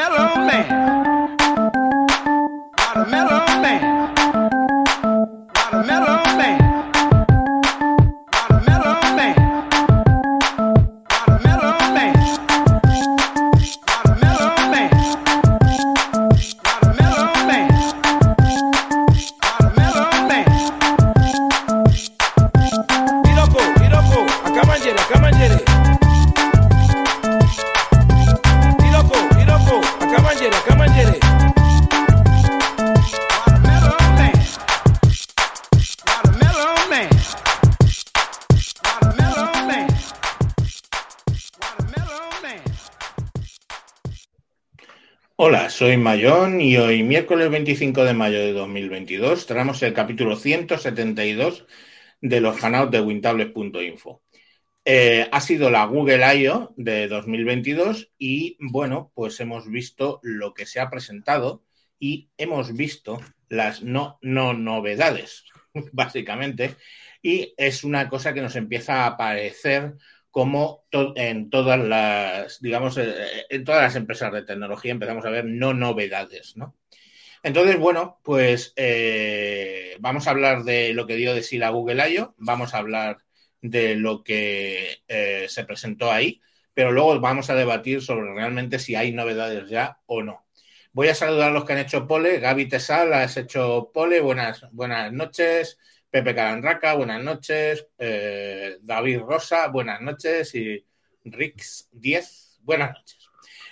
fellow 0.00 0.46
man. 0.46 0.89
Y 46.12 46.26
hoy, 46.76 47.04
miércoles 47.04 47.48
25 47.50 48.02
de 48.02 48.14
mayo 48.14 48.40
de 48.40 48.52
2022, 48.52 49.46
traemos 49.46 49.80
el 49.84 49.94
capítulo 49.94 50.34
172 50.34 51.66
de 52.20 52.40
los 52.40 52.56
canales 52.56 52.90
de 52.90 53.00
Wintables.info. 53.00 54.20
Eh, 54.84 55.28
ha 55.30 55.40
sido 55.40 55.70
la 55.70 55.84
Google 55.84 56.36
I.O. 56.36 56.74
de 56.76 57.06
2022 57.06 58.10
y, 58.18 58.56
bueno, 58.58 59.12
pues 59.14 59.38
hemos 59.38 59.70
visto 59.70 60.18
lo 60.24 60.52
que 60.52 60.66
se 60.66 60.80
ha 60.80 60.90
presentado 60.90 61.62
y 62.00 62.28
hemos 62.36 62.74
visto 62.74 63.20
las 63.48 63.84
no, 63.84 64.18
no 64.20 64.52
novedades, 64.52 65.44
básicamente, 65.92 66.74
y 67.22 67.54
es 67.56 67.84
una 67.84 68.08
cosa 68.08 68.34
que 68.34 68.42
nos 68.42 68.56
empieza 68.56 69.04
a 69.04 69.06
aparecer 69.06 69.94
como 70.30 70.84
en 71.16 71.50
todas 71.50 71.78
las, 71.78 72.60
digamos, 72.60 72.96
eh, 72.98 73.14
en 73.48 73.64
todas 73.64 73.82
las 73.82 73.96
empresas 73.96 74.32
de 74.32 74.42
tecnología 74.42 74.92
empezamos 74.92 75.24
a 75.24 75.30
ver 75.30 75.44
no 75.44 75.74
novedades, 75.74 76.56
¿no? 76.56 76.76
Entonces, 77.42 77.78
bueno, 77.78 78.20
pues 78.22 78.72
eh, 78.76 79.96
vamos 80.00 80.26
a 80.26 80.30
hablar 80.30 80.64
de 80.64 80.92
lo 80.94 81.06
que 81.06 81.16
dio 81.16 81.34
de 81.34 81.42
sí 81.42 81.58
la 81.58 81.70
Google 81.70 82.10
I.O., 82.10 82.34
vamos 82.38 82.74
a 82.74 82.78
hablar 82.78 83.18
de 83.62 83.96
lo 83.96 84.22
que 84.22 85.02
eh, 85.08 85.46
se 85.48 85.64
presentó 85.64 86.10
ahí, 86.12 86.40
pero 86.74 86.92
luego 86.92 87.18
vamos 87.20 87.50
a 87.50 87.54
debatir 87.54 88.02
sobre 88.02 88.32
realmente 88.34 88.78
si 88.78 88.94
hay 88.94 89.12
novedades 89.12 89.68
ya 89.70 90.00
o 90.06 90.22
no. 90.22 90.46
Voy 90.92 91.08
a 91.08 91.14
saludar 91.14 91.50
a 91.50 91.52
los 91.52 91.64
que 91.64 91.72
han 91.72 91.78
hecho 91.78 92.06
pole. 92.06 92.40
Gaby 92.40 92.68
Tesal, 92.68 93.12
has 93.14 93.36
hecho 93.36 93.90
pole. 93.94 94.20
Buenas, 94.20 94.66
buenas 94.72 95.12
noches. 95.12 95.78
Pepe 96.10 96.34
Calandraca, 96.34 96.94
buenas 96.94 97.22
noches. 97.22 97.86
Eh, 97.96 98.78
David 98.82 99.20
Rosa, 99.20 99.68
buenas 99.68 100.00
noches. 100.00 100.54
Y 100.56 100.84
Rix 101.24 101.88
10, 101.92 102.58
buenas 102.62 102.92
noches. 102.94 103.28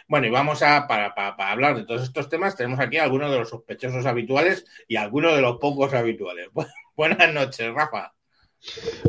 Bueno, 0.07 0.27
y 0.29 0.31
vamos 0.31 0.63
a, 0.63 0.87
para, 0.87 1.15
para, 1.15 1.51
hablar 1.51 1.77
de 1.77 1.85
todos 1.85 2.03
estos 2.03 2.29
temas, 2.29 2.57
tenemos 2.57 2.81
aquí 2.81 2.97
algunos 2.97 3.31
de 3.31 3.39
los 3.39 3.51
sospechosos 3.51 4.07
habituales 4.07 4.65
y 4.87 4.97
algunos 4.97 5.35
de 5.35 5.43
los 5.43 5.59
pocos 5.59 5.93
habituales. 5.93 6.49
Bu- 6.55 6.67
buenas 6.97 7.35
noches, 7.35 7.75
Rafa. 7.75 8.15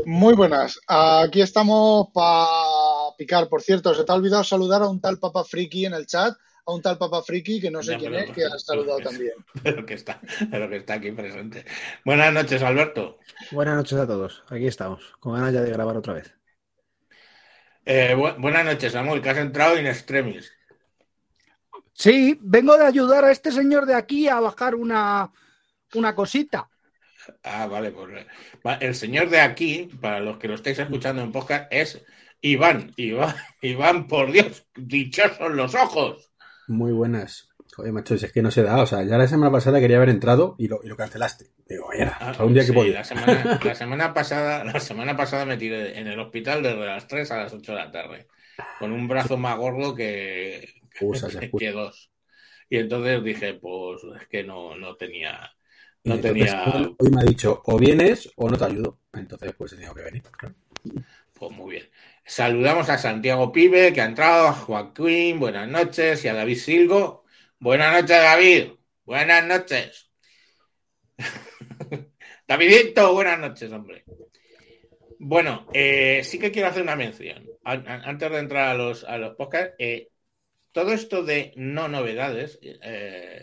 Muy 0.06 0.34
buenas. 0.34 0.80
Aquí 0.88 1.42
estamos 1.42 2.08
para 2.14 2.48
picar. 3.18 3.48
Por 3.48 3.62
cierto, 3.62 3.94
se 3.94 4.04
te 4.04 4.12
ha 4.12 4.16
olvidado 4.16 4.44
saludar 4.44 4.82
a 4.82 4.90
un 4.90 5.00
tal 5.00 5.20
Papa 5.20 5.44
Friki 5.44 5.86
en 5.86 5.94
el 5.94 6.06
chat, 6.06 6.36
a 6.70 6.76
un 6.76 6.82
tal 6.82 6.98
Papa 6.98 7.22
Friki 7.24 7.60
que 7.62 7.72
no 7.72 7.82
sé 7.84 7.92
Ya, 7.94 7.98
quién 7.98 8.12
pero- 8.14 8.26
es, 8.26 8.32
que 8.32 8.46
ha 8.46 8.50
saludado 8.60 8.98
pero- 8.98 9.10
también. 9.10 9.34
Pero 9.64 9.86
que 9.86 9.94
está, 9.96 10.22
pero 10.52 10.70
que 10.70 10.78
está 10.78 10.94
aquí 10.96 11.12
presente. 11.12 11.66
Buenas 12.06 12.34
noches, 12.34 12.62
Alberto. 12.64 13.20
Buenas 13.52 13.76
noches 13.76 13.98
a 14.00 14.08
todos. 14.08 14.44
Aquí 14.50 14.68
estamos, 14.68 15.04
con 15.20 15.34
ganas 15.36 15.54
ya 15.54 15.62
de 15.62 15.72
grabar 15.72 15.98
otra 15.98 16.14
vez. 16.14 16.34
Eh, 17.86 18.14
bu- 18.16 18.36
buenas 18.40 18.66
noches, 18.66 18.94
Samuel, 18.94 19.22
que 19.22 19.30
has 19.30 19.38
entrado 19.38 19.80
in 19.80 19.88
extremis. 19.88 20.52
Sí, 21.94 22.38
vengo 22.42 22.78
de 22.78 22.86
ayudar 22.86 23.26
a 23.26 23.32
este 23.32 23.52
señor 23.52 23.86
de 23.86 23.96
aquí 23.96 24.28
a 24.30 24.40
bajar 24.40 24.76
una, 24.76 25.32
una 25.96 26.16
cosita. 26.16 26.70
Ah, 27.44 27.68
vale, 27.68 27.92
pues 27.92 28.26
va, 28.66 28.76
el 28.76 28.96
señor 28.96 29.30
de 29.30 29.42
aquí, 29.42 29.90
para 30.00 30.20
los 30.20 30.38
que 30.38 30.48
lo 30.48 30.56
estáis 30.56 30.80
escuchando 30.80 31.22
en 31.22 31.32
podcast, 31.32 31.68
es 31.72 32.02
Iván. 32.42 32.94
Iván, 32.96 33.36
Iván, 33.62 34.08
por 34.08 34.32
Dios, 34.32 34.66
dichosos 34.76 35.52
los 35.52 35.76
ojos. 35.76 36.29
Muy 36.70 36.92
buenas. 36.92 37.50
Joder, 37.76 37.92
macho, 37.92 38.18
si 38.18 38.26
es 38.26 38.32
que 38.32 38.42
no 38.42 38.52
se 38.52 38.64
da. 38.64 38.82
O 38.82 38.86
sea, 38.86 39.04
ya 39.04 39.18
la 39.18 39.28
semana 39.28 39.52
pasada 39.52 39.80
quería 39.80 39.98
haber 39.98 40.10
entrado 40.10 40.56
y 40.58 40.68
lo, 40.68 40.80
y 40.84 40.88
lo 40.88 40.96
cancelaste. 40.96 41.48
Digo, 41.68 41.92
era, 41.92 42.18
Ah, 42.20 42.34
un 42.44 42.54
día 42.54 42.66
que 42.66 42.74
podía. 42.74 42.94
La 42.94 43.04
semana, 43.04 43.60
la 43.64 43.76
semana 43.76 44.14
pasada, 44.14 44.64
la 44.64 44.80
semana 44.80 45.16
pasada 45.18 45.46
me 45.46 45.58
tiré 45.58 46.00
en 46.00 46.08
el 46.08 46.20
hospital 46.20 46.64
desde 46.64 46.86
las 46.86 47.08
3 47.08 47.32
a 47.32 47.38
las 47.38 47.54
8 47.54 47.74
de 47.74 47.78
la 47.78 47.92
tarde, 47.92 48.28
con 48.80 48.92
un 48.92 49.08
brazo 49.08 49.38
más 49.38 49.58
gordo 49.58 49.94
que, 49.96 50.68
que, 51.58 51.72
dos. 51.72 52.12
Y 52.70 52.78
entonces 52.78 53.24
dije, 53.24 53.56
pues 53.56 54.02
es 54.22 54.28
que 54.28 54.44
no, 54.44 54.76
no 54.76 54.96
tenía, 54.96 55.52
no 56.06 56.16
entonces, 56.16 56.52
tenía, 56.52 56.64
hoy- 57.00 57.10
me 57.12 57.22
ha 57.22 57.26
dicho, 57.26 57.62
o 57.66 57.78
vienes 57.78 58.30
o 58.36 58.50
no 58.50 58.58
te 58.58 58.66
ayudo. 58.66 59.00
Entonces, 59.14 59.54
pues 59.58 59.74
he 59.74 59.76
tenido 59.76 59.94
que 59.96 60.04
venir. 60.04 60.24
pues 61.34 61.52
muy 61.52 61.72
bien. 61.72 61.90
Saludamos 62.38 62.88
a 62.90 62.98
Santiago 62.98 63.52
Pibe, 63.52 63.92
que 63.94 64.02
ha 64.02 64.06
entrado, 64.06 64.48
a 64.48 64.54
Joaquín, 64.54 65.40
buenas 65.40 65.68
noches, 65.68 66.24
y 66.24 66.28
a 66.28 66.34
David 66.34 66.58
Silgo. 66.58 67.26
Buenas 67.60 67.92
noches, 67.94 68.22
David. 68.22 68.72
Buenas 69.04 69.46
noches. 69.46 70.10
Davidito, 72.48 73.14
buenas 73.14 73.40
noches, 73.40 73.72
hombre. 73.72 74.04
Bueno, 75.20 75.68
eh, 75.74 76.22
sí 76.24 76.40
que 76.40 76.52
quiero 76.52 76.70
hacer 76.70 76.84
una 76.84 76.96
mención. 76.96 77.46
An- 77.64 77.88
an- 77.88 78.02
Antes 78.06 78.32
de 78.32 78.40
entrar 78.40 78.70
a 78.70 78.74
los, 78.74 79.04
a 79.04 79.18
los 79.18 79.36
podcasts, 79.36 79.76
eh, 79.80 80.10
todo 80.72 80.94
esto 80.94 81.24
de 81.24 81.54
no 81.58 81.88
novedades 81.90 82.60
eh, 82.64 83.42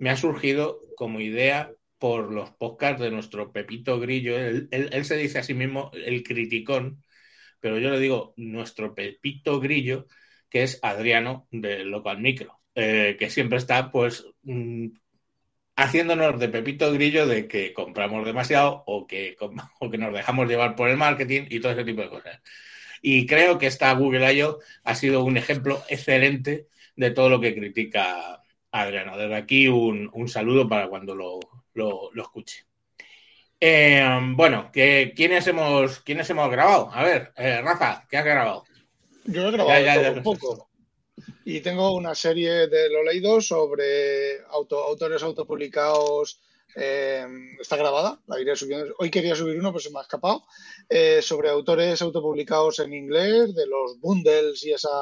me 0.00 0.10
ha 0.10 0.16
surgido 0.16 0.80
como 0.96 1.20
idea 1.20 1.72
por 1.98 2.32
los 2.32 2.50
podcasts 2.52 3.00
de 3.02 3.10
nuestro 3.10 3.52
Pepito 3.52 4.00
Grillo. 4.00 4.38
Él, 4.38 4.68
él- 4.72 4.90
él 4.92 5.04
se 5.04 5.16
dice 5.16 5.40
a 5.40 5.42
sí 5.44 5.54
mismo 5.54 5.90
el 5.94 6.22
criticón, 6.22 7.04
pero 7.60 7.78
yo 7.78 7.90
le 7.90 7.98
digo 8.00 8.34
nuestro 8.36 8.94
Pepito 8.94 9.60
Grillo, 9.60 10.06
que 10.50 10.62
es 10.64 10.78
Adriano 10.82 11.46
de 11.50 11.84
Local 11.84 12.20
Micro, 12.20 12.60
eh, 12.74 13.16
que 13.18 13.30
siempre 13.30 13.58
está 13.58 13.90
pues 13.92 14.26
mm, 14.42 14.88
haciéndonos 15.76 16.38
de 16.40 16.48
Pepito 16.48 16.92
Grillo 16.92 17.26
de 17.26 17.48
que 17.48 17.72
compramos 17.72 18.24
demasiado 18.26 18.82
o 18.86 19.06
que, 19.06 19.36
o 19.80 19.90
que 19.90 19.98
nos 19.98 20.12
dejamos 20.12 20.48
llevar 20.48 20.74
por 20.76 20.88
el 20.88 20.96
marketing 20.96 21.44
y 21.50 21.60
todo 21.60 21.72
ese 21.72 21.84
tipo 21.84 22.02
de 22.02 22.10
cosas. 22.10 22.40
Y 23.02 23.26
creo 23.26 23.58
que 23.58 23.68
esta 23.68 23.92
Google 23.94 24.32
I.O. 24.34 24.60
ha 24.84 24.96
sido 24.96 25.24
un 25.24 25.38
ejemplo 25.38 25.82
excelente 25.90 26.68
de 26.96 27.12
todo 27.12 27.30
lo 27.30 27.40
que 27.42 27.56
critica 27.56 28.42
Adriano. 28.72 29.18
Desde 29.18 29.36
aquí 29.36 29.68
un, 29.68 30.10
un 30.14 30.28
saludo 30.28 30.68
para 30.68 30.88
cuando 30.90 31.16
lo, 31.16 31.40
lo- 31.74 32.10
lo 32.14 32.22
escuche. 32.22 32.67
Eh, 33.60 34.06
bueno, 34.34 34.70
que, 34.72 35.12
¿quiénes, 35.16 35.46
hemos, 35.48 36.00
¿quiénes 36.00 36.30
hemos 36.30 36.50
grabado? 36.50 36.90
A 36.92 37.02
ver, 37.02 37.32
eh, 37.36 37.60
Rafa, 37.60 38.06
¿qué 38.08 38.16
has 38.16 38.24
grabado? 38.24 38.64
Yo 39.24 39.48
he 39.48 39.50
grabado 39.50 39.80
Ya, 39.80 39.80
ya, 39.84 39.94
todo 39.94 40.02
ya, 40.04 40.10
un 40.12 40.22
poco. 40.22 40.68
Y 41.44 41.60
tengo 41.60 41.94
una 41.94 42.14
serie 42.14 42.68
de 42.68 42.88
lo 42.90 43.02
leído 43.02 43.40
sobre 43.40 44.40
auto- 44.50 44.84
autores 44.84 45.22
autopublicados. 45.22 46.40
eh, 46.76 47.26
está 47.60 47.76
grabada, 47.76 48.20
la 48.28 48.38
iré 48.40 48.54
subiendo. 48.54 48.94
Hoy 48.98 49.10
quería 49.10 49.34
subir 49.34 49.58
uno, 49.58 49.72
pero 49.72 49.80
se 49.80 49.90
me 49.90 49.98
ha 49.98 50.02
escapado. 50.02 50.44
eh, 50.88 51.20
sobre 51.22 51.48
autores 51.50 52.00
autopublicados 52.02 52.78
en 52.78 52.92
inglés, 52.94 53.54
de 53.54 53.66
los 53.66 53.98
bundles 53.98 54.64
y 54.64 54.72
esas 54.72 54.92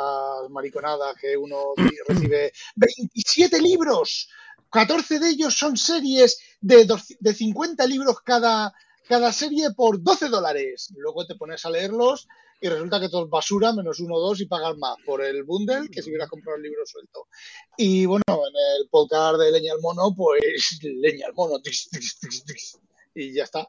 mariconadas 0.48 1.14
que 1.20 1.36
uno 1.36 1.74
recibe. 2.08 2.52
¡27 2.76 3.60
libros! 3.60 4.28
14 4.70 5.18
de 5.18 5.28
ellos 5.30 5.54
son 5.56 5.76
series 5.76 6.38
de, 6.60 6.84
dos- 6.84 7.14
de 7.18 7.34
50 7.34 7.86
libros 7.86 8.20
cada, 8.22 8.72
cada 9.08 9.32
serie 9.32 9.70
por 9.76 10.02
12 10.02 10.28
dólares. 10.28 10.92
Luego 10.96 11.26
te 11.26 11.34
pones 11.36 11.64
a 11.64 11.70
leerlos 11.70 12.26
y 12.60 12.68
resulta 12.68 12.98
que 13.00 13.08
todo 13.10 13.24
es 13.24 13.30
basura, 13.30 13.72
menos 13.72 14.00
uno 14.00 14.14
o 14.14 14.20
dos 14.28 14.40
y 14.40 14.46
pagas 14.46 14.76
más 14.78 14.96
por 15.04 15.22
el 15.22 15.44
bundle 15.44 15.88
que 15.90 16.02
si 16.02 16.08
hubieras 16.10 16.28
comprado 16.30 16.56
el 16.56 16.62
libro 16.62 16.84
suelto. 16.86 17.28
Y 17.76 18.06
bueno, 18.06 18.22
en 18.28 18.80
el 18.82 18.88
podcast 18.88 19.38
de 19.38 19.52
Leña 19.52 19.74
al 19.74 19.80
Mono, 19.80 20.14
pues 20.16 20.40
Leña 20.82 21.26
al 21.26 21.34
Mono, 21.34 21.60
tis, 21.60 21.88
tis, 21.90 22.18
tis, 22.18 22.78
y 23.14 23.32
ya 23.34 23.44
está. 23.44 23.68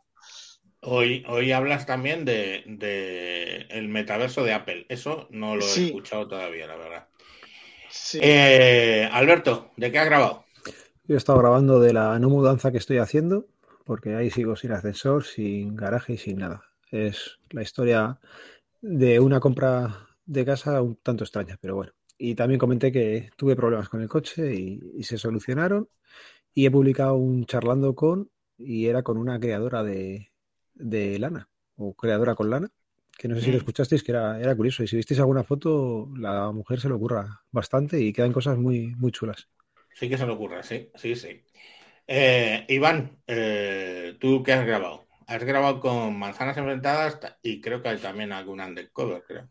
Hoy, 0.82 1.26
hoy 1.28 1.52
hablas 1.52 1.86
también 1.86 2.24
de, 2.24 2.64
de 2.68 3.66
el 3.72 3.90
metaverso 3.90 4.44
de 4.44 4.54
Apple. 4.54 4.86
Eso 4.90 5.28
no 5.32 5.56
lo 5.56 5.66
he 5.66 5.68
Sí. 5.68 5.86
escuchado 5.88 6.28
todavía, 6.28 6.68
la 6.68 6.76
verdad. 6.78 7.08
Sí. 7.90 8.20
Eh, 8.22 9.10
Alberto, 9.12 9.72
¿de 9.76 9.92
qué 9.92 10.00
has 10.00 10.06
grabado? 10.06 10.46
Yo 11.08 11.16
he 11.16 11.18
estado 11.18 11.40
grabando 11.40 11.80
de 11.80 11.94
la 11.94 12.20
no 12.20 12.30
mudanza 12.30 12.72
que 12.72 12.78
estoy 12.78 12.98
haciendo, 12.98 13.48
porque 13.86 14.16
ahí 14.16 14.30
sigo 14.30 14.56
sin 14.56 14.72
ascensor, 14.74 15.24
sin 15.24 15.76
garaje 15.76 16.14
y 16.14 16.18
sin 16.18 16.38
nada. 16.40 16.64
Es 16.92 17.40
la 17.50 17.62
historia 17.62 18.20
de 18.82 19.20
una 19.20 19.40
compra 19.40 20.08
de 20.26 20.46
casa 20.46 20.82
un 20.82 20.96
tanto 20.98 21.24
extraña, 21.24 21.58
pero 21.62 21.76
bueno. 21.76 21.94
Y 22.18 22.36
también 22.36 22.60
comenté 22.60 22.92
que 22.92 23.32
tuve 23.38 23.56
problemas 23.56 23.90
con 23.90 24.02
el 24.02 24.10
coche 24.10 24.56
y, 24.56 24.82
y 24.98 25.04
se 25.04 25.18
solucionaron. 25.18 25.90
Y 26.54 26.66
he 26.66 26.72
publicado 26.72 27.16
un 27.16 27.46
charlando 27.46 27.96
con, 27.96 28.32
y 28.58 28.88
era 28.88 29.04
con 29.04 29.18
una 29.18 29.40
creadora 29.40 29.84
de, 29.84 30.32
de 30.76 31.20
lana, 31.20 31.50
o 31.78 31.96
creadora 31.96 32.36
con 32.36 32.50
lana, 32.50 32.70
que 33.18 33.28
no 33.30 33.36
sé 33.36 33.44
si 33.44 33.52
lo 33.52 33.58
Mm. 33.58 33.60
escuchasteis, 33.60 34.04
que 34.04 34.12
era, 34.14 34.40
era 34.42 34.56
curioso. 34.56 34.84
Y 34.84 34.88
si 34.88 34.98
visteis 34.98 35.20
alguna 35.22 35.44
foto, 35.44 36.10
la 36.18 36.52
mujer 36.52 36.80
se 36.82 36.90
le 36.90 36.96
ocurra 36.96 37.44
bastante 37.52 38.02
y 38.02 38.14
quedan 38.14 38.34
cosas 38.34 38.58
muy, 38.58 38.96
muy 38.98 39.12
chulas. 39.12 39.50
Sí 40.00 40.08
que 40.10 40.18
se 40.18 40.26
le 40.26 40.34
ocurra, 40.34 40.64
sí, 40.64 40.90
sí, 40.96 41.16
sí. 41.16 41.44
Eh, 42.08 42.66
Iván, 42.70 43.22
eh, 43.28 44.18
¿tú 44.20 44.44
qué 44.44 44.54
has 44.54 44.66
grabado? 44.66 45.08
Has 45.28 45.44
grabado 45.44 45.80
con 45.82 46.18
manzanas 46.20 46.58
enfrentadas 46.58 47.20
y 47.44 47.62
creo 47.62 47.82
que 47.82 47.90
hay 47.90 47.98
también 48.00 48.32
algún 48.34 48.62
undercover, 48.62 49.24
creo. 49.28 49.50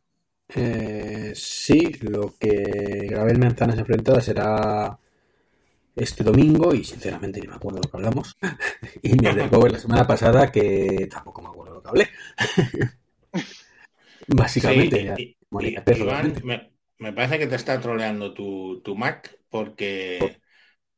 Eh, 0.48 1.32
sí, 1.34 1.92
lo 2.02 2.34
que 2.38 3.06
grabé 3.10 3.32
en 3.32 3.40
Manzanas 3.40 3.78
Enfrentadas 3.78 4.24
será 4.24 4.98
este 5.96 6.24
domingo 6.24 6.74
y 6.74 6.84
sinceramente 6.84 7.40
ni 7.40 7.48
me 7.48 7.54
acuerdo 7.56 7.80
lo 7.82 7.90
que 7.90 7.96
hablamos. 7.96 8.36
y 9.02 9.14
mi 9.14 9.28
undercover 9.28 9.72
la 9.72 9.80
semana 9.80 10.06
pasada 10.06 10.52
que 10.52 11.08
tampoco 11.10 11.42
me 11.42 11.48
acuerdo 11.48 11.74
lo 11.76 11.82
que 11.82 11.88
hablé. 11.90 12.08
Básicamente, 14.28 14.96
Sí, 14.96 15.04
ya, 15.04 15.16
y- 15.16 15.22
y- 15.22 15.36
moría 15.50 15.84
y- 15.84 15.84
perro, 15.84 15.96
Iván, 16.00 16.40
me, 16.42 16.72
me 16.98 17.12
parece 17.12 17.38
que 17.38 17.46
te 17.46 17.56
está 17.56 17.80
troleando 17.80 18.32
tu, 18.34 18.80
tu 18.82 18.94
Mac 18.96 19.35
porque 19.50 20.40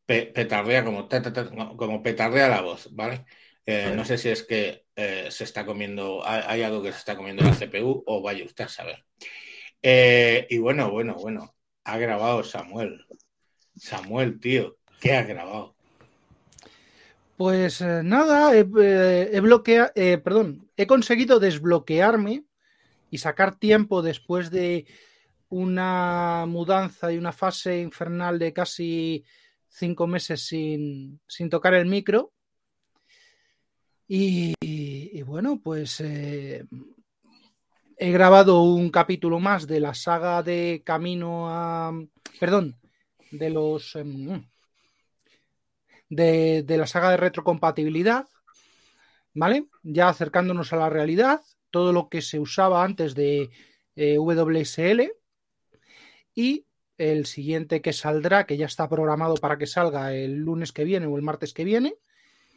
pe- 0.07 0.27
petardea 0.27 0.85
como, 0.85 1.09
ta, 1.09 1.23
ta, 1.23 1.33
ta, 1.33 1.51
como 1.51 2.03
petardea 2.03 2.49
la 2.49 2.63
voz, 2.63 2.89
¿vale? 2.93 3.25
Eh, 3.67 3.93
no 3.95 4.05
sé 4.05 4.19
si 4.19 4.31
es 4.31 4.43
que 4.45 4.87
eh, 4.97 5.29
se 5.31 5.45
está 5.45 5.67
comiendo, 5.67 6.23
hay, 6.27 6.63
algo 6.63 6.83
que 6.83 6.93
se 6.93 6.99
está 6.99 7.17
comiendo 7.17 7.43
la 7.45 7.53
CPU 7.53 8.03
o 8.07 8.23
vaya 8.23 8.45
usted 8.45 8.65
a 8.65 8.69
saber. 8.69 9.05
Eh, 9.83 10.47
y 10.51 10.59
bueno, 10.59 10.91
bueno, 10.91 11.15
bueno, 11.15 11.55
ha 11.85 11.99
grabado 11.99 12.43
Samuel. 12.45 13.05
Samuel, 13.77 14.41
tío, 14.41 14.77
¿qué 15.01 15.15
ha 15.15 15.23
grabado? 15.25 15.77
Pues 17.37 17.81
nada, 17.81 18.55
he, 18.57 18.61
he 18.61 19.41
bloquea- 19.41 19.93
eh, 19.95 20.19
perdón, 20.19 20.69
he 20.77 20.87
conseguido 20.89 21.39
desbloquearme 21.39 22.45
y 23.11 23.19
sacar 23.19 23.59
tiempo 23.59 24.03
después 24.03 24.51
de 24.51 24.87
una 25.51 26.45
mudanza 26.47 27.13
y 27.13 27.19
una 27.19 27.33
fase 27.33 27.81
infernal 27.81 28.39
de 28.39 28.53
casi 28.53 29.25
cinco 29.69 30.07
meses 30.07 30.47
sin, 30.47 31.21
sin 31.27 31.49
tocar 31.49 31.75
el 31.75 31.87
micro. 31.87 32.33
Y, 34.11 35.23
bueno, 35.23 35.61
pues 35.63 36.01
eh, 36.01 36.65
he 37.99 38.11
grabado 38.11 38.63
un 38.63 38.91
capítulo 38.91 39.39
más 39.39 39.67
de 39.67 39.81
la 39.81 39.95
saga 39.95 40.43
de 40.43 40.83
Camino 40.85 41.51
a... 41.51 41.93
Perdón, 42.41 42.79
de 43.31 43.51
los... 43.51 43.97
em, 43.97 44.47
de, 46.09 46.63
de 46.63 46.79
la 46.79 46.87
saga 46.87 47.11
de 47.11 47.19
retrocompatibilidad, 47.19 48.27
¿vale? 49.35 49.67
Ya 49.83 50.09
acercándonos 50.09 50.73
a 50.73 50.77
la 50.77 50.89
realidad, 50.89 51.43
todo 51.71 51.93
lo 51.93 52.09
que 52.09 52.23
se 52.23 52.39
usaba 52.39 52.83
antes 52.83 53.15
de 53.15 53.51
eh, 53.95 54.17
WSL 54.19 55.13
y 56.39 56.67
el 56.99 57.27
siguiente 57.27 57.83
que 57.83 57.93
saldrá, 57.93 58.47
que 58.47 58.57
ya 58.57 58.67
está 58.67 58.89
programado 58.89 59.35
para 59.35 59.59
que 59.59 59.67
salga 59.67 60.15
el 60.15 60.37
lunes 60.37 60.71
que 60.71 60.85
viene 60.85 61.07
o 61.07 61.17
el 61.17 61.23
martes 61.23 61.53
que 61.53 61.65
viene, 61.65 61.97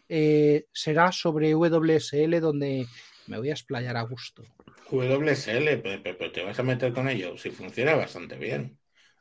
eh, 0.08 0.68
será 0.72 1.12
sobre 1.12 1.56
WSL 1.56 2.40
donde 2.40 2.86
me 3.26 3.40
voy 3.40 3.50
a 3.50 3.54
explayar 3.54 3.98
a 3.98 4.04
gusto. 4.04 4.44
WSL, 4.92 5.82
pero, 5.82 6.04
pero 6.04 6.32
te 6.32 6.44
vas 6.44 6.60
a 6.60 6.64
meter 6.64 6.94
con 6.94 7.10
ello, 7.10 7.36
si 7.40 7.50
funciona 7.50 7.96
bastante 7.96 8.36
bien. 8.36 8.78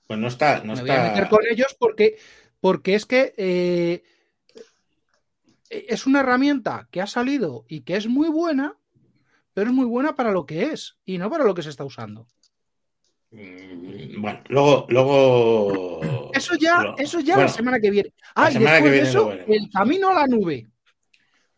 Pues 0.06 0.20
no 0.20 0.28
está, 0.28 0.58
no 0.58 0.74
me 0.74 0.82
voy 0.82 0.90
está. 0.90 1.06
a 1.06 1.08
meter 1.10 1.28
con 1.30 1.40
ellos 1.50 1.74
porque, 1.78 2.18
porque 2.60 2.94
es 2.96 3.06
que 3.06 3.32
eh, 3.38 4.02
es 5.70 6.06
una 6.06 6.20
herramienta 6.20 6.86
que 6.90 7.00
ha 7.00 7.06
salido 7.06 7.64
y 7.66 7.80
que 7.80 7.96
es 7.96 8.08
muy 8.08 8.28
buena, 8.28 8.76
pero 9.54 9.70
es 9.70 9.74
muy 9.74 9.86
buena 9.86 10.16
para 10.16 10.32
lo 10.32 10.44
que 10.44 10.64
es 10.64 10.98
y 11.06 11.16
no 11.16 11.30
para 11.30 11.44
lo 11.44 11.54
que 11.54 11.62
se 11.62 11.70
está 11.70 11.84
usando. 11.84 12.26
Mm, 13.30 14.20
Bueno, 14.20 14.42
luego, 14.48 14.86
luego. 14.88 16.30
Eso 16.34 16.54
ya, 16.56 16.94
eso 16.98 17.20
ya 17.20 17.34
bueno, 17.34 17.48
la 17.48 17.54
semana 17.54 17.80
que 17.80 17.90
viene. 17.90 18.12
Ah, 18.34 18.50
y 18.50 18.54
semana 18.54 18.72
después 18.76 18.92
que 18.92 18.96
de 18.96 19.02
viene 19.02 19.12
lo 19.14 19.32
eso, 19.32 19.52
el 19.52 19.70
camino 19.70 20.10
a 20.10 20.14
la 20.14 20.26
nube. 20.26 20.66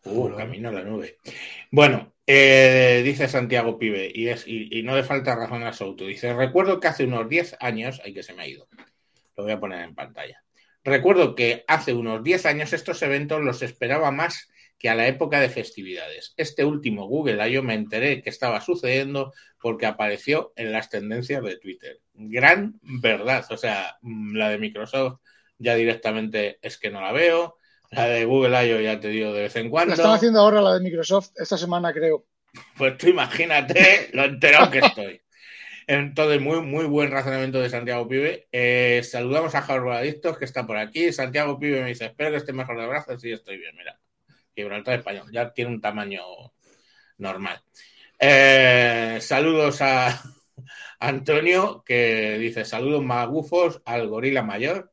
Uh, 0.05 0.35
camino 0.35 0.69
a 0.69 0.71
la 0.71 0.83
nube. 0.83 1.17
Bueno, 1.71 2.13
eh, 2.27 3.01
dice 3.03 3.27
Santiago 3.27 3.77
Pibe, 3.77 4.11
y, 4.13 4.27
es, 4.27 4.47
y, 4.47 4.79
y 4.79 4.83
no 4.83 4.95
le 4.95 5.03
falta 5.03 5.35
razón 5.35 5.63
a 5.63 5.73
Souto. 5.73 6.05
Dice: 6.05 6.33
Recuerdo 6.33 6.79
que 6.79 6.87
hace 6.87 7.05
unos 7.05 7.27
10 7.27 7.55
años, 7.59 8.01
ay 8.03 8.13
que 8.13 8.23
se 8.23 8.33
me 8.33 8.43
ha 8.43 8.47
ido, 8.47 8.67
lo 9.35 9.43
voy 9.43 9.53
a 9.53 9.59
poner 9.59 9.81
en 9.83 9.95
pantalla. 9.95 10.43
Recuerdo 10.83 11.33
que 11.35 11.63
hace 11.67 11.93
unos 11.93 12.23
10 12.23 12.45
años 12.45 12.73
estos 12.73 13.01
eventos 13.01 13.41
los 13.41 13.61
esperaba 13.61 14.11
más 14.11 14.49
que 14.83 14.89
a 14.89 14.95
la 14.95 15.07
época 15.07 15.39
de 15.39 15.47
festividades. 15.47 16.33
Este 16.35 16.65
último 16.65 17.07
Google 17.07 17.49
I.O. 17.49 17.63
me 17.63 17.73
enteré 17.73 18.21
que 18.21 18.29
estaba 18.29 18.59
sucediendo 18.59 19.31
porque 19.57 19.85
apareció 19.85 20.51
en 20.57 20.73
las 20.73 20.89
tendencias 20.89 21.41
de 21.41 21.57
Twitter. 21.57 22.01
Gran 22.13 22.81
verdad. 22.81 23.45
O 23.49 23.55
sea, 23.55 23.95
mm, 24.01 24.35
la 24.35 24.49
de 24.49 24.57
Microsoft 24.57 25.21
ya 25.57 25.75
directamente 25.75 26.59
es 26.61 26.77
que 26.77 26.91
no 26.91 26.99
la 26.99 27.13
veo. 27.13 27.59
La 27.91 28.07
de 28.09 28.25
Google 28.25 28.67
I.O. 28.67 28.81
ya 28.81 28.99
te 28.99 29.07
digo 29.07 29.31
de 29.31 29.43
vez 29.43 29.55
en 29.55 29.67
La 29.67 29.71
cuando. 29.71 29.93
están 29.93 30.11
haciendo 30.11 30.41
ahora 30.41 30.61
la 30.61 30.73
de 30.73 30.81
Microsoft 30.81 31.29
esta 31.37 31.57
semana, 31.57 31.93
creo. 31.93 32.25
Pues 32.77 32.97
tú 32.97 33.07
imagínate 33.07 34.09
lo 34.11 34.25
enterado 34.25 34.69
que 34.69 34.79
estoy. 34.79 35.21
Entonces, 35.87 36.41
muy, 36.41 36.59
muy 36.59 36.83
buen 36.83 37.09
razonamiento 37.09 37.61
de 37.61 37.69
Santiago 37.69 38.05
Pibe. 38.05 38.49
Eh, 38.51 39.01
saludamos 39.01 39.55
a 39.55 39.59
Adictos 39.59 40.37
que 40.37 40.43
está 40.43 40.67
por 40.67 40.75
aquí. 40.75 41.13
Santiago 41.13 41.57
Pibe 41.57 41.83
me 41.83 41.87
dice, 41.87 42.03
espero 42.07 42.31
que 42.31 42.37
esté 42.37 42.51
mejor 42.51 42.77
de 42.81 42.87
brazos. 42.87 43.21
Sí, 43.21 43.31
estoy 43.31 43.57
bien, 43.57 43.73
mira. 43.77 43.97
Gibraltar 44.55 44.99
español, 44.99 45.27
ya 45.31 45.51
tiene 45.53 45.71
un 45.71 45.81
tamaño 45.81 46.21
normal. 47.17 47.61
Eh, 48.19 49.17
saludos 49.21 49.81
a 49.81 50.21
Antonio, 50.99 51.83
que 51.85 52.37
dice, 52.37 52.65
saludos 52.65 53.03
magufos 53.03 53.81
al 53.85 54.07
gorila 54.07 54.43
mayor. 54.43 54.91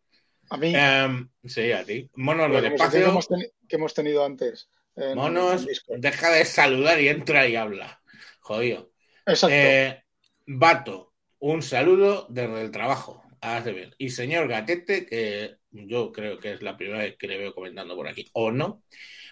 A 0.50 0.56
mí, 0.56 0.72
Eh, 0.74 1.26
sí, 1.44 1.70
a 1.72 1.84
ti. 1.84 2.10
Monos 2.16 2.50
del 2.50 2.62
que 2.62 2.74
espacio. 2.74 3.06
hemos, 3.06 3.28
que 3.28 3.76
hemos 3.76 3.94
tenido 3.94 4.24
antes. 4.24 4.68
en- 4.96 5.16
Monos, 5.16 5.66
en 5.88 6.00
deja 6.00 6.30
de 6.30 6.44
saludar 6.44 7.00
y 7.00 7.08
entra 7.08 7.46
y 7.46 7.54
habla. 7.56 8.02
Jodido. 8.40 8.90
Exacto. 9.26 9.54
Eh, 9.54 10.02
Vato, 10.46 11.14
un 11.38 11.62
saludo 11.62 12.26
desde 12.28 12.62
el 12.62 12.70
trabajo. 12.72 13.22
Hace 13.40 13.72
bien. 13.72 13.94
Y 13.96 14.10
señor 14.10 14.48
Gatete, 14.48 15.06
que 15.06 15.56
yo 15.70 16.10
creo 16.10 16.38
que 16.40 16.54
es 16.54 16.62
la 16.62 16.76
primera 16.76 16.98
vez 17.04 17.16
que 17.16 17.28
le 17.28 17.38
veo 17.38 17.54
comentando 17.54 17.94
por 17.94 18.08
aquí, 18.08 18.28
o 18.32 18.50
no. 18.50 18.82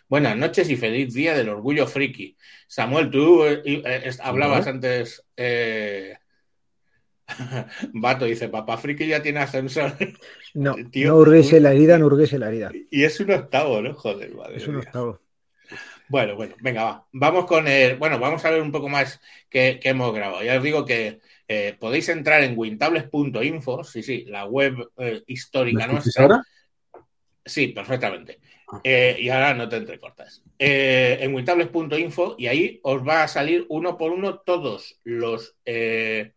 Buenas 0.08 0.36
noches 0.36 0.70
y 0.70 0.76
feliz 0.76 1.12
día 1.12 1.36
del 1.36 1.48
orgullo 1.50 1.86
friki. 1.86 2.36
Samuel, 2.66 3.10
tú 3.10 3.44
eh, 3.44 3.62
eh, 3.64 4.10
hablabas 4.22 4.66
antes. 4.66 5.22
eh, 5.36 6.16
Vato 7.92 8.24
dice: 8.24 8.48
Papá 8.48 8.78
friki 8.78 9.06
ya 9.06 9.22
tiene 9.22 9.40
ascensor. 9.40 9.92
No, 10.54 10.74
Tío, 10.90 11.08
no 11.08 11.16
hurguese 11.16 11.60
la 11.60 11.72
herida, 11.72 11.98
no 11.98 12.06
hurguese 12.06 12.38
la 12.38 12.48
herida. 12.48 12.72
Y 12.90 13.04
es 13.04 13.20
un 13.20 13.30
octavo, 13.30 13.82
¿no? 13.82 13.92
Joder, 13.94 14.34
madre 14.34 14.56
Es 14.56 14.66
un 14.66 14.76
mía. 14.76 14.84
octavo. 14.86 15.20
Bueno, 16.08 16.36
bueno, 16.36 16.54
venga, 16.62 16.84
va. 16.84 17.06
Vamos 17.12 17.44
con 17.44 17.68
el. 17.68 17.96
Bueno, 17.96 18.18
vamos 18.18 18.42
a 18.46 18.50
ver 18.50 18.62
un 18.62 18.72
poco 18.72 18.88
más 18.88 19.20
qué, 19.50 19.78
qué 19.80 19.90
hemos 19.90 20.14
grabado. 20.14 20.42
Ya 20.42 20.56
os 20.56 20.62
digo 20.62 20.86
que 20.86 21.20
eh, 21.46 21.76
podéis 21.78 22.08
entrar 22.08 22.42
en 22.42 22.54
wintables.info, 22.56 23.84
sí, 23.84 24.02
sí, 24.02 24.24
la 24.26 24.46
web 24.46 24.74
eh, 24.96 25.22
¿Me 25.26 25.34
histórica 25.34 25.86
nuestra. 25.86 26.22
ahora? 26.22 26.42
Sí, 27.44 27.68
perfectamente. 27.68 28.40
Eh, 28.84 29.16
y 29.18 29.28
ahora 29.30 29.54
no 29.54 29.68
te 29.68 29.76
entrecortas. 29.76 30.42
Eh, 30.58 31.18
en 31.20 31.34
wintables.info 31.34 32.36
y 32.38 32.46
ahí 32.46 32.80
os 32.82 33.06
va 33.06 33.22
a 33.22 33.28
salir 33.28 33.64
uno 33.68 33.96
por 33.96 34.12
uno 34.12 34.40
todos 34.40 35.00
los 35.04 35.56
eh, 35.64 36.34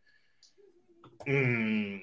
mm, 1.26 1.98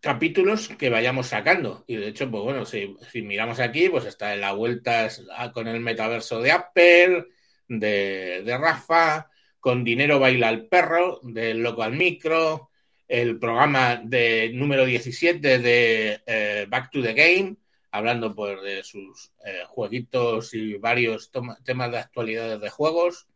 capítulos 0.00 0.68
que 0.68 0.90
vayamos 0.90 1.28
sacando. 1.28 1.84
Y 1.86 1.96
de 1.96 2.08
hecho, 2.08 2.30
pues 2.30 2.42
bueno, 2.42 2.66
si, 2.66 2.96
si 3.10 3.22
miramos 3.22 3.58
aquí, 3.60 3.88
pues 3.88 4.04
está 4.04 4.34
en 4.34 4.40
la 4.42 4.52
vuelta 4.52 5.08
con 5.54 5.66
el 5.68 5.80
metaverso 5.80 6.40
de 6.40 6.52
Apple, 6.52 7.26
de, 7.68 8.42
de 8.44 8.58
Rafa, 8.58 9.30
con 9.62 9.84
Dinero 9.84 10.18
Baila 10.18 10.50
el 10.50 10.66
Perro, 10.66 11.20
del 11.22 11.62
Loco 11.62 11.84
al 11.84 11.92
Micro, 11.92 12.70
el 13.06 13.38
programa 13.38 14.00
de 14.02 14.50
número 14.54 14.84
17 14.84 15.58
de 15.58 16.20
eh, 16.26 16.66
Back 16.68 16.90
to 16.90 17.00
the 17.00 17.12
Game, 17.12 17.56
hablando 17.92 18.34
pues 18.34 18.60
de 18.62 18.82
sus 18.82 19.32
eh, 19.44 19.62
jueguitos 19.68 20.54
y 20.54 20.74
varios 20.78 21.30
temas 21.62 21.92
de 21.92 21.98
actualidades 21.98 22.60
de 22.60 22.70
juegos. 22.70 23.28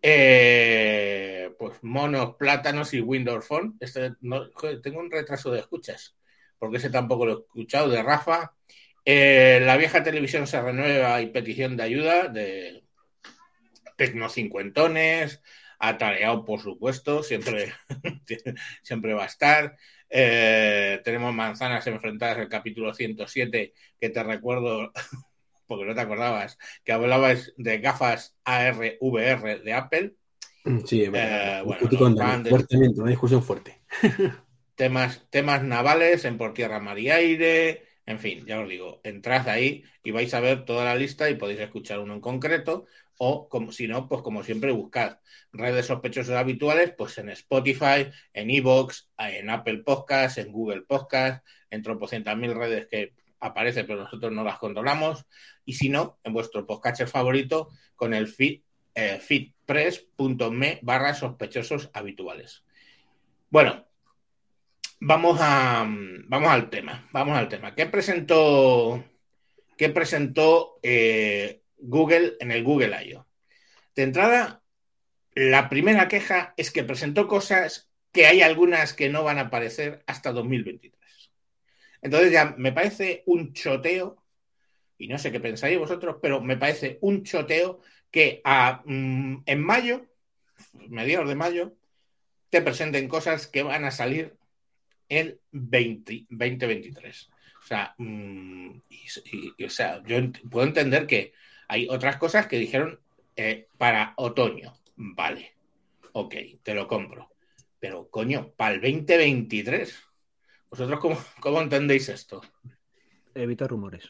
Eh, 0.00 1.50
pues 1.58 1.82
monos, 1.82 2.36
plátanos 2.36 2.94
y 2.94 3.00
Windows 3.00 3.46
Phone. 3.46 3.76
Este, 3.80 4.12
no, 4.20 4.48
tengo 4.82 5.00
un 5.00 5.10
retraso 5.10 5.50
de 5.50 5.60
escuchas, 5.60 6.16
porque 6.58 6.76
ese 6.76 6.88
tampoco 6.88 7.26
lo 7.26 7.32
he 7.32 7.40
escuchado, 7.40 7.88
de 7.88 8.02
Rafa. 8.02 8.54
Eh, 9.04 9.60
la 9.62 9.76
vieja 9.76 10.02
televisión 10.02 10.46
se 10.46 10.62
renueva 10.62 11.20
y 11.20 11.26
petición 11.26 11.76
de 11.76 11.82
ayuda 11.82 12.28
de 12.28 12.84
Tecnocincuentones, 13.96 15.42
atareado 15.78 16.44
por 16.44 16.60
supuesto, 16.60 17.22
siempre, 17.22 17.72
siempre 18.82 19.14
va 19.14 19.24
a 19.24 19.26
estar. 19.26 19.76
Eh, 20.16 21.00
tenemos 21.02 21.34
manzanas 21.34 21.84
enfrentadas 21.88 22.38
el 22.38 22.48
capítulo 22.48 22.94
107, 22.94 23.72
que 24.00 24.10
te 24.10 24.22
recuerdo, 24.22 24.92
porque 25.66 25.84
no 25.84 25.94
te 25.94 26.00
acordabas, 26.00 26.56
que 26.84 26.92
hablabas 26.92 27.52
de 27.56 27.78
gafas 27.78 28.36
AR 28.44 28.96
VR 29.00 29.58
de 29.58 29.72
Apple. 29.72 30.14
Sí, 30.86 31.02
es 31.02 31.10
verdad. 31.10 31.60
Eh, 31.60 31.62
bueno, 31.64 31.88
grandes- 32.14 32.50
fuertemente, 32.52 33.00
una 33.00 33.10
discusión 33.10 33.42
fuerte. 33.42 33.82
temas, 34.76 35.26
temas 35.30 35.62
navales 35.62 36.24
en 36.24 36.38
por 36.38 36.54
tierra, 36.54 36.80
mar 36.80 36.98
y 36.98 37.10
aire, 37.10 37.84
en 38.06 38.18
fin, 38.18 38.44
ya 38.46 38.60
os 38.60 38.68
digo, 38.68 39.00
entrad 39.04 39.48
ahí 39.48 39.84
y 40.02 40.10
vais 40.10 40.32
a 40.34 40.40
ver 40.40 40.64
toda 40.64 40.84
la 40.84 40.94
lista 40.94 41.28
y 41.30 41.36
podéis 41.36 41.60
escuchar 41.60 42.00
uno 42.00 42.14
en 42.14 42.20
concreto 42.20 42.86
o 43.18 43.48
como 43.48 43.72
si 43.72 43.86
no, 43.88 44.08
pues 44.08 44.22
como 44.22 44.42
siempre 44.42 44.72
buscad 44.72 45.18
redes 45.52 45.86
sospechosos 45.86 46.34
habituales, 46.34 46.92
pues 46.96 47.18
en 47.18 47.30
Spotify, 47.30 48.10
en 48.32 48.50
Evox, 48.50 49.10
en 49.18 49.50
Apple 49.50 49.78
Podcast, 49.78 50.38
en 50.38 50.52
Google 50.52 50.82
Podcast, 50.82 51.44
en 51.70 51.82
tropocientas 51.82 52.36
mil 52.36 52.54
redes 52.54 52.86
que 52.86 53.12
aparece, 53.40 53.84
pero 53.84 54.02
nosotros 54.02 54.32
no 54.32 54.42
las 54.42 54.58
controlamos, 54.58 55.26
y 55.64 55.74
si 55.74 55.88
no, 55.88 56.18
en 56.24 56.32
vuestro 56.32 56.66
podcatcher 56.66 57.08
favorito 57.08 57.70
con 57.94 58.14
el 58.14 58.28
feed, 58.28 58.62
eh, 58.94 59.18
feedpress.me 59.20 60.78
barra 60.82 61.14
sospechosos 61.14 61.90
habituales. 61.92 62.64
Bueno, 63.50 63.86
vamos 65.00 65.38
a 65.40 65.86
vamos 65.86 66.50
al 66.50 66.70
tema. 66.70 67.08
Vamos 67.12 67.36
al 67.36 67.48
tema. 67.48 67.74
¿Qué 67.74 67.86
presentó, 67.86 69.04
qué 69.76 69.90
presentó 69.90 70.78
eh, 70.82 71.63
Google 71.86 72.36
en 72.40 72.50
el 72.50 72.64
Google 72.64 72.96
I.O.? 73.04 73.26
De 73.94 74.02
entrada, 74.02 74.62
la 75.34 75.68
primera 75.68 76.08
queja 76.08 76.54
es 76.56 76.70
que 76.70 76.84
presentó 76.84 77.28
cosas 77.28 77.90
que 78.12 78.26
hay 78.26 78.42
algunas 78.42 78.94
que 78.94 79.08
no 79.08 79.24
van 79.24 79.38
a 79.38 79.42
aparecer 79.42 80.02
hasta 80.06 80.32
2023. 80.32 80.94
Entonces 82.02 82.32
ya 82.32 82.54
me 82.58 82.72
parece 82.72 83.22
un 83.26 83.52
choteo, 83.52 84.22
y 84.98 85.08
no 85.08 85.18
sé 85.18 85.32
qué 85.32 85.40
pensáis 85.40 85.78
vosotros, 85.78 86.16
pero 86.20 86.40
me 86.40 86.56
parece 86.56 86.98
un 87.00 87.24
choteo 87.24 87.80
que 88.10 88.40
a, 88.44 88.82
mm, 88.84 89.42
en 89.46 89.62
mayo, 89.62 90.06
mediados 90.88 91.28
de 91.28 91.34
mayo, 91.34 91.76
te 92.50 92.62
presenten 92.62 93.08
cosas 93.08 93.46
que 93.46 93.62
van 93.62 93.84
a 93.84 93.90
salir 93.90 94.36
20, 95.08 96.26
2023. 96.30 97.28
O 97.62 97.66
sea, 97.66 97.94
mm, 97.98 98.70
o 99.64 99.70
sea, 99.70 100.02
yo 100.04 100.18
puedo 100.50 100.66
entender 100.66 101.06
que 101.06 101.32
hay 101.74 101.88
otras 101.90 102.18
cosas 102.18 102.46
que 102.46 102.56
dijeron 102.56 103.00
eh, 103.34 103.66
para 103.78 104.14
otoño. 104.16 104.74
Vale, 104.94 105.54
ok, 106.12 106.34
te 106.62 106.72
lo 106.72 106.86
compro. 106.86 107.32
Pero 107.80 108.08
coño, 108.08 108.52
para 108.56 108.74
el 108.76 108.80
2023, 108.80 110.00
¿vosotros 110.70 111.00
cómo, 111.00 111.18
cómo 111.40 111.60
entendéis 111.60 112.08
esto? 112.08 112.42
Evitar 113.34 113.70
rumores. 113.70 114.08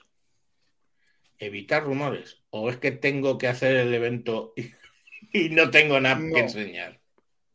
Evitar 1.38 1.84
rumores. 1.84 2.42
¿O 2.50 2.68
es 2.68 2.76
que 2.76 2.90
tengo 2.92 3.38
que 3.38 3.48
hacer 3.48 3.74
el 3.76 3.94
evento 3.94 4.52
y, 4.56 4.70
y 5.32 5.48
no 5.48 5.70
tengo 5.70 5.98
nada 6.00 6.16
No. 6.16 6.34
que 6.34 6.40
enseñar? 6.40 7.00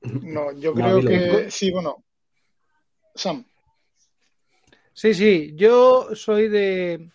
No, 0.01 0.51
yo 0.53 0.73
creo 0.73 1.01
que 1.01 1.51
sí, 1.51 1.71
bueno. 1.71 2.03
Sam, 3.13 3.45
Sí, 4.93 5.13
sí, 5.13 5.51
yo 5.55 6.13
soy 6.15 6.49
de 6.49 7.11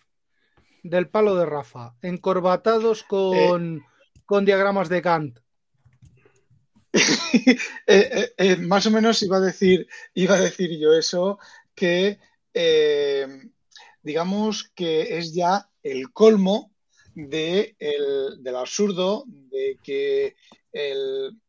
del 0.85 1.09
palo 1.09 1.35
de 1.35 1.47
Rafa, 1.47 1.97
encorbatados 2.03 3.03
con, 3.03 3.83
con 4.27 4.45
diagramas 4.45 4.89
de 4.89 5.03
Kant. 5.03 5.39
eh, 6.93 7.57
eh, 7.87 8.33
eh, 8.37 8.57
más 8.57 8.87
o 8.87 8.91
menos 8.91 9.21
iba 9.23 9.39
a 9.39 9.41
decir, 9.41 9.89
iba 10.13 10.37
a 10.37 10.41
decir 10.41 10.79
yo 10.79 10.93
eso, 10.93 11.39
que 11.75 12.21
eh, 12.53 13.27
digamos 14.03 14.71
que 14.75 15.19
es 15.19 15.35
ya 15.35 15.69
el 15.83 16.13
colmo 16.13 16.71
de 17.15 17.75
el- 17.79 18.43
del 18.43 18.57
absurdo 18.57 19.25
de 19.27 19.79
que 19.83 20.37
el, 20.73 21.41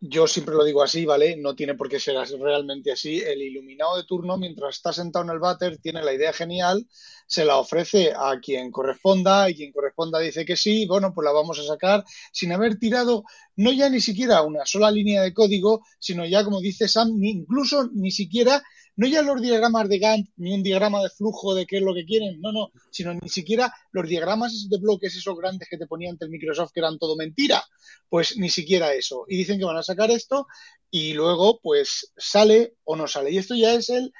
yo 0.00 0.26
siempre 0.26 0.54
lo 0.54 0.64
digo 0.64 0.82
así, 0.82 1.04
¿vale? 1.04 1.36
No 1.36 1.54
tiene 1.54 1.74
por 1.74 1.88
qué 1.88 2.00
ser 2.00 2.16
realmente 2.40 2.90
así. 2.90 3.20
El 3.20 3.42
iluminado 3.42 3.96
de 3.96 4.04
turno, 4.04 4.38
mientras 4.38 4.76
está 4.76 4.92
sentado 4.94 5.24
en 5.26 5.30
el 5.30 5.38
váter, 5.38 5.76
tiene 5.78 6.02
la 6.02 6.14
idea 6.14 6.32
genial, 6.32 6.86
se 7.26 7.44
la 7.44 7.58
ofrece 7.58 8.12
a 8.16 8.40
quien 8.40 8.70
corresponda 8.70 9.50
y 9.50 9.54
quien 9.54 9.72
corresponda 9.72 10.18
dice 10.18 10.46
que 10.46 10.56
sí, 10.56 10.86
bueno, 10.86 11.12
pues 11.14 11.24
la 11.24 11.32
vamos 11.32 11.58
a 11.58 11.64
sacar 11.64 12.02
sin 12.32 12.52
haber 12.52 12.78
tirado 12.78 13.24
no 13.56 13.72
ya 13.72 13.90
ni 13.90 14.00
siquiera 14.00 14.40
una 14.42 14.64
sola 14.64 14.90
línea 14.90 15.22
de 15.22 15.34
código, 15.34 15.84
sino 15.98 16.24
ya, 16.24 16.44
como 16.44 16.60
dice 16.60 16.88
Sam, 16.88 17.18
ni, 17.18 17.30
incluso 17.30 17.90
ni 17.92 18.10
siquiera, 18.10 18.62
no 18.96 19.06
ya 19.06 19.22
los 19.22 19.40
diagramas 19.40 19.88
de 19.88 19.98
Gantt, 19.98 20.28
ni 20.36 20.52
un 20.54 20.62
diagrama 20.62 21.02
de 21.02 21.10
flujo 21.10 21.54
de 21.54 21.66
qué 21.66 21.78
es 21.78 21.82
lo 21.82 21.94
que 21.94 22.04
quieren, 22.04 22.40
no, 22.40 22.52
no, 22.52 22.70
sino 22.90 23.14
ni 23.14 23.28
siquiera 23.28 23.72
los 23.92 24.08
diagramas 24.08 24.68
de 24.68 24.78
bloques, 24.78 25.16
esos 25.16 25.36
grandes 25.36 25.68
que 25.68 25.78
te 25.78 25.86
ponía 25.86 26.10
ante 26.10 26.24
el 26.26 26.30
Microsoft, 26.30 26.72
que 26.72 26.80
eran 26.80 26.98
todo 26.98 27.16
mentira, 27.16 27.62
pues 28.08 28.36
ni 28.36 28.48
siquiera 28.50 28.92
eso. 28.94 29.24
Y 29.28 29.36
dicen 29.36 29.58
que 29.58 29.64
van 29.64 29.76
a 29.76 29.82
sacar 29.82 30.10
esto 30.10 30.46
y 30.90 31.12
luego, 31.14 31.60
pues 31.62 32.12
sale 32.16 32.74
o 32.84 32.96
no 32.96 33.06
sale. 33.08 33.30
Y 33.30 33.38
esto 33.38 33.54
ya 33.54 33.74
es 33.74 33.90
el, 33.90 34.12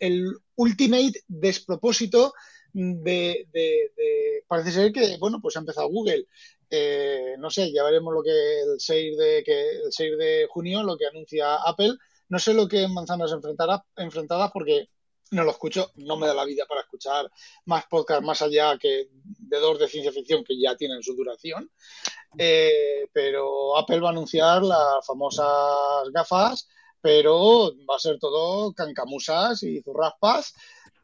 el, 0.00 0.32
ultimate 0.56 1.20
despropósito 1.26 2.32
de, 2.72 3.46
de- 3.52 3.90
de- 3.96 4.44
parece 4.46 4.70
ser 4.72 4.92
que, 4.92 5.16
bueno, 5.18 5.40
pues 5.40 5.56
ha 5.56 5.60
empezado 5.60 5.88
Google. 5.88 6.26
Eh, 6.70 7.34
no 7.38 7.50
sé, 7.50 7.72
ya 7.72 7.82
veremos 7.84 8.14
lo 8.14 8.22
que 8.22 8.30
el 8.30 8.78
6 8.80 9.16
de, 9.18 9.42
que 9.44 9.70
el 9.70 9.92
6 9.92 10.16
de 10.18 10.46
junio, 10.48 10.82
lo 10.82 10.96
que 10.96 11.06
anuncia 11.06 11.56
Apple. 11.56 11.94
No 12.28 12.38
sé 12.38 12.54
lo 12.54 12.66
que 12.68 12.88
Manzanas 12.88 13.32
enfrentará, 13.32 13.84
enfrentadas 13.96 14.50
porque 14.52 14.88
no 15.30 15.44
lo 15.44 15.50
escucho, 15.50 15.90
no 15.96 16.16
me 16.16 16.26
da 16.26 16.34
la 16.34 16.44
vida 16.44 16.64
para 16.68 16.82
escuchar 16.82 17.30
más 17.66 17.86
podcasts 17.86 18.24
más 18.24 18.40
allá 18.42 18.78
que 18.78 19.08
de 19.10 19.58
dos 19.58 19.78
de 19.78 19.88
ciencia 19.88 20.12
ficción 20.12 20.44
que 20.44 20.58
ya 20.58 20.76
tienen 20.76 21.02
su 21.02 21.14
duración. 21.14 21.70
Eh, 22.38 23.08
pero 23.12 23.76
Apple 23.76 24.00
va 24.00 24.08
a 24.08 24.12
anunciar 24.12 24.62
las 24.62 25.04
famosas 25.06 26.10
gafas, 26.12 26.68
pero 27.00 27.72
va 27.88 27.96
a 27.96 28.00
ser 28.00 28.18
todo 28.18 28.72
cancamusas 28.72 29.62
y 29.62 29.82
zurraspas. 29.82 30.54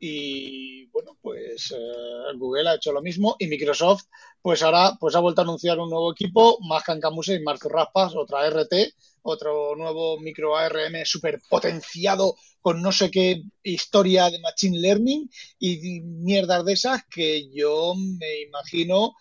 Y 0.03 0.87
bueno, 0.87 1.19
pues 1.21 1.73
eh, 1.73 2.37
Google 2.37 2.71
ha 2.71 2.75
hecho 2.77 2.91
lo 2.91 3.03
mismo 3.03 3.37
y 3.39 3.47
Microsoft, 3.47 4.05
pues 4.41 4.63
ahora 4.63 4.97
pues 4.99 5.15
ha 5.15 5.21
vuelto 5.21 5.43
a 5.43 5.45
anunciar 5.45 5.79
un 5.79 5.91
nuevo 5.91 6.13
equipo, 6.13 6.59
más 6.67 6.83
cancamusas 6.83 7.37
y 7.37 7.43
más 7.43 7.61
zurraspas, 7.61 8.17
otra 8.17 8.47
RT, 8.47 8.73
otro 9.23 9.77
nuevo 9.77 10.19
micro 10.19 10.57
ARM 10.57 11.05
super 11.05 11.39
potenciado 11.51 12.35
con 12.63 12.81
no 12.81 12.93
sé 12.93 13.11
qué 13.11 13.43
historia 13.63 14.31
de 14.31 14.41
Machine 14.41 14.79
Learning 14.79 15.31
y 15.59 16.01
mierdas 16.01 16.65
de 16.65 16.73
esas 16.73 17.03
que 17.11 17.51
yo 17.51 17.95
me 17.95 18.41
imagino 18.41 19.15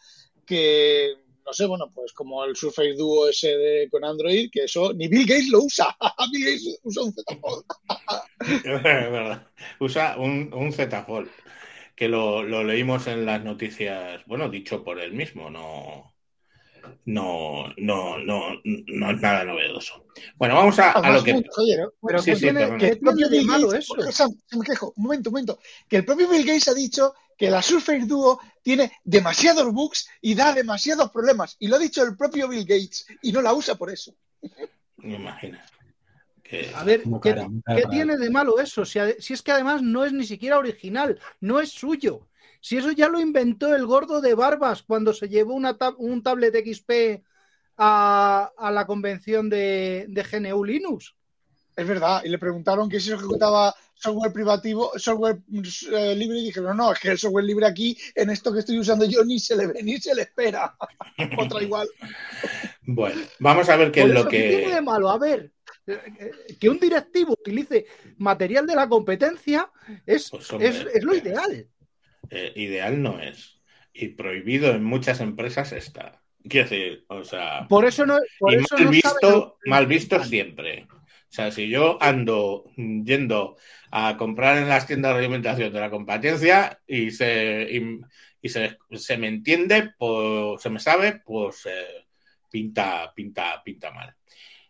que, 0.46 1.14
no 1.50 1.54
sé, 1.54 1.66
bueno, 1.66 1.92
pues 1.94 2.14
como 2.14 2.46
el 2.46 2.56
Surface 2.56 2.94
Duo 2.94 3.28
ese 3.28 3.58
de, 3.58 3.90
con 3.90 4.06
Android, 4.06 4.50
que 4.52 4.66
eso 4.66 4.94
ni 4.94 5.08
Bill 5.08 5.26
Gates 5.26 5.50
lo 5.50 5.64
usa. 5.64 5.98
Bill 6.32 6.46
Gates 6.46 6.80
usa 6.84 7.04
un 7.04 7.12
Z 7.14 7.38
Fold. 7.42 7.66
Es 8.64 8.84
verdad. 8.84 9.48
Usa 9.80 10.18
un, 10.18 10.54
un 10.54 10.72
Z-Fold, 10.74 11.30
que 11.96 12.08
lo, 12.08 12.44
lo 12.44 12.64
leímos 12.64 13.08
en 13.08 13.26
las 13.26 13.44
noticias, 13.44 14.26
bueno, 14.28 14.50
dicho 14.50 14.84
por 14.84 15.00
él 15.00 15.14
mismo, 15.14 15.50
no, 15.50 16.14
no, 17.06 17.66
no, 17.78 18.18
no, 18.20 18.42
no 18.64 19.12
es 19.12 19.22
nada 19.22 19.44
novedoso. 19.44 20.06
Bueno, 20.36 20.56
vamos 20.56 20.78
a, 20.80 21.12
lo 21.12 21.24
que... 21.24 21.32
¿eh? 21.32 21.44
Pero 22.06 22.20
Sí, 22.20 22.32
¿qué 22.32 22.36
sí, 22.36 22.42
tiene, 22.42 22.78
que 22.78 22.88
el 22.90 23.00
propio 23.00 23.30
Bill 23.30 23.46
malo 23.46 23.68
Gates, 23.68 23.90
eso? 23.98 24.12
Sam, 24.12 24.36
me 24.52 24.66
quejo, 24.66 24.94
un 24.96 25.04
momento, 25.04 25.30
un 25.30 25.34
momento, 25.34 25.60
que 25.88 25.98
el 25.98 26.06
propio 26.06 26.30
Bill 26.30 26.46
Gates 26.46 26.68
ha 26.68 26.74
dicho 26.74 27.14
que 27.38 27.50
la 27.50 27.62
Surface 27.62 28.06
Duo 28.06 28.40
tiene 28.62 28.92
demasiados 29.04 29.72
bugs 29.72 30.10
y 30.22 30.36
da 30.36 30.54
demasiados 30.54 31.10
problemas. 31.12 31.56
Y 31.60 31.68
lo 31.68 31.78
ha 31.78 31.80
dicho 31.80 32.04
el 32.04 32.18
propio 32.18 32.48
Bill 32.50 32.66
Gates 32.66 33.06
y 33.22 33.32
no 33.32 33.42
la 33.42 33.54
usa 33.54 33.76
por 33.76 33.90
eso. 33.90 34.14
Me 34.98 35.16
imagino. 35.16 35.58
Que, 36.44 36.72
A 36.76 36.84
ver, 36.84 37.04
¿qué, 37.22 37.36
cara, 37.36 37.48
cara 37.64 37.90
tiene 37.90 38.18
de 38.18 38.30
malo 38.30 38.60
eso? 38.60 38.84
Si, 38.84 39.00
si 39.20 39.34
es 39.34 39.42
que 39.42 39.52
además 39.52 39.82
no 39.82 40.04
es 40.04 40.12
ni 40.12 40.26
siquiera 40.26 40.58
original, 40.58 41.20
no 41.40 41.60
es 41.60 41.72
suyo. 41.72 42.29
Si 42.62 42.78
eso 42.78 42.92
ya 42.92 43.08
lo 43.08 43.20
inventó 43.20 43.74
el 43.76 43.86
gordo 43.86 44.22
de 44.22 44.34
Barbas 44.36 44.84
cuando 44.84 45.14
se 45.14 45.30
llevó 45.30 45.54
una 45.54 45.78
tab- 45.78 45.96
un 45.98 46.22
tablet 46.22 46.56
XP 46.56 47.24
a, 47.78 48.52
a 48.58 48.72
la 48.72 48.86
convención 48.86 49.50
de, 49.50 50.06
de 50.10 50.24
GNU 50.24 50.64
Linux. 50.64 51.16
Es 51.76 51.88
verdad. 51.88 52.22
Y 52.26 52.30
le 52.30 52.38
preguntaron 52.38 52.90
que 52.90 53.00
si 53.00 53.12
ejecutaba 53.14 53.74
software 53.94 54.34
privativo, 54.34 54.92
software 54.98 55.40
eh, 55.94 56.16
libre, 56.16 56.40
y 56.40 56.46
dijeron, 56.46 56.76
no, 56.76 56.92
es 56.92 57.00
que 57.00 57.10
el 57.10 57.18
software 57.18 57.46
libre 57.46 57.66
aquí, 57.66 57.98
en 58.16 58.30
esto 58.30 58.52
que 58.52 58.60
estoy 58.60 58.80
usando 58.80 59.06
yo, 59.06 59.24
ni 59.24 59.40
se 59.40 59.56
le 59.56 59.68
ve, 59.68 59.82
ni 59.84 59.98
se 59.98 60.14
le 60.14 60.24
espera. 60.24 60.76
Otra 61.38 61.62
igual. 61.64 61.88
Bueno, 62.82 63.22
vamos 63.40 63.70
a 63.70 63.78
ver 63.78 63.92
qué 63.92 64.02
Por 64.02 64.10
es 64.10 64.14
lo 64.14 64.20
eso, 64.22 64.30
¿qué 64.30 64.38
tiene 64.50 64.68
de 64.68 64.76
que... 64.76 64.82
malo? 64.82 65.10
A 65.10 65.18
ver, 65.18 65.52
eh, 65.88 66.00
eh, 66.20 66.32
que 66.60 66.70
un 66.70 66.80
directivo 66.80 67.34
utilice 67.34 67.86
material 68.18 68.66
de 68.68 68.76
la 68.76 68.90
competencia 68.90 69.70
es, 70.06 70.30
Pues, 70.32 70.52
hombre, 70.52 70.68
es, 70.68 70.86
es 70.94 71.04
lo 71.04 71.16
ideal. 71.16 71.68
Eh, 72.30 72.54
ideal 72.56 73.02
no 73.02 73.20
es. 73.20 73.62
Y 73.94 74.10
prohibido 74.10 74.72
en 74.72 74.84
muchas 74.84 75.20
empresas 75.20 75.72
está. 75.72 76.22
Quiero 76.48 76.70
decir, 76.70 77.06
o 77.08 77.24
sea... 77.24 77.68
Por 77.68 77.86
eso 77.86 78.06
no, 78.06 78.18
por 78.40 78.54
y 78.54 78.58
eso 78.58 78.76
mal 78.76 78.86
no 78.86 78.92
visto, 78.92 79.58
mal 79.66 79.88
visto 79.88 80.24
siempre. 80.24 80.88
O 80.92 81.32
sea, 81.32 81.52
si 81.52 81.70
yo 81.70 81.98
ando 82.02 82.66
yendo 82.76 83.58
a 83.92 84.18
comprar 84.18 84.58
en 84.58 84.70
las 84.70 84.88
tiendas 84.88 85.14
de 85.14 85.20
alimentación 85.20 85.72
de 85.72 85.80
la 85.80 85.90
competencia 85.90 86.82
y 86.88 87.12
se, 87.12 87.68
y, 87.72 88.00
y 88.42 88.50
se, 88.50 88.78
se 88.92 89.18
me 89.18 89.28
entiende, 89.28 89.92
pues 89.98 90.62
se 90.62 90.70
me 90.70 90.80
sabe, 90.80 91.22
pues 91.24 91.68
eh, 91.68 92.08
pinta, 92.50 93.14
pinta, 93.14 93.62
pinta 93.64 93.92
mal. 93.92 94.16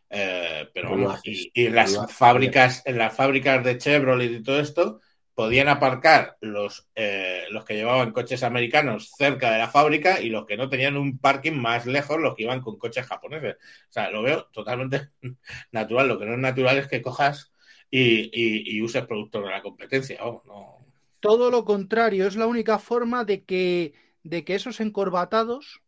Eh, 0.09 0.67
pero 0.73 0.89
vamos, 0.89 1.21
y, 1.23 1.51
y 1.53 1.67
en 1.67 1.75
las 1.75 2.11
fábricas, 2.11 2.81
en 2.85 2.97
las 2.97 3.15
fábricas 3.15 3.63
de 3.63 3.77
Chevrolet 3.77 4.31
y 4.31 4.43
todo 4.43 4.59
esto, 4.59 5.01
podían 5.39 5.69
aparcar 5.69 6.35
los, 6.41 6.89
eh, 6.95 7.45
los 7.49 7.63
que 7.63 7.75
llevaban 7.75 8.11
coches 8.11 8.43
americanos 8.43 9.13
cerca 9.17 9.49
de 9.49 9.57
la 9.57 9.69
fábrica 9.69 10.19
y 10.19 10.27
los 10.27 10.45
que 10.45 10.57
no 10.57 10.67
tenían 10.67 10.97
un 10.97 11.17
parking 11.17 11.53
más 11.53 11.85
lejos, 11.85 12.19
los 12.19 12.35
que 12.35 12.43
iban 12.43 12.59
con 12.59 12.77
coches 12.77 13.05
japoneses. 13.05 13.55
O 13.55 13.91
sea, 13.93 14.09
lo 14.11 14.21
veo 14.21 14.47
totalmente 14.51 15.11
natural. 15.71 16.09
Lo 16.09 16.19
que 16.19 16.25
no 16.25 16.33
es 16.33 16.39
natural 16.39 16.77
es 16.79 16.87
que 16.89 17.01
cojas 17.01 17.53
y, 17.89 18.29
y- 18.33 18.81
uses 18.81 19.05
productos 19.05 19.45
de 19.45 19.49
la 19.49 19.61
competencia. 19.61 20.19
No. 20.19 20.85
Todo 21.21 21.49
lo 21.49 21.63
contrario, 21.63 22.27
es 22.27 22.35
la 22.35 22.45
única 22.45 22.77
forma 22.77 23.23
de 23.23 23.45
que, 23.45 23.93
de 24.23 24.43
que 24.43 24.55
esos 24.55 24.81
encorbatados 24.81 25.81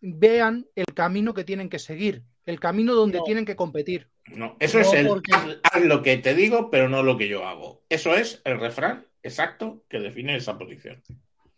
vean 0.00 0.66
el 0.74 0.86
camino 0.96 1.32
que 1.32 1.44
tienen 1.44 1.68
que 1.68 1.78
seguir, 1.78 2.24
el 2.46 2.58
camino 2.60 2.94
donde 2.94 3.18
No. 3.18 3.24
tienen 3.24 3.44
que 3.44 3.56
competir. 3.56 4.08
No, 4.28 4.56
eso 4.60 4.78
No, 4.78 4.84
es 4.84 4.92
el 4.92 5.06
porque- 5.08 5.32
haz, 5.34 5.46
haz 5.62 5.82
lo 5.84 6.02
que 6.02 6.16
te 6.18 6.34
digo, 6.34 6.70
pero 6.70 6.88
no 6.88 7.02
lo 7.02 7.16
que 7.16 7.28
yo 7.28 7.46
hago. 7.46 7.82
Eso 7.88 8.14
es 8.14 8.40
el 8.44 8.58
refrán 8.60 9.06
exacto 9.22 9.82
que 9.88 9.98
define 10.00 10.36
esa 10.36 10.56
posición. 10.58 11.02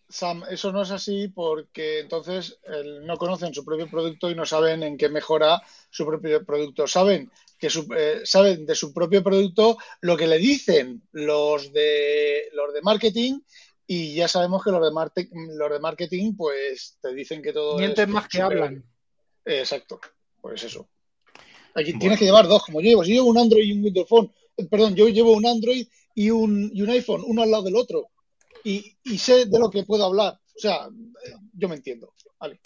Sam, 0.09 0.45
eso 0.51 0.73
no 0.73 0.83
es 0.83 0.91
así 0.91 1.29
porque 1.29 2.01
entonces 2.01 2.59
no 3.03 3.17
conocen 3.17 3.55
su 3.55 3.65
propio 3.65 3.89
producto 3.89 4.31
y 4.31 4.35
no 4.35 4.45
saben 4.45 4.83
en 4.83 4.99
qué 4.99 5.09
mejora 5.09 5.63
su 5.91 6.05
propio 6.05 6.45
producto. 6.45 6.87
Saben 6.87 7.31
que 7.59 7.71
su- 7.71 7.89
eh, 7.97 8.21
saben 8.25 8.67
de 8.67 8.75
su 8.75 8.93
propio 8.93 9.23
producto 9.23 9.79
lo 10.03 10.17
que 10.17 10.27
le 10.27 10.37
dicen 10.39 11.03
los 11.13 11.73
de 11.73 12.49
los 12.53 12.75
de 12.75 12.83
marketing 12.83 13.41
y 13.87 14.15
ya 14.15 14.29
sabemos 14.29 14.63
que 14.63 14.71
los 14.71 14.83
de, 14.85 14.91
marte- 14.91 15.29
los 15.33 15.71
de 15.71 15.79
marketing 15.81 16.35
pues 16.37 16.99
te 17.01 17.15
dicen 17.15 17.41
que 17.41 17.53
todo 17.55 17.79
Mienten 17.79 18.09
es 18.09 18.15
más 18.15 18.29
que 18.29 18.43
hablan. 18.43 18.85
Eh, 19.47 19.61
Exacto, 19.61 19.99
pues 20.43 20.65
eso. 20.65 20.89
Bueno. 21.75 21.99
tienes 21.99 22.19
que 22.19 22.27
llevar 22.27 22.47
dos, 22.47 22.65
como 22.65 22.83
yo 22.83 22.91
llevo. 22.91 23.05
Si 23.05 23.13
llevo 23.13 23.31
un 23.31 23.39
Android 23.39 23.65
y 23.65 23.73
un 23.73 23.85
Windows 23.85 24.09
Phone, 24.09 24.31
eh, 24.59 24.67
perdón, 24.67 24.95
yo 24.95 25.09
llevo 25.09 25.33
un 25.33 25.47
Android 25.47 25.87
y 26.15 26.31
un, 26.31 26.71
y 26.75 26.83
un 26.83 26.91
iPhone, 26.91 27.23
uno 27.25 27.43
al 27.43 27.51
lado 27.51 27.63
del 27.63 27.77
otro. 27.77 28.09
Y, 28.65 28.95
y 29.05 29.17
sé 29.17 29.47
de 29.47 29.59
lo 29.59 29.71
que 29.71 29.85
puedo 29.85 30.05
hablar. 30.05 30.39
O 30.55 30.59
sea, 30.59 30.87
eh, 30.87 31.35
yo 31.55 31.69
me 31.69 31.77
entiendo. 31.77 32.13
Vale. 32.39 32.61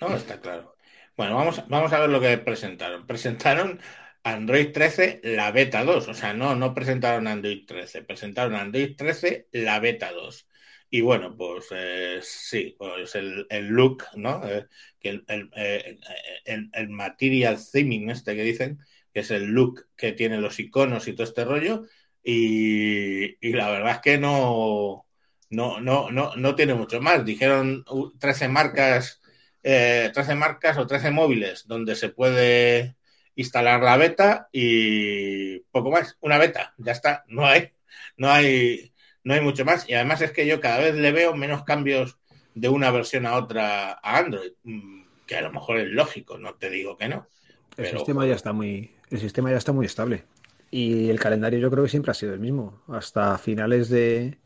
No, 0.00 0.14
está 0.14 0.38
claro. 0.40 0.76
Bueno, 1.16 1.36
vamos, 1.36 1.62
vamos 1.68 1.92
a 1.92 2.00
ver 2.00 2.10
lo 2.10 2.20
que 2.20 2.36
presentaron. 2.38 3.06
Presentaron 3.06 3.80
Android 4.22 4.72
13, 4.72 5.20
la 5.24 5.50
beta 5.50 5.84
2. 5.84 6.08
O 6.08 6.14
sea, 6.14 6.34
no, 6.34 6.54
no 6.54 6.74
presentaron 6.74 7.26
Android 7.26 7.64
13, 7.66 8.02
presentaron 8.02 8.54
Android 8.54 8.96
13, 8.96 9.48
la 9.52 9.78
beta 9.80 10.12
2. 10.12 10.46
Y 10.92 11.02
bueno, 11.02 11.36
pues 11.36 11.66
eh, 11.72 12.18
sí, 12.22 12.74
pues 12.78 13.14
el, 13.14 13.46
el 13.50 13.68
look, 13.68 14.04
¿no? 14.16 14.42
Eh, 14.48 14.66
que 14.98 15.10
el, 15.10 15.24
el, 15.28 15.50
eh, 15.56 15.98
el- 16.44 16.70
el 16.72 16.88
material 16.88 17.58
theming 17.72 18.10
este 18.10 18.34
que 18.36 18.42
dicen, 18.42 18.78
que 19.14 19.20
es 19.20 19.30
el 19.30 19.44
look 19.46 19.86
que 19.96 20.12
tienen 20.12 20.42
los 20.42 20.58
iconos 20.58 21.06
y 21.08 21.12
todo 21.14 21.24
este 21.24 21.44
rollo. 21.44 21.84
Y, 22.24 23.36
y 23.46 23.52
la 23.52 23.70
verdad 23.70 23.92
es 23.96 23.98
que 24.00 24.18
no, 24.18 25.06
no, 25.50 25.80
no, 25.80 26.10
no, 26.10 26.34
no 26.36 26.54
tiene 26.56 26.74
mucho 26.74 27.00
más. 27.00 27.24
Dijeron 27.24 27.84
uh, 27.88 28.10
13 28.18 28.48
marcas 28.48 29.20
eh, 29.62 30.10
13 30.12 30.34
marcas 30.34 30.76
o 30.78 30.86
13 30.86 31.10
móviles 31.10 31.66
donde 31.66 31.94
se 31.96 32.08
puede 32.08 32.96
instalar 33.36 33.80
la 33.82 33.96
beta 33.96 34.48
y 34.52 35.60
poco 35.70 35.90
más, 35.90 36.16
una 36.20 36.36
beta, 36.38 36.74
ya 36.78 36.92
está, 36.92 37.24
no 37.28 37.46
hay, 37.46 37.70
no 38.16 38.30
hay, 38.30 38.92
no 39.30 39.36
hay 39.36 39.40
mucho 39.40 39.64
más. 39.64 39.88
Y 39.88 39.94
además 39.94 40.20
es 40.22 40.32
que 40.32 40.44
yo 40.44 40.60
cada 40.60 40.78
vez 40.78 40.96
le 40.96 41.12
veo 41.12 41.34
menos 41.36 41.62
cambios 41.62 42.18
de 42.54 42.68
una 42.68 42.90
versión 42.90 43.26
a 43.26 43.34
otra 43.36 43.92
a 43.92 44.18
Android, 44.18 44.50
mm, 44.64 45.02
que 45.24 45.36
a 45.36 45.42
lo 45.42 45.52
mejor 45.52 45.78
es 45.78 45.88
lógico, 45.88 46.36
no 46.36 46.54
te 46.54 46.68
digo 46.68 46.96
que 46.96 47.08
no. 47.08 47.28
El 47.76 47.84
Pero, 47.84 47.98
sistema 47.98 48.26
ya 48.26 48.34
está 48.34 48.52
muy, 48.52 48.90
el 49.08 49.20
sistema 49.20 49.50
ya 49.52 49.56
está 49.56 49.70
muy 49.70 49.86
estable. 49.86 50.24
Y 50.72 51.08
el 51.10 51.20
calendario 51.20 51.60
yo 51.60 51.70
creo 51.70 51.84
que 51.84 51.90
siempre 51.90 52.10
ha 52.10 52.14
sido 52.14 52.34
el 52.34 52.40
mismo. 52.40 52.82
Hasta 52.88 53.38
finales 53.38 53.88
de, 53.88 54.38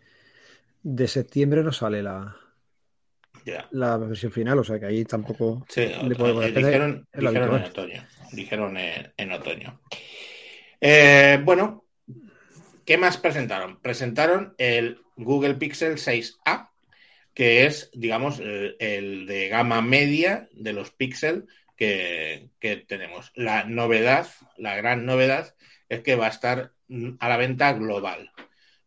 de 0.82 1.08
septiembre 1.08 1.62
no 1.62 1.72
sale 1.72 2.02
la, 2.02 2.36
la 3.70 3.96
versión 3.96 4.32
final, 4.32 4.58
o 4.58 4.64
sea 4.64 4.78
que 4.78 4.86
ahí 4.86 5.04
tampoco 5.04 5.64
Sí, 5.68 5.86
le 5.86 6.14
podemos 6.14 6.44
eh, 6.44 6.52
dijeron, 6.52 7.08
en 7.12 7.26
otoño. 7.26 8.06
Dijeron 8.32 8.76
en, 8.76 9.12
en 9.16 9.32
otoño. 9.32 9.80
Eh, 10.78 11.40
bueno, 11.42 11.83
¿qué 12.84 12.98
más 12.98 13.16
presentaron? 13.16 13.80
Presentaron 13.80 14.54
el 14.58 15.00
Google 15.16 15.54
Pixel 15.54 15.94
6a, 15.94 16.70
que 17.34 17.66
es, 17.66 17.90
digamos, 17.92 18.40
el, 18.40 19.26
de 19.26 19.48
gama 19.48 19.82
media 19.82 20.48
de 20.52 20.72
los 20.72 20.90
Pixel 20.90 21.46
que, 21.76 22.48
tenemos. 22.86 23.32
La 23.34 23.64
novedad, 23.64 24.28
la 24.56 24.76
gran 24.76 25.04
novedad, 25.04 25.54
es 25.88 26.00
que 26.00 26.16
va 26.16 26.26
a 26.26 26.30
estar 26.30 26.72
mm, 26.88 27.14
a 27.18 27.28
la 27.28 27.36
venta 27.36 27.72
global. 27.72 28.30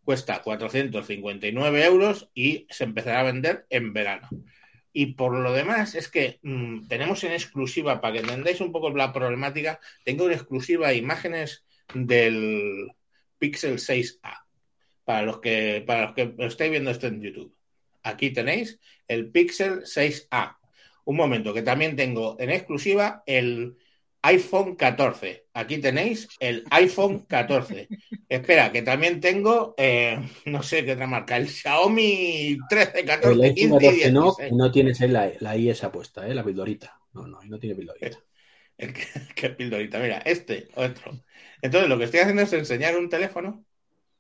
Cuesta 0.03 0.41
459 0.41 1.85
euros 1.85 2.29
y 2.33 2.65
se 2.69 2.85
empezará 2.85 3.19
a 3.19 3.23
vender 3.23 3.65
en 3.69 3.91
verano. 3.91 4.29
Y 4.93 5.13
por 5.13 5.33
lo 5.33 5.51
demás, 5.51 5.95
es 5.95 6.07
que 6.07 6.39
mmm, 6.41 6.87
tenemos 6.87 7.23
en 7.23 7.33
exclusiva, 7.33 7.99
para 7.99 8.13
que 8.13 8.19
entendáis 8.21 8.61
un 8.61 8.71
poco 8.71 8.89
la 8.91 9.11
problemática, 9.11 9.79
tengo 10.05 10.25
en 10.27 10.31
exclusiva 10.31 10.93
imágenes 10.93 11.65
del 11.93 12.91
Pixel 13.37 13.75
6A. 13.77 14.43
Para 15.03 15.21
los 15.21 15.39
que, 15.39 15.83
para 15.85 16.07
los 16.07 16.15
que 16.15 16.35
estáis 16.39 16.71
viendo 16.71 16.91
esto 16.91 17.07
en 17.07 17.21
YouTube. 17.21 17.55
Aquí 18.03 18.31
tenéis 18.31 18.79
el 19.07 19.31
Pixel 19.31 19.83
6A. 19.83 20.57
Un 21.05 21.15
momento, 21.15 21.53
que 21.53 21.61
también 21.61 21.95
tengo 21.95 22.35
en 22.39 22.49
exclusiva 22.49 23.23
el 23.25 23.77
iPhone 24.23 24.75
14. 24.75 25.45
Aquí 25.53 25.77
tenéis 25.77 26.27
el 26.39 26.65
iPhone 26.71 27.19
14. 27.19 27.87
Espera, 28.27 28.71
que 28.71 28.81
también 28.81 29.21
tengo, 29.21 29.73
eh, 29.77 30.19
no 30.45 30.63
sé 30.63 30.83
qué 30.83 30.93
otra 30.93 31.07
marca, 31.07 31.37
el 31.37 31.47
Xiaomi 31.47 32.57
13, 32.69 33.05
14, 33.05 33.33
El 33.33 33.41
iPhone 33.41 33.55
15 33.55 33.61
y 33.61 33.69
14 33.69 34.11
no, 34.11 34.23
16. 34.23 34.53
no 34.53 34.71
tienes 34.71 35.01
ahí 35.01 35.09
la, 35.09 35.31
la 35.39 35.57
I 35.57 35.69
esa 35.69 35.91
puesta, 35.91 36.27
¿eh? 36.27 36.35
la 36.35 36.43
pildorita. 36.43 36.99
No, 37.13 37.27
no, 37.27 37.39
ahí 37.39 37.49
no 37.49 37.57
tiene 37.57 37.75
pildorita. 37.75 38.19
El 38.77 38.93
que, 39.35 39.49
pildorita, 39.49 39.99
mira, 39.99 40.19
este, 40.19 40.67
otro. 40.75 41.19
Entonces, 41.61 41.89
lo 41.89 41.97
que 41.97 42.05
estoy 42.05 42.19
haciendo 42.21 42.43
es 42.43 42.53
enseñar 42.53 42.97
un 42.97 43.09
teléfono, 43.09 43.65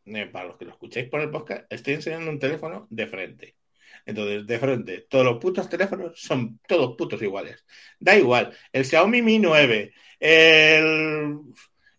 eh, 0.05 0.25
para 0.27 0.47
los 0.47 0.57
que 0.57 0.65
lo 0.65 0.71
escuchéis 0.71 1.09
por 1.09 1.21
el 1.21 1.29
podcast, 1.29 1.71
estoy 1.71 1.95
enseñando 1.95 2.31
un 2.31 2.39
teléfono 2.39 2.87
de 2.89 3.07
frente. 3.07 3.55
Entonces, 4.05 4.47
de 4.47 4.59
frente, 4.59 5.05
todos 5.09 5.25
los 5.25 5.37
putos 5.37 5.69
teléfonos 5.69 6.19
son 6.19 6.59
todos 6.67 6.95
putos 6.97 7.21
iguales. 7.21 7.65
Da 7.99 8.15
igual, 8.17 8.55
el 8.71 8.85
Xiaomi 8.85 9.21
Mi 9.21 9.37
9, 9.37 9.93
el, 10.19 11.39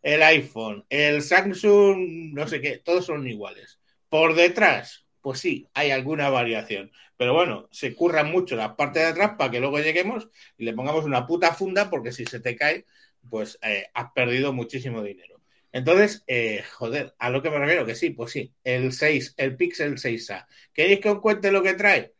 el 0.02 0.22
iPhone, 0.22 0.84
el 0.88 1.22
Samsung, 1.22 2.32
no 2.32 2.48
sé 2.48 2.60
qué, 2.60 2.78
todos 2.78 3.06
son 3.06 3.28
iguales. 3.28 3.78
Por 4.08 4.34
detrás, 4.34 5.06
pues 5.28 5.40
sí, 5.40 5.68
hay 5.74 5.90
alguna 5.90 6.30
variación. 6.30 6.90
Pero 7.18 7.34
bueno, 7.34 7.68
se 7.70 7.94
curran 7.94 8.32
mucho 8.32 8.56
la 8.56 8.76
parte 8.76 9.00
de 9.00 9.08
atrás 9.08 9.32
para 9.36 9.50
que 9.50 9.60
luego 9.60 9.78
lleguemos 9.78 10.30
y 10.56 10.64
le 10.64 10.72
pongamos 10.72 11.04
una 11.04 11.26
puta 11.26 11.52
funda 11.52 11.90
porque 11.90 12.12
si 12.12 12.24
se 12.24 12.40
te 12.40 12.56
cae, 12.56 12.86
pues 13.28 13.58
eh, 13.60 13.88
has 13.92 14.10
perdido 14.12 14.54
muchísimo 14.54 15.02
dinero. 15.02 15.42
Entonces, 15.70 16.24
eh, 16.28 16.64
joder, 16.72 17.14
a 17.18 17.28
lo 17.28 17.42
que 17.42 17.50
me 17.50 17.58
refiero, 17.58 17.84
que 17.84 17.94
sí, 17.94 18.08
pues 18.08 18.32
sí, 18.32 18.54
el 18.64 18.90
6, 18.90 19.34
el 19.36 19.54
Pixel 19.54 19.98
6A. 19.98 20.46
¿Queréis 20.72 21.00
que 21.00 21.10
os 21.10 21.20
cuente 21.20 21.52
lo 21.52 21.62
que 21.62 21.74
trae? 21.74 22.14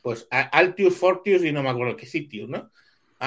Pues 0.00 0.28
Altius, 0.30 0.94
Fortius 0.94 1.42
y 1.42 1.50
no 1.50 1.64
me 1.64 1.70
acuerdo 1.70 1.96
qué 1.96 2.06
sitios, 2.06 2.48
¿no? 2.48 2.70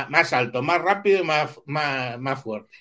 Más 0.07 0.31
alto, 0.31 0.61
más 0.61 0.81
rápido 0.81 1.19
y 1.19 1.23
más, 1.25 1.59
más, 1.65 2.17
más 2.17 2.41
fuerte. 2.41 2.71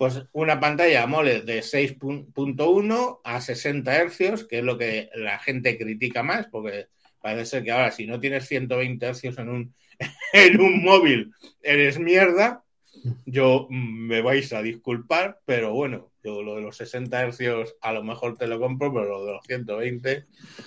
Pues 0.00 0.22
una 0.32 0.58
pantalla 0.58 1.02
AMOLED 1.02 1.44
de 1.44 1.58
6.1 1.60 3.20
a 3.22 3.38
60 3.38 4.08
Hz, 4.08 4.44
que 4.44 4.60
es 4.60 4.64
lo 4.64 4.78
que 4.78 5.10
la 5.14 5.38
gente 5.38 5.76
critica 5.76 6.22
más, 6.22 6.46
porque 6.46 6.86
parece 7.20 7.44
ser 7.44 7.64
que 7.64 7.70
ahora 7.70 7.90
si 7.90 8.06
no 8.06 8.18
tienes 8.18 8.48
120 8.48 9.12
Hz 9.12 9.24
en 9.36 9.48
un, 9.50 9.74
en 10.32 10.58
un 10.58 10.82
móvil, 10.82 11.32
eres 11.62 11.98
mierda. 11.98 12.64
Yo 13.26 13.66
me 13.68 14.22
vais 14.22 14.50
a 14.54 14.62
disculpar, 14.62 15.40
pero 15.44 15.74
bueno, 15.74 16.10
yo 16.24 16.40
lo 16.40 16.54
de 16.54 16.62
los 16.62 16.78
60 16.78 17.32
Hz 17.32 17.76
a 17.82 17.92
lo 17.92 18.02
mejor 18.02 18.38
te 18.38 18.46
lo 18.46 18.58
compro, 18.58 18.94
pero 18.94 19.04
lo 19.04 19.26
de 19.26 19.32
los 19.32 19.44
120, 19.46 20.24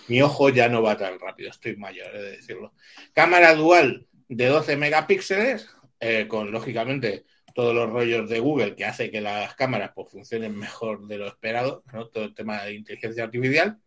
mi 0.09 0.21
ojo 0.21 0.49
ya 0.49 0.69
no 0.69 0.83
va 0.83 0.95
tan 0.95 1.17
rápido, 1.17 1.49
estoy 1.49 1.75
mayor, 1.75 2.15
he 2.15 2.21
de 2.21 2.31
decirlo. 2.33 2.75
Cámara 3.13 3.55
dual 3.55 4.05
de 4.29 4.45
12 4.45 4.77
megapíxeles, 4.77 5.75
eh, 5.99 6.27
con 6.27 6.51
lógicamente 6.51 7.25
todos 7.53 7.73
los 7.75 7.89
rollos 7.89 8.29
de 8.29 8.39
Google 8.39 8.75
que 8.75 8.85
hace 8.85 9.11
que 9.11 9.21
las 9.21 9.55
cámaras 9.55 9.91
pues, 9.95 10.11
funcionen 10.11 10.57
mejor 10.57 11.07
de 11.07 11.17
lo 11.17 11.27
esperado, 11.27 11.83
¿no? 11.93 12.07
todo 12.07 12.25
el 12.25 12.33
tema 12.33 12.63
de 12.63 12.73
inteligencia 12.73 13.23
artificial. 13.23 13.77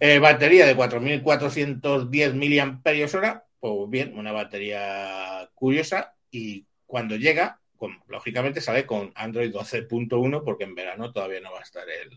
Eh, 0.00 0.18
batería 0.18 0.66
de 0.66 0.76
4.410 0.76 2.34
miliamperios 2.34 3.14
hora, 3.14 3.46
pues 3.60 3.88
bien, 3.88 4.18
una 4.18 4.32
batería 4.32 5.48
curiosa 5.54 6.14
y 6.30 6.66
cuando 6.86 7.16
llega 7.16 7.60
lógicamente 8.08 8.60
sale 8.60 8.86
con 8.86 9.12
Android 9.14 9.52
12.1 9.52 10.42
porque 10.44 10.64
en 10.64 10.74
verano 10.74 11.12
todavía 11.12 11.40
no 11.40 11.52
va 11.52 11.60
a 11.60 11.62
estar 11.62 11.84
el, 11.88 12.10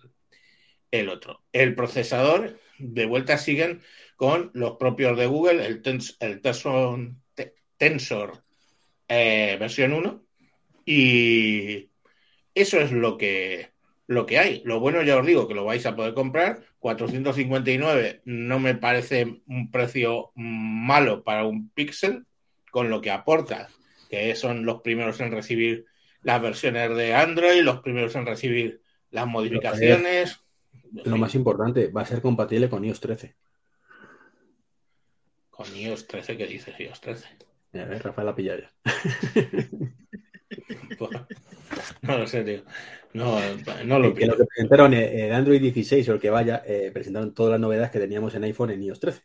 el 0.92 1.10
otro. 1.10 1.44
El 1.52 1.76
procesador, 1.76 2.60
de 2.78 3.06
vuelta 3.06 3.38
siguen 3.38 3.82
con 4.16 4.52
los 4.54 4.78
propios 4.78 5.18
de 5.18 5.26
Google, 5.28 5.66
el, 5.66 5.82
Tens- 5.82 6.16
el 6.20 6.42
Tensor, 6.42 7.12
Te- 7.34 7.56
Tensor 7.78 8.44
eh, 9.08 9.58
versión 9.60 9.94
1 9.94 10.26
y 10.92 11.92
eso 12.56 12.80
es 12.80 12.92
lo 12.92 13.16
que, 13.16 13.70
lo 14.08 14.26
que 14.26 14.40
hay. 14.40 14.64
Lo 14.66 14.80
bueno, 14.80 15.04
ya 15.04 15.18
os 15.18 15.26
digo, 15.26 15.48
que 15.48 15.54
lo 15.54 15.64
vais 15.64 15.86
a 15.86 15.96
poder 15.96 16.16
comprar. 16.16 16.64
459 16.80 18.24
no 18.26 18.60
me 18.60 18.74
parece 18.74 19.42
un 19.46 19.70
precio 19.70 20.32
malo 20.34 21.24
para 21.24 21.46
un 21.46 21.70
Pixel, 21.70 22.26
con 22.72 22.90
lo 22.90 23.02
que 23.02 23.12
aporta, 23.12 23.70
que 24.10 24.34
son 24.34 24.66
los 24.66 24.82
primeros 24.82 25.20
en 25.20 25.32
recibir 25.32 25.86
las 26.24 26.42
versiones 26.42 26.96
de 26.98 27.14
Android, 27.14 27.62
los 27.62 27.82
primeros 27.82 28.16
en 28.16 28.26
recibir 28.26 28.82
las 29.12 29.28
modificaciones. 29.28 30.42
Lo 30.92 31.18
más 31.18 31.36
importante, 31.36 31.90
va 31.90 32.02
a 32.02 32.08
ser 32.08 32.20
compatible 32.20 32.68
con 32.68 32.84
iOS 32.84 33.00
13. 33.00 33.36
Con 35.52 35.68
iOS 35.76 36.08
13, 36.08 36.36
¿qué 36.36 36.48
dices 36.48 36.80
iOS 36.80 37.00
13? 37.00 37.28
Mira, 37.74 37.86
a 37.86 37.90
ver, 37.90 38.04
Rafael 38.04 38.26
la 38.26 38.36
pilla 38.36 38.58
ya. 38.58 38.72
No 42.02 42.18
lo 42.18 42.28
sé, 42.28 42.44
tío. 42.44 42.62
No, 43.14 43.40
no 43.86 44.00
lo 44.00 44.14
Que 44.14 44.26
lo 44.28 44.34
pillo. 44.34 44.38
que 44.38 44.46
presentaron 44.46 44.94
eh, 44.94 45.26
en 45.28 45.34
Android 45.34 45.62
16 45.62 46.08
o 46.10 46.14
el 46.14 46.20
que 46.20 46.30
vaya, 46.30 46.64
eh, 46.66 46.92
presentaron 46.94 47.34
todas 47.34 47.52
las 47.54 47.60
novedades 47.60 47.92
que 47.92 48.00
teníamos 48.00 48.34
en 48.36 48.44
iPhone 48.44 48.72
en 48.72 48.84
iOS 48.84 49.00
13. 49.00 49.22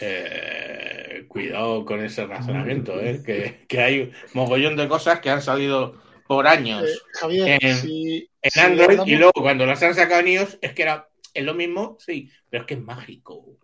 Eh, 0.00 1.24
cuidado 1.28 1.84
con 1.84 2.02
ese 2.04 2.26
razonamiento, 2.26 2.98
¿eh? 3.00 3.22
que, 3.24 3.64
que 3.68 3.80
hay 3.80 4.12
mogollón 4.34 4.76
de 4.76 4.88
cosas 4.88 5.20
que 5.20 5.30
han 5.30 5.42
salido 5.42 6.00
por 6.26 6.46
años 6.46 6.84
Eh, 6.84 6.94
Javier, 7.20 7.58
En- 7.60 7.76
si, 7.76 8.30
en 8.40 8.50
si 8.50 8.60
Android 8.60 8.88
hablamos- 8.90 9.08
y 9.08 9.16
luego 9.16 9.32
cuando 9.34 9.66
las 9.66 9.82
han 9.82 9.94
sacado 9.94 10.20
en 10.20 10.28
iOS 10.28 10.58
es 10.60 10.72
que 10.72 10.82
era 10.82 11.08
es 11.34 11.44
lo 11.44 11.54
mismo, 11.54 11.96
sí, 11.98 12.30
pero 12.50 12.62
es 12.62 12.66
que 12.68 12.74
es 12.74 12.80
mágico. 12.80 13.56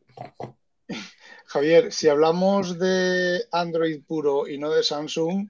Javier, 1.46 1.92
si 1.92 2.08
hablamos 2.08 2.78
de 2.78 3.40
Android 3.52 4.02
puro 4.06 4.48
y 4.48 4.56
no 4.58 4.70
de 4.70 4.82
Samsung, 4.82 5.48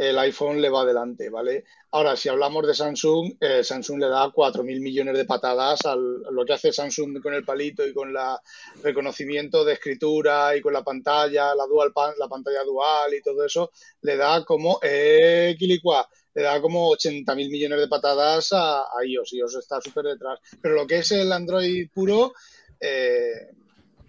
el 0.00 0.18
iPhone 0.18 0.62
le 0.62 0.70
va 0.70 0.80
adelante, 0.80 1.28
¿vale? 1.28 1.64
Ahora, 1.90 2.16
si 2.16 2.30
hablamos 2.30 2.66
de 2.66 2.74
Samsung, 2.74 3.34
eh, 3.38 3.62
Samsung 3.62 4.00
le 4.00 4.08
da 4.08 4.28
4.000 4.28 4.80
millones 4.80 5.14
de 5.14 5.26
patadas 5.26 5.80
a 5.84 5.94
lo 5.94 6.44
que 6.46 6.54
hace 6.54 6.72
Samsung 6.72 7.20
con 7.20 7.34
el 7.34 7.44
palito 7.44 7.86
y 7.86 7.92
con 7.92 8.10
la 8.10 8.40
reconocimiento 8.82 9.62
de 9.62 9.74
escritura 9.74 10.56
y 10.56 10.62
con 10.62 10.72
la 10.72 10.82
pantalla, 10.82 11.54
la 11.54 11.66
dual 11.66 11.92
la 12.18 12.28
pantalla 12.28 12.64
dual 12.64 13.12
y 13.12 13.20
todo 13.20 13.44
eso, 13.44 13.72
le 14.00 14.16
da 14.16 14.42
como 14.42 14.78
eh, 14.82 15.54
quilicua, 15.58 16.08
le 16.32 16.44
da 16.44 16.62
como 16.62 16.88
80.000 16.92 17.50
millones 17.50 17.80
de 17.80 17.88
patadas 17.88 18.54
a, 18.54 18.80
a 18.84 19.04
iOS. 19.04 19.34
iOS 19.34 19.56
está 19.56 19.82
súper 19.82 20.06
detrás. 20.06 20.38
Pero 20.62 20.76
lo 20.76 20.86
que 20.86 21.00
es 21.00 21.12
el 21.12 21.30
Android 21.30 21.90
puro, 21.92 22.32
eh, 22.80 23.50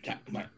Ya, 0.02 0.22
bueno. 0.30 0.50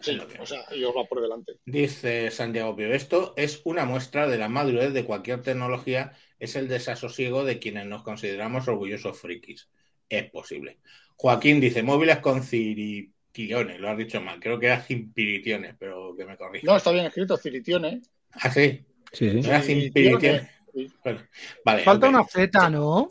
Sí, 0.00 0.18
o 0.38 0.46
sea, 0.46 0.64
iOS 0.74 0.94
va 0.96 1.04
por 1.04 1.20
delante. 1.20 1.54
Dice 1.64 2.30
Santiago 2.30 2.74
Pío, 2.76 2.92
esto 2.92 3.34
es 3.36 3.60
una 3.64 3.84
muestra 3.84 4.26
de 4.28 4.38
la 4.38 4.48
madurez 4.48 4.92
de 4.92 5.04
cualquier 5.04 5.42
tecnología, 5.42 6.12
es 6.38 6.56
el 6.56 6.68
desasosiego 6.68 7.44
de 7.44 7.58
quienes 7.58 7.86
nos 7.86 8.02
consideramos 8.02 8.68
orgullosos 8.68 9.18
frikis. 9.20 9.68
Es 10.08 10.30
posible. 10.30 10.78
Joaquín 11.16 11.60
dice, 11.60 11.82
móviles 11.82 12.18
con 12.18 12.42
ciritiones, 12.42 13.80
lo 13.80 13.90
has 13.90 13.98
dicho 13.98 14.20
mal, 14.20 14.38
creo 14.40 14.58
que 14.58 14.66
era 14.66 14.80
cimpiritiones, 14.80 15.74
pero 15.78 16.14
que 16.16 16.24
me 16.24 16.36
corrija. 16.36 16.66
No, 16.66 16.76
está 16.76 16.92
bien 16.92 17.06
escrito, 17.06 17.36
Ciritione. 17.36 18.00
Ah, 18.32 18.50
sí, 18.50 18.84
Sí, 19.12 19.30
sí. 19.42 19.48
era 19.48 19.60
cimpiritiones. 19.62 20.48
Sí. 20.74 20.92
Bueno, 21.02 21.20
vale, 21.64 21.82
Falta 21.82 22.08
una 22.08 22.24
Z, 22.24 22.70
¿no? 22.70 23.08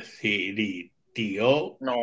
Ciritio. 0.00 1.76
No. 1.80 1.94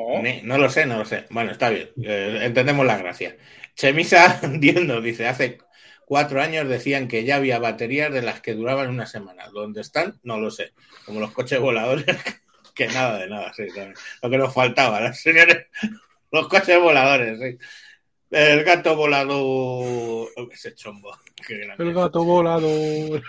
No 0.44 0.58
lo 0.58 0.70
sé, 0.70 0.86
no 0.86 0.98
lo 1.00 1.06
sé. 1.06 1.26
Bueno, 1.30 1.52
está 1.52 1.70
bien. 1.70 1.90
eh, 2.04 2.40
entendemos 2.44 2.86
la 2.86 2.98
gracia. 2.98 3.36
Chemisa 3.82 4.40
Diendo 4.60 5.02
dice: 5.02 5.28
Hace 5.28 5.58
cuatro 6.06 6.40
años 6.40 6.70
decían 6.70 7.08
que 7.08 7.24
ya 7.24 7.38
había 7.38 7.58
baterías 7.58 8.14
de 8.14 8.22
las 8.22 8.40
que 8.40 8.54
duraban 8.54 8.90
una 8.90 9.08
semana. 9.08 9.48
¿Dónde 9.52 9.82
están? 9.82 10.20
No 10.22 10.40
lo 10.40 10.52
sé. 10.52 10.74
Como 11.04 11.20
los 11.20 11.32
coches 11.32 11.60
voladores, 11.60 12.06
que 12.76 12.88
nada 12.90 13.18
de 13.18 13.28
nada. 13.28 13.52
Sí, 13.54 13.66
también. 13.70 13.96
Lo 14.22 14.30
que 14.30 14.38
nos 14.38 14.54
faltaba, 14.54 15.02
los 15.02 15.20
señores. 15.20 15.66
Los 16.34 16.48
coches 16.48 16.80
voladores, 16.80 17.40
sí. 17.40 17.58
El 18.30 18.64
gato 18.64 18.96
volador. 18.96 20.30
Ese 20.50 20.74
chombo. 20.74 21.12
Qué 21.46 21.58
grande. 21.58 21.84
El 21.84 21.94
gato 21.94 22.24
volador. 22.24 23.22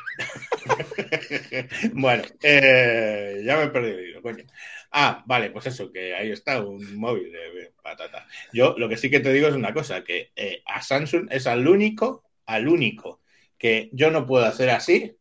bueno, 1.95 2.23
eh, 2.43 3.43
ya 3.45 3.57
me 3.57 3.65
he 3.65 3.69
perdido 3.69 3.99
el 3.99 4.09
hilo, 4.09 4.23
coño. 4.23 4.45
Ah, 4.93 5.23
vale, 5.27 5.51
pues 5.51 5.67
eso, 5.67 5.91
que 5.91 6.15
ahí 6.15 6.31
está 6.31 6.61
un 6.61 6.97
móvil 6.97 7.33
de, 7.33 7.73
patata. 7.83 8.27
Yo 8.53 8.75
lo 8.77 8.89
que 8.89 8.97
sí 8.97 9.11
que 9.11 9.21
te 9.21 9.33
digo 9.33 9.49
es 9.49 9.55
una 9.55 9.73
cosa, 9.73 10.05
que 10.05 10.31
eh, 10.37 10.63
a 10.67 10.83
Samsung 10.83 11.29
es 11.31 11.47
al 11.47 11.67
único, 11.67 12.25
al 12.47 12.69
único 12.69 13.21
que 13.59 13.89
yo 13.93 14.11
no 14.11 14.27
puedo 14.27 14.45
hacer 14.45 14.71
así, 14.71 15.17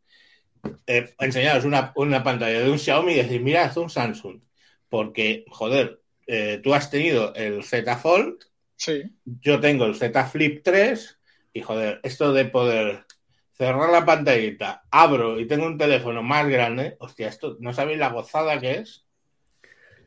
eh, 0.87 1.13
enseñaros 1.19 1.63
una, 1.63 1.93
una 1.95 2.23
pantalla 2.23 2.59
de 2.59 2.69
un 2.69 2.79
Xiaomi 2.79 3.13
y 3.13 3.17
decir, 3.17 3.41
mira, 3.41 3.65
es 3.65 3.77
un 3.77 3.89
Samsung. 3.89 4.41
Porque, 4.89 5.45
joder, 5.49 6.01
eh, 6.27 6.59
tú 6.61 6.73
has 6.73 6.89
tenido 6.89 7.33
el 7.35 7.63
Z 7.63 7.97
Fold, 7.97 8.43
Sí. 8.75 9.03
yo 9.25 9.59
tengo 9.59 9.85
el 9.85 9.95
Z 9.95 10.25
Flip 10.25 10.61
3 10.63 11.19
y 11.53 11.61
joder, 11.61 11.99
esto 12.03 12.33
de 12.33 12.45
poder 12.45 13.05
cerrar 13.53 13.91
la 13.91 14.05
pantallita, 14.05 14.83
abro 14.89 15.39
y 15.39 15.45
tengo 15.47 15.67
un 15.67 15.77
teléfono 15.77 16.23
más 16.23 16.47
grande, 16.47 16.95
hostia, 16.99 17.27
esto 17.27 17.57
no 17.59 17.73
sabéis 17.73 17.99
la 17.99 18.09
gozada 18.09 18.59
que 18.59 18.71
es 18.79 19.05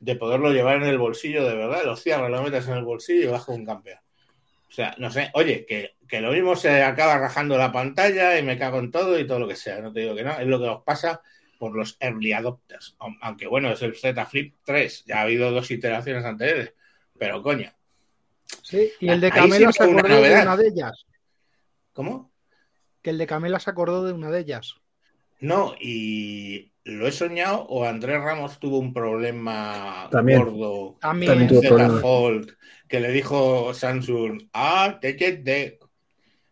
de 0.04 0.16
poderlo 0.16 0.52
llevar 0.52 0.76
en 0.76 0.84
el 0.84 0.98
bolsillo 0.98 1.46
de 1.46 1.54
verdad, 1.54 1.84
lo 1.84 1.96
cierras, 1.96 2.30
lo 2.30 2.42
metes 2.42 2.66
en 2.68 2.74
el 2.74 2.84
bolsillo 2.84 3.22
y 3.22 3.32
bajo 3.32 3.52
un 3.52 3.64
campeón. 3.64 3.98
O 4.68 4.72
sea, 4.72 4.94
no 4.98 5.10
sé, 5.10 5.30
oye, 5.34 5.64
que, 5.66 5.94
que 6.08 6.20
lo 6.20 6.32
mismo 6.32 6.56
se 6.56 6.82
acaba 6.82 7.18
rajando 7.18 7.56
la 7.56 7.72
pantalla 7.72 8.38
y 8.38 8.42
me 8.42 8.58
cago 8.58 8.78
en 8.80 8.90
todo 8.90 9.18
y 9.18 9.26
todo 9.26 9.38
lo 9.38 9.48
que 9.48 9.56
sea, 9.56 9.80
no 9.80 9.92
te 9.92 10.00
digo 10.00 10.14
que 10.14 10.24
no, 10.24 10.38
es 10.38 10.46
lo 10.46 10.58
que 10.58 10.68
os 10.68 10.82
pasa 10.82 11.22
por 11.58 11.74
los 11.74 11.96
early 12.00 12.32
adopters, 12.32 12.96
aunque 12.98 13.46
bueno, 13.46 13.70
es 13.70 13.80
el 13.82 13.94
Z 13.96 14.26
Flip 14.26 14.56
3, 14.64 15.04
ya 15.06 15.18
ha 15.18 15.22
habido 15.22 15.50
dos 15.50 15.70
iteraciones 15.70 16.24
anteriores, 16.24 16.74
pero 17.16 17.42
coño, 17.42 17.72
Sí, 18.62 18.92
y 19.00 19.08
el 19.08 19.20
de 19.20 19.30
Camela 19.30 19.72
se 19.72 19.86
una 19.86 20.00
acordó 20.00 20.22
de 20.22 20.42
una 20.42 20.56
de 20.56 20.68
ellas. 20.68 21.06
¿cómo? 21.92 22.32
Que 23.02 23.10
el 23.10 23.18
de 23.18 23.26
Camela 23.26 23.58
se 23.58 23.70
acordó 23.70 24.04
de 24.04 24.12
una 24.12 24.30
de 24.30 24.40
ellas. 24.40 24.74
No, 25.40 25.74
y 25.80 26.72
lo 26.84 27.06
he 27.06 27.12
soñado 27.12 27.62
o 27.62 27.84
Andrés 27.84 28.20
Ramos 28.20 28.58
tuvo 28.58 28.78
un 28.78 28.92
problema 28.92 30.08
También. 30.10 30.38
gordo 30.38 30.98
También. 31.00 31.32
También 31.32 31.68
con 31.68 31.78
tuvo. 31.78 31.98
Fold 32.00 32.56
que 32.88 33.00
le 33.00 33.10
dijo 33.10 33.72
Samsung, 33.72 34.48
ah, 34.52 34.98
take 35.00 35.28
it 35.28 35.40
de. 35.40 35.78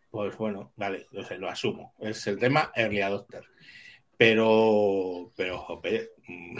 Pues 0.09 0.35
bueno, 0.37 0.73
vale, 0.75 1.07
lo 1.11 1.23
sé, 1.23 1.37
lo 1.37 1.49
asumo. 1.49 1.95
Es 1.99 2.25
el 2.27 2.39
tema 2.39 2.71
early 2.75 3.01
adopter. 3.01 3.43
Pero, 4.17 5.31
pero, 5.35 5.59
jope, 5.59 6.09
mm, 6.27 6.57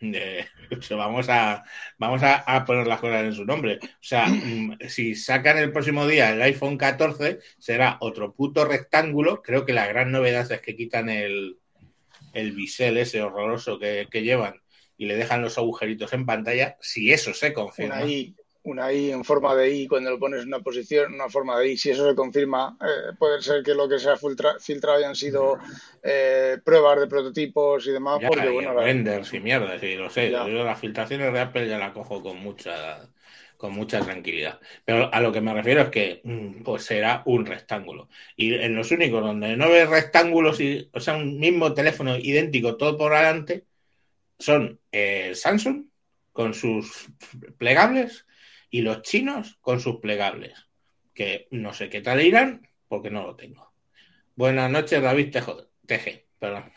eh, 0.14 0.46
o 0.76 0.82
sea, 0.82 0.96
vamos 0.96 1.28
a 1.28 1.64
vamos 1.98 2.22
a, 2.22 2.36
a 2.38 2.64
poner 2.64 2.86
las 2.86 3.00
cosas 3.00 3.24
en 3.24 3.32
su 3.32 3.44
nombre. 3.44 3.78
O 3.82 3.88
sea, 4.00 4.26
mm, 4.26 4.78
si 4.88 5.14
sacan 5.14 5.58
el 5.58 5.72
próximo 5.72 6.06
día 6.06 6.32
el 6.32 6.42
iPhone 6.42 6.76
14, 6.76 7.38
será 7.58 7.98
otro 8.00 8.34
puto 8.34 8.64
rectángulo. 8.64 9.42
Creo 9.42 9.64
que 9.64 9.72
la 9.72 9.86
gran 9.86 10.10
novedad 10.10 10.50
es 10.50 10.60
que 10.60 10.76
quitan 10.76 11.08
el, 11.08 11.61
el 12.32 12.52
bisel 12.52 12.98
ese 12.98 13.22
horroroso 13.22 13.78
que, 13.78 14.08
que 14.10 14.22
llevan 14.22 14.60
y 14.96 15.06
le 15.06 15.16
dejan 15.16 15.42
los 15.42 15.58
agujeritos 15.58 16.12
en 16.12 16.26
pantalla. 16.26 16.76
Si 16.80 17.12
eso 17.12 17.34
se 17.34 17.52
confirma. 17.52 17.96
Una 17.96 18.06
I, 18.06 18.34
una 18.64 18.92
I 18.92 19.10
en 19.10 19.24
forma 19.24 19.54
de 19.56 19.74
I 19.74 19.88
cuando 19.88 20.10
lo 20.10 20.18
pones 20.18 20.42
en 20.42 20.48
una 20.48 20.60
posición, 20.60 21.14
una 21.14 21.28
forma 21.28 21.58
de 21.58 21.72
I. 21.72 21.76
Si 21.76 21.90
eso 21.90 22.08
se 22.08 22.14
confirma, 22.14 22.76
eh, 22.80 23.14
puede 23.18 23.42
ser 23.42 23.62
que 23.62 23.74
lo 23.74 23.88
que 23.88 23.98
se 23.98 24.10
ha 24.10 24.16
filtra- 24.16 24.58
filtrado 24.60 24.98
hayan 24.98 25.16
sido 25.16 25.58
eh, 26.02 26.58
pruebas 26.64 27.00
de 27.00 27.06
prototipos 27.08 27.86
y 27.86 27.90
demás, 27.92 28.18
Ya, 28.20 28.28
porque 28.28 28.48
y 28.50 28.52
bueno, 28.52 28.74
la- 28.74 28.90
y 28.90 29.40
mierda, 29.40 29.78
sí, 29.78 29.94
lo 29.96 30.08
sé. 30.10 30.30
Yo 30.30 30.46
las 30.64 30.78
filtraciones 30.78 31.32
de 31.32 31.40
Apple 31.40 31.68
ya 31.68 31.78
la 31.78 31.92
cojo 31.92 32.22
con 32.22 32.36
mucha 32.38 33.00
con 33.62 33.74
mucha 33.74 34.00
tranquilidad. 34.00 34.58
Pero 34.84 35.08
a 35.14 35.20
lo 35.20 35.30
que 35.30 35.40
me 35.40 35.54
refiero 35.54 35.82
es 35.82 35.88
que 35.90 36.20
mm, 36.24 36.64
pues 36.64 36.82
será 36.82 37.22
un 37.26 37.46
rectángulo. 37.46 38.08
Y 38.34 38.54
en 38.54 38.74
los 38.74 38.90
únicos 38.90 39.22
donde 39.22 39.56
no 39.56 39.70
ves 39.70 39.88
rectángulos, 39.88 40.58
y, 40.60 40.90
o 40.92 40.98
sea, 40.98 41.14
un 41.14 41.38
mismo 41.38 41.72
teléfono 41.72 42.16
idéntico 42.18 42.76
todo 42.76 42.98
por 42.98 43.14
adelante, 43.14 43.66
son 44.36 44.80
eh, 44.90 45.30
Samsung 45.36 45.84
con 46.32 46.54
sus 46.54 47.08
plegables 47.56 48.26
y 48.68 48.80
los 48.80 49.02
chinos 49.02 49.58
con 49.60 49.78
sus 49.78 50.00
plegables. 50.00 50.54
Que 51.14 51.46
no 51.52 51.72
sé 51.72 51.88
qué 51.88 52.00
tal 52.00 52.20
irán 52.20 52.66
porque 52.88 53.10
no 53.10 53.22
lo 53.24 53.36
tengo. 53.36 53.72
Buenas 54.34 54.72
noches, 54.72 55.00
David 55.00 55.30
Tejo- 55.30 55.68
perdón. 56.40 56.72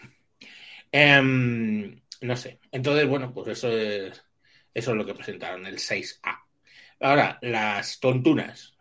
Em, 0.92 2.00
no 2.22 2.38
sé. 2.38 2.60
Entonces, 2.72 3.08
bueno, 3.08 3.34
pues 3.34 3.48
eso 3.48 3.76
es, 3.76 4.24
eso 4.72 4.92
es 4.92 4.98
lo 4.98 5.04
que 5.04 5.16
presentaron, 5.16 5.66
el 5.66 5.80
6A. 5.80 6.45
Ahora, 7.00 7.38
las 7.42 8.00
tontunas. 8.00 8.74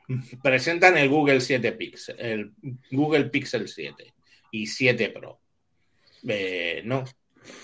Presentan 0.43 0.99
el 0.99 1.09
Google 1.09 1.41
7 1.41 1.73
Pixel, 1.73 2.17
el 2.19 2.53
Google 2.91 3.25
Pixel 3.27 3.69
7 3.69 4.13
y 4.51 4.67
7 4.67 5.09
Pro. 5.11 5.41
Eh, 6.29 6.83
no. 6.85 7.05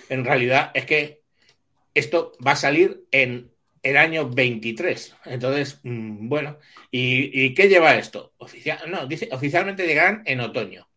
En 0.09 0.25
realidad 0.25 0.71
es 0.75 0.87
que 0.87 1.21
esto 1.95 2.33
va 2.45 2.53
a 2.53 2.57
salir 2.57 3.05
en 3.11 3.51
el 3.83 3.97
año 3.97 4.29
23. 4.29 5.17
Entonces, 5.27 5.81
mm, 5.83 6.29
bueno, 6.29 6.59
¿y, 6.91 7.55
qué 7.55 7.69
lleva 7.69 7.97
esto? 7.97 8.35
Oficial, 8.39 8.79
no, 8.91 9.07
dice, 9.07 9.29
oficialmente 9.33 9.87
llegarán 9.87 10.23
en 10.27 10.41
otoño. 10.41 10.89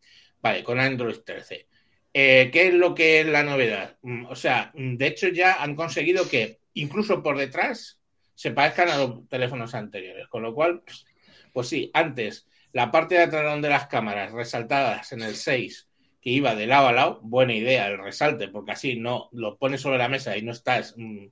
Vale, 0.41 0.63
con 0.63 0.79
Android 0.79 1.17
13. 1.25 1.67
Eh, 2.13 2.49
¿Qué 2.51 2.67
es 2.67 2.73
lo 2.73 2.93
que 2.93 3.21
es 3.21 3.25
la 3.25 3.43
novedad? 3.43 3.97
Mm, 4.01 4.25
O 4.25 4.35
sea, 4.35 4.71
de 4.75 5.07
hecho 5.07 5.29
ya 5.29 5.61
han 5.63 5.75
conseguido 5.75 6.29
que 6.29 6.59
incluso 6.73 7.23
por 7.23 7.37
detrás 7.37 7.99
se 8.35 8.51
parezcan 8.51 8.89
a 8.89 8.97
los 8.97 9.27
teléfonos 9.29 9.73
anteriores. 9.75 10.27
Con 10.27 10.43
lo 10.43 10.53
cual, 10.53 10.83
pues, 11.53 11.67
sí, 11.67 11.91
antes 11.93 12.47
la 12.71 12.91
parte 12.91 13.15
de 13.15 13.23
atrás 13.23 13.61
de 13.61 13.69
las 13.69 13.87
cámaras 13.87 14.31
resaltadas 14.31 15.11
en 15.11 15.21
el 15.21 15.35
6 15.35 15.87
que 16.21 16.29
iba 16.29 16.55
de 16.55 16.67
lado 16.67 16.87
a 16.87 16.93
lado, 16.93 17.19
buena 17.21 17.53
idea 17.53 17.87
el 17.87 17.99
resalte, 17.99 18.47
porque 18.47 18.71
así 18.71 18.95
no 18.97 19.29
lo 19.33 19.57
pones 19.57 19.81
sobre 19.81 19.97
la 19.97 20.07
mesa 20.07 20.37
y 20.37 20.41
no 20.41 20.53
estás 20.53 20.95
mm, 20.97 21.25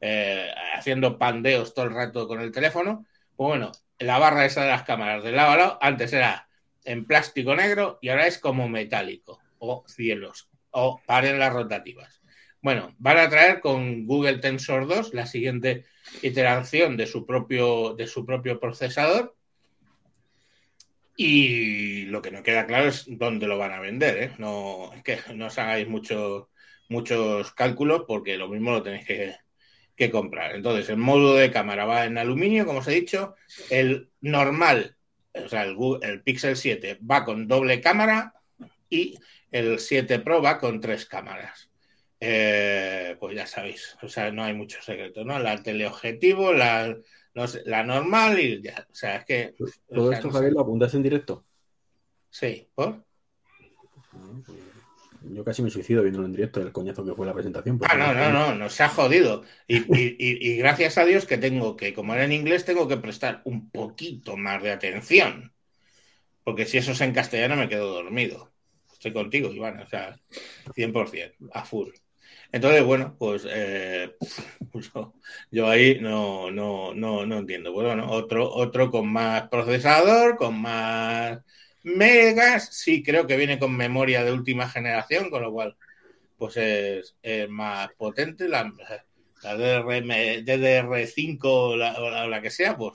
eh, 0.00 0.48
haciendo 0.74 1.18
pandeos 1.18 1.74
todo 1.74 1.84
el 1.84 1.94
rato 1.94 2.26
con 2.26 2.40
el 2.40 2.50
teléfono. 2.50 3.04
Pues 3.36 3.48
bueno, 3.48 3.72
la 3.98 4.18
barra 4.18 4.46
esa 4.46 4.62
de 4.62 4.70
las 4.70 4.84
cámaras 4.84 5.22
de 5.22 5.32
lado 5.32 5.50
a 5.52 5.56
lado 5.56 5.78
antes 5.82 6.12
era 6.12 6.48
en 6.84 7.04
plástico 7.04 7.54
negro 7.54 7.98
y 8.00 8.08
ahora 8.08 8.26
es 8.26 8.38
como 8.38 8.68
metálico 8.68 9.38
o 9.58 9.84
cielos 9.86 10.48
o 10.70 11.00
paredes 11.06 11.52
rotativas. 11.52 12.17
Bueno, 12.60 12.94
van 12.98 13.18
a 13.18 13.28
traer 13.28 13.60
con 13.60 14.06
Google 14.06 14.38
Tensor 14.38 14.88
2 14.88 15.14
la 15.14 15.26
siguiente 15.26 15.84
iteración 16.22 16.96
de 16.96 17.06
su 17.06 17.24
propio, 17.24 17.94
de 17.94 18.06
su 18.06 18.26
propio 18.26 18.58
procesador. 18.58 19.36
Y 21.16 22.06
lo 22.06 22.22
que 22.22 22.30
no 22.30 22.42
queda 22.42 22.66
claro 22.66 22.88
es 22.88 23.04
dónde 23.08 23.46
lo 23.46 23.58
van 23.58 23.72
a 23.72 23.80
vender. 23.80 24.22
¿eh? 24.22 24.32
No, 24.38 24.92
es 24.94 25.02
que 25.02 25.34
no 25.34 25.46
os 25.46 25.58
hagáis 25.58 25.88
mucho, 25.88 26.50
muchos 26.88 27.52
cálculos 27.52 28.04
porque 28.06 28.36
lo 28.36 28.48
mismo 28.48 28.72
lo 28.72 28.82
tenéis 28.82 29.06
que, 29.06 29.36
que 29.96 30.10
comprar. 30.10 30.54
Entonces, 30.54 30.88
el 30.88 30.96
módulo 30.96 31.34
de 31.34 31.50
cámara 31.50 31.84
va 31.84 32.06
en 32.06 32.18
aluminio, 32.18 32.66
como 32.66 32.80
os 32.80 32.88
he 32.88 32.94
dicho. 32.94 33.34
El 33.70 34.10
normal, 34.20 34.96
o 35.34 35.48
sea, 35.48 35.64
el, 35.64 35.76
el 36.02 36.22
Pixel 36.22 36.56
7 36.56 36.98
va 37.08 37.24
con 37.24 37.48
doble 37.48 37.80
cámara 37.80 38.34
y 38.88 39.18
el 39.50 39.78
7 39.78 40.20
Pro 40.20 40.42
va 40.42 40.58
con 40.58 40.80
tres 40.80 41.06
cámaras. 41.06 41.67
Eh, 42.20 43.16
pues 43.20 43.36
ya 43.36 43.46
sabéis, 43.46 43.96
o 44.02 44.08
sea, 44.08 44.32
no 44.32 44.42
hay 44.42 44.54
mucho 44.54 44.82
secreto, 44.82 45.24
¿no? 45.24 45.38
La 45.38 45.62
teleobjetivo, 45.62 46.52
la, 46.52 46.96
no 47.34 47.46
sé, 47.46 47.62
la 47.64 47.84
normal 47.84 48.40
y 48.40 48.60
ya. 48.62 48.86
O 48.90 48.94
sea, 48.94 49.16
es 49.16 49.24
que. 49.24 49.54
o 49.60 49.66
Todo 49.94 50.10
sea, 50.10 50.18
esto, 50.18 50.28
no 50.28 50.32
sé. 50.32 50.38
Javier, 50.38 50.52
lo 50.54 50.60
apuntas 50.60 50.94
en 50.94 51.02
directo. 51.02 51.44
Sí, 52.30 52.68
¿por? 52.74 53.04
Yo 55.22 55.44
casi 55.44 55.62
me 55.62 55.70
suicido 55.70 56.02
viéndolo 56.02 56.26
en 56.26 56.32
directo, 56.32 56.60
el 56.60 56.72
coñazo 56.72 57.04
que 57.04 57.14
fue 57.14 57.26
la 57.26 57.34
presentación. 57.34 57.78
Ah, 57.82 57.96
no, 57.96 58.14
no, 58.14 58.32
no, 58.32 58.54
no 58.54 58.70
se 58.70 58.82
ha 58.82 58.88
jodido. 58.88 59.44
Y, 59.66 59.78
y- 59.78 60.16
y- 60.18 60.50
y 60.52 60.56
gracias 60.56 60.98
a 60.98 61.04
Dios 61.04 61.26
que 61.26 61.38
tengo 61.38 61.76
que, 61.76 61.92
como 61.94 62.14
era 62.14 62.24
en 62.24 62.32
inglés, 62.32 62.64
tengo 62.64 62.88
que 62.88 62.96
prestar 62.96 63.42
un 63.44 63.70
poquito 63.70 64.36
más 64.36 64.62
de 64.62 64.72
atención. 64.72 65.52
Porque 66.44 66.66
si 66.66 66.78
eso 66.78 66.92
es 66.92 67.00
en 67.00 67.12
castellano 67.12 67.56
me 67.56 67.68
quedo 67.68 67.92
dormido. 67.92 68.52
Estoy 68.92 69.12
contigo, 69.12 69.52
Iván, 69.52 69.80
o 69.80 69.88
sea, 69.88 70.18
100%, 70.74 71.34
a 71.52 71.64
full. 71.64 71.90
Entonces, 72.52 72.82
bueno, 72.84 73.14
pues 73.18 73.46
eh, 73.48 74.14
yo, 74.94 75.14
yo 75.50 75.68
ahí 75.68 75.98
no, 76.00 76.50
no, 76.50 76.94
no, 76.94 77.26
no 77.26 77.38
entiendo. 77.38 77.72
Pues 77.74 77.86
bueno, 77.86 78.10
otro, 78.10 78.50
otro 78.50 78.90
con 78.90 79.12
más 79.12 79.48
procesador, 79.48 80.36
con 80.36 80.60
más 80.60 81.40
megas, 81.82 82.68
sí, 82.74 83.02
creo 83.02 83.26
que 83.26 83.36
viene 83.36 83.58
con 83.58 83.76
memoria 83.76 84.24
de 84.24 84.32
última 84.32 84.68
generación, 84.68 85.30
con 85.30 85.42
lo 85.42 85.52
cual 85.52 85.76
pues 86.38 86.56
es, 86.58 87.16
más 87.50 87.90
potente. 87.98 88.48
La, 88.48 88.72
la 89.42 89.56
DRM, 89.56 90.42
DDR5 90.44 91.70
o 91.70 91.76
la, 91.76 91.98
la- 92.00 92.26
la 92.28 92.42
que 92.42 92.50
sea, 92.50 92.76
pues 92.76 92.94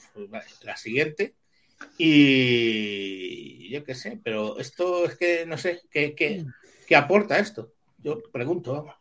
la 0.64 0.78
siguiente. 0.78 1.36
Y 1.98 3.70
yo 3.72 3.84
qué 3.86 3.96
sé, 3.96 4.20
pero 4.24 4.60
esto 4.60 5.06
es 5.06 5.18
que 5.18 5.46
no 5.46 5.58
sé, 5.58 5.82
¿qué, 5.92 6.16
qué, 6.16 6.46
qué 6.88 6.96
aporta 6.96 7.40
esto? 7.40 7.74
Yo 8.00 8.22
pregunto, 8.32 8.74
vamos. 8.74 8.96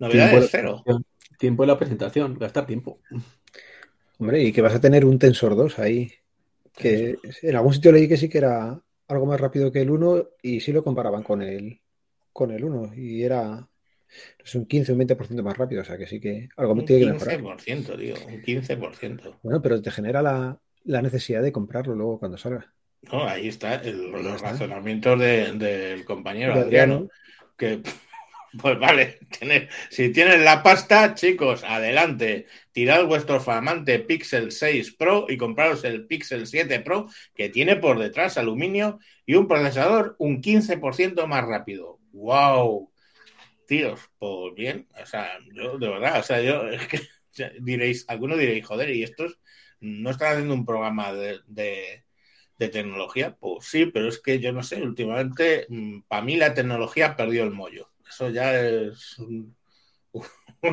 Novedades 0.00 0.48
cero. 0.50 0.82
Tiempo 1.38 1.62
en 1.62 1.68
la 1.68 1.78
presentación, 1.78 2.36
gastar 2.38 2.66
tiempo. 2.66 3.00
Hombre, 4.18 4.42
y 4.42 4.52
que 4.52 4.60
vas 4.62 4.74
a 4.74 4.80
tener 4.80 5.04
un 5.04 5.18
Tensor 5.18 5.56
2 5.56 5.78
ahí. 5.78 6.10
Que 6.76 7.16
en 7.42 7.56
algún 7.56 7.72
sitio 7.74 7.92
leí 7.92 8.08
que 8.08 8.16
sí 8.16 8.28
que 8.28 8.38
era 8.38 8.80
algo 9.08 9.26
más 9.26 9.40
rápido 9.40 9.72
que 9.72 9.80
el 9.82 9.90
1 9.90 10.24
y 10.42 10.60
sí 10.60 10.72
lo 10.72 10.84
comparaban 10.84 11.22
con 11.22 11.42
el, 11.42 11.80
con 12.32 12.50
el 12.52 12.64
1 12.64 12.92
y 12.96 13.22
era 13.22 13.66
es 14.44 14.54
un 14.54 14.66
15 14.66 14.92
o 14.92 14.94
un 14.96 15.00
20% 15.02 15.42
más 15.42 15.56
rápido, 15.56 15.82
o 15.82 15.84
sea 15.84 15.96
que 15.98 16.06
sí 16.06 16.20
que 16.20 16.48
algo 16.56 16.72
Un 16.74 16.84
tiene 16.84 17.06
que 17.06 17.12
mejorar. 17.12 17.40
15%, 17.40 17.98
tío, 17.98 18.14
un 18.26 18.42
15%. 18.42 19.38
Bueno, 19.42 19.62
pero 19.62 19.80
te 19.82 19.90
genera 19.90 20.20
la, 20.22 20.58
la 20.84 21.02
necesidad 21.02 21.42
de 21.42 21.52
comprarlo 21.52 21.94
luego 21.94 22.18
cuando 22.18 22.36
salga. 22.38 22.72
No, 23.12 23.24
ahí 23.24 23.48
está 23.48 23.76
el- 23.76 24.12
Ahí 24.14 24.22
los 24.22 24.36
está. 24.36 24.50
razonamientos 24.52 25.18
de- 25.18 25.52
del 25.52 26.04
compañero 26.04 26.54
De 26.54 26.60
Adriano, 26.60 26.94
Adriano. 26.94 27.10
que 27.56 27.82
pues 28.58 28.78
vale, 28.78 29.18
tener- 29.38 29.68
si 29.90 30.10
tienes 30.12 30.40
la 30.40 30.62
pasta, 30.62 31.14
chicos, 31.14 31.62
adelante, 31.64 32.46
tirad 32.72 33.06
vuestro 33.06 33.40
flamante 33.40 33.98
Pixel 34.00 34.50
6 34.52 34.92
Pro 34.96 35.26
y 35.28 35.36
compraros 35.36 35.84
el 35.84 36.06
Pixel 36.06 36.46
7 36.46 36.80
Pro, 36.80 37.06
que 37.34 37.48
tiene 37.48 37.76
por 37.76 37.98
detrás 37.98 38.38
aluminio 38.38 38.98
y 39.26 39.34
un 39.34 39.46
procesador 39.48 40.16
un 40.18 40.40
15% 40.40 41.26
más 41.26 41.44
rápido. 41.46 41.98
¡Wow! 42.12 42.92
Tíos, 43.66 44.00
pues 44.18 44.54
bien, 44.56 44.88
o 45.02 45.06
sea, 45.06 45.38
yo 45.54 45.78
de 45.78 45.88
verdad, 45.88 46.20
o 46.20 46.22
sea, 46.24 46.40
yo 46.42 46.68
es 46.70 46.88
que 46.88 47.00
diréis, 47.60 48.04
algunos 48.08 48.38
diréis, 48.38 48.66
joder, 48.66 48.90
y 48.90 49.02
estos 49.04 49.38
no 49.80 50.10
están 50.10 50.32
haciendo 50.34 50.54
un 50.54 50.66
programa 50.66 51.12
de, 51.12 51.40
de- 51.46 52.04
de 52.58 52.68
tecnología, 52.68 53.36
pues 53.40 53.66
sí, 53.66 53.86
pero 53.86 54.08
es 54.08 54.20
que 54.20 54.38
yo 54.40 54.52
no 54.52 54.62
sé, 54.62 54.82
últimamente 54.82 55.66
para 56.08 56.22
mí 56.22 56.36
la 56.36 56.54
tecnología 56.54 57.16
perdió 57.16 57.44
el 57.44 57.50
mollo. 57.52 57.89
Eso 58.10 58.28
ya 58.28 58.60
es 58.60 59.18
un, 59.18 59.56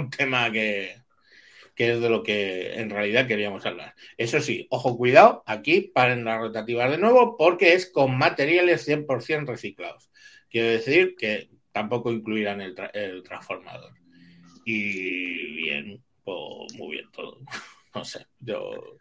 tema 0.10 0.52
que, 0.52 0.96
que 1.76 1.94
es 1.94 2.02
de 2.02 2.10
lo 2.10 2.24
que 2.24 2.74
en 2.80 2.90
realidad 2.90 3.28
queríamos 3.28 3.66
hablar. 3.66 3.94
Eso 4.18 4.42
sí, 4.42 4.68
ojo, 4.70 4.98
cuidado, 4.98 5.44
aquí 5.46 5.82
paren 5.82 6.26
las 6.26 6.40
rotativas 6.40 6.90
de 6.92 6.98
nuevo 6.98 7.38
porque 7.38 7.74
es 7.74 7.86
con 7.90 8.18
materiales 8.18 8.88
100% 8.88 9.46
reciclados. 9.46 10.10
Quiero 10.50 10.70
decir 10.70 11.16
que 11.16 11.50
tampoco 11.72 12.12
incluirán 12.12 12.62
el, 12.62 12.76
el 12.94 13.24
transformador. 13.24 13.94
Y 14.66 15.56
bien, 15.58 16.04
pues 16.24 16.74
muy 16.76 16.98
bien 16.98 17.12
todo. 17.12 17.40
No 17.96 18.06
sé, 18.06 18.28
yo 18.40 19.00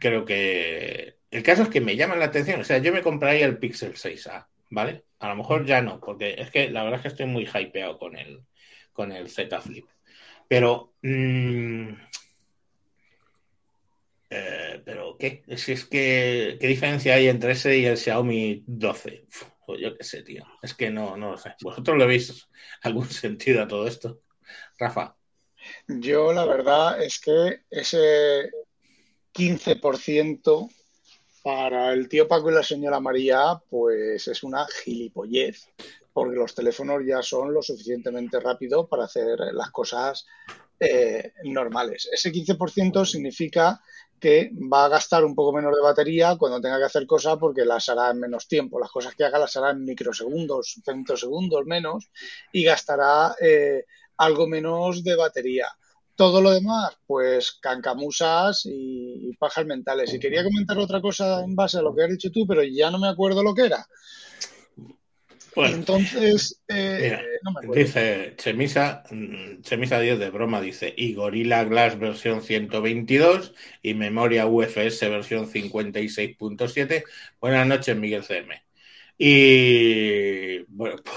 creo 0.00 0.24
que 0.24 1.18
el 1.30 1.42
caso 1.44 1.62
es 1.62 1.68
que 1.68 1.80
me 1.80 1.94
llama 1.94 2.16
la 2.16 2.24
atención. 2.24 2.60
O 2.60 2.64
sea, 2.64 2.78
yo 2.78 2.92
me 2.92 3.02
compraría 3.02 3.46
el 3.46 3.58
Pixel 3.58 3.94
6A, 3.94 4.48
¿vale? 4.70 5.04
A 5.18 5.28
lo 5.28 5.36
mejor 5.36 5.66
ya 5.66 5.80
no, 5.80 6.00
porque 6.00 6.34
es 6.38 6.50
que 6.50 6.70
la 6.70 6.82
verdad 6.82 6.98
es 6.98 7.02
que 7.02 7.08
estoy 7.08 7.26
muy 7.26 7.44
hypeado 7.46 7.98
con 7.98 8.16
el, 8.16 8.42
con 8.92 9.12
el 9.12 9.28
Z 9.28 9.60
Flip. 9.60 9.86
Pero, 10.48 10.94
mm, 11.02 11.88
eh, 14.30 14.82
pero 14.84 15.16
¿qué? 15.18 15.42
Si 15.56 15.72
es 15.72 15.84
que, 15.84 16.58
¿qué 16.60 16.66
diferencia 16.66 17.14
hay 17.14 17.28
entre 17.28 17.52
ese 17.52 17.78
y 17.78 17.86
el 17.86 17.96
Xiaomi 17.96 18.64
12? 18.66 19.24
Uf, 19.28 19.44
pues 19.66 19.80
yo 19.80 19.96
qué 19.96 20.04
sé, 20.04 20.22
tío. 20.22 20.44
Es 20.62 20.74
que 20.74 20.90
no, 20.90 21.16
no 21.16 21.32
lo 21.32 21.36
sé. 21.36 21.54
¿Vosotros 21.62 21.96
le 21.96 22.06
veis 22.06 22.48
algún 22.82 23.08
sentido 23.10 23.62
a 23.62 23.68
todo 23.68 23.86
esto? 23.86 24.20
Rafa. 24.78 25.16
Yo 25.88 26.32
la 26.32 26.44
verdad 26.44 27.02
es 27.02 27.18
que 27.18 27.62
ese 27.70 28.50
15% 29.32 30.68
para 31.46 31.92
el 31.92 32.08
tío 32.08 32.26
Paco 32.26 32.50
y 32.50 32.54
la 32.54 32.62
señora 32.64 32.98
María, 32.98 33.62
pues 33.70 34.26
es 34.26 34.42
una 34.42 34.66
gilipollez, 34.66 35.68
porque 36.12 36.34
los 36.34 36.52
teléfonos 36.56 37.02
ya 37.06 37.22
son 37.22 37.54
lo 37.54 37.62
suficientemente 37.62 38.40
rápidos 38.40 38.88
para 38.88 39.04
hacer 39.04 39.38
las 39.52 39.70
cosas 39.70 40.26
eh, 40.80 41.34
normales. 41.44 42.08
Ese 42.12 42.32
15% 42.32 43.06
significa 43.06 43.80
que 44.18 44.50
va 44.60 44.86
a 44.86 44.88
gastar 44.88 45.24
un 45.24 45.36
poco 45.36 45.52
menos 45.52 45.72
de 45.72 45.82
batería 45.82 46.34
cuando 46.36 46.60
tenga 46.60 46.78
que 46.78 46.86
hacer 46.86 47.06
cosas 47.06 47.36
porque 47.38 47.64
las 47.64 47.88
hará 47.90 48.10
en 48.10 48.18
menos 48.18 48.48
tiempo. 48.48 48.80
Las 48.80 48.90
cosas 48.90 49.14
que 49.14 49.22
haga 49.22 49.38
las 49.38 49.56
hará 49.56 49.70
en 49.70 49.84
microsegundos, 49.84 50.80
femtosegundos 50.84 51.64
menos 51.64 52.10
y 52.50 52.64
gastará 52.64 53.36
eh, 53.40 53.84
algo 54.16 54.48
menos 54.48 55.04
de 55.04 55.14
batería. 55.14 55.68
Todo 56.16 56.40
lo 56.40 56.50
demás, 56.50 56.96
pues 57.06 57.52
cancamusas 57.60 58.66
y, 58.66 59.30
y 59.30 59.36
pajas 59.36 59.66
mentales. 59.66 60.12
Y 60.14 60.18
quería 60.18 60.42
comentar 60.44 60.78
otra 60.78 61.00
cosa 61.00 61.44
en 61.44 61.54
base 61.54 61.78
a 61.78 61.82
lo 61.82 61.94
que 61.94 62.04
has 62.04 62.10
dicho 62.10 62.30
tú, 62.32 62.46
pero 62.46 62.62
ya 62.64 62.90
no 62.90 62.98
me 62.98 63.08
acuerdo 63.08 63.42
lo 63.42 63.54
que 63.54 63.66
era. 63.66 63.86
Bueno, 65.54 65.76
Entonces, 65.76 66.62
eh, 66.68 66.98
Mira, 67.02 67.22
no 67.42 67.52
me 67.52 67.60
acuerdo. 67.60 67.82
dice 67.84 68.34
Chemisa, 68.36 69.02
mm, 69.10 69.62
Chemisa 69.62 70.00
10 70.00 70.18
de 70.18 70.30
broma, 70.30 70.60
dice, 70.60 70.92
y 70.96 71.14
Gorilla 71.14 71.64
Glass 71.64 71.98
versión 71.98 72.42
122 72.42 73.54
y 73.82 73.94
memoria 73.94 74.46
UFS 74.46 75.08
versión 75.08 75.46
56.7. 75.48 77.04
Buenas 77.40 77.66
noches, 77.66 77.96
Miguel 77.96 78.22
CM. 78.24 78.62
Y 79.18 80.60
bueno, 80.68 80.96
pues 81.04 81.16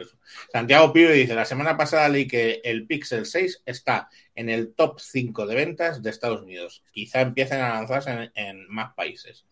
eso. 0.00 0.16
Santiago 0.52 0.92
Pibe 0.92 1.12
dice, 1.12 1.34
la 1.34 1.44
semana 1.44 1.76
pasada 1.76 2.08
leí 2.08 2.26
que 2.26 2.60
el 2.64 2.86
Pixel 2.86 3.26
6 3.26 3.62
está 3.66 4.08
en 4.34 4.48
el 4.48 4.74
top 4.74 5.00
5 5.00 5.46
de 5.46 5.54
ventas 5.54 6.02
de 6.02 6.10
Estados 6.10 6.42
Unidos. 6.42 6.84
Quizá 6.92 7.20
empiecen 7.20 7.60
a 7.60 7.70
lanzarse 7.70 8.30
en, 8.34 8.66
más 8.68 8.94
países. 8.94 9.46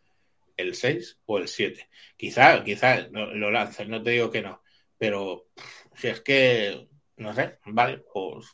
El 0.57 0.75
6 0.75 1.19
o 1.27 1.39
el 1.39 1.49
7. 1.49 1.89
Quizá, 2.17 2.63
quizá 2.65 3.09
lo, 3.11 3.35
lo 3.35 3.51
lancen, 3.51 3.91
no 3.91 4.03
te 4.03 4.11
digo 4.11 4.31
que 4.31 4.43
no. 4.43 4.63
Pero 4.99 5.49
si 5.97 6.09
es 6.09 6.21
que, 6.21 6.89
no 7.17 7.35
sé, 7.35 7.59
vale, 7.65 8.05
pues 8.13 8.47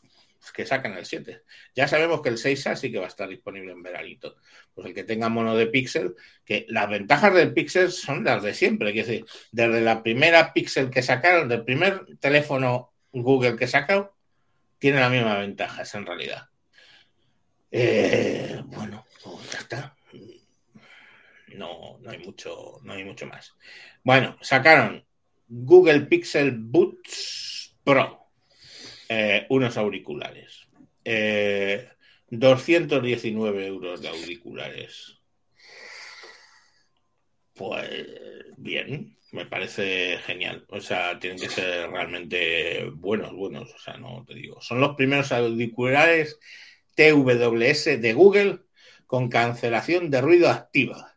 que 0.52 0.66
saquen 0.66 0.94
el 0.94 1.06
7. 1.06 1.42
Ya 1.74 1.88
sabemos 1.88 2.22
que 2.22 2.28
el 2.28 2.37
6A 2.37 2.76
sí 2.76 2.90
que 2.90 2.98
va 2.98 3.04
a 3.04 3.09
estar 3.09 3.28
disponible 3.28 3.72
en 3.72 3.82
veranito. 3.82 4.37
Pues 4.74 4.88
el 4.88 4.94
que 4.94 5.04
tenga 5.04 5.28
mono 5.28 5.56
de 5.56 5.66
Pixel, 5.66 6.14
que 6.44 6.66
las 6.68 6.88
ventajas 6.88 7.35
del 7.35 7.52
Pixel 7.52 7.92
son 7.92 8.24
las 8.24 8.42
de 8.42 8.54
siempre. 8.54 8.90
Es 8.90 9.06
decir, 9.06 9.24
desde 9.52 9.80
la 9.80 10.02
primera 10.02 10.52
Pixel 10.52 10.90
que 10.90 11.02
sacaron, 11.02 11.48
del 11.48 11.64
primer 11.64 12.06
teléfono 12.18 12.92
Google 13.12 13.56
que 13.56 13.66
sacaron, 13.66 14.11
tiene 14.78 15.00
las 15.00 15.11
mismas 15.11 15.38
ventajas 15.38 15.94
en 15.94 16.06
realidad. 16.06 16.48
Eh, 17.70 18.62
bueno, 18.66 19.06
pues 19.22 19.50
ya 19.52 19.59
está. 19.59 19.96
No, 21.54 21.98
no 22.00 22.11
hay 22.11 22.18
mucho, 22.18 22.80
no 22.82 22.92
hay 22.92 23.04
mucho 23.04 23.26
más. 23.26 23.54
Bueno, 24.04 24.37
sacaron 24.40 25.04
Google 25.48 26.02
Pixel 26.02 26.52
Buds 26.52 27.76
Pro 27.82 28.26
eh, 29.09 29.47
unos 29.49 29.77
auriculares. 29.77 30.66
Eh, 31.05 31.88
219 32.31 33.66
euros 33.66 34.03
de 34.03 34.09
auriculares. 34.09 35.19
Pues 37.55 38.07
bien, 38.57 39.16
me 39.33 39.47
parece 39.47 40.19
genial. 40.19 40.64
O 40.69 40.81
sea, 40.81 41.19
tienen 41.19 41.38
que 41.38 41.49
ser 41.49 41.90
realmente 41.90 42.90
buenos, 42.95 43.33
buenos. 43.33 43.73
O 43.73 43.79
sea, 43.79 43.97
no 43.97 44.25
te 44.27 44.35
digo. 44.35 44.61
Son 44.61 44.81
los 44.81 44.97
primeros 44.97 45.33
auriculares 45.33 46.38
TWS 46.95 48.01
de 48.01 48.12
Google 48.12 48.61
con 49.07 49.29
cancelación 49.29 50.11
de 50.11 50.21
ruido 50.21 50.49
activa 50.51 51.14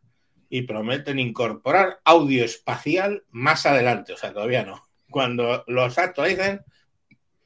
y 0.49 0.63
prometen 0.63 1.19
incorporar 1.19 1.99
audio 2.03 2.43
espacial 2.43 3.23
más 3.29 3.65
adelante. 3.65 4.13
O 4.13 4.17
sea, 4.17 4.33
todavía 4.33 4.63
no. 4.63 4.87
Cuando 5.09 5.63
los 5.67 5.97
actualicen, 5.97 6.61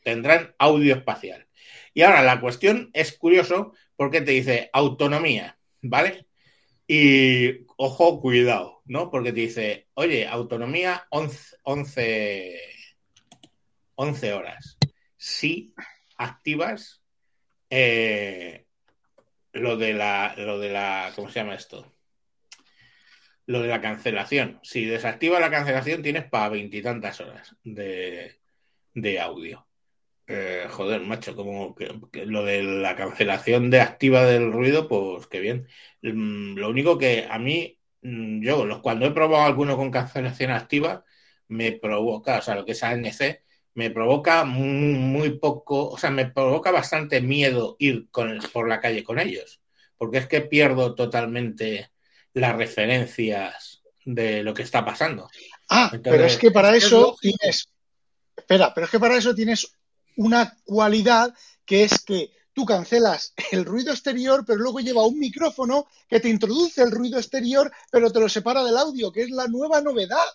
tendrán 0.03 0.53
audio 0.59 0.95
espacial. 0.95 1.47
Y 1.93 2.01
ahora 2.01 2.23
la 2.23 2.39
cuestión 2.39 2.89
es 2.93 3.17
curioso 3.17 3.73
porque 3.95 4.21
te 4.21 4.31
dice 4.31 4.69
autonomía, 4.73 5.57
¿vale? 5.81 6.27
Y 6.87 7.65
ojo, 7.77 8.19
cuidado, 8.19 8.81
¿no? 8.85 9.09
Porque 9.09 9.31
te 9.31 9.41
dice, 9.41 9.87
oye, 9.93 10.27
autonomía 10.27 11.07
11, 11.09 11.57
11, 11.63 12.59
11 13.95 14.33
horas. 14.33 14.77
Si 15.17 15.73
activas 16.17 17.01
eh, 17.69 18.65
lo 19.53 19.77
de 19.77 19.93
la, 19.93 20.35
lo 20.37 20.59
de 20.59 20.69
la, 20.69 21.11
¿cómo 21.15 21.29
se 21.29 21.39
llama 21.39 21.55
esto? 21.55 21.93
Lo 23.45 23.61
de 23.61 23.67
la 23.67 23.81
cancelación. 23.81 24.59
Si 24.63 24.85
desactiva 24.85 25.39
la 25.39 25.51
cancelación, 25.51 26.01
tienes 26.01 26.25
para 26.25 26.49
veintitantas 26.49 27.21
horas 27.21 27.55
de 27.63 29.19
audio. 29.19 29.65
Eh, 30.25 30.67
joder, 30.69 31.01
macho, 31.01 31.35
como 31.35 31.75
que, 31.75 31.99
que 32.11 32.25
lo 32.25 32.45
de 32.45 32.63
la 32.63 32.95
cancelación 32.95 33.69
de 33.69 33.81
activa 33.81 34.23
del 34.25 34.53
ruido, 34.53 34.87
pues 34.87 35.27
qué 35.27 35.39
bien. 35.39 35.67
Mm, 36.01 36.55
Lo 36.57 36.69
único 36.69 36.97
que 36.97 37.27
a 37.29 37.39
mí, 37.39 37.77
mm, 38.01 38.41
yo, 38.41 38.65
los, 38.65 38.79
cuando 38.79 39.05
he 39.05 39.11
probado 39.11 39.43
alguno 39.43 39.75
con 39.75 39.91
cancelación 39.91 40.51
activa, 40.51 41.03
me 41.49 41.73
provoca, 41.73 42.39
o 42.39 42.41
sea, 42.41 42.55
lo 42.55 42.65
que 42.65 42.71
es 42.71 42.83
ANC, 42.83 43.43
me 43.75 43.89
provoca 43.89 44.45
muy, 44.45 44.93
muy 44.93 45.39
poco, 45.39 45.89
o 45.89 45.97
sea, 45.97 46.09
me 46.11 46.27
provoca 46.27 46.71
bastante 46.71 47.21
miedo 47.21 47.75
ir 47.79 48.07
con, 48.11 48.39
por 48.53 48.69
la 48.69 48.79
calle 48.79 49.03
con 49.03 49.19
ellos, 49.19 49.61
porque 49.97 50.19
es 50.19 50.27
que 50.27 50.41
pierdo 50.41 50.95
totalmente 50.95 51.89
las 52.33 52.55
referencias 52.55 53.83
de 54.05 54.43
lo 54.43 54.53
que 54.53 54.63
está 54.63 54.85
pasando. 54.85 55.29
Ah, 55.69 55.91
pero 56.03 56.25
es 56.25 56.37
que 56.37 56.51
para 56.51 56.75
es 56.75 56.85
eso 56.85 57.15
tienes. 57.19 57.69
Espera, 58.35 58.73
pero 58.73 58.85
es 58.85 58.91
que 58.91 58.99
para 58.99 59.17
eso 59.17 59.33
tienes 59.33 59.73
una 60.17 60.57
cualidad 60.65 61.33
que 61.65 61.83
es 61.83 62.03
que 62.03 62.31
tú 62.53 62.65
cancelas 62.65 63.33
el 63.51 63.65
ruido 63.65 63.91
exterior, 63.91 64.43
pero 64.45 64.59
luego 64.59 64.79
lleva 64.79 65.05
un 65.05 65.19
micrófono 65.19 65.87
que 66.07 66.19
te 66.19 66.29
introduce 66.29 66.81
el 66.81 66.91
ruido 66.91 67.17
exterior, 67.17 67.71
pero 67.91 68.11
te 68.11 68.19
lo 68.19 68.29
separa 68.29 68.63
del 68.63 68.77
audio, 68.77 69.11
que 69.11 69.23
es 69.23 69.29
la 69.29 69.47
nueva 69.47 69.81
novedad. 69.81 70.25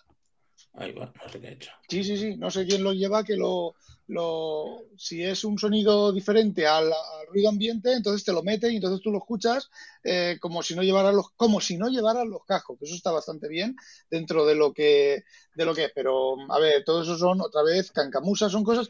Ahí 0.73 0.91
va, 0.91 1.13
no 1.21 1.31
sé 1.31 1.51
hecho. 1.51 1.71
Sí, 1.87 2.03
sí, 2.03 2.17
sí, 2.17 2.37
no 2.37 2.51
sé 2.51 2.65
quién 2.65 2.83
lo 2.83 2.93
lleva, 2.93 3.23
que 3.23 3.35
lo, 3.35 3.75
lo 4.07 4.85
si 4.97 5.23
es 5.23 5.43
un 5.43 5.57
sonido 5.57 6.11
diferente 6.11 6.65
al, 6.65 6.91
ruido 7.29 7.49
ambiente, 7.49 7.93
entonces 7.93 8.23
te 8.23 8.33
lo 8.33 8.41
mete 8.41 8.71
y 8.71 8.77
entonces 8.77 9.01
tú 9.01 9.11
lo 9.11 9.19
escuchas 9.19 9.69
eh, 10.03 10.37
como 10.39 10.63
si 10.63 10.75
no 10.75 10.81
llevaras 10.81 11.13
los, 11.13 11.29
como 11.35 11.61
si 11.61 11.77
no 11.77 11.89
llevaras 11.89 12.25
los 12.25 12.43
cascos, 12.45 12.79
eso 12.81 12.95
está 12.95 13.11
bastante 13.11 13.47
bien 13.47 13.75
dentro 14.09 14.45
de 14.45 14.55
lo 14.55 14.73
que, 14.73 15.23
de 15.55 15.65
lo 15.65 15.75
que 15.75 15.85
es. 15.85 15.91
Pero, 15.93 16.35
a 16.51 16.59
ver, 16.59 16.83
todo 16.83 17.03
eso 17.03 17.17
son 17.17 17.41
otra 17.41 17.61
vez 17.61 17.91
cancamusas, 17.91 18.51
son 18.51 18.63
cosas, 18.63 18.89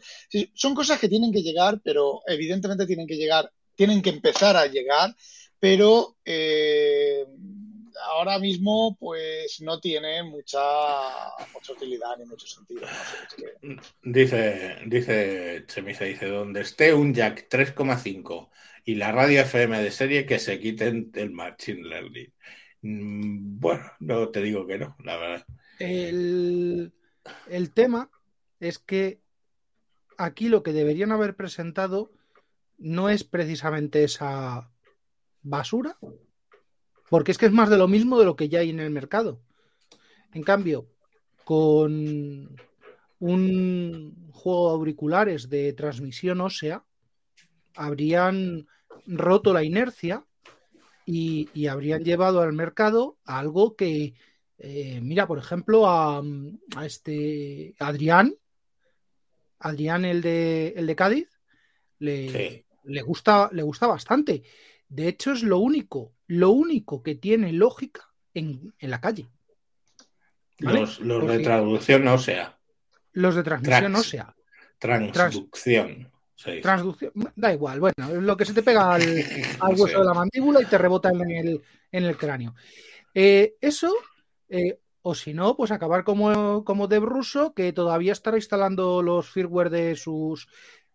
son 0.53 0.73
cosas 0.73 0.99
que 0.99 1.09
tienen 1.09 1.33
que 1.33 1.41
llegar, 1.41 1.81
pero 1.83 2.21
evidentemente 2.25 2.85
tienen 2.85 3.07
que 3.07 3.17
llegar, 3.17 3.51
tienen 3.75 4.01
que 4.01 4.11
empezar 4.11 4.55
a 4.55 4.67
llegar, 4.67 5.15
pero 5.59 6.17
eh, 6.23 7.25
ahora 8.05 8.39
mismo 8.39 8.95
pues 8.99 9.61
no 9.61 9.79
tiene 9.79 10.23
mucha, 10.23 10.59
mucha 11.53 11.73
utilidad 11.73 12.17
ni 12.17 12.25
mucho 12.25 12.47
sentido. 12.47 12.89
No 12.95 13.03
sé, 13.03 13.17
es 13.23 13.33
que... 13.35 13.59
Dice, 14.01 14.77
dice 14.85 15.65
Chemisa, 15.67 16.05
dice, 16.05 16.27
donde 16.27 16.61
esté 16.61 16.93
un 16.93 17.13
jack 17.13 17.47
3,5 17.49 18.49
y 18.85 18.95
la 18.95 19.11
radio 19.11 19.41
FM 19.41 19.81
de 19.81 19.91
serie 19.91 20.25
que 20.25 20.39
se 20.39 20.59
quiten 20.59 21.11
el 21.13 21.31
Machine 21.31 21.87
Learning. 21.87 22.33
Mm, 22.81 23.59
Bueno, 23.59 23.91
no 23.99 24.29
te 24.29 24.41
digo 24.41 24.65
que 24.65 24.77
no, 24.77 24.95
la 25.03 25.17
verdad. 25.17 25.45
El, 25.79 26.93
el 27.49 27.71
tema 27.71 28.09
es 28.59 28.79
que 28.79 29.21
aquí 30.17 30.49
lo 30.49 30.63
que 30.63 30.73
deberían 30.73 31.11
haber 31.11 31.35
presentado 31.35 32.11
no 32.77 33.09
es 33.09 33.23
precisamente 33.23 34.03
esa 34.03 34.71
basura, 35.41 35.97
porque 37.09 37.31
es 37.31 37.37
que 37.37 37.45
es 37.47 37.51
más 37.51 37.69
de 37.69 37.77
lo 37.77 37.87
mismo 37.87 38.19
de 38.19 38.25
lo 38.25 38.35
que 38.35 38.49
ya 38.49 38.59
hay 38.59 38.69
en 38.69 38.79
el 38.79 38.89
mercado. 38.91 39.41
En 40.33 40.43
cambio, 40.43 40.87
con 41.43 42.55
un 43.19 44.29
juego 44.31 44.69
de 44.69 44.73
auriculares 44.75 45.49
de 45.49 45.73
transmisión 45.73 46.41
ósea, 46.41 46.83
habrían 47.75 48.67
roto 49.05 49.53
la 49.53 49.63
inercia 49.63 50.23
y, 51.05 51.49
y 51.53 51.67
habrían 51.67 52.03
llevado 52.03 52.41
al 52.41 52.53
mercado 52.53 53.17
algo 53.25 53.75
que, 53.75 54.13
eh, 54.59 54.99
mira, 55.01 55.27
por 55.27 55.39
ejemplo, 55.39 55.87
a, 55.87 56.21
a 56.75 56.85
este 56.85 57.73
Adrián, 57.79 58.35
Adrián 59.59 60.05
el 60.05 60.21
de, 60.21 60.69
el 60.77 60.87
de 60.87 60.95
Cádiz, 60.95 61.29
le, 61.99 62.29
Sí. 62.29 62.65
le 62.83 63.01
gusta, 63.01 63.49
le 63.51 63.63
gusta 63.63 63.87
bastante. 63.87 64.43
De 64.89 65.07
hecho, 65.07 65.31
es 65.31 65.43
lo 65.43 65.59
único, 65.59 66.13
lo 66.27 66.49
único 66.51 67.01
que 67.03 67.15
tiene 67.15 67.53
lógica 67.53 68.09
en, 68.33 68.73
en 68.79 68.89
la 68.89 68.99
calle. 68.99 69.29
¿Vale? 70.61 70.81
Los, 70.81 70.99
los 70.99 71.27
de 71.27 71.39
traducción 71.39 72.07
ósea, 72.07 72.57
los 73.13 73.35
de 73.35 73.43
transmisión 73.43 73.93
Trans- 73.93 73.99
ósea, 73.99 74.35
transducción. 74.79 76.11
dice. 76.35 76.61
transducción, 76.61 77.11
da 77.35 77.53
igual, 77.53 77.79
bueno, 77.79 78.09
es 78.09 78.21
lo 78.23 78.35
que 78.35 78.45
se 78.45 78.53
te 78.53 78.63
pega 78.63 78.93
al, 78.93 79.01
al 79.61 79.75
Sí. 79.75 79.81
hueso 79.81 79.99
de 79.99 80.05
la 80.05 80.13
mandíbula 80.13 80.61
y 80.61 80.65
te 80.65 80.77
rebota 80.77 81.09
en 81.09 81.31
el, 81.31 81.61
en 81.91 82.03
el 82.03 82.17
cráneo. 82.17 82.55
Eh, 83.13 83.55
eso, 83.61 83.93
eh, 84.49 84.79
o 85.01 85.15
si 85.15 85.33
no, 85.33 85.55
pues 85.55 85.71
acabar 85.71 86.03
como, 86.03 86.63
como 86.65 86.87
Dev 86.87 87.03
Russo, 87.05 87.53
que 87.53 87.71
todavía 87.73 88.11
estará 88.11 88.37
instalando 88.37 89.01
los 89.01 89.29
firmware 89.29 89.69
de 89.69 89.95
sus 89.95 90.47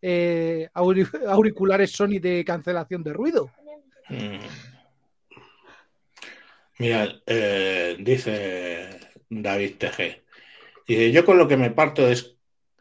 eh, 0.02 0.68
auri- 0.74 1.08
auriculares 1.26 1.92
Sony 1.92 2.18
de 2.20 2.44
cancelación 2.44 3.02
de 3.02 3.12
ruido. 3.14 3.50
Mm. 4.08 4.38
Mira, 6.78 7.22
eh, 7.26 7.96
dice 8.00 8.90
David. 9.28 9.74
Dice, 10.86 11.12
yo 11.12 11.24
con 11.24 11.38
lo 11.38 11.48
que 11.48 11.56
me 11.56 11.70
parto 11.70 12.08
es, 12.08 12.36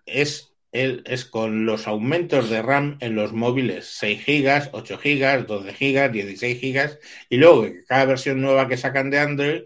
es, 0.06 0.54
es 0.72 1.26
con 1.26 1.66
los 1.66 1.88
aumentos 1.88 2.50
de 2.50 2.62
RAM 2.62 2.98
en 3.02 3.16
los 3.16 3.34
móviles, 3.34 3.86
6 3.98 4.24
gigas, 4.24 4.70
8 4.74 4.98
gigas, 4.98 5.48
12 5.48 5.74
gigas, 5.74 6.12
16 6.12 6.60
gigas, 6.60 7.00
y 7.30 7.38
luego 7.38 7.68
cada 7.88 8.06
versión 8.06 8.42
nueva 8.42 8.68
que 8.68 8.78
sacan 8.78 9.10
de 9.10 9.20
Android 9.20 9.62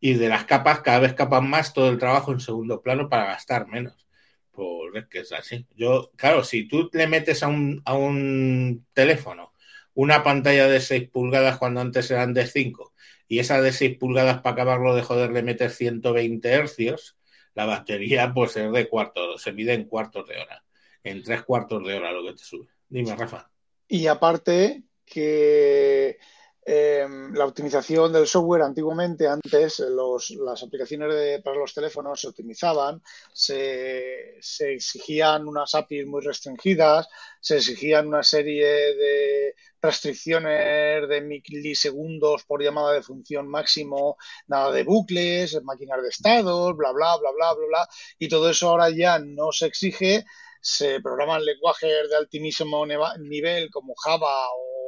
y 0.00 0.14
de 0.14 0.28
las 0.28 0.44
capas 0.44 0.80
cada 0.80 1.00
vez 1.00 1.14
capan 1.14 1.48
más 1.48 1.74
todo 1.74 1.90
el 1.90 1.98
trabajo 1.98 2.32
en 2.32 2.40
segundo 2.40 2.82
plano 2.82 3.08
para 3.08 3.26
gastar 3.26 3.66
menos. 3.68 4.06
Pues 4.52 4.94
es 4.94 5.06
que 5.08 5.20
es 5.20 5.32
así. 5.32 5.66
Yo, 5.76 6.10
claro, 6.16 6.44
si 6.44 6.68
tú 6.68 6.90
le 6.92 7.06
metes 7.06 7.42
a 7.42 7.48
un, 7.48 7.82
a 7.84 7.94
un 7.94 8.86
teléfono 8.92 9.51
una 9.94 10.22
pantalla 10.22 10.68
de 10.68 10.80
6 10.80 11.10
pulgadas 11.10 11.58
cuando 11.58 11.80
antes 11.80 12.10
eran 12.10 12.34
de 12.34 12.46
5 12.46 12.92
y 13.28 13.38
esa 13.38 13.60
de 13.60 13.72
6 13.72 13.98
pulgadas 13.98 14.40
para 14.40 14.54
acabarlo 14.54 14.94
de 14.94 15.02
joder 15.02 15.30
le 15.30 15.42
metes 15.42 15.76
120 15.76 16.48
hercios, 16.48 17.16
la 17.54 17.66
batería 17.66 18.32
pues 18.34 18.56
es 18.56 18.70
de 18.72 18.88
cuarto, 18.88 19.38
se 19.38 19.52
mide 19.52 19.74
en 19.74 19.84
cuartos 19.84 20.26
de 20.28 20.38
hora, 20.38 20.64
en 21.02 21.22
tres 21.22 21.42
cuartos 21.42 21.86
de 21.86 21.94
hora 21.94 22.12
lo 22.12 22.24
que 22.24 22.32
te 22.34 22.44
sube. 22.44 22.68
Dime, 22.88 23.14
Rafa. 23.14 23.50
Y 23.88 24.06
aparte 24.06 24.82
que 25.04 26.18
eh, 26.64 27.06
la 27.32 27.44
optimización 27.44 28.12
del 28.12 28.26
software 28.26 28.62
antiguamente, 28.62 29.26
antes 29.26 29.80
los, 29.80 30.30
las 30.30 30.62
aplicaciones 30.62 31.12
de, 31.12 31.42
para 31.42 31.58
los 31.58 31.74
teléfonos 31.74 32.20
se 32.20 32.28
optimizaban, 32.28 33.02
se, 33.32 34.36
se, 34.40 34.74
exigían 34.74 35.48
unas 35.48 35.74
APIs 35.74 36.06
muy 36.06 36.20
restringidas, 36.20 37.08
se 37.40 37.56
exigían 37.56 38.06
una 38.06 38.22
serie 38.22 38.66
de 38.66 39.54
restricciones 39.80 41.08
de 41.08 41.20
milisegundos 41.20 42.44
por 42.44 42.62
llamada 42.62 42.92
de 42.92 43.02
función 43.02 43.48
máximo, 43.48 44.16
nada 44.46 44.70
de 44.70 44.84
bucles, 44.84 45.60
máquinas 45.64 46.00
de 46.00 46.08
estados, 46.10 46.76
bla, 46.76 46.92
bla, 46.92 47.16
bla, 47.16 47.30
bla, 47.32 47.54
bla, 47.54 47.66
bla, 47.66 47.88
y 48.20 48.28
todo 48.28 48.48
eso 48.48 48.68
ahora 48.68 48.88
ya 48.90 49.18
no 49.18 49.50
se 49.50 49.66
exige, 49.66 50.24
se 50.60 51.00
programan 51.00 51.44
lenguajes 51.44 52.08
de 52.08 52.16
altísimo 52.16 52.86
nivel 52.86 53.68
como 53.70 53.94
Java 53.96 54.48
o 54.56 54.81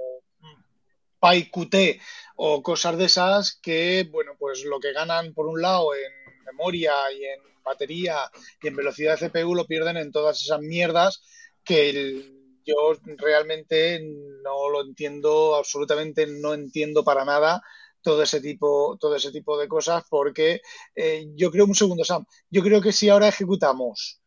PyQt 1.24 2.00
o 2.36 2.62
cosas 2.62 2.98
de 2.98 3.06
esas 3.06 3.58
que, 3.62 4.06
bueno, 4.10 4.32
pues 4.38 4.64
lo 4.64 4.78
que 4.78 4.92
ganan 4.92 5.32
por 5.32 5.46
un 5.46 5.62
lado 5.62 5.94
en 5.94 6.44
memoria 6.44 6.92
y 7.12 7.24
en 7.24 7.40
batería 7.64 8.18
y 8.60 8.68
en 8.68 8.76
velocidad 8.76 9.18
de 9.18 9.30
CPU 9.30 9.54
lo 9.54 9.66
pierden 9.66 9.96
en 9.96 10.12
todas 10.12 10.42
esas 10.42 10.60
mierdas 10.60 11.22
que 11.64 12.22
yo 12.66 12.92
realmente 13.16 14.00
no 14.42 14.68
lo 14.68 14.82
entiendo, 14.82 15.56
absolutamente 15.56 16.26
no 16.26 16.52
entiendo 16.52 17.04
para 17.04 17.24
nada 17.24 17.62
todo 18.02 18.22
ese 18.22 18.40
tipo, 18.40 18.98
todo 19.00 19.16
ese 19.16 19.32
tipo 19.32 19.58
de 19.58 19.66
cosas, 19.66 20.04
porque 20.10 20.60
eh, 20.94 21.26
yo 21.34 21.50
creo, 21.50 21.64
un 21.64 21.74
segundo, 21.74 22.04
Sam, 22.04 22.26
yo 22.50 22.62
creo 22.62 22.82
que 22.82 22.92
si 22.92 23.08
ahora 23.08 23.28
ejecutamos 23.28 24.20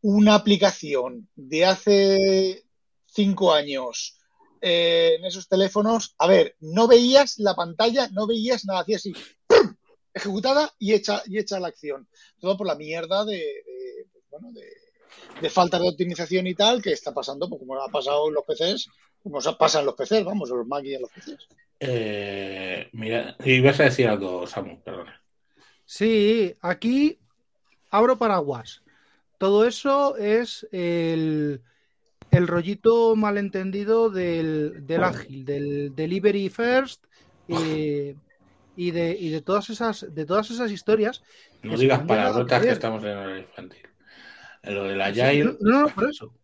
una 0.00 0.34
aplicación 0.34 1.28
de 1.36 1.64
hace 1.64 2.64
cinco 3.06 3.52
años 3.52 4.18
eh, 4.62 5.16
en 5.18 5.24
esos 5.24 5.48
teléfonos, 5.48 6.14
a 6.18 6.28
ver, 6.28 6.56
no 6.60 6.86
veías 6.86 7.38
la 7.40 7.56
pantalla, 7.56 8.08
no 8.12 8.28
veías 8.28 8.64
nada, 8.64 8.80
hacía 8.80 8.96
así, 8.96 9.12
¡pum! 9.46 9.74
ejecutada 10.14 10.72
y 10.78 10.92
hecha, 10.92 11.22
y 11.26 11.38
hecha 11.38 11.58
la 11.58 11.68
acción. 11.68 12.08
Todo 12.38 12.56
por 12.56 12.68
la 12.68 12.76
mierda 12.76 13.24
de, 13.24 13.34
de 13.36 14.06
bueno, 14.30 14.52
de, 14.52 14.70
de, 15.40 15.50
falta 15.50 15.80
de 15.80 15.88
optimización 15.88 16.46
y 16.46 16.54
tal 16.54 16.80
que 16.80 16.92
está 16.92 17.12
pasando, 17.12 17.48
pues 17.48 17.58
como 17.58 17.74
ha 17.74 17.88
pasado 17.88 18.28
en 18.28 18.34
los 18.34 18.44
PCs, 18.44 18.88
como 19.22 19.40
pasa 19.58 19.80
en 19.80 19.86
los 19.86 19.96
PCs, 19.96 20.24
vamos, 20.24 20.48
en 20.50 20.58
los 20.58 20.66
Mac 20.66 20.84
y 20.84 20.94
en 20.94 21.02
los 21.02 21.10
PCs. 21.10 21.48
Eh, 21.80 22.88
mira, 22.92 23.36
ibas 23.44 23.80
a 23.80 23.84
decir 23.84 24.06
algo, 24.06 24.46
Samu, 24.46 24.80
perdona. 24.80 25.20
Sí, 25.84 26.54
aquí 26.60 27.18
abro 27.90 28.16
paraguas. 28.16 28.82
Todo 29.38 29.66
eso 29.66 30.16
es 30.16 30.68
el 30.70 31.62
el 32.32 32.48
rollito 32.48 33.14
malentendido 33.14 34.08
del, 34.08 34.86
del 34.86 35.04
ágil, 35.04 35.44
del 35.44 35.94
delivery 35.94 36.48
first 36.48 37.04
y, 37.46 38.14
y, 38.74 38.90
de, 38.90 39.16
y 39.20 39.28
de 39.28 39.42
todas 39.42 39.68
esas 39.68 40.06
de 40.12 40.24
todas 40.24 40.50
esas 40.50 40.72
historias. 40.72 41.22
No 41.62 41.76
digas 41.76 42.00
palabrotas 42.00 42.62
que 42.62 42.70
estamos 42.70 43.04
en 43.04 43.10
el 43.10 43.38
infantil. 43.40 43.82
Lo 44.62 44.84
del 44.84 45.00
agile. 45.02 45.44
No, 45.44 45.56
no, 45.60 45.80
no, 45.82 45.88
por 45.88 46.08
eso. 46.08 46.34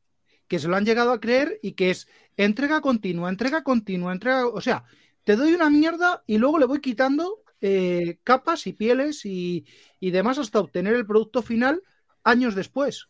Que 0.47 0.59
se 0.59 0.69
lo 0.69 0.77
han 0.77 0.85
llegado 0.85 1.11
a 1.11 1.21
creer 1.21 1.59
y 1.63 1.73
que 1.73 1.91
es 1.91 2.07
entrega 2.37 2.83
continua, 2.83 3.31
entrega 3.31 3.63
continua, 3.63 4.13
entrega. 4.13 4.47
O 4.47 4.61
sea, 4.61 4.85
te 5.25 5.37
doy 5.37 5.55
una 5.55 5.71
mierda 5.71 6.23
y 6.27 6.37
luego 6.37 6.59
le 6.59 6.67
voy 6.67 6.81
quitando 6.81 7.43
eh, 7.63 8.19
capas 8.25 8.67
y 8.67 8.75
pieles 8.75 9.25
y, 9.25 9.65
y 10.01 10.11
demás 10.11 10.39
hasta 10.39 10.61
obtener 10.61 10.95
el 10.95 11.07
producto 11.07 11.41
final 11.41 11.83
años 12.25 12.55
después. 12.55 13.09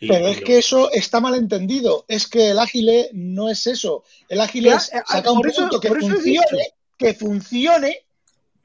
Y, 0.00 0.08
Pero 0.08 0.28
es 0.28 0.40
que 0.40 0.58
eso 0.58 0.90
está 0.92 1.20
mal 1.20 1.34
entendido. 1.34 2.04
Es 2.08 2.26
que 2.26 2.50
el 2.50 2.58
ágil 2.58 2.90
no 3.12 3.48
es 3.48 3.66
eso. 3.66 4.04
El 4.28 4.40
ágil 4.40 4.66
es 4.68 4.84
sacar 4.84 5.32
un 5.32 5.40
producto 5.40 5.76
eso, 5.76 5.80
que 5.80 5.88
funcione, 5.88 6.74
que 6.96 7.14
funcione 7.14 8.06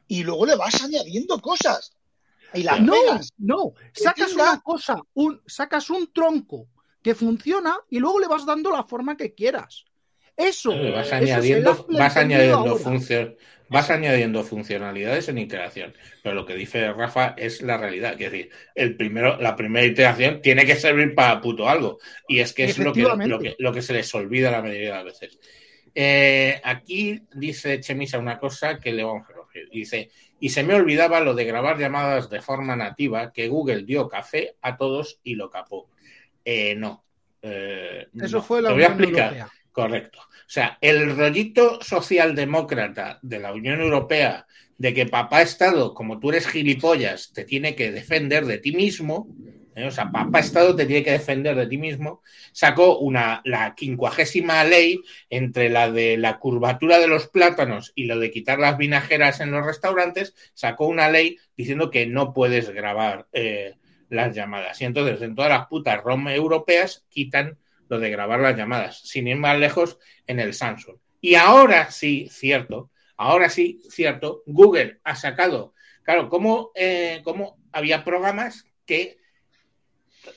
y 0.08 0.24
luego 0.24 0.46
le 0.46 0.56
vas 0.56 0.84
añadiendo 0.84 1.40
cosas. 1.40 1.96
Y 2.54 2.64
las 2.64 2.80
no, 2.82 2.94
pegas. 2.94 3.30
no, 3.38 3.74
sacas 3.94 4.34
una 4.34 4.62
cosa, 4.62 5.02
un, 5.16 5.42
sacas 5.48 5.90
un 5.90 6.14
tronco 6.14 6.68
que 7.02 7.16
funciona 7.16 7.76
y 7.90 8.00
luego 8.00 8.20
le 8.20 8.28
vas 8.28 8.46
dando 8.46 8.70
la 8.70 8.84
forma 8.84 9.18
que 9.18 9.34
quieras. 9.34 9.86
Eso. 10.38 10.72
Vas 10.94 11.12
añadiendo, 11.12 11.86
vas 11.90 12.16
añadiendo 12.16 12.76
función, 12.78 13.36
vas 13.74 13.90
añadiendo 13.90 14.44
funcionalidades 14.44 15.28
en 15.28 15.40
iteración. 15.40 15.94
Pero 16.22 16.36
lo 16.36 16.46
que 16.46 16.54
dice 16.56 16.94
Rafa 16.94 17.34
es 17.36 17.62
la 17.64 17.76
realidad. 17.76 18.14
Es 18.14 18.32
decir, 18.32 18.50
el 18.76 18.96
primero, 18.96 19.38
la 19.42 19.56
primera 19.56 19.86
iteración 19.86 20.42
tiene 20.42 20.66
que 20.66 20.76
servir 20.76 21.16
para 21.16 21.42
puto 21.42 21.68
algo. 21.68 21.98
Y 22.28 22.40
es 22.40 22.54
que 22.54 22.66
es 22.66 22.78
lo 22.78 22.94
que, 22.94 23.02
lo 23.02 23.40
que, 23.40 23.56
lo 23.58 23.74
que 23.74 23.82
se 23.82 23.94
les 23.94 24.14
olvida 24.14 24.52
la 24.52 24.62
mayoría 24.62 24.90
de 24.90 24.94
las 24.96 25.06
veces. 25.06 25.40
Eh, 25.96 26.62
aquí 26.64 27.22
dice 27.34 27.80
Chemisa 27.80 28.20
una 28.20 28.40
cosa 28.40 28.80
que 28.80 28.94
le 28.94 29.04
vamos 29.04 29.28
a 29.28 29.34
corregir. 29.34 29.70
Dice, 29.72 30.12
y 30.40 30.50
se 30.50 30.64
me 30.64 30.76
olvidaba 30.76 31.20
lo 31.20 31.34
de 31.34 31.46
grabar 31.46 31.80
llamadas 31.80 32.30
de 32.30 32.42
forma 32.42 32.76
nativa, 32.76 33.34
que 33.34 33.48
Google 33.48 33.84
dio 33.84 34.08
café 34.08 34.56
a 34.62 34.78
todos 34.78 35.20
y 35.24 35.34
lo 35.34 35.50
capó. 35.50 35.90
Eh, 36.46 36.76
no. 36.76 37.04
Eh, 37.42 38.08
Eso 38.22 38.38
no. 38.38 38.44
fue 38.44 38.62
la 38.62 38.70
Te 38.70 38.74
voy 38.76 38.84
a 38.84 38.88
explicar. 38.88 39.34
Europea. 39.34 39.63
Correcto. 39.74 40.20
O 40.22 40.50
sea, 40.54 40.78
el 40.82 41.18
rollito 41.18 41.82
socialdemócrata 41.82 43.18
de 43.24 43.40
la 43.40 43.52
Unión 43.52 43.82
Europea 43.82 44.46
de 44.78 44.94
que 44.94 45.08
papá 45.08 45.42
Estado, 45.42 45.96
como 45.96 46.20
tú 46.20 46.30
eres 46.30 46.48
gilipollas, 46.48 47.32
te 47.34 47.44
tiene 47.44 47.76
que 47.76 47.92
defender 47.92 48.46
de 48.46 48.60
ti 48.60 48.72
mismo, 48.72 49.36
¿eh? 49.76 49.86
o 49.86 49.92
sea, 49.92 50.12
papá 50.12 50.40
Estado 50.40 50.76
te 50.76 50.86
tiene 50.86 51.04
que 51.04 51.14
defender 51.14 51.56
de 51.56 51.66
ti 51.66 51.80
mismo, 51.80 52.22
sacó 52.52 53.00
una, 53.00 53.42
la 53.46 53.74
quincuagésima 53.74 54.64
ley 54.64 55.00
entre 55.32 55.70
la 55.70 55.92
de 55.92 56.18
la 56.18 56.38
curvatura 56.38 57.00
de 57.00 57.08
los 57.08 57.28
plátanos 57.28 57.92
y 57.96 58.06
lo 58.06 58.20
de 58.20 58.30
quitar 58.30 58.60
las 58.60 58.78
vinajeras 58.78 59.40
en 59.40 59.50
los 59.50 59.66
restaurantes, 59.66 60.36
sacó 60.54 60.86
una 60.86 61.10
ley 61.10 61.38
diciendo 61.58 61.90
que 61.90 62.06
no 62.06 62.32
puedes 62.32 62.70
grabar 62.70 63.26
eh, 63.34 63.74
las 64.10 64.36
llamadas. 64.36 64.80
Y 64.82 64.86
entonces 64.86 65.20
en 65.24 65.34
todas 65.34 65.50
las 65.50 65.66
putas 65.66 66.04
ROM 66.04 66.28
europeas 66.28 67.06
quitan 67.10 67.58
lo 67.90 68.00
de 68.00 68.10
grabar 68.10 68.40
las 68.40 68.58
llamadas, 68.58 69.02
sin 69.04 69.28
ir 69.28 69.38
más 69.38 69.58
lejos 69.58 70.00
en 70.28 70.40
el 70.40 70.54
Samsung. 70.54 70.98
Y 71.22 71.36
ahora 71.36 71.92
sí, 71.92 72.28
cierto, 72.30 72.92
ahora 73.18 73.50
sí, 73.50 73.82
cierto, 73.90 74.44
Google 74.46 75.00
ha 75.04 75.16
sacado, 75.16 75.74
claro, 76.04 76.30
como, 76.30 76.72
eh, 76.76 77.22
como 77.24 77.58
había 77.72 78.04
programas 78.04 78.66
que 78.86 79.18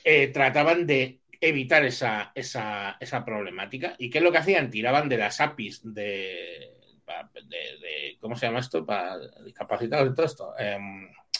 eh, 0.03 0.27
trataban 0.27 0.85
de 0.85 1.19
evitar 1.39 1.85
esa, 1.85 2.31
esa, 2.35 2.97
esa, 2.99 3.23
problemática. 3.23 3.95
¿Y 3.97 4.09
qué 4.09 4.17
es 4.17 4.23
lo 4.23 4.31
que 4.31 4.39
hacían? 4.39 4.69
Tiraban 4.69 5.07
de 5.07 5.17
las 5.17 5.39
APIs 5.39 5.81
de, 5.83 6.73
de, 7.33 7.41
de 7.43 8.17
¿cómo 8.19 8.35
se 8.35 8.47
llama 8.47 8.59
esto? 8.59 8.85
Para 8.85 9.17
discapacitados 9.43 10.11
y 10.11 10.15
todo 10.15 10.25
esto. 10.25 10.53
Eh, 10.57 10.77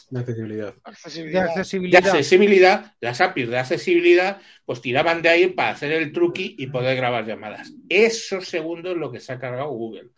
de 0.09 0.19
accesibilidad. 0.19 0.73
De 0.73 0.81
accesibilidad. 0.83 2.01
De 2.01 2.09
accesibilidad, 2.09 2.95
las 2.99 3.21
APIs 3.21 3.49
de 3.49 3.57
accesibilidad, 3.57 4.41
pues 4.65 4.81
tiraban 4.81 5.21
de 5.21 5.29
ahí 5.29 5.47
para 5.47 5.71
hacer 5.71 5.91
el 5.91 6.11
truqui 6.11 6.55
y 6.57 6.67
poder 6.67 6.95
grabar 6.95 7.25
llamadas. 7.25 7.73
Eso 7.89 8.41
segundo 8.41 8.91
es 8.91 8.97
lo 8.97 9.11
que 9.11 9.19
se 9.19 9.33
ha 9.33 9.39
cargado 9.39 9.69
Google. 9.69 10.09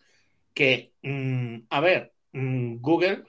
Que, 0.54 0.92
mmm, 1.02 1.58
a 1.70 1.80
ver, 1.80 2.12
mmm, 2.32 2.76
Google 2.80 3.24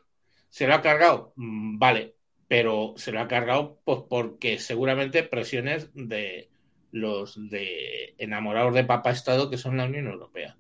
se 0.50 0.68
lo 0.68 0.76
ha 0.76 0.82
cargado, 0.82 1.34
mmm, 1.36 1.78
vale, 1.78 2.16
pero 2.48 2.94
se 2.98 3.12
lo 3.12 3.22
ha 3.22 3.28
cargado 3.28 3.80
pues 3.86 4.00
porque 4.10 4.60
seguramente 4.60 5.24
presiones 5.24 5.90
de 5.94 6.50
los 6.92 7.50
de 7.50 8.16
enamorados 8.18 8.74
de 8.74 8.84
Papa 8.84 9.12
Estado 9.12 9.50
que 9.50 9.58
son 9.58 9.78
la 9.78 9.86
Unión 9.86 10.08
Europea. 10.08 10.58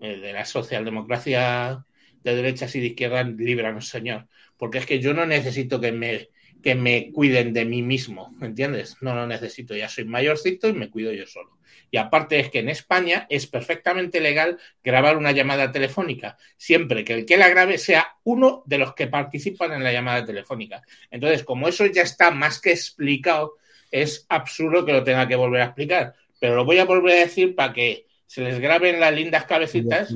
Eh, 0.00 0.18
de 0.18 0.32
la 0.32 0.44
socialdemocracia 0.44 1.86
de 2.24 2.34
derechas 2.34 2.74
y 2.74 2.80
de 2.80 2.86
izquierdas, 2.86 3.26
líbranos, 3.28 3.88
señor. 3.88 4.26
Porque 4.56 4.78
es 4.78 4.86
que 4.86 4.98
yo 4.98 5.14
no 5.14 5.26
necesito 5.26 5.80
que 5.80 5.92
me, 5.92 6.30
que 6.62 6.74
me 6.74 7.12
cuiden 7.12 7.52
de 7.52 7.66
mí 7.66 7.82
mismo, 7.82 8.34
¿entiendes? 8.40 8.96
No 9.02 9.14
lo 9.14 9.26
necesito, 9.26 9.76
ya 9.76 9.88
soy 9.88 10.06
mayorcito 10.06 10.68
y 10.68 10.72
me 10.72 10.90
cuido 10.90 11.12
yo 11.12 11.26
solo. 11.26 11.58
Y 11.90 11.98
aparte 11.98 12.40
es 12.40 12.50
que 12.50 12.60
en 12.60 12.70
España 12.70 13.26
es 13.28 13.46
perfectamente 13.46 14.20
legal 14.20 14.58
grabar 14.82 15.16
una 15.16 15.32
llamada 15.32 15.70
telefónica, 15.70 16.38
siempre 16.56 17.04
que 17.04 17.12
el 17.12 17.26
que 17.26 17.36
la 17.36 17.48
grabe 17.50 17.78
sea 17.78 18.16
uno 18.24 18.64
de 18.66 18.78
los 18.78 18.94
que 18.94 19.06
participan 19.06 19.72
en 19.74 19.84
la 19.84 19.92
llamada 19.92 20.24
telefónica. 20.24 20.82
Entonces, 21.10 21.44
como 21.44 21.68
eso 21.68 21.86
ya 21.86 22.02
está 22.02 22.30
más 22.30 22.60
que 22.60 22.72
explicado, 22.72 23.56
es 23.90 24.26
absurdo 24.28 24.84
que 24.84 24.92
lo 24.92 25.04
tenga 25.04 25.28
que 25.28 25.36
volver 25.36 25.60
a 25.60 25.66
explicar. 25.66 26.14
Pero 26.40 26.56
lo 26.56 26.64
voy 26.64 26.78
a 26.78 26.84
volver 26.84 27.16
a 27.16 27.20
decir 27.20 27.54
para 27.54 27.72
que 27.72 28.06
se 28.26 28.40
les 28.40 28.58
graben 28.58 28.98
las 28.98 29.14
lindas 29.14 29.44
cabecitas, 29.44 30.12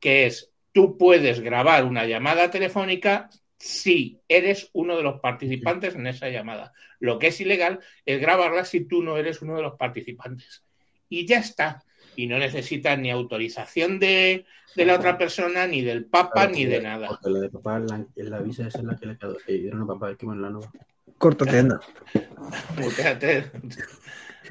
que 0.00 0.26
es 0.26 0.53
tú 0.74 0.98
puedes 0.98 1.40
grabar 1.40 1.84
una 1.84 2.04
llamada 2.04 2.50
telefónica 2.50 3.30
si 3.56 4.20
eres 4.28 4.68
uno 4.74 4.96
de 4.96 5.04
los 5.04 5.20
participantes 5.20 5.94
en 5.94 6.06
esa 6.08 6.28
llamada. 6.28 6.72
Lo 6.98 7.18
que 7.18 7.28
es 7.28 7.40
ilegal 7.40 7.78
es 8.04 8.20
grabarla 8.20 8.64
si 8.66 8.84
tú 8.84 9.02
no 9.02 9.16
eres 9.16 9.40
uno 9.40 9.56
de 9.56 9.62
los 9.62 9.76
participantes. 9.76 10.64
Y 11.08 11.26
ya 11.26 11.38
está. 11.38 11.82
y 12.16 12.26
no 12.26 12.38
necesitas 12.38 12.98
ni 12.98 13.10
autorización 13.10 13.98
de, 13.98 14.44
de 14.76 14.84
la 14.84 14.96
otra 14.96 15.16
persona, 15.18 15.66
ni 15.66 15.82
del 15.82 16.04
Papa, 16.06 16.46
ni 16.46 16.64
de 16.64 16.80
nada. 16.80 17.08
Porque 17.08 17.30
la 17.30 17.40
de 17.40 17.50
papá, 17.50 17.78
la, 17.78 18.04
la 18.16 18.40
visa 18.40 18.66
esa 18.66 18.78
es 18.78 18.84
la 18.84 18.96
que 18.96 19.06
le 19.06 19.58
dieron 19.58 19.82
a 19.82 19.86
papá, 19.86 20.14
que 20.16 20.26
bueno, 20.26 20.42
la 20.42 20.50
nueva. 20.50 20.70
Córtate, 21.18 21.58
anda. 21.58 21.80
Muteate. 22.78 23.50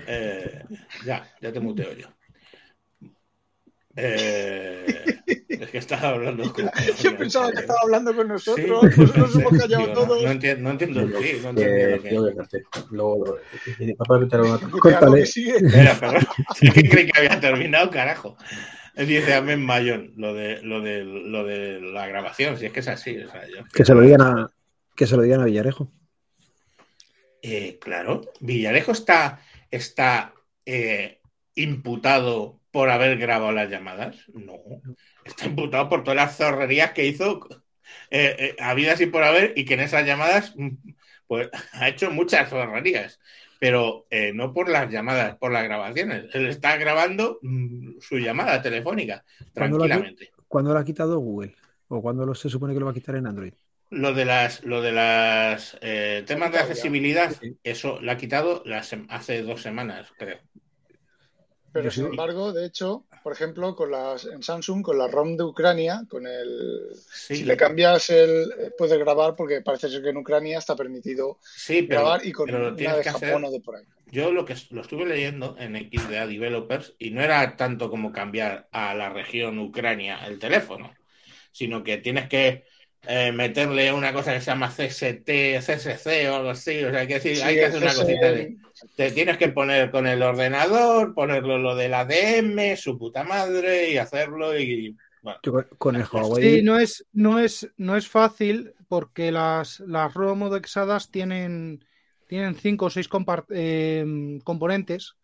Eh, 0.08 0.64
ya, 1.06 1.24
ya 1.40 1.54
te 1.54 1.60
muteo 1.60 1.94
yo. 1.94 2.08
Eh, 3.96 5.06
es 5.50 5.70
que 5.70 5.78
estaba 5.78 6.10
hablando 6.10 6.52
con. 6.52 6.70
Yo 7.04 7.18
pensaba 7.18 7.52
que 7.52 7.60
estaba 7.60 7.80
hablando 7.84 8.16
con 8.16 8.26
Sí, 8.26 8.32
nosotros, 8.34 8.68
yo 8.68 8.80
pues 8.82 8.98
nos 8.98 9.12
pensé, 9.12 9.40
hemos 9.40 9.58
callado 9.62 9.88
no, 9.88 9.94
todos. 9.94 10.24
No, 10.24 10.32
entiendo, 10.32 10.64
no 10.64 10.70
entiendo 10.72 11.00
el 11.02 11.08
sí, 11.24 11.40
no 11.44 11.50
entiendo 11.50 12.24
dejarte. 12.26 12.64
Luego, 12.92 13.38
Córtale. 14.80 15.22
Espera, 15.22 15.94
perdón. 16.00 16.26
Que 16.60 16.90
creí 16.90 17.06
que 17.08 17.18
había 17.20 17.40
terminado, 17.40 17.90
carajo. 17.92 18.36
Dice 18.96 19.34
Amén 19.34 19.64
Mayón, 19.66 20.14
lo 20.18 20.34
de, 20.36 20.62
lo, 20.62 20.82
de, 20.82 21.04
lo 21.04 21.44
de 21.44 21.82
la 21.82 22.06
grabación, 22.08 22.58
si 22.58 22.68
es 22.68 22.72
que 22.72 22.82
es 22.82 22.88
así. 22.88 23.18
o 23.18 23.30
sea, 23.32 23.48
yo- 23.48 23.64
Que 23.74 23.86
se 23.86 23.94
lo 23.96 24.02
digan 24.02 24.22
a, 24.22 24.50
que 24.96 25.08
se 25.08 25.16
lo 25.16 25.24
digan 25.24 25.42
a 25.42 25.46
Villarejo. 25.46 25.92
Eh, 27.42 27.78
claro, 27.82 28.22
Villarejo 28.40 28.92
está, 28.92 29.42
está 29.72 30.34
eh, 30.66 31.20
imputado 31.56 32.60
por 32.74 32.90
haber 32.92 33.18
grabado 33.20 33.54
las 33.54 33.72
llamadas. 33.72 34.18
No, 34.34 34.60
está 35.26 35.46
imputado 35.48 35.90
por 35.90 36.04
todas 36.04 36.18
las 36.18 36.38
zorrerías 36.38 36.94
que 36.94 37.08
hizo 37.08 37.48
eh, 38.12 38.36
eh, 38.40 38.56
habidas 38.60 39.02
y 39.02 39.08
por 39.08 39.24
haber 39.24 39.54
y 39.58 39.66
que 39.66 39.76
en 39.76 39.82
esas 39.82 40.06
llamadas 40.06 40.54
mm, 40.58 40.70
pues, 41.28 41.50
ha 41.74 41.90
hecho 41.90 42.12
muchas 42.12 42.50
zorrerías. 42.50 43.20
Pero 43.60 44.08
eh, 44.10 44.34
no 44.36 44.54
por 44.54 44.70
las 44.70 44.92
llamadas, 44.92 45.38
por 45.38 45.52
las 45.54 45.64
grabaciones. 45.64 46.26
Él 46.36 46.48
está 46.48 46.78
grabando 46.78 47.40
mm, 47.44 48.00
su 48.02 48.18
llamada 48.20 48.62
telefónica 48.62 49.24
¿Cuándo 49.54 49.78
la- 49.80 49.88
tranquilamente. 49.88 50.32
¿Cuándo 50.48 50.74
lo 50.74 50.80
ha 50.80 50.86
quitado 50.86 51.20
Google? 51.20 51.56
¿O 51.88 52.02
cuándo 52.02 52.26
lo, 52.26 52.36
se 52.36 52.50
supone 52.50 52.74
que 52.74 52.80
lo 52.82 52.86
va 52.88 52.92
a 52.92 52.96
quitar 52.96 53.16
en 53.16 53.28
Android? 53.28 53.54
Lo 53.92 54.14
de 54.14 54.26
las, 54.26 54.64
lo 54.64 54.82
de 54.82 54.92
las 54.92 55.78
eh, 55.82 56.24
temas 56.28 56.52
de 56.52 56.58
accesibilidad, 56.60 57.32
eso 57.64 58.02
lo 58.02 58.12
ha 58.12 58.18
quitado 58.18 58.64
las 58.66 58.92
sem- 58.92 59.06
hace 59.10 59.44
dos 59.44 59.62
semanas, 59.62 60.12
creo. 60.18 60.40
Pero 61.74 61.90
sin 61.90 62.06
embargo, 62.06 62.54
de 62.54 62.68
hecho, 62.68 63.06
por 63.24 63.34
ejemplo, 63.34 63.76
con 63.76 63.90
las 63.90 64.26
en 64.26 64.44
Samsung, 64.44 64.84
con 64.84 64.98
la 64.98 65.08
ROM 65.08 65.36
de 65.36 65.44
Ucrania, 65.44 66.06
con 66.08 66.28
el 66.28 66.92
Sí, 67.12 67.36
si 67.38 67.44
le 67.46 67.58
cambias 67.58 68.12
el 68.12 68.54
eh, 68.60 68.72
puedes 68.78 68.98
grabar 69.00 69.36
porque 69.36 69.62
parece 69.62 69.90
ser 69.90 70.04
que 70.04 70.10
en 70.10 70.18
Ucrania 70.18 70.60
está 70.60 70.76
permitido 70.76 71.40
sí, 71.42 71.82
pero, 71.82 72.02
grabar 72.02 72.26
y 72.26 72.32
con 72.32 72.46
pero 72.46 72.60
lo 72.60 72.76
una 72.76 72.96
de 72.96 73.04
Japón 73.04 73.44
hacer. 73.44 73.46
o 73.46 73.52
de 73.52 73.60
por 73.60 73.76
ahí. 73.78 73.86
Yo 74.06 74.32
lo 74.32 74.46
que 74.46 74.56
lo 74.70 74.82
estuve 74.82 75.08
leyendo 75.08 75.56
en 75.58 75.76
XDA 75.76 76.28
Developers 76.28 76.94
y 77.00 77.10
no 77.10 77.22
era 77.24 77.58
tanto 77.58 77.90
como 77.90 78.12
cambiar 78.12 78.70
a 78.72 78.94
la 78.94 79.10
región 79.10 79.58
Ucrania 79.58 80.28
el 80.28 80.38
teléfono, 80.38 80.94
sino 81.52 81.84
que 81.84 81.98
tienes 81.98 82.30
que 82.30 82.66
eh, 83.06 83.34
meterle 83.34 83.92
una 83.92 84.14
cosa 84.14 84.34
que 84.34 84.40
se 84.40 84.52
llama 84.52 84.70
CST, 84.70 85.30
CSC 85.60 86.30
o 86.30 86.36
algo 86.36 86.50
así. 86.52 86.84
O 86.84 86.90
sea, 86.90 87.02
hay 87.02 87.08
que, 87.08 87.16
decir, 87.16 87.36
Sí, 87.36 87.42
hay 87.42 87.56
que 87.56 87.66
hacer 87.66 87.82
una 87.82 87.94
cosita 87.94 88.32
de. 88.32 88.58
Te 88.96 89.12
tienes 89.12 89.38
que 89.38 89.50
poner 89.50 89.92
con 89.92 90.08
el 90.08 90.22
ordenador, 90.24 91.14
ponerlo 91.14 91.58
lo 91.58 91.76
del 91.76 91.94
ADM, 91.94 92.78
su 92.78 92.98
puta 92.98 93.24
madre 93.24 93.92
y 93.92 93.98
hacerlo 93.98 94.58
y. 94.58 94.96
Bueno, 95.22 95.40
con, 95.78 95.96
el 95.96 96.06
Huawei. 96.12 96.58
Sí, 96.58 96.64
no 96.64 96.80
es, 96.80 97.06
no 97.14 97.40
es, 97.40 97.70
no 97.78 97.96
es 97.96 98.08
fácil 98.08 98.74
porque 98.88 99.32
las, 99.32 99.80
las 99.82 100.14
ROM 100.14 100.44
odexadas 100.44 101.12
tienen, 101.12 101.86
tienen 102.28 102.56
cinco 102.56 102.86
o 102.86 102.90
seis 102.90 103.10
eh, 103.50 104.40
componentes 104.44 105.16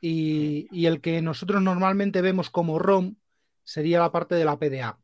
y, 0.00 0.66
y 0.72 0.86
el 0.86 1.02
que 1.02 1.20
nosotros 1.20 1.60
normalmente 1.60 2.22
vemos 2.22 2.48
como 2.48 2.78
ROM 2.78 3.16
sería 3.64 4.00
la 4.00 4.12
parte 4.12 4.34
de 4.34 4.46
la 4.46 4.58
PDA. 4.58 4.98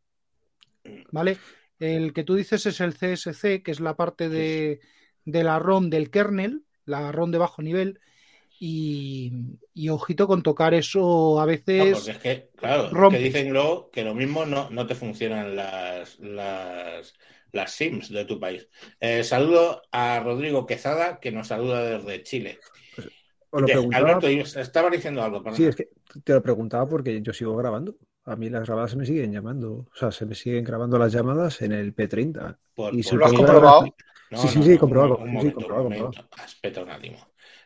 ¿Vale? 1.11 1.39
El 1.79 2.13
que 2.13 2.25
tú 2.25 2.35
dices 2.35 2.67
es 2.67 2.81
el 2.81 2.95
CSC, 2.95 3.63
que 3.63 3.71
es 3.71 3.81
la 3.81 3.97
parte 3.97 4.29
de, 4.29 4.81
de 5.25 5.45
la 5.45 5.59
ROM 5.59 5.91
del 5.91 6.11
kernel, 6.11 6.65
la 6.85 7.13
ROM 7.13 7.31
de 7.31 7.39
bajo 7.39 7.63
nivel. 7.63 8.01
Y, 8.61 9.33
y 9.75 9.89
ojito 9.89 10.27
con 10.27 10.43
tocar 10.43 10.75
eso 10.75 11.41
a 11.41 11.43
no, 11.45 11.49
veces. 11.49 11.95
porque 11.95 12.11
es 12.13 12.19
que, 12.19 12.51
claro, 12.57 12.91
que 13.11 13.19
dicen 13.19 13.53
luego 13.53 13.91
que 13.91 14.05
lo 14.05 14.15
mismo 14.15 14.47
no, 14.47 14.71
no 14.71 14.87
te 14.87 14.95
funcionan 14.95 15.57
las, 15.57 16.19
las, 16.21 17.15
las 17.53 17.73
SIMs 17.73 18.09
de 18.11 18.25
tu 18.25 18.39
país. 18.39 18.69
Eh, 19.01 19.25
saludo 19.25 19.83
a 19.91 20.21
Rodrigo 20.21 20.67
Quezada, 20.67 21.19
que 21.21 21.33
nos 21.33 21.49
saluda 21.49 21.83
desde 21.99 22.23
Chile. 22.23 22.59
Os 23.51 23.61
lo 23.61 23.67
De- 23.67 23.73
preguntaba, 23.73 24.09
Alberto, 24.11 24.29
estaba 24.61 24.91
diciendo 24.91 25.23
algo, 25.23 25.43
perdón. 25.43 25.57
sí, 25.59 25.65
es 25.67 25.77
que 25.77 25.89
te 26.23 26.33
lo 26.33 26.43
preguntaba 26.43 26.89
porque 26.89 27.21
yo 27.23 27.33
sigo 27.33 27.57
grabando. 27.57 27.97
A 28.27 28.37
mí 28.37 28.51
las 28.51 28.65
grabadas 28.67 28.91
se 28.93 28.97
me 28.97 29.07
siguen 29.07 29.33
llamando. 29.33 29.73
O 29.93 29.95
sea, 29.95 30.11
se 30.11 30.27
me 30.27 30.35
siguen 30.35 30.65
grabando 30.65 30.99
las 30.99 31.13
llamadas 31.13 31.61
en 31.63 31.73
el 31.73 31.95
P30. 31.95 32.59
Por- 32.75 32.93
Y 32.97 33.03
por- 33.03 33.15
se 33.15 33.17
¿Lo 33.19 33.27
has 33.27 33.33
comprobado? 33.33 33.97
No, 34.31 34.39
Sí, 34.39 34.49
sí, 34.49 34.63
no, 34.63 34.65
sí, 34.65 34.79
no, 34.79 34.79
comprobado, 34.79 35.19
Un, 35.19 35.37
un 35.37 35.41
sí, 35.41 35.53
comprobado, 35.53 35.89
un. 35.89 35.95
Aspecto. 36.39 36.87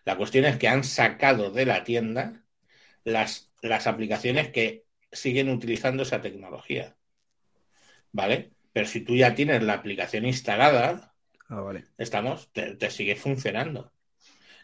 La 0.04 0.16
cuestión 0.16 0.44
es 0.44 0.56
que 0.58 0.68
han 0.68 0.84
sacado 0.84 1.50
de 1.50 1.66
la 1.66 1.84
tienda 1.84 2.44
las, 3.04 3.52
las 3.62 3.86
aplicaciones 3.86 4.50
que 4.52 4.86
siguen 5.12 5.50
utilizando 5.50 6.02
esa 6.04 6.20
tecnología. 6.22 6.96
¿Vale? 8.12 8.52
Pero 8.72 8.86
si 8.86 9.00
tú 9.04 9.16
ya 9.16 9.34
tienes 9.34 9.62
la 9.62 9.74
aplicación 9.74 10.26
instalada, 10.26 11.14
Ah, 11.48 11.60
vale. 11.62 11.84
estamos, 11.98 12.52
te, 12.52 12.76
te 12.76 12.90
sigue 12.90 13.16
funcionando. 13.16 13.92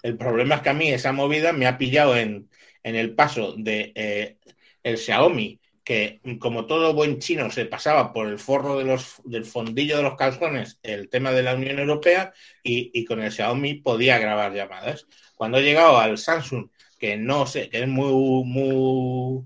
El 0.03 0.17
problema 0.19 0.57
es 0.57 0.63
que 0.63 0.71
a 0.71 0.75
mí 0.75 0.91
esa 0.91 1.13
movida 1.13 1.53
me 1.53 1.67
ha 1.67 1.79
pillado 1.79 2.17
en, 2.17 2.51
en 2.83 2.97
el 2.97 3.15
paso 3.15 3.55
de 3.57 3.93
eh, 3.97 4.39
el 4.83 4.99
Xiaomi, 4.99 5.61
que 5.85 6.20
como 6.41 6.66
todo 6.66 6.95
buen 6.95 7.18
chino 7.18 7.51
se 7.51 7.66
pasaba 7.66 8.12
por 8.12 8.26
el 8.28 8.39
forro 8.39 8.78
de 8.78 8.85
los, 8.85 9.16
del 9.24 9.45
fondillo 9.45 9.97
de 9.99 10.03
los 10.03 10.16
calzones 10.16 10.78
el 10.82 11.09
tema 11.11 11.32
de 11.32 11.43
la 11.43 11.55
Unión 11.55 11.78
Europea 11.78 12.32
y, 12.62 12.91
y 12.99 13.05
con 13.05 13.20
el 13.22 13.30
Xiaomi 13.32 13.74
podía 13.74 14.18
grabar 14.18 14.53
llamadas. 14.55 15.07
Cuando 15.37 15.59
he 15.59 15.62
llegado 15.62 15.99
al 15.99 16.16
Samsung, 16.18 16.70
que 16.99 17.16
no 17.16 17.47
sé, 17.47 17.68
que 17.68 17.82
es 17.82 17.89
muy, 17.89 18.12
muy, 18.45 19.45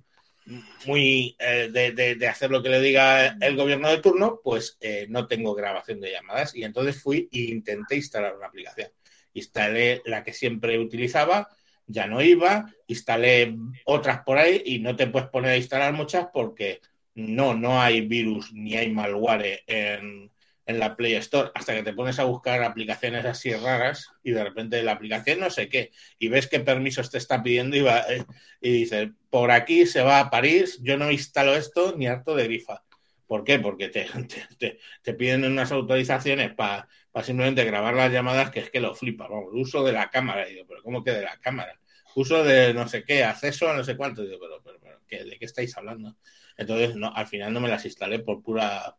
muy 0.87 1.37
eh, 1.39 1.69
de, 1.73 1.93
de- 1.93 2.15
de 2.15 2.29
hacer 2.29 2.51
lo 2.51 2.63
que 2.63 2.69
le 2.69 2.81
diga 2.81 3.37
el 3.41 3.57
gobierno 3.57 3.89
de 3.89 3.99
turno, 3.99 4.41
pues 4.43 4.77
eh, 4.81 5.07
no 5.09 5.27
tengo 5.27 5.55
grabación 5.55 6.01
de 6.01 6.13
llamadas. 6.13 6.55
Y 6.55 6.65
entonces 6.65 7.03
fui 7.03 7.29
e 7.33 7.41
intenté 7.51 7.97
instalar 7.97 8.37
una 8.37 8.47
aplicación. 8.47 8.91
Instalé 9.35 10.03
la 10.07 10.23
que 10.25 10.33
siempre 10.33 10.79
utilizaba, 10.79 11.49
ya 11.89 12.07
no 12.07 12.23
iba, 12.23 12.67
instalé 12.87 13.57
otras 13.87 14.21
por 14.25 14.39
ahí 14.39 14.63
y 14.65 14.79
no 14.81 14.97
te 14.97 15.07
puedes 15.09 15.29
poner 15.29 15.53
a 15.53 15.57
instalar 15.57 15.93
muchas 15.93 16.29
porque 16.33 16.81
no, 17.15 17.55
no 17.55 17.81
hay 17.83 18.03
virus 18.03 18.53
ni 18.53 18.77
hay 18.77 18.91
malware 18.93 19.63
en, 19.67 20.31
en 20.67 20.79
la 20.79 20.97
Play 20.97 21.15
Store 21.15 21.51
hasta 21.55 21.75
que 21.75 21.83
te 21.83 21.93
pones 21.95 22.19
a 22.19 22.25
buscar 22.25 22.63
aplicaciones 22.63 23.25
así 23.25 23.53
raras 23.55 24.09
y 24.23 24.33
de 24.33 24.45
repente 24.45 24.83
la 24.83 24.93
aplicación 24.93 25.41
no 25.41 25.51
sé 25.51 25.69
qué 25.69 25.91
y 26.19 26.29
ves 26.29 26.47
qué 26.47 26.61
permisos 26.61 27.11
te 27.11 27.19
está 27.19 27.43
pidiendo 27.43 27.77
y, 27.77 27.81
va, 27.81 28.01
eh, 28.09 28.25
y 28.61 28.71
dices, 28.73 29.09
por 29.31 29.51
aquí 29.51 29.87
se 29.87 30.03
va 30.03 30.21
a 30.21 30.31
París, 30.31 30.79
yo 30.83 30.97
no 30.97 31.11
instalo 31.11 31.55
esto 31.57 31.95
ni 31.97 32.07
harto 32.07 32.35
de 32.37 32.45
grifa. 32.45 32.85
¿Por 33.27 33.45
qué? 33.45 33.59
Porque 33.59 33.89
te, 33.89 34.05
te, 34.29 34.47
te- 34.59 34.79
te 35.03 35.15
piden 35.15 35.45
unas 35.45 35.73
autorizaciones 35.73 36.55
para 36.55 36.89
simplemente 37.23 37.65
grabar 37.65 37.95
las 37.95 38.13
llamadas 38.13 38.51
que 38.51 38.61
es 38.61 38.71
que 38.71 38.81
lo 38.81 38.95
flipa. 38.95 39.27
Vamos, 39.29 39.51
uso 39.53 39.83
de 39.85 39.93
la 39.93 40.11
cámara. 40.11 40.45
Digo, 40.47 40.65
pero 40.69 40.83
¿cómo 40.83 41.03
que 41.05 41.13
de 41.13 41.23
la 41.23 41.37
cámara? 41.39 41.79
Uso 42.15 42.43
de 42.43 42.75
no 42.75 42.89
sé 42.89 43.05
qué, 43.05 43.25
acceso 43.25 43.69
a 43.71 43.77
no 43.77 43.85
sé 43.85 43.97
cuánto. 43.97 44.23
Digo, 44.23 44.39
pero, 44.41 44.61
pero, 44.63 44.79
pero 44.81 45.01
¿qué- 45.07 45.25
¿de 45.25 45.39
qué 45.39 45.45
estáis 45.45 45.77
hablando? 45.77 46.17
Entonces, 46.57 46.97
no, 46.97 47.13
al 47.15 47.27
final 47.27 47.53
no 47.53 47.61
me 47.61 47.69
las 47.69 47.85
instalé 47.85 48.19
por 48.19 48.43
pura, 48.43 48.97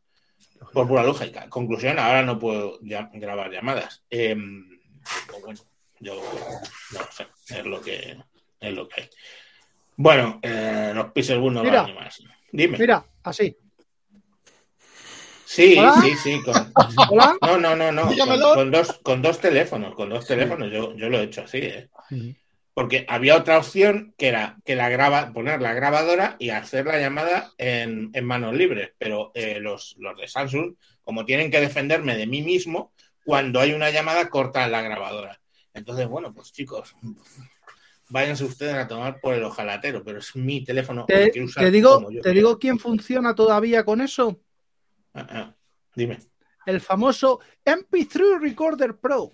por 0.74 0.88
pura 0.88 1.04
lógica. 1.04 1.50
Conclusión, 1.50 2.00
ahora 2.00 2.22
no 2.24 2.40
puedo 2.40 2.80
ya- 2.82 3.10
grabar 3.14 3.52
llamadas. 3.52 4.04
Eh, 4.10 4.36
pues 5.30 5.44
bueno, 5.44 5.60
yo 6.00 6.16
no 6.94 7.00
sé, 7.12 7.28
es 7.58 7.66
lo 7.66 7.82
que, 7.82 8.18
es 8.62 8.74
lo 8.74 8.88
que 8.88 9.02
hay. 9.02 9.10
Bueno, 9.98 10.40
eh, 10.42 10.92
los 10.96 11.12
Pixelbook 11.12 11.52
no 11.52 11.64
van 11.86 11.96
más. 11.96 12.22
Dime. 12.52 12.78
Mira, 12.78 13.06
así. 13.24 13.58
Sí, 15.50 15.76
¿Hola? 15.80 15.96
sí, 16.04 16.16
sí. 16.16 16.42
Con, 16.44 16.54
Hola. 17.10 17.36
no, 17.42 17.58
no, 17.58 17.76
no, 17.76 17.92
no. 17.92 18.54
Con, 18.54 18.70
dos, 18.70 19.00
con 19.02 19.24
dos 19.24 19.40
teléfonos, 19.40 19.96
con 19.96 20.08
dos 20.08 20.28
teléfonos. 20.28 20.72
Yo, 20.72 20.96
yo 20.96 21.10
lo 21.10 21.18
he 21.18 21.24
hecho 21.24 21.42
así, 21.42 21.58
¿eh? 21.58 21.90
Porque 22.76 23.04
había 23.10 23.36
otra 23.36 23.58
opción 23.58 24.14
que 24.16 24.28
era 24.28 24.58
que 24.64 24.76
la 24.76 24.90
graba, 24.90 25.34
poner 25.34 25.60
la 25.60 25.74
grabadora 25.74 26.36
y 26.38 26.52
hacer 26.52 26.86
la 26.86 27.00
llamada 27.00 27.52
en, 27.58 28.12
en 28.14 28.26
manos 28.26 28.54
libres. 28.54 28.92
Pero 29.00 29.32
eh, 29.34 29.60
los, 29.60 29.96
los 29.98 30.16
de 30.20 30.28
Samsung, 30.28 30.76
como 31.04 31.26
tienen 31.26 31.50
que 31.50 31.60
defenderme 31.60 32.16
de 32.16 32.28
mí 32.28 32.44
mismo, 32.44 32.94
cuando 33.26 33.60
hay 33.60 33.74
una 33.74 33.90
llamada 33.90 34.30
cortan 34.30 34.72
la 34.72 34.84
grabadora. 34.84 35.42
Entonces, 35.74 36.08
bueno, 36.08 36.32
pues 36.32 36.52
chicos, 36.52 36.96
váyanse 38.08 38.46
ustedes 38.46 38.76
a 38.76 38.88
tomar 38.88 39.20
por 39.20 39.34
el 39.34 39.44
ojalatero, 39.44 40.04
pero 40.04 40.20
es 40.20 40.36
mi 40.36 40.64
teléfono. 40.64 41.06
Te, 41.08 41.32
quiero 41.32 41.48
usar 41.48 41.64
te 41.64 41.72
digo, 41.72 41.96
como 41.96 42.12
yo 42.12 42.22
te 42.22 42.34
digo 42.34 42.60
quién 42.60 42.78
funciona 42.78 43.34
todavía 43.34 43.84
con 43.84 44.00
eso. 44.00 44.40
Ah, 45.14 45.28
ah. 45.30 45.56
Dime. 45.96 46.20
El 46.66 46.82
famoso 46.82 47.40
MP3 47.66 48.40
Recorder 48.40 48.98
Pro. 48.98 49.32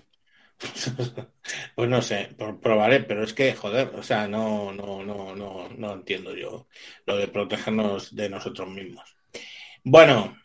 Pues 1.76 1.90
no 1.90 2.02
sé, 2.02 2.30
probaré, 2.62 3.02
pero 3.02 3.24
es 3.24 3.34
que, 3.34 3.54
joder, 3.54 3.92
o 3.94 4.02
sea, 4.02 4.28
no, 4.28 4.74
no, 4.74 5.04
no, 5.04 5.36
no, 5.36 5.70
no 5.70 5.94
entiendo 5.94 6.36
yo 6.36 6.68
lo 7.06 7.18
de 7.18 7.28
protegernos 7.28 8.16
de 8.16 8.30
nosotros 8.30 8.68
mismos. 8.70 9.16
Bueno, 9.84 10.38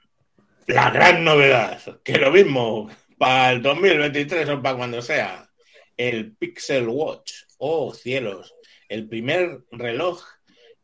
la 0.66 0.91
gran 0.91 1.24
novedad, 1.24 1.81
que 2.03 2.18
lo 2.18 2.31
mismo 2.31 2.91
para 3.16 3.53
el 3.53 3.62
2023 3.62 4.49
o 4.51 4.62
para 4.62 4.76
cuando 4.76 5.01
sea, 5.01 5.49
el 5.97 6.35
Pixel 6.37 6.89
Watch. 6.89 7.33
Oh, 7.59 7.93
cielos, 7.95 8.55
el 8.89 9.09
primer 9.09 9.64
reloj 9.70 10.22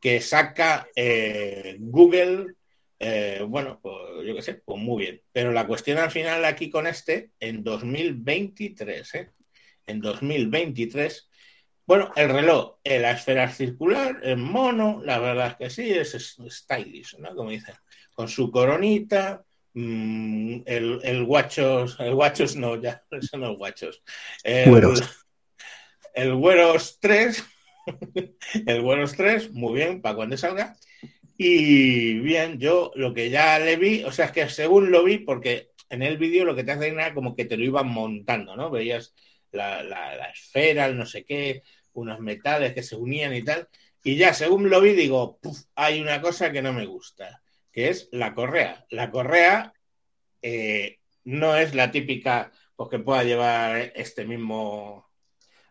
que 0.01 0.21
saca 0.21 0.89
eh, 0.95 1.77
Google. 1.79 2.56
Eh, 2.99 3.45
bueno, 3.47 3.79
pues 3.83 4.27
yo 4.27 4.35
qué 4.35 4.43
sé, 4.43 4.55
pues 4.55 4.81
muy 4.81 5.05
bien. 5.05 5.23
Pero 5.33 5.53
la 5.53 5.67
cuestión 5.67 5.99
al 5.99 6.11
final 6.11 6.45
aquí 6.45 6.71
con 6.71 6.87
este, 6.87 7.31
en 7.41 7.63
2023, 7.63 9.15
¿eh? 9.15 9.31
En 9.87 10.01
2023. 10.01 11.29
Bueno, 11.87 12.13
el 12.17 12.31
reloj, 12.31 12.79
eh, 12.83 12.99
la 12.99 13.13
esfera 13.13 13.45
es 13.45 13.57
circular, 13.57 14.19
en 14.25 14.41
mono, 14.41 15.01
la 15.05 15.21
verdad 15.21 15.49
es 15.49 15.57
que 15.57 15.71
sí, 15.71 15.91
es, 15.93 16.15
es 16.15 16.37
stylish, 16.49 17.17
¿no? 17.19 17.35
Como 17.37 17.51
dicen, 17.51 17.77
con 18.13 18.27
su 18.27 18.51
coronita, 18.51 19.45
mm, 19.75 20.63
el, 20.67 21.01
el 21.05 21.25
guachos, 21.25 21.97
el 22.01 22.15
guachos 22.15 22.57
no, 22.57 22.81
ya, 22.81 23.05
eso 23.13 23.37
no 23.37 23.53
es 23.53 23.59
guachos. 23.59 24.03
El, 24.43 24.71
Güeros. 24.71 25.27
el 26.15 26.35
güeros 26.35 26.99
3, 26.99 27.45
el 28.67 28.83
güeros 28.83 29.15
3, 29.15 29.53
muy 29.53 29.75
bien, 29.75 30.03
para 30.03 30.17
cuando 30.17 30.37
salga. 30.37 30.77
Y 31.39 32.19
bien, 32.21 32.59
yo 32.59 32.93
lo 32.95 33.13
que 33.13 33.31
ya 33.31 33.59
le 33.59 33.77
vi, 33.77 34.05
o 34.05 34.13
sea, 34.13 34.27
es 34.27 34.33
que 34.33 34.49
según 34.49 34.91
lo 34.91 35.05
vi, 35.05 35.19
porque 35.19 35.71
en 35.91 36.03
el 36.03 36.17
vídeo 36.19 36.45
lo 36.45 36.57
que 36.57 36.65
te 36.65 36.73
hacen 36.73 36.95
era 36.95 37.15
como 37.15 37.37
que 37.37 37.45
te 37.45 37.57
lo 37.57 37.65
iban 37.65 37.89
montando, 37.89 38.57
¿no? 38.57 38.71
Veías 38.71 39.15
la, 39.53 39.83
la, 39.83 40.31
esfera, 40.31 40.87
el 40.87 40.97
no 40.97 41.07
sé 41.07 41.25
qué, 41.25 41.63
unos 41.93 42.21
metales 42.21 42.75
que 42.75 42.83
se 42.83 42.97
unían 42.97 43.35
y 43.35 43.43
tal. 43.43 43.69
Y 44.03 44.17
ya 44.17 44.33
según 44.35 44.71
lo 44.71 44.81
vi, 44.81 44.93
digo, 44.93 45.39
"Puf, 45.41 45.59
hay 45.75 46.01
una 46.01 46.21
cosa 46.21 46.53
que 46.53 46.63
no 46.63 46.73
me 46.73 46.87
gusta, 46.87 47.43
que 47.73 47.89
es 47.91 48.09
la 48.13 48.35
correa. 48.35 48.87
La 48.91 49.11
correa 49.11 49.75
eh, 50.43 51.01
no 51.25 51.57
es 51.57 51.75
la 51.75 51.91
típica, 51.91 52.53
pues 52.77 52.89
que 52.91 52.99
pueda 52.99 53.25
llevar 53.25 53.93
este 53.95 54.25
mismo 54.25 55.11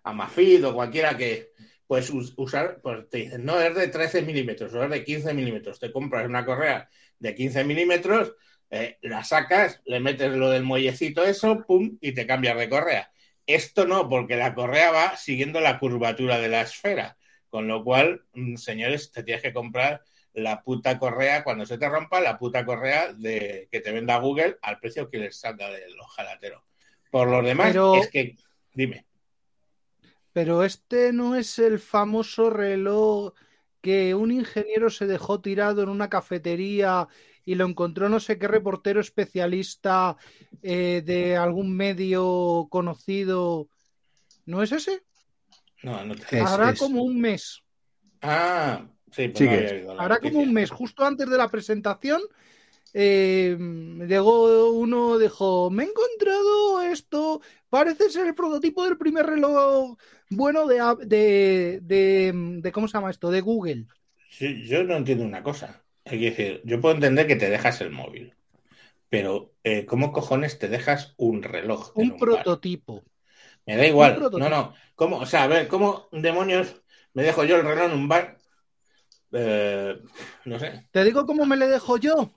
Amafid 0.03 0.67
o 0.67 0.75
cualquiera 0.75 1.17
que 1.17 1.51
pues 1.87 2.09
us- 2.09 2.33
usar, 2.37 2.79
pues 2.81 3.09
te 3.09 3.17
dicen, 3.19 3.45
no, 3.45 3.59
es 3.59 3.75
de 3.75 3.87
13 3.87 4.21
milímetros 4.23 4.73
o 4.73 4.83
es 4.83 4.89
de 4.89 5.03
15 5.03 5.33
milímetros. 5.33 5.79
Te 5.79 5.91
compras 5.91 6.25
una 6.27 6.45
correa 6.45 6.89
de 7.19 7.35
15 7.35 7.63
milímetros, 7.63 8.33
eh, 8.71 8.97
la 9.01 9.23
sacas, 9.23 9.81
le 9.85 9.99
metes 9.99 10.31
lo 10.33 10.49
del 10.49 10.63
muellecito, 10.63 11.23
eso, 11.23 11.63
pum, 11.65 11.97
y 12.01 12.13
te 12.13 12.25
cambias 12.25 12.57
de 12.57 12.69
correa. 12.69 13.11
Esto 13.45 13.85
no, 13.85 14.09
porque 14.09 14.35
la 14.35 14.55
correa 14.55 14.91
va 14.91 15.15
siguiendo 15.17 15.59
la 15.61 15.77
curvatura 15.79 16.39
de 16.39 16.49
la 16.49 16.61
esfera. 16.61 17.17
Con 17.49 17.67
lo 17.67 17.83
cual, 17.83 18.23
mm, 18.33 18.55
señores, 18.57 19.11
te 19.11 19.23
tienes 19.23 19.41
que 19.43 19.53
comprar 19.53 20.01
la 20.33 20.61
puta 20.63 20.99
correa, 20.99 21.43
cuando 21.45 21.65
se 21.65 21.77
te 21.77 21.87
rompa, 21.87 22.19
la 22.19 22.37
puta 22.37 22.65
correa 22.65 23.13
de 23.13 23.69
que 23.71 23.79
te 23.79 23.91
venda 23.93 24.17
Google 24.17 24.57
al 24.61 24.79
precio 24.79 25.09
que 25.09 25.19
les 25.19 25.37
salga 25.39 25.69
del 25.69 25.97
ojalatero. 25.97 26.65
Por 27.11 27.29
lo 27.29 27.41
demás, 27.41 27.67
Pero- 27.69 27.95
es 27.95 28.09
que, 28.09 28.35
dime. 28.73 29.05
Pero 30.35 30.65
este 30.65 31.13
no 31.13 31.35
es 31.35 31.59
el 31.59 31.79
famoso 31.79 32.49
reloj 32.49 33.31
que 33.79 34.13
un 34.13 34.33
ingeniero 34.33 34.89
se 34.89 35.07
dejó 35.07 35.39
tirado 35.39 35.81
en 35.81 35.87
una 35.87 36.09
cafetería 36.09 37.07
y 37.45 37.55
lo 37.55 37.65
encontró 37.65 38.09
no 38.09 38.19
sé 38.19 38.37
qué 38.37 38.49
reportero 38.49 38.99
especialista 38.99 40.17
eh, 40.61 41.01
de 41.05 41.37
algún 41.37 41.73
medio 41.73 42.67
conocido. 42.69 43.69
¿No 44.45 44.61
es 44.61 44.73
ese? 44.73 45.03
No, 45.83 46.03
no 46.03 46.15
te... 46.15 46.23
Es- 46.23 46.59
es- 46.59 46.79
como 46.79 47.01
un 47.03 47.21
mes. 47.21 47.63
Ah, 48.21 48.89
sí, 49.11 49.29
pues 49.29 49.37
Sí 49.37 49.45
no 49.45 49.51
que 49.51 49.55
había 49.55 49.65
es. 49.67 49.71
oído 49.71 49.95
la 49.95 50.03
Hará 50.03 50.19
como 50.19 50.39
un 50.39 50.51
mes, 50.51 50.69
justo 50.69 51.05
antes 51.05 51.29
de 51.29 51.37
la 51.37 51.47
presentación. 51.47 52.19
Eh, 52.95 53.57
llegó 54.07 54.71
uno, 54.71 55.17
dijo: 55.19 55.69
Me 55.71 55.83
he 55.83 55.87
encontrado 55.89 56.81
esto. 56.83 57.41
Parece 57.69 58.09
ser 58.09 58.27
el 58.27 58.35
prototipo 58.35 58.85
del 58.85 58.97
primer 58.97 59.25
reloj 59.27 59.97
bueno 60.29 60.67
de, 60.67 60.77
de, 61.05 61.79
de, 61.83 62.31
de- 62.61 62.71
¿cómo 62.71 62.87
se 62.87 62.93
llama 62.93 63.11
esto? 63.11 63.31
De 63.31 63.41
Google. 63.41 63.87
Sí, 64.29 64.65
yo 64.67 64.83
no 64.83 64.95
entiendo 64.97 65.23
una 65.25 65.41
cosa. 65.43 65.83
Hay 66.05 66.19
que 66.19 66.25
decir, 66.31 66.61
yo 66.65 66.79
puedo 66.81 66.95
entender 66.95 67.25
que 67.27 67.35
te 67.35 67.49
dejas 67.49 67.81
el 67.81 67.89
móvil, 67.91 68.35
pero 69.09 69.53
eh, 69.63 69.85
¿cómo 69.87 70.13
cojones 70.13 70.59
te 70.59 70.69
dejas 70.69 71.15
un 71.17 71.43
reloj 71.43 71.95
Un 72.03 72.09
bar? 72.09 72.19
prototipo. 72.19 73.03
Me 73.65 73.75
da 73.77 73.85
igual. 73.85 74.29
No, 74.33 74.49
no. 74.49 74.73
¿Cómo? 74.95 75.17
O 75.19 75.25
sea, 75.25 75.43
a 75.43 75.47
ver, 75.47 75.67
¿cómo 75.67 76.07
demonios 76.11 76.81
me 77.13 77.23
dejo 77.23 77.43
yo 77.43 77.55
el 77.57 77.63
reloj 77.65 77.85
en 77.91 77.91
un 77.99 78.07
bar? 78.07 78.37
Eh, 79.31 79.97
no 80.45 80.59
sé. 80.59 80.89
¿Te 80.91 81.03
digo 81.03 81.25
cómo 81.27 81.45
me 81.45 81.57
le 81.57 81.67
dejo 81.67 81.97
yo? 81.97 82.33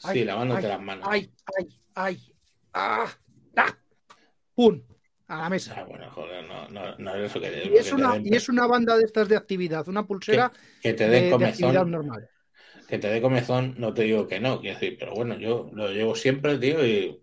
Sí, 0.00 0.08
Ay, 0.08 0.24
lavándote 0.24 0.62
ay, 0.62 0.68
las 0.68 0.80
manos. 0.80 1.08
Ay, 1.10 1.30
ay, 1.58 1.68
ay. 1.94 2.34
Ah, 2.72 3.06
ah. 3.56 3.76
¡Pum! 4.54 4.80
A 5.28 5.42
la 5.42 5.50
mesa. 5.50 5.74
Ah, 5.76 5.84
bueno, 5.84 6.10
joder, 6.10 6.44
no, 6.48 6.68
no, 6.70 6.96
no 6.98 7.14
es 7.16 7.30
eso 7.30 7.40
que, 7.40 7.48
Y 7.48 7.68
que 7.68 7.78
es, 7.78 7.86
te 7.86 7.94
una, 7.94 8.14
den- 8.14 8.26
y 8.26 8.34
es 8.34 8.48
una 8.48 8.66
banda 8.66 8.96
de 8.96 9.04
estas 9.04 9.28
de 9.28 9.36
actividad, 9.36 9.86
una 9.88 10.06
pulsera 10.06 10.50
que 10.80 10.94
te 10.94 11.04
de, 11.08 11.10
den 11.10 11.38
de 11.38 11.44
actividad 11.46 11.72
comezón. 11.82 11.90
normal. 11.90 12.28
Que 12.88 12.98
te 12.98 13.08
dé 13.08 13.20
comezón, 13.20 13.74
no 13.78 13.94
te 13.94 14.02
digo 14.02 14.26
que 14.26 14.40
no, 14.40 14.60
quiero 14.60 14.78
decir, 14.80 14.96
pero 14.98 15.14
bueno, 15.14 15.38
yo 15.38 15.70
lo 15.72 15.90
llevo 15.90 16.16
siempre, 16.16 16.58
tío, 16.58 16.84
y, 16.84 17.20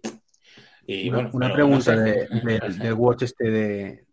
y 0.86 1.09
Una, 1.09 1.17
bueno, 1.17 1.32
una 1.34 1.53
pregunta 1.53 1.95
no 1.95 2.05
sé, 2.05 2.28
de- 2.43 2.59
del 2.80 2.93
Watch 2.93 3.23
este 3.23 3.51
de 3.51 4.05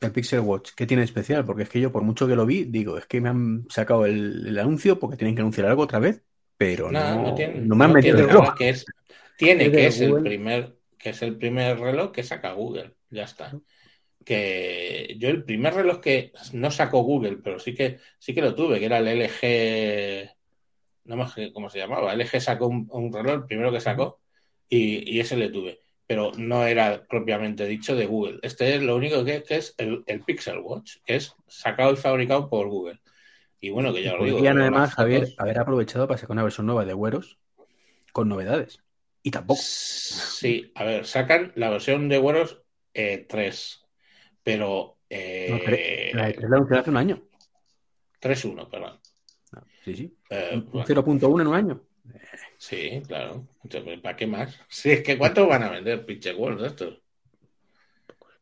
el 0.00 0.12
Pixel 0.12 0.40
Watch, 0.40 0.72
¿qué 0.76 0.86
tiene 0.86 1.02
de 1.02 1.06
especial? 1.06 1.44
Porque 1.44 1.62
es 1.62 1.68
que 1.68 1.80
yo 1.80 1.92
por 1.92 2.02
mucho 2.02 2.26
que 2.26 2.34
lo 2.36 2.44
vi, 2.44 2.64
digo, 2.64 2.98
es 2.98 3.06
que 3.06 3.20
me 3.20 3.28
han 3.28 3.64
sacado 3.70 4.04
el, 4.06 4.44
el 4.48 4.58
anuncio 4.58 4.98
porque 4.98 5.16
tienen 5.16 5.34
que 5.36 5.40
anunciar 5.42 5.66
algo 5.68 5.82
otra 5.82 6.00
vez, 6.00 6.23
pero 6.56 6.90
No, 6.90 7.00
no, 7.16 7.22
no 7.22 7.34
tiene, 7.34 7.60
no 7.60 7.74
me 7.76 7.84
han 7.84 7.90
no 7.90 7.94
metido 7.94 8.16
tiene 8.16 8.20
el 8.20 8.28
reloj. 8.28 8.54
que 8.54 8.68
es, 8.70 8.84
tiene 9.36 9.70
que 9.70 9.86
es 9.86 10.00
el 10.00 10.22
primer, 10.22 10.76
que 10.98 11.10
es 11.10 11.22
el 11.22 11.36
primer 11.36 11.78
reloj 11.78 12.12
que 12.12 12.22
saca 12.22 12.52
Google, 12.52 12.94
ya 13.10 13.24
está. 13.24 13.52
Que 14.24 15.16
yo 15.18 15.28
el 15.28 15.44
primer 15.44 15.74
reloj 15.74 16.00
que 16.00 16.32
no 16.52 16.70
sacó 16.70 17.02
Google, 17.02 17.38
pero 17.42 17.58
sí 17.58 17.74
que 17.74 17.98
sí 18.18 18.34
que 18.34 18.40
lo 18.42 18.54
tuve, 18.54 18.78
que 18.78 18.86
era 18.86 18.98
el 18.98 19.08
LG, 19.08 20.30
no 21.04 21.16
me 21.16 21.24
acuerdo 21.24 21.52
cómo 21.52 21.68
se 21.68 21.78
llamaba, 21.78 22.14
LG 22.14 22.40
sacó 22.40 22.68
un, 22.68 22.88
un 22.90 23.12
reloj, 23.12 23.34
el 23.34 23.44
primero 23.44 23.70
que 23.72 23.80
sacó, 23.80 24.20
y, 24.68 25.12
y 25.14 25.20
ese 25.20 25.36
le 25.36 25.50
tuve, 25.50 25.80
pero 26.06 26.32
no 26.38 26.66
era 26.66 27.04
propiamente 27.06 27.66
dicho 27.66 27.94
de 27.94 28.06
Google. 28.06 28.38
Este 28.42 28.74
es 28.76 28.82
lo 28.82 28.96
único 28.96 29.24
que, 29.24 29.42
que 29.42 29.56
es 29.56 29.74
el, 29.76 30.02
el 30.06 30.22
Pixel 30.22 30.58
Watch, 30.60 30.96
que 31.04 31.16
es 31.16 31.34
sacado 31.46 31.92
y 31.92 31.96
fabricado 31.96 32.48
por 32.48 32.68
Google. 32.68 33.00
Y 33.64 33.70
bueno, 33.70 33.94
que 33.94 34.02
ya 34.02 34.12
lo 34.14 34.24
digo. 34.24 34.36
Podrían 34.36 34.56
pero 34.56 34.62
además 34.66 34.98
haber, 34.98 35.28
haber 35.38 35.58
aprovechado 35.58 36.06
para 36.06 36.18
sacar 36.18 36.34
una 36.34 36.42
versión 36.42 36.66
nueva 36.66 36.84
de 36.84 36.92
Güeros 36.92 37.38
con 38.12 38.28
novedades. 38.28 38.78
Y 39.22 39.30
tampoco. 39.30 39.62
Sí, 39.62 40.70
a 40.74 40.84
ver, 40.84 41.06
sacan 41.06 41.52
la 41.56 41.70
versión 41.70 42.10
de 42.10 42.18
Güeros 42.18 42.62
eh, 42.92 43.24
3, 43.26 43.86
pero 44.42 44.98
eh, 45.08 45.48
No, 45.50 45.56
tre- 45.60 46.12
La 46.14 46.26
de 46.26 46.32
3 46.34 46.50
la 46.50 46.78
hace 46.80 46.90
un 46.90 46.96
año. 46.98 47.22
3.1, 48.20 48.68
perdón. 48.68 49.00
No, 49.52 49.62
sí, 49.82 49.96
sí. 49.96 50.14
Eh, 50.28 50.62
bueno, 50.66 50.86
0.1 50.86 51.40
en 51.40 51.46
un 51.46 51.54
año. 51.54 51.80
sí, 52.58 53.00
claro. 53.08 53.48
Entonces, 53.62 53.98
¿Para 54.02 54.14
qué 54.14 54.26
más? 54.26 54.60
Sí, 54.68 54.90
es 54.90 55.02
que 55.02 55.16
¿cuántos 55.16 55.48
van 55.48 55.62
a 55.62 55.70
vender 55.70 56.04
pinche 56.04 56.34
de 56.34 56.66
estos? 56.66 56.98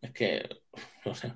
Es 0.01 0.11
que, 0.11 0.49
no 1.05 1.14
sé. 1.14 1.33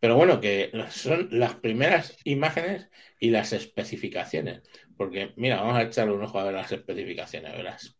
Pero 0.00 0.16
bueno, 0.16 0.40
que 0.40 0.70
son 0.90 1.28
las 1.30 1.54
primeras 1.56 2.16
imágenes 2.24 2.88
y 3.18 3.30
las 3.30 3.52
especificaciones. 3.52 4.62
Porque, 4.96 5.32
mira, 5.36 5.56
vamos 5.60 5.76
a 5.76 5.82
echarle 5.82 6.14
un 6.14 6.22
ojo 6.24 6.38
a 6.38 6.44
ver 6.44 6.54
las 6.54 6.72
especificaciones, 6.72 7.52
verás. 7.52 7.96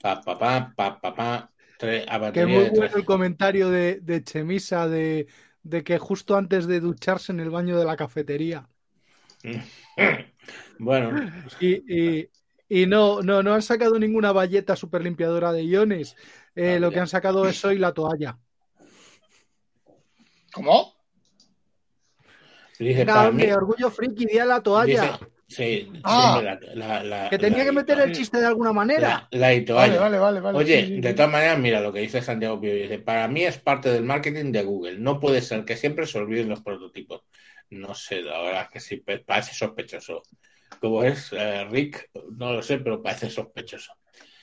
Pa, 0.00 0.20
pa, 0.20 0.38
pa, 0.38 0.72
pa, 0.76 1.00
pa, 1.00 1.14
pa, 1.14 1.52
tre- 1.78 2.04
a 2.08 2.32
Que 2.32 2.46
muy 2.46 2.64
de 2.64 2.70
bueno 2.70 2.82
tres- 2.82 2.94
el 2.96 3.04
comentario 3.04 3.70
de, 3.70 4.00
de 4.00 4.22
Chemisa 4.24 4.88
de, 4.88 5.26
de 5.62 5.84
que 5.84 5.98
justo 5.98 6.36
antes 6.36 6.66
de 6.66 6.80
ducharse 6.80 7.32
en 7.32 7.40
el 7.40 7.50
baño 7.50 7.78
de 7.78 7.84
la 7.84 7.96
cafetería. 7.96 8.68
Bueno, 10.78 11.12
Y, 11.60 12.20
y- 12.20 12.30
y 12.68 12.86
no, 12.86 13.22
no, 13.22 13.42
no 13.42 13.54
han 13.54 13.62
sacado 13.62 13.98
ninguna 13.98 14.32
valleta 14.32 14.76
super 14.76 15.02
limpiadora 15.02 15.52
de 15.52 15.64
iones. 15.64 16.16
Eh, 16.54 16.78
lo 16.80 16.92
que 16.92 17.00
han 17.00 17.08
sacado 17.08 17.48
es 17.48 17.64
hoy 17.64 17.78
la 17.78 17.92
toalla. 17.94 18.38
¿Cómo? 20.52 20.97
Dice 22.84 22.98
Venga, 23.00 23.14
para 23.14 23.28
hombre, 23.28 23.46
mí. 23.46 23.52
orgullo 23.52 23.90
friki, 23.90 24.26
di 24.26 24.38
a 24.38 24.44
la 24.44 24.62
toalla. 24.62 25.02
dice- 25.02 25.26
sí, 25.46 25.92
Ah. 26.04 26.40
siempre 26.40 26.74
la, 26.76 26.86
la- 27.02 27.04
la- 27.04 27.30
que 27.30 27.38
tenía 27.38 27.58
la 27.58 27.64
que 27.64 27.72
meter 27.72 27.98
el 28.00 28.12
chiste 28.12 28.38
de 28.38 28.46
alguna 28.46 28.72
manera. 28.72 29.28
La, 29.30 29.38
la 29.38 29.54
itoalla. 29.54 29.98
Vale, 30.00 30.18
vale, 30.18 30.18
vale. 30.18 30.40
vale. 30.40 30.58
Oye, 30.58 30.80
sí, 30.82 30.86
sí, 30.96 31.00
de 31.00 31.08
sí. 31.10 31.14
todas 31.16 31.30
maneras, 31.32 31.58
mira 31.58 31.80
lo 31.80 31.92
que 31.92 32.00
dice 32.00 32.20
Santiago 32.22 32.60
Pío. 32.60 32.74
Dice, 32.74 32.98
para 32.98 33.26
mí 33.28 33.44
es 33.44 33.58
parte 33.58 33.90
del 33.90 34.04
marketing 34.04 34.52
de 34.52 34.62
Google. 34.62 34.98
No 34.98 35.18
puede 35.20 35.40
ser 35.40 35.64
que 35.64 35.76
siempre 35.76 36.06
se 36.06 36.18
olviden 36.18 36.48
los 36.48 36.60
prototipos. 36.62 37.22
No 37.70 37.94
sé, 37.94 38.22
la 38.22 38.40
verdad 38.42 38.62
es 38.62 38.68
que 38.70 38.80
sí, 38.80 39.02
parece 39.26 39.54
sospechoso. 39.54 40.22
Como 40.80 41.02
es 41.02 41.30
eh, 41.32 41.64
Rick, 41.70 42.10
no 42.36 42.52
lo 42.52 42.62
sé, 42.62 42.78
pero 42.78 43.02
parece 43.02 43.28
sospechoso. 43.30 43.92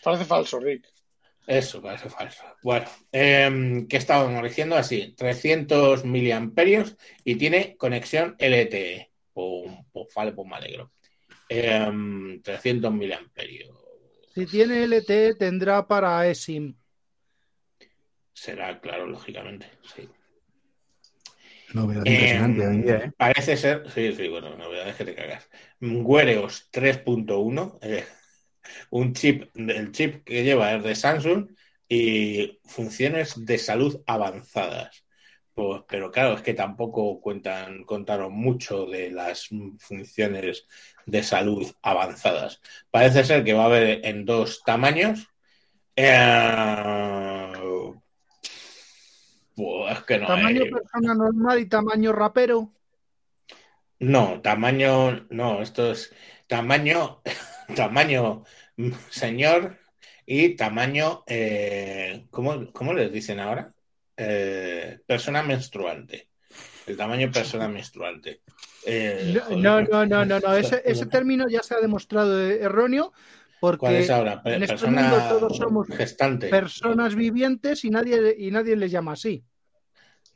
Parece 0.03 0.25
falso, 0.25 0.59
Rick. 0.59 0.85
Eso 1.47 1.81
parece 1.81 2.09
falso. 2.09 2.43
Bueno, 2.63 2.87
eh, 3.11 3.85
¿qué 3.87 3.97
estábamos 3.97 4.43
diciendo? 4.43 4.75
Así, 4.75 5.13
300 5.15 6.03
miliamperios 6.03 6.97
y 7.23 7.35
tiene 7.35 7.75
conexión 7.77 8.35
LTE. 8.39 9.11
Pues, 9.33 9.71
pues 9.91 10.07
vale, 10.15 10.31
pues 10.31 10.47
me 10.47 10.55
alegro. 10.55 10.91
Eh, 11.49 12.39
300 12.43 12.91
miliamperios. 12.91 13.77
Si 14.33 14.45
tiene 14.47 14.83
LTE, 14.83 15.35
tendrá 15.35 15.87
para 15.87 16.27
eSIM. 16.27 16.75
Será, 18.33 18.81
claro, 18.81 19.05
lógicamente, 19.07 19.67
sí. 19.95 20.09
Novedad 21.73 22.05
Eh, 22.05 22.11
impresionante 22.11 22.67
hoy 22.67 22.75
en 22.75 22.83
día, 22.83 22.95
¿eh? 22.97 23.11
Parece 23.17 23.55
ser, 23.55 23.89
sí, 23.91 24.13
sí, 24.13 24.27
bueno, 24.27 24.55
novedades 24.57 24.95
que 24.95 25.05
te 25.05 25.15
cagas. 25.15 25.49
Wereos 25.79 26.69
3.1, 26.71 27.79
eh, 27.81 28.03
un 28.89 29.13
chip, 29.13 29.49
el 29.55 29.91
chip 29.91 30.23
que 30.23 30.43
lleva 30.43 30.73
es 30.73 30.83
de 30.83 30.95
Samsung 30.95 31.51
y 31.87 32.59
funciones 32.65 33.45
de 33.45 33.57
salud 33.57 34.01
avanzadas. 34.07 35.03
Pues, 35.53 35.83
pero 35.87 36.11
claro, 36.11 36.33
es 36.33 36.41
que 36.41 36.53
tampoco 36.53 37.21
cuentan, 37.21 37.83
contaron 37.85 38.33
mucho 38.33 38.85
de 38.85 39.09
las 39.11 39.47
funciones 39.79 40.67
de 41.05 41.23
salud 41.23 41.71
avanzadas. 41.81 42.59
Parece 42.91 43.23
ser 43.23 43.43
que 43.43 43.53
va 43.53 43.63
a 43.63 43.67
haber 43.67 44.05
en 44.05 44.25
dos 44.25 44.61
tamaños. 44.65 45.27
Eh, 45.95 47.51
pues 49.55 49.97
es 49.97 50.03
que 50.03 50.17
no 50.19 50.27
Tamaño 50.27 50.63
hay- 50.63 50.71
persona 50.71 51.13
normal 51.15 51.59
y 51.59 51.65
tamaño 51.67 52.11
rapero. 52.11 52.71
No, 53.99 54.41
tamaño, 54.41 55.25
no, 55.29 55.61
esto 55.61 55.91
es 55.91 56.13
tamaño, 56.47 57.21
tamaño 57.75 58.43
mm, 58.77 58.91
señor 59.09 59.77
y 60.25 60.55
tamaño, 60.55 61.23
eh, 61.27 62.25
¿cómo, 62.31 62.71
cómo 62.73 62.93
les 62.93 63.11
dicen 63.11 63.39
ahora? 63.39 63.73
Eh, 64.17 64.99
persona 65.05 65.43
menstruante. 65.43 66.29
El 66.85 66.97
tamaño 66.97 67.31
persona 67.31 67.67
menstruante. 67.69 68.41
Eh, 68.85 69.37
No, 69.55 69.81
no, 69.81 70.05
no, 70.05 70.25
no, 70.25 70.39
no. 70.39 70.53
Ese, 70.55 70.81
ese 70.85 71.05
término 71.05 71.45
ya 71.49 71.63
se 71.63 71.75
ha 71.75 71.79
demostrado 71.79 72.39
erróneo 72.41 73.13
¿Cuál 73.77 73.95
porque 73.95 73.97
es 73.97 74.09
ahora? 74.09 74.41
Pe- 74.43 74.57
en 74.57 74.63
este 74.63 74.67
persona 74.67 74.85
mundo 74.87 75.23
todos 75.23 75.55
somos 75.57 75.87
gestante. 75.97 76.49
personas 76.49 77.15
vivientes 77.15 77.85
y 77.85 77.89
nadie, 77.89 78.35
y 78.37 78.51
nadie 78.51 78.75
les 78.75 78.91
llama 78.91 79.13
así. 79.13 79.43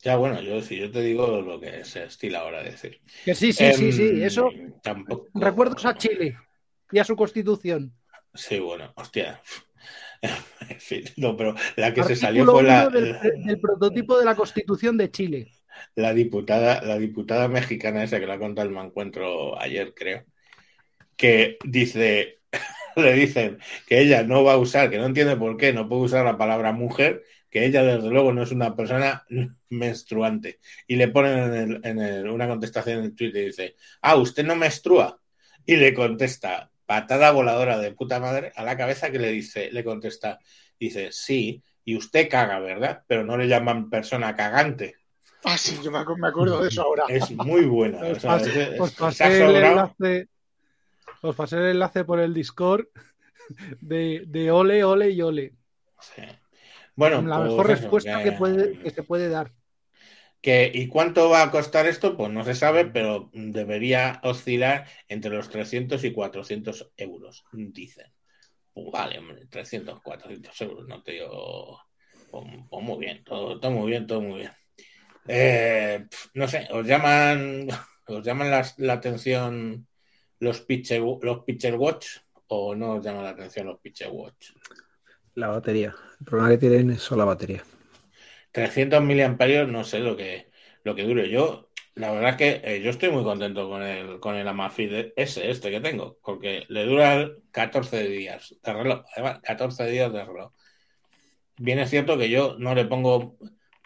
Ya, 0.04 0.16
bueno, 0.16 0.42
yo 0.42 0.62
si 0.62 0.78
yo 0.78 0.90
te 0.92 1.02
digo 1.02 1.42
lo 1.42 1.60
que 1.60 1.84
se 1.84 2.06
estila 2.06 2.40
ahora 2.40 2.64
decir. 2.64 3.02
Que 3.24 3.36
sí, 3.36 3.54
sí, 3.54 3.72
sí, 3.74 3.92
Em, 3.92 3.92
sí. 3.92 4.24
Eso, 4.24 4.58
Tampoco. 4.82 5.30
recuerdos 5.34 5.86
a 5.86 5.98
Chile 5.98 6.38
y 6.92 7.00
a 7.00 7.04
su 7.04 7.16
constitución. 7.16 7.94
Sí, 8.34 8.60
bueno, 8.60 8.92
hostia. 8.96 9.42
En 10.22 10.80
fin, 10.82 11.04
no, 11.16 11.38
pero 11.38 11.56
la 11.78 11.94
que 11.94 12.04
se 12.04 12.16
salió 12.16 12.46
fue 12.46 12.64
la, 12.64 12.90
del, 12.90 13.18
del 13.46 13.60
prototipo 13.62 14.20
de 14.20 14.26
la 14.26 14.36
constitución 14.36 14.98
de 14.98 15.10
Chile. 15.10 15.48
la 15.96 16.14
diputada, 16.14 16.82
la 16.82 16.98
diputada 16.98 17.48
mexicana 17.48 18.04
esa 18.04 18.20
que 18.20 18.28
la 18.28 18.38
contado 18.38 18.70
el 18.70 18.76
encuentro 18.76 19.58
ayer, 19.60 19.94
creo, 19.96 20.26
que 21.16 21.58
dice, 21.64 22.40
le 22.98 23.14
dicen 23.14 23.60
que 23.88 24.02
ella 24.02 24.24
no 24.24 24.44
va 24.44 24.54
a 24.54 24.58
usar, 24.58 24.90
que 24.90 24.98
no 24.98 25.06
entiende 25.06 25.38
por 25.38 25.56
qué 25.56 25.72
no 25.72 25.88
puede 25.88 26.02
usar 26.04 26.26
la 26.26 26.38
palabra 26.38 26.74
mujer, 26.74 27.24
que 27.50 27.66
ella 27.66 27.82
desde 27.84 28.10
luego 28.10 28.34
no 28.34 28.44
es 28.44 28.52
una 28.52 28.76
persona 28.76 29.26
menstruante. 29.70 30.60
Y 30.86 30.98
le 30.98 31.08
ponen 31.08 31.40
en, 31.40 31.54
el- 31.54 31.82
en 31.86 32.00
el- 32.00 32.30
una 32.30 32.48
contestación 32.50 33.00
en 33.00 33.06
el 33.06 33.16
Twitter 33.16 33.44
y 33.44 33.46
dice, 33.48 33.76
ah, 34.02 34.18
usted 34.18 34.44
no 34.46 34.56
menstrua. 34.58 35.20
Y 35.66 35.78
le 35.78 35.94
contesta, 35.94 36.70
patada 36.90 37.30
voladora 37.30 37.78
de 37.78 37.92
puta 37.92 38.20
madre 38.20 38.52
a 38.56 38.64
la 38.64 38.76
cabeza 38.76 39.12
que 39.12 39.20
le 39.20 39.30
dice, 39.30 39.70
le 39.72 39.84
contesta, 39.84 40.40
dice, 40.80 41.12
sí, 41.12 41.62
y 41.86 41.96
usted 41.96 42.28
caga, 42.28 42.58
¿verdad? 42.58 43.04
Pero 43.06 43.24
no 43.24 43.38
le 43.38 43.48
llaman 43.48 43.92
persona 43.92 44.36
cagante. 44.36 44.96
Ah, 45.44 45.56
sí, 45.56 45.78
yo 45.84 45.92
me, 45.92 46.00
acu- 46.00 46.18
me 46.18 46.28
acuerdo 46.30 46.64
de 46.64 46.70
eso 46.70 46.82
ahora. 46.82 47.04
Es 47.08 47.30
muy 47.30 47.66
buena. 47.66 48.00
Os 48.00 48.18
o 48.18 48.20
sea, 48.20 48.32
pasé, 48.32 48.50
es- 48.50 48.70
es- 48.74 48.82
os 48.82 49.16
se 49.16 49.24
ha 49.24 49.28
pasé 49.28 49.46
el 49.46 49.56
enlace. 49.56 50.28
Os 51.22 51.36
pasé 51.36 51.58
el 51.58 51.66
enlace 51.68 52.04
por 52.06 52.20
el 52.20 52.34
Discord 52.34 52.88
de, 53.82 54.24
de 54.26 54.50
ole, 54.50 54.84
ole 54.84 55.12
y 55.12 55.22
ole. 55.22 55.54
Sí. 56.02 56.24
Bueno, 56.96 57.22
la 57.22 57.38
pues 57.38 57.50
mejor 57.52 57.68
respuesta 57.68 58.24
que, 58.24 58.32
puede, 58.32 58.80
que 58.80 58.90
se 58.90 59.04
puede 59.04 59.30
dar. 59.30 59.52
Que- 60.42 60.72
¿Y 60.74 60.88
cuánto 60.88 61.30
va 61.30 61.44
a 61.44 61.52
costar 61.52 61.86
esto? 61.88 62.16
Pues 62.16 62.32
no 62.32 62.44
se 62.44 62.56
sabe, 62.56 62.86
pero 62.86 63.30
debería 63.34 64.20
oscilar 64.24 64.88
entre 65.08 65.32
los 65.32 65.50
300 65.50 66.04
y 66.04 66.12
400 66.14 66.92
euros, 66.98 67.44
dicen. 67.52 68.12
Pues 68.74 68.88
vale, 68.92 69.20
hombre, 69.20 69.46
300, 69.48 70.02
400 70.02 70.60
euros, 70.62 70.88
no 70.88 71.02
te 71.04 71.14
digo. 71.14 71.82
Pues, 72.32 72.46
pues 72.70 72.84
muy 72.84 72.98
bien, 73.00 73.24
todo, 73.24 73.60
todo 73.60 73.72
muy 73.72 73.90
bien, 73.90 74.08
todo 74.08 74.22
muy 74.22 74.40
bien. 74.40 74.52
Eh, 75.28 76.06
no 76.34 76.48
sé, 76.48 76.68
¿os 76.72 76.86
llaman, 76.88 77.68
os 78.08 78.24
llaman 78.26 78.50
las- 78.52 78.78
la, 78.80 78.94
atención 78.94 79.88
los 80.40 80.62
Picture, 80.62 81.00
los 81.22 81.44
Picture 81.44 81.76
Watch 81.76 82.08
o 82.48 82.74
no 82.76 82.94
os 82.94 83.06
llaman 83.06 83.24
la 83.24 83.32
atención 83.32 83.68
los 83.68 83.80
Picture 83.80 84.10
Watch? 84.10 84.52
La 85.36 85.48
batería. 85.50 85.96
El 86.20 86.26
problema 86.26 86.50
que 86.50 86.58
tienen 86.58 86.92
es 86.92 87.02
solo 87.02 87.20
la 87.20 87.26
batería. 87.26 87.64
300 88.52 89.02
miliamperios, 89.02 89.68
no 89.68 89.84
sé 89.84 90.00
lo 90.00 90.16
que, 90.16 90.50
lo 90.84 90.96
que 90.96 91.04
dure. 91.04 91.30
Yo, 91.30 91.70
la 91.96 92.12
verdad 92.12 92.32
es 92.32 92.36
que 92.38 92.62
eh, 92.64 92.82
yo 92.82 92.90
estoy 92.90 93.10
muy 93.10 93.24
contento 93.24 93.70
con 93.70 93.84
el, 93.84 94.20
con 94.20 94.36
el 94.36 94.48
Amazfit 94.48 95.14
S, 95.16 95.50
este 95.50 95.72
que 95.72 95.82
tengo, 95.82 96.18
porque 96.24 96.66
le 96.70 96.86
dura 96.86 97.30
14 97.52 98.08
días 98.08 98.56
de 98.64 98.74
reloj. 98.74 99.04
Además, 99.14 99.40
14 99.44 99.86
días 99.88 100.12
de 100.12 100.26
reloj. 100.26 100.54
Bien 101.58 101.80
es 101.80 101.90
cierto 101.90 102.18
que 102.18 102.30
yo 102.30 102.56
no 102.58 102.74
le 102.74 102.86
pongo 102.86 103.38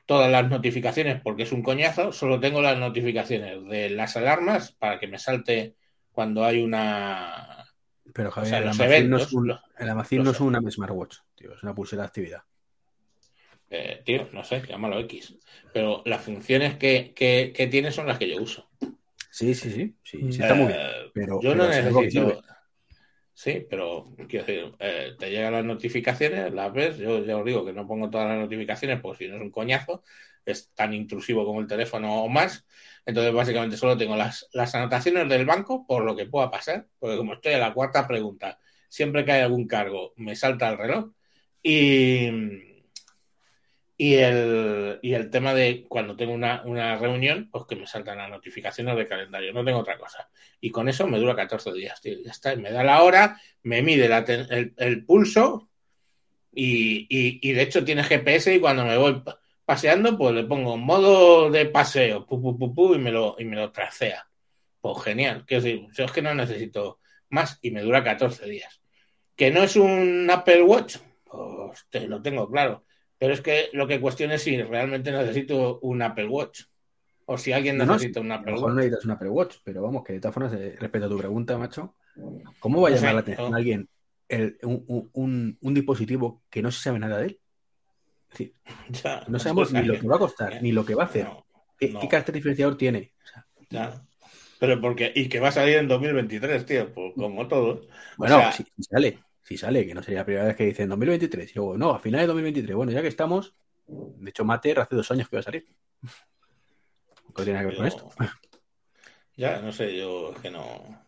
todas 0.05 0.31
las 0.31 0.49
notificaciones 0.49 1.21
porque 1.21 1.43
es 1.43 1.51
un 1.51 1.63
coñazo, 1.63 2.11
solo 2.11 2.39
tengo 2.39 2.61
las 2.61 2.77
notificaciones 2.77 3.65
de 3.65 3.89
las 3.89 4.15
alarmas 4.15 4.73
para 4.73 4.99
que 4.99 5.07
me 5.07 5.17
salte 5.17 5.75
cuando 6.11 6.43
hay 6.43 6.61
una... 6.61 7.65
Pero 8.13 8.29
O 8.29 8.31
Javier, 8.31 8.49
sea, 8.49 8.59
el 8.59 8.65
los 8.65 8.79
Amazfit 8.79 9.07
no 9.07 9.17
es 9.17 9.33
un, 9.33 9.49
el 9.79 10.23
no 10.23 10.31
es 10.31 10.39
una 10.39 10.71
smartwatch, 10.71 11.17
tío, 11.35 11.53
es 11.53 11.63
una 11.63 11.73
pulsera 11.73 12.03
de 12.03 12.07
actividad. 12.07 12.43
Eh, 13.73 14.01
tío, 14.05 14.29
no 14.31 14.43
sé, 14.43 14.61
llámalo 14.67 14.99
X. 14.99 15.35
Pero 15.73 16.03
las 16.05 16.23
funciones 16.23 16.77
que, 16.77 17.11
que, 17.15 17.51
que 17.55 17.67
tiene 17.67 17.91
son 17.91 18.05
las 18.05 18.19
que 18.19 18.29
yo 18.29 18.41
uso. 18.41 18.69
Sí, 19.31 19.55
sí, 19.55 19.71
sí, 19.71 19.95
sí, 20.03 20.31
sí 20.31 20.41
está 20.41 20.53
muy 20.53 20.67
bien. 20.67 20.79
Eh, 20.79 21.11
Pero, 21.11 21.41
yo 21.41 21.53
pero 21.53 21.63
no 21.63 21.69
necesito. 21.69 22.43
Sí, 23.33 23.65
pero 23.67 24.13
quiero 24.29 24.45
decir, 24.45 24.75
eh, 24.77 25.15
te 25.17 25.31
llegan 25.31 25.53
las 25.53 25.65
notificaciones, 25.65 26.53
las 26.53 26.71
ves. 26.71 26.97
Yo 26.97 27.25
ya 27.25 27.35
os 27.35 27.43
digo 27.43 27.65
que 27.65 27.73
no 27.73 27.87
pongo 27.87 28.11
todas 28.11 28.29
las 28.29 28.39
notificaciones 28.39 29.01
porque 29.01 29.25
si 29.25 29.31
no 29.31 29.37
es 29.37 29.41
un 29.41 29.49
coñazo, 29.49 30.03
es 30.45 30.71
tan 30.75 30.93
intrusivo 30.93 31.43
como 31.43 31.59
el 31.59 31.67
teléfono 31.67 32.23
o 32.23 32.29
más. 32.29 32.67
Entonces, 33.07 33.33
básicamente, 33.33 33.75
solo 33.75 33.97
tengo 33.97 34.15
las, 34.15 34.47
las 34.53 34.75
anotaciones 34.75 35.27
del 35.27 35.47
banco 35.47 35.83
por 35.87 36.03
lo 36.03 36.15
que 36.15 36.27
pueda 36.27 36.51
pasar, 36.51 36.85
porque 36.99 37.17
como 37.17 37.33
estoy 37.33 37.53
a 37.53 37.57
la 37.57 37.73
cuarta 37.73 38.07
pregunta, 38.07 38.59
siempre 38.87 39.25
que 39.25 39.31
hay 39.31 39.41
algún 39.41 39.67
cargo, 39.67 40.13
me 40.15 40.35
salta 40.35 40.69
el 40.69 40.77
reloj. 40.77 41.11
Y, 41.63 42.29
y, 43.97 44.15
el, 44.15 44.99
y 45.01 45.13
el 45.13 45.29
tema 45.29 45.53
de 45.53 45.85
cuando 45.87 46.15
tengo 46.15 46.33
una, 46.33 46.63
una 46.65 46.97
reunión, 46.97 47.49
pues 47.51 47.65
que 47.67 47.75
me 47.75 47.87
saltan 47.87 48.17
las 48.17 48.29
notificaciones 48.29 48.95
de 48.97 49.07
calendario, 49.07 49.53
no 49.53 49.63
tengo 49.63 49.79
otra 49.79 49.97
cosa. 49.97 50.29
Y 50.59 50.71
con 50.71 50.89
eso 50.89 51.07
me 51.07 51.19
dura 51.19 51.35
14 51.35 51.71
días. 51.73 52.01
Ya 52.03 52.31
está, 52.31 52.55
me 52.55 52.71
da 52.71 52.83
la 52.83 53.03
hora, 53.03 53.39
me 53.63 53.81
mide 53.81 54.09
la 54.09 54.19
el, 54.19 54.73
el 54.77 55.05
pulso 55.05 55.69
y, 56.51 57.07
y- 57.09 57.39
y 57.41 57.53
de 57.53 57.61
hecho 57.63 57.83
tiene 57.83 58.03
GPS 58.03 58.53
y 58.53 58.59
cuando 58.59 58.85
me 58.85 58.97
voy 58.97 59.21
pa- 59.21 59.39
paseando, 59.65 60.17
pues 60.17 60.33
le 60.35 60.43
pongo 60.43 60.77
modo 60.77 61.49
de 61.49 61.65
paseo, 61.65 62.25
pu, 62.25 62.41
pu, 62.57 62.73
pu, 62.73 62.95
y, 62.95 62.99
me 62.99 63.11
lo, 63.11 63.35
y 63.39 63.45
me 63.45 63.55
lo 63.55 63.71
tracea. 63.71 64.27
Pues 64.81 65.03
genial. 65.03 65.45
Quiero 65.45 65.63
decir, 65.63 65.87
es 65.97 66.11
que 66.11 66.21
no 66.21 66.33
necesito 66.35 66.99
más 67.29 67.57
y 67.61 67.71
me 67.71 67.81
dura 67.81 68.03
14 68.03 68.45
días. 68.47 68.81
¿Que 69.35 69.49
no 69.51 69.63
es 69.63 69.75
un 69.75 70.29
Apple 70.29 70.61
Watch? 70.63 70.97
Pues 71.25 71.85
te 71.89 72.07
lo 72.07 72.21
tengo 72.21 72.49
claro. 72.49 72.85
Pero 73.23 73.33
es 73.35 73.39
que 73.39 73.69
lo 73.71 73.87
que 73.87 74.01
cuestiona 74.01 74.33
es 74.33 74.41
si 74.41 74.61
realmente 74.61 75.09
necesito 75.09 75.79
un 75.79 76.01
Apple 76.01 76.27
Watch. 76.27 76.63
O 77.25 77.37
si 77.37 77.53
alguien 77.53 77.77
No, 77.77 77.85
no, 77.85 77.93
necesita 77.93 78.19
sí, 78.19 78.25
un 78.25 78.31
Apple 78.33 78.51
mejor 78.51 78.67
no 78.67 78.75
Watch. 78.75 78.75
necesitas 78.83 79.05
un 79.05 79.11
Apple 79.11 79.29
Watch, 79.29 79.55
pero 79.63 79.81
vamos, 79.81 80.03
que 80.03 80.11
de 80.11 80.19
todas 80.19 80.33
formas, 80.33 80.51
eh, 80.55 80.75
respecto 80.77 81.05
a 81.05 81.09
tu 81.09 81.17
pregunta, 81.17 81.57
macho, 81.57 81.95
¿cómo 82.59 82.81
va 82.81 82.89
a 82.89 82.91
No 82.91 82.97
llamar 82.97 83.09
sé, 83.11 83.13
la 83.13 83.19
atención 83.21 83.49
no. 83.49 83.55
a 83.55 83.57
alguien 83.59 83.89
el- 84.27 84.57
un, 84.63 85.09
un- 85.61 85.73
dispositivo 85.73 86.43
que 86.49 86.61
no 86.61 86.69
se 86.69 86.81
sabe 86.83 86.99
nada 86.99 87.19
de 87.19 87.27
él? 87.27 87.39
Es 88.29 88.37
decir, 88.39 88.53
Ya, 89.05 89.23
no 89.29 89.39
sabemos 89.39 89.71
ni 89.71 89.83
lo 89.83 89.97
que 89.97 90.05
va 90.07 90.17
a 90.17 90.19
costar, 90.19 90.59
ni 90.61 90.73
lo 90.73 90.83
que 90.85 90.95
va 90.95 91.03
a 91.03 91.05
hacer, 91.05 91.23
No, 91.23 91.45
qué, 91.79 91.91
no. 91.91 91.99
qué 92.01 92.09
carácter 92.09 92.35
diferenciador 92.35 92.75
tiene. 92.75 93.13
O 93.23 93.25
sea, 93.27 93.45
ya. 93.69 94.01
Pero 94.59 94.81
porque, 94.81 95.13
y 95.15 95.29
que 95.29 95.39
va 95.39 95.47
a 95.47 95.51
salir 95.53 95.77
en 95.77 95.87
2023, 95.87 96.65
tío, 96.65 96.93
pues 96.93 97.13
como 97.15 97.47
todo. 97.47 97.87
bueno, 98.17 98.35
O 98.35 98.39
sea, 98.39 98.51
si 98.51 98.65
sale, 98.81 99.19
si 99.43 99.57
sale, 99.57 99.85
que 99.85 99.93
no 99.93 100.01
sería 100.01 100.21
la 100.21 100.25
primera 100.25 100.45
vez 100.47 100.55
que 100.55 100.65
dicen 100.65 100.89
2023, 100.89 101.51
y 101.51 101.53
luego, 101.55 101.77
no, 101.77 101.91
a 101.91 101.99
finales 101.99 102.23
de 102.23 102.27
2023, 102.27 102.75
bueno, 102.75 102.91
ya 102.91 103.01
que 103.01 103.07
estamos, 103.09 103.55
de 103.87 104.29
hecho, 104.29 104.45
Mater 104.45 104.79
hace 104.79 104.95
dos 104.95 105.11
años 105.11 105.29
que 105.29 105.35
va 105.35 105.41
a 105.41 105.43
salir. 105.43 105.65
¿Qué 107.35 107.43
tiene 107.43 107.59
que 107.59 107.65
ver 107.65 107.75
con 107.77 107.87
esto? 107.87 108.09
Ya, 109.35 109.59
no 109.61 109.71
sé, 109.71 109.97
yo 109.97 110.31
es 110.31 110.39
que 110.41 110.51
no. 110.51 111.07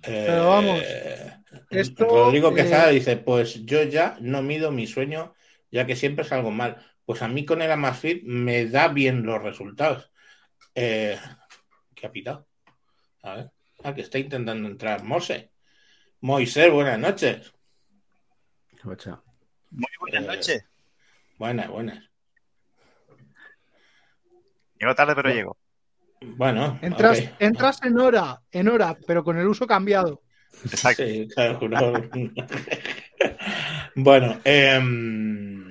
Pero 0.00 0.48
vamos, 0.48 0.80
Eh, 0.82 1.32
esto, 1.70 2.04
Rodrigo 2.04 2.50
eh, 2.50 2.54
Quesada 2.56 2.88
dice, 2.88 3.16
pues 3.16 3.64
yo 3.64 3.84
ya 3.84 4.16
no 4.20 4.42
mido 4.42 4.72
mi 4.72 4.88
sueño, 4.88 5.34
ya 5.70 5.86
que 5.86 5.94
siempre 5.94 6.24
salgo 6.24 6.50
mal. 6.50 6.84
Pues 7.04 7.22
a 7.22 7.28
mí 7.28 7.44
con 7.44 7.62
el 7.62 7.70
Amazfit 7.70 8.24
me 8.24 8.66
da 8.66 8.88
bien 8.88 9.22
los 9.22 9.40
resultados. 9.40 10.10
Eh, 10.74 11.16
¿Qué 11.94 12.06
ha 12.08 12.10
pitado? 12.10 12.48
A 13.22 13.36
ver. 13.36 13.50
Ah, 13.84 13.94
que 13.94 14.00
está 14.00 14.18
intentando 14.18 14.68
entrar 14.68 15.04
Mose. 15.04 15.52
Moisés, 16.20 16.72
buenas 16.72 16.98
noches. 16.98 17.52
Ocha. 18.84 19.20
Muy 19.70 19.86
buenas 20.00 20.24
Eh, 20.24 20.26
noches. 20.26 20.64
Buenas, 21.38 21.68
buenas. 21.68 22.04
Llego 24.80 24.94
tarde, 24.94 25.14
pero 25.14 25.28
bueno. 25.28 25.36
llego. 25.36 25.56
Bueno, 26.36 26.78
entras, 26.82 27.22
entras 27.38 27.80
en 27.84 27.98
hora, 27.98 28.40
en 28.50 28.68
hora, 28.68 28.96
pero 29.06 29.22
con 29.22 29.38
el 29.38 29.46
uso 29.46 29.66
cambiado. 29.66 30.22
Exacto. 30.64 31.04
Sí, 31.06 31.28
claro, 31.32 31.60
no. 31.68 31.92
bueno, 33.94 34.40
em, 34.44 35.64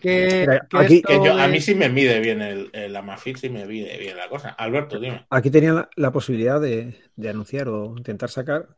Que, 0.00 0.46
Mira, 0.48 0.66
que 0.68 0.78
aquí- 0.78 0.96
esto 0.96 1.08
que 1.08 1.14
yo, 1.26 1.36
a 1.38 1.46
mí 1.48 1.60
sí 1.60 1.74
me 1.74 1.88
mide 1.90 2.20
bien 2.20 2.40
el, 2.40 2.70
el 2.72 2.96
Amazfit, 2.96 3.36
sí 3.36 3.50
me 3.50 3.66
mide 3.66 3.98
bien 3.98 4.16
la 4.16 4.28
cosa. 4.28 4.50
Alberto, 4.50 4.98
dime. 4.98 5.26
Aquí 5.30 5.50
tenían 5.50 5.76
la, 5.76 5.90
la 5.96 6.10
posibilidad 6.10 6.60
de, 6.60 6.98
de 7.14 7.28
anunciar 7.28 7.68
o 7.68 7.94
intentar 7.96 8.30
sacar, 8.30 8.68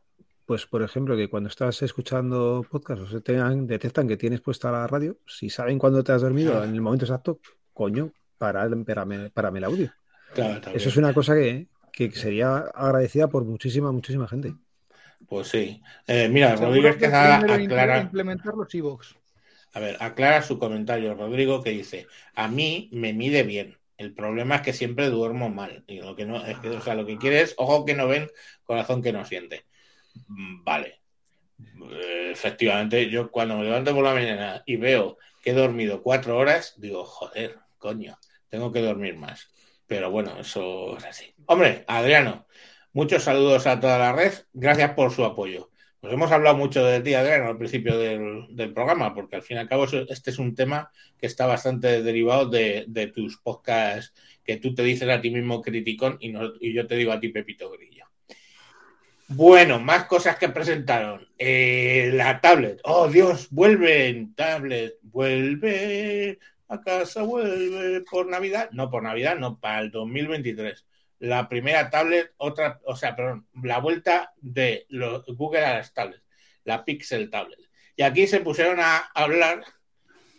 pues 0.47 0.67
por 0.67 0.83
ejemplo, 0.83 1.17
que 1.17 1.29
cuando 1.29 1.49
estás 1.49 1.83
escuchando 1.83 2.67
podcast 2.71 3.03
o 3.03 3.07
se 3.07 3.21
tengan, 3.21 3.67
detectan 3.67 4.07
que 4.07 4.17
tienes 4.17 4.41
puesta 4.41 4.71
la 4.71 4.87
radio, 4.87 5.19
si 5.27 5.49
saben 5.49 5.79
cuándo 5.79 6.05
te 6.05 6.13
has 6.13 6.23
dormido 6.23 6.63
en 6.63 6.75
el 6.75 6.81
momento 6.81 7.05
exacto, 7.05 7.41
coño, 7.73 8.13
para, 8.37 8.69
párame, 8.85 9.31
párame 9.31 9.59
el 9.59 9.65
audio. 9.65 9.93
Claro, 10.35 10.61
Eso 10.75 10.89
es 10.89 10.97
una 10.97 11.15
cosa 11.15 11.35
que, 11.35 11.69
que 11.93 12.11
sería 12.13 12.57
agradecida 12.57 13.29
por 13.29 13.45
muchísima, 13.45 13.93
muchísima 13.93 14.29
gente. 14.29 14.55
Pues 15.27 15.49
sí. 15.49 15.81
Eh, 16.07 16.29
mira, 16.29 16.57
Rodríguez 16.57 16.97
que 16.97 17.07
aclara, 17.07 18.01
implementar 18.01 18.55
los 18.55 18.75
iVoox. 18.75 19.15
a 19.73 19.81
ver, 19.81 19.97
aclara 20.01 20.43
su 20.43 20.59
comentario, 20.59 21.15
Rodrigo, 21.15 21.63
que 21.63 21.71
dice, 21.71 22.07
a 22.35 22.49
mí 22.49 22.91
me 22.93 23.13
mide 23.13 23.43
bien. 23.43 23.79
El 23.97 24.13
problema 24.13 24.57
es 24.57 24.63
que 24.63 24.73
siempre 24.73 25.09
duermo 25.09 25.51
mal. 25.51 25.85
Y 25.87 26.01
lo 26.01 26.17
que 26.17 26.27
no, 26.27 26.45
es 26.45 26.59
que, 26.59 26.69
o 26.71 26.81
sea, 26.81 26.95
lo 26.95 27.07
que 27.07 27.17
quiere 27.17 27.41
es 27.41 27.55
ojo 27.57 27.85
que 27.85 27.95
no 27.95 28.09
ven, 28.09 28.29
corazón 28.65 29.03
que 29.03 29.13
no 29.13 29.25
siente. 29.25 29.65
Mm, 30.29 30.65
Vale. 30.65 31.01
Eh, 31.91 32.31
Efectivamente, 32.33 33.09
yo 33.11 33.31
cuando 33.31 33.57
me 33.59 33.65
levanto 33.65 33.95
por 33.95 34.05
la 34.05 34.15
mañana 34.15 34.63
y 34.67 34.77
veo 34.77 35.19
que 35.43 35.51
he 35.51 35.55
dormido 35.55 36.03
cuatro 36.03 36.37
horas, 36.37 36.75
digo, 36.79 37.05
joder, 37.05 37.59
coño, 37.79 38.19
tengo 38.49 38.73
que 38.73 38.81
dormir 38.83 39.17
más. 39.17 39.49
Pero 39.87 40.11
bueno, 40.11 40.39
eso 40.41 40.97
es 40.97 41.05
así. 41.05 41.35
Hombre, 41.47 41.85
Adriano, 41.87 42.47
muchos 42.93 43.23
saludos 43.25 43.67
a 43.67 43.79
toda 43.81 43.99
la 43.99 44.13
red. 44.13 44.33
Gracias 44.53 44.93
por 44.95 45.13
su 45.13 45.25
apoyo. 45.25 45.71
Pues 46.01 46.13
hemos 46.13 46.33
hablado 46.33 46.57
mucho 46.57 46.85
de 46.85 47.01
ti, 47.01 47.15
Adriano, 47.15 47.47
al 47.49 47.57
principio 47.59 47.97
del, 47.99 48.73
programa, 48.75 49.15
porque 49.15 49.37
al 49.37 49.43
fin 49.43 49.57
y 49.57 49.61
al 49.61 49.69
cabo 49.69 49.85
este 50.09 50.31
es 50.31 50.39
un 50.39 50.55
tema 50.55 50.91
que 51.19 51.27
está 51.27 51.47
bastante 51.47 52.03
derivado 52.03 52.47
de, 52.49 52.85
de 52.89 53.07
tus 53.09 53.39
podcasts 53.39 54.13
que 54.45 54.57
tú 54.59 54.75
te 54.75 54.83
dices 54.83 55.09
a 55.09 55.21
ti 55.21 55.31
mismo 55.31 55.63
criticón 55.63 56.17
y, 56.21 56.29
no- 56.31 56.53
y 56.61 56.75
yo 56.75 56.87
te 56.87 56.97
digo 56.97 57.13
a 57.13 57.21
ti 57.21 57.29
Pepito 57.31 57.71
Grillo. 57.71 57.94
Bueno, 59.29 59.81
más 59.81 60.05
cosas 60.05 60.37
que 60.37 60.49
presentaron. 60.49 61.27
Eh, 61.39 62.11
la 62.13 62.41
tablet. 62.41 62.81
Oh, 62.85 63.09
Dios, 63.09 63.49
vuelven, 63.51 64.35
tablet, 64.35 64.97
vuelve 65.03 66.39
a 66.69 66.81
casa, 66.81 67.23
vuelve 67.23 68.03
por 68.03 68.27
Navidad. 68.27 68.69
No, 68.73 68.91
por 68.91 69.03
Navidad, 69.03 69.37
no, 69.37 69.59
para 69.59 69.81
el 69.81 69.91
2023. 69.91 70.87
La 71.21 71.49
primera 71.49 71.89
tablet, 71.89 72.33
otra, 72.37 72.81
o 72.85 72.97
sea, 72.97 73.17
perdón, 73.17 73.47
la 73.63 73.79
vuelta 73.79 74.35
de 74.41 74.85
los, 74.91 75.25
Google 75.27 75.65
a 75.65 75.75
las 75.75 75.95
tablets, 75.95 76.23
la 76.65 76.85
Pixel 76.85 77.31
Tablet. 77.31 77.61
Y 77.97 78.03
aquí 78.03 78.27
se 78.27 78.41
pusieron 78.41 78.79
a 78.81 78.99
hablar 79.15 79.65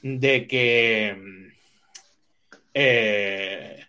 de 0.04 0.48
que 0.48 1.52
eh, 2.74 3.85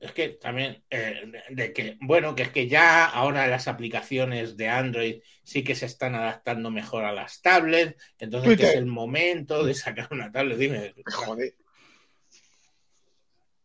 es 0.00 0.12
que 0.12 0.28
también 0.30 0.82
eh, 0.90 1.32
de 1.50 1.72
que 1.72 1.96
bueno 2.00 2.34
que 2.34 2.42
es 2.44 2.50
que 2.50 2.68
ya 2.68 3.04
ahora 3.06 3.46
las 3.46 3.68
aplicaciones 3.68 4.56
de 4.56 4.68
Android 4.68 5.22
sí 5.42 5.64
que 5.64 5.74
se 5.74 5.86
están 5.86 6.14
adaptando 6.14 6.70
mejor 6.70 7.04
a 7.04 7.12
las 7.12 7.40
tablets 7.42 7.96
entonces 8.18 8.56
que 8.56 8.64
es 8.68 8.74
el 8.74 8.86
momento 8.86 9.64
de 9.64 9.74
sacar 9.74 10.08
una 10.10 10.30
tablet 10.30 10.58
dime 10.58 10.94
Me 10.96 11.12
jode. 11.12 11.56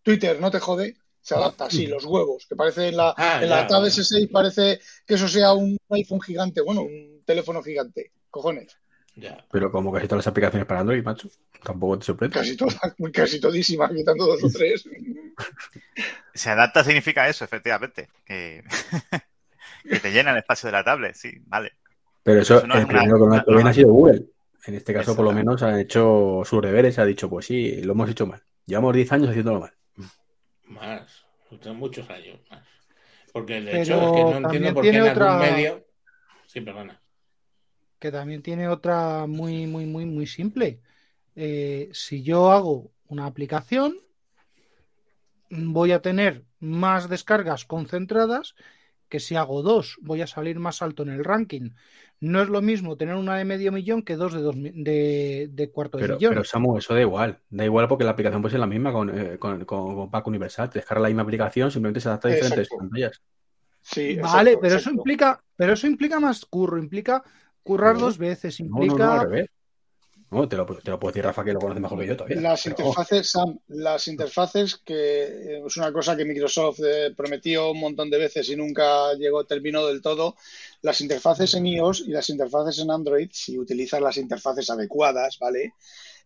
Twitter, 0.04 0.40
no 0.40 0.52
te 0.52 0.60
jode. 0.60 0.98
Se 1.22 1.36
adapta 1.36 1.66
así, 1.66 1.88
los 1.88 2.04
huevos, 2.04 2.46
que 2.46 2.56
parece 2.58 2.90
en 2.90 2.98
la, 2.98 3.14
Ah, 3.16 3.40
en 3.42 3.50
la 3.50 3.62
ya, 3.62 3.68
Tab 3.68 3.80
vale. 3.80 3.94
S6 3.94 4.30
parece 4.30 4.82
que 5.08 5.14
eso 5.14 5.30
sea 5.30 5.54
un 5.54 5.78
iPhone 5.92 6.20
gigante, 6.20 6.60
bueno, 6.60 6.82
un 6.82 7.24
teléfono 7.26 7.64
gigante. 7.64 8.12
Cojones, 8.30 8.78
ya 9.16 9.46
Pero 9.52 9.72
como 9.72 9.92
casi 9.92 10.08
todas 10.08 10.26
las 10.26 10.28
aplicaciones 10.32 10.66
para 10.68 10.80
Android, 10.82 11.04
macho, 11.04 11.30
tampoco 11.64 12.00
te 12.00 12.06
sorprende. 12.06 12.34
casi 12.40 12.56
todas, 12.58 12.78
casi 13.14 13.40
todísimas, 13.40 13.92
quitando 13.92 14.26
dos 14.26 14.44
o 14.44 14.50
tres. 14.54 14.88
Se 16.34 16.50
adapta 16.50 16.84
significa 16.84 17.28
eso, 17.30 17.46
efectivamente. 17.46 18.10
Que, 18.26 18.64
que 19.90 20.00
te 20.00 20.12
llena 20.12 20.32
el 20.32 20.38
espacio 20.38 20.68
de 20.68 20.74
la 20.74 20.84
tablet, 20.84 21.16
sí, 21.16 21.32
vale. 21.46 21.74
Pero 22.24 22.42
eso, 22.42 22.58
Eso 22.58 22.68
no 22.68 22.76
es 22.76 22.80
el 22.82 22.86
una- 22.86 23.00
primero 23.00 23.18
que 23.20 23.26
lo 23.26 23.34
ha 23.34 23.38
hecho 23.38 23.52
bien 23.52 23.68
ha 23.68 23.74
sido 23.74 23.90
Google. 23.90 24.26
En 24.66 24.76
este 24.76 24.94
caso, 24.94 25.14
por 25.16 25.26
lo 25.26 25.34
menos, 25.34 25.62
ha 25.62 25.80
hecho 25.82 26.42
sus 26.46 26.62
deberes, 26.62 26.98
ha 26.98 27.06
dicho, 27.06 27.30
pues 27.30 27.46
sí, 27.46 27.82
lo 27.82 27.92
hemos 27.92 28.10
hecho 28.10 28.26
mal. 28.26 28.42
Llevamos 28.66 28.96
10 28.96 29.12
años 29.12 29.30
haciéndolo 29.30 29.60
mal. 29.60 29.74
más 30.66 31.26
muchos 31.76 32.10
años 32.10 32.40
más 32.50 32.64
porque 33.32 33.62
de 33.62 33.72
Pero 33.72 33.84
hecho 33.84 34.02
es 34.02 34.12
que 34.12 34.24
no 34.24 34.38
entiendo 34.38 34.74
por 34.74 34.84
qué 34.84 34.90
en 34.90 34.96
algún 34.96 35.12
otra- 35.12 35.38
medio 35.38 35.86
sí 36.48 36.62
perdona 36.62 37.00
que 38.04 38.12
también 38.12 38.44
tiene 38.44 38.68
otra 38.70 39.28
muy, 39.28 39.68
muy, 39.68 39.86
muy, 39.88 40.06
muy 40.06 40.28
simple. 40.28 40.82
Eh, 41.36 41.90
si 41.94 42.24
yo 42.24 42.52
hago 42.52 42.92
una 43.10 43.28
aplicación, 43.28 43.98
voy 45.50 45.92
a 45.92 46.02
tener 46.02 46.46
más 46.60 47.10
descargas 47.10 47.66
concentradas 47.66 48.56
que 49.10 49.20
si 49.20 49.36
hago 49.38 49.62
dos, 49.64 49.98
voy 50.02 50.22
a 50.24 50.28
salir 50.28 50.60
más 50.60 50.82
alto 50.82 51.04
en 51.04 51.10
el 51.12 51.24
ranking. 51.24 51.72
No 52.20 52.42
es 52.44 52.50
lo 52.50 52.62
mismo 52.62 52.98
tener 52.98 53.16
una 53.16 53.38
de 53.38 53.46
medio 53.46 53.72
millón 53.72 54.04
que 54.04 54.18
dos 54.18 54.34
de, 54.34 54.42
dos 54.42 54.56
mi- 54.58 54.72
de, 54.72 55.50
de 55.52 55.72
cuarto 55.72 56.00
de 56.00 56.06
Pero, 56.06 56.16
millón. 56.16 56.28
pero 56.28 56.44
Samu, 56.44 56.78
eso 56.78 56.94
da 56.96 57.02
igual. 57.02 57.32
Da 57.50 57.64
igual 57.66 57.88
porque 57.88 58.04
la 58.04 58.12
aplicación 58.12 58.42
puede 58.42 58.52
ser 58.52 58.60
la 58.60 58.68
misma 58.68 58.92
con, 58.92 59.10
eh, 59.18 59.38
con, 59.40 59.64
con, 59.66 59.96
con 59.96 60.12
pack 60.12 60.28
universal. 60.28 60.70
Te 60.70 60.80
descarga 60.80 61.04
la 61.04 61.10
misma 61.10 61.22
aplicación, 61.24 61.72
simplemente 61.72 62.02
se 62.02 62.10
adapta 62.10 62.28
a 62.28 62.32
diferentes 62.32 62.70
Exacto. 62.70 62.78
pantallas. 62.78 63.22
Sí, 63.82 64.02
Vale, 64.08 64.52
exacto, 64.52 64.58
pero 64.58 64.76
eso 64.78 64.90
implica, 64.90 65.44
pero 65.56 65.74
eso 65.74 65.88
implica 65.88 66.20
más 66.20 66.46
curro, 66.46 66.78
implica 66.78 67.24
currar 67.64 67.96
No. 67.96 68.02
dos 68.02 68.18
veces, 68.18 68.60
No, 68.62 68.68
no, 68.68 68.76
no, 68.78 68.84
implica. 68.86 69.20
al 69.22 69.30
revés. 69.30 69.50
No, 70.32 70.50
te 70.50 70.58
lo, 70.58 70.66
te 70.66 70.90
lo 70.90 71.00
puedo 71.00 71.12
decir 71.12 71.24
Rafa 71.26 71.44
que 71.44 71.54
lo 71.54 71.60
conoce 71.60 71.80
mejor 71.80 72.00
que 72.00 72.08
yo 72.08 72.18
todavía. 72.18 72.42
Las 72.42 72.64
Pero, 72.64 72.76
interfaces, 72.80 73.30
Sam, 73.30 73.60
las 73.68 74.08
interfaces, 74.08 74.78
que 74.78 75.24
eh, 75.26 75.62
es 75.64 75.78
una 75.78 75.94
cosa 75.94 76.18
que 76.18 76.26
Microsoft 76.26 76.80
eh, 76.84 77.14
prometió 77.16 77.70
un 77.70 77.80
montón 77.80 78.10
de 78.10 78.18
veces 78.18 78.50
y 78.50 78.56
nunca 78.56 79.14
llegó, 79.14 79.46
terminó 79.46 79.86
del 79.86 80.02
todo. 80.02 80.36
Las 80.82 81.02
interfaces 81.02 81.54
en 81.54 81.68
iOS 81.68 82.02
y 82.08 82.12
las 82.12 82.32
interfaces 82.32 82.80
en 82.80 82.90
Android, 82.90 83.30
si 83.32 83.60
utilizas 83.60 84.02
las 84.02 84.18
interfaces 84.18 84.68
adecuadas, 84.72 85.38
¿vale? 85.40 85.74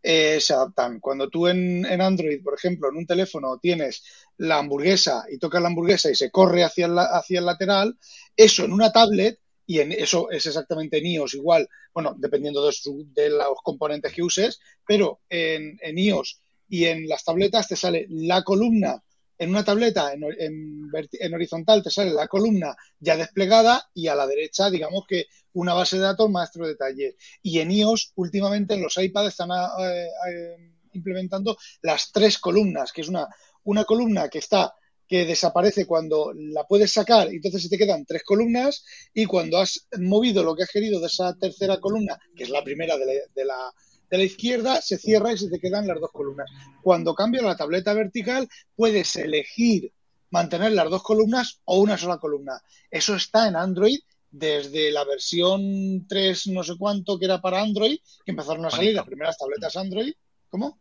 Eh, 0.02 0.40
se 0.40 0.54
adaptan. 0.54 1.02
Cuando 1.02 1.28
tú 1.28 1.48
en, 1.48 1.86
en 1.86 2.00
Android, 2.00 2.42
por 2.42 2.54
ejemplo, 2.54 2.88
en 2.90 2.96
un 2.96 3.06
teléfono 3.06 3.58
tienes 3.58 4.04
la 4.38 4.60
hamburguesa 4.60 5.26
y 5.30 5.38
tocas 5.38 5.62
la 5.62 5.68
hamburguesa 5.68 6.10
y 6.10 6.16
se 6.16 6.32
corre 6.32 6.64
hacia 6.64 6.86
el, 6.86 6.98
hacia 6.98 7.40
el 7.40 7.46
lateral, 7.46 7.98
eso 8.38 8.64
en 8.64 8.72
una 8.72 8.90
tablet, 8.94 9.38
y 9.68 9.80
en 9.82 9.92
eso 9.92 10.32
es 10.32 10.46
exactamente 10.48 10.98
en 10.98 11.06
iOS 11.06 11.36
igual, 11.36 11.70
bueno, 11.94 12.16
dependiendo 12.18 12.66
de, 12.66 12.72
su- 12.72 13.06
de 13.14 13.30
los 13.30 13.60
componentes 13.64 14.14
que 14.14 14.24
uses, 14.24 14.60
pero 14.86 15.22
en, 15.30 15.78
en 15.82 15.98
iOS 16.00 16.42
y 16.70 16.86
en 16.86 17.08
las 17.08 17.24
tabletas 17.24 17.68
te 17.68 17.76
sale 17.76 18.08
la 18.10 18.44
columna, 18.44 19.04
en 19.38 19.50
una 19.52 19.64
tableta 19.64 20.14
en, 20.14 20.24
en 20.40 20.90
en 21.20 21.34
horizontal 21.34 21.84
te 21.84 21.92
sale 21.92 22.12
la 22.12 22.28
columna 22.28 22.76
ya 23.00 23.16
desplegada 23.18 23.88
y 23.94 24.08
a 24.08 24.16
la 24.16 24.26
derecha, 24.26 24.70
digamos 24.72 25.04
que 25.08 25.26
una 25.54 25.74
base 25.76 25.98
de 25.98 26.04
datos 26.04 26.30
maestro 26.30 26.68
detalle. 26.68 27.16
Y 27.42 27.60
en 27.60 27.72
iOS, 27.72 28.14
últimamente 28.16 28.74
en 28.74 28.82
los 28.82 28.98
iPads 28.98 29.30
están 29.30 29.50
eh, 29.52 30.08
eh, 30.32 30.58
implementando 30.94 31.58
las 31.82 32.12
tres 32.12 32.40
columnas, 32.40 32.92
que 32.92 33.02
es 33.02 33.10
una, 33.10 33.28
una 33.64 33.84
columna 33.86 34.30
que 34.30 34.40
está 34.40 34.74
que 35.08 35.26
desaparece 35.26 35.86
cuando 35.86 36.34
la 36.34 36.66
puedes 36.66 36.92
sacar 36.92 37.32
y 37.32 37.38
entonces 37.38 37.64
se 37.64 37.70
te 37.70 37.78
quedan 37.78 38.06
tres 38.06 38.24
columnas 38.24 38.84
y 39.14 39.26
cuando 39.26 39.58
has 39.58 39.88
movido 40.00 40.44
lo 40.44 40.56
que 40.56 40.64
has 40.64 40.70
querido 40.70 41.00
de 41.00 41.08
esa 41.08 41.34
tercera 41.36 41.80
columna, 41.80 42.20
que 42.36 42.44
es 42.44 42.50
la 42.50 42.64
primera 42.64 42.98
de 42.98 43.06
la, 43.06 43.14
de 43.34 43.46
la, 43.46 43.74
de 44.10 44.18
la 44.18 44.24
izquierda, 44.24 44.82
se 44.82 44.98
cierra 44.98 45.32
y 45.32 45.38
se 45.38 45.50
te 45.50 45.60
quedan 45.60 45.88
las 45.88 46.00
dos 46.00 46.12
columnas. 46.12 46.50
Cuando 46.82 47.16
cambia 47.16 47.42
la 47.42 47.56
tableta 47.56 47.94
vertical, 47.94 48.48
puedes 48.76 49.16
elegir 49.16 49.92
mantener 50.30 50.74
las 50.74 50.90
dos 50.90 51.04
columnas 51.04 51.62
o 51.66 51.80
una 51.80 51.98
sola 51.98 52.18
columna. 52.18 52.62
Eso 52.92 53.16
está 53.16 53.48
en 53.48 53.56
Android 53.56 54.00
desde 54.30 54.92
la 54.92 55.06
versión 55.06 56.06
3 56.08 56.48
no 56.48 56.64
sé 56.64 56.74
cuánto 56.78 57.18
que 57.18 57.26
era 57.26 57.42
para 57.42 57.62
Android, 57.62 57.98
que 58.26 58.32
empezaron 58.32 58.66
a 58.66 58.72
salir 58.72 58.94
las 58.94 59.06
primeras 59.06 59.38
tabletas 59.38 59.76
Android. 59.78 60.14
¿Cómo? 60.50 60.80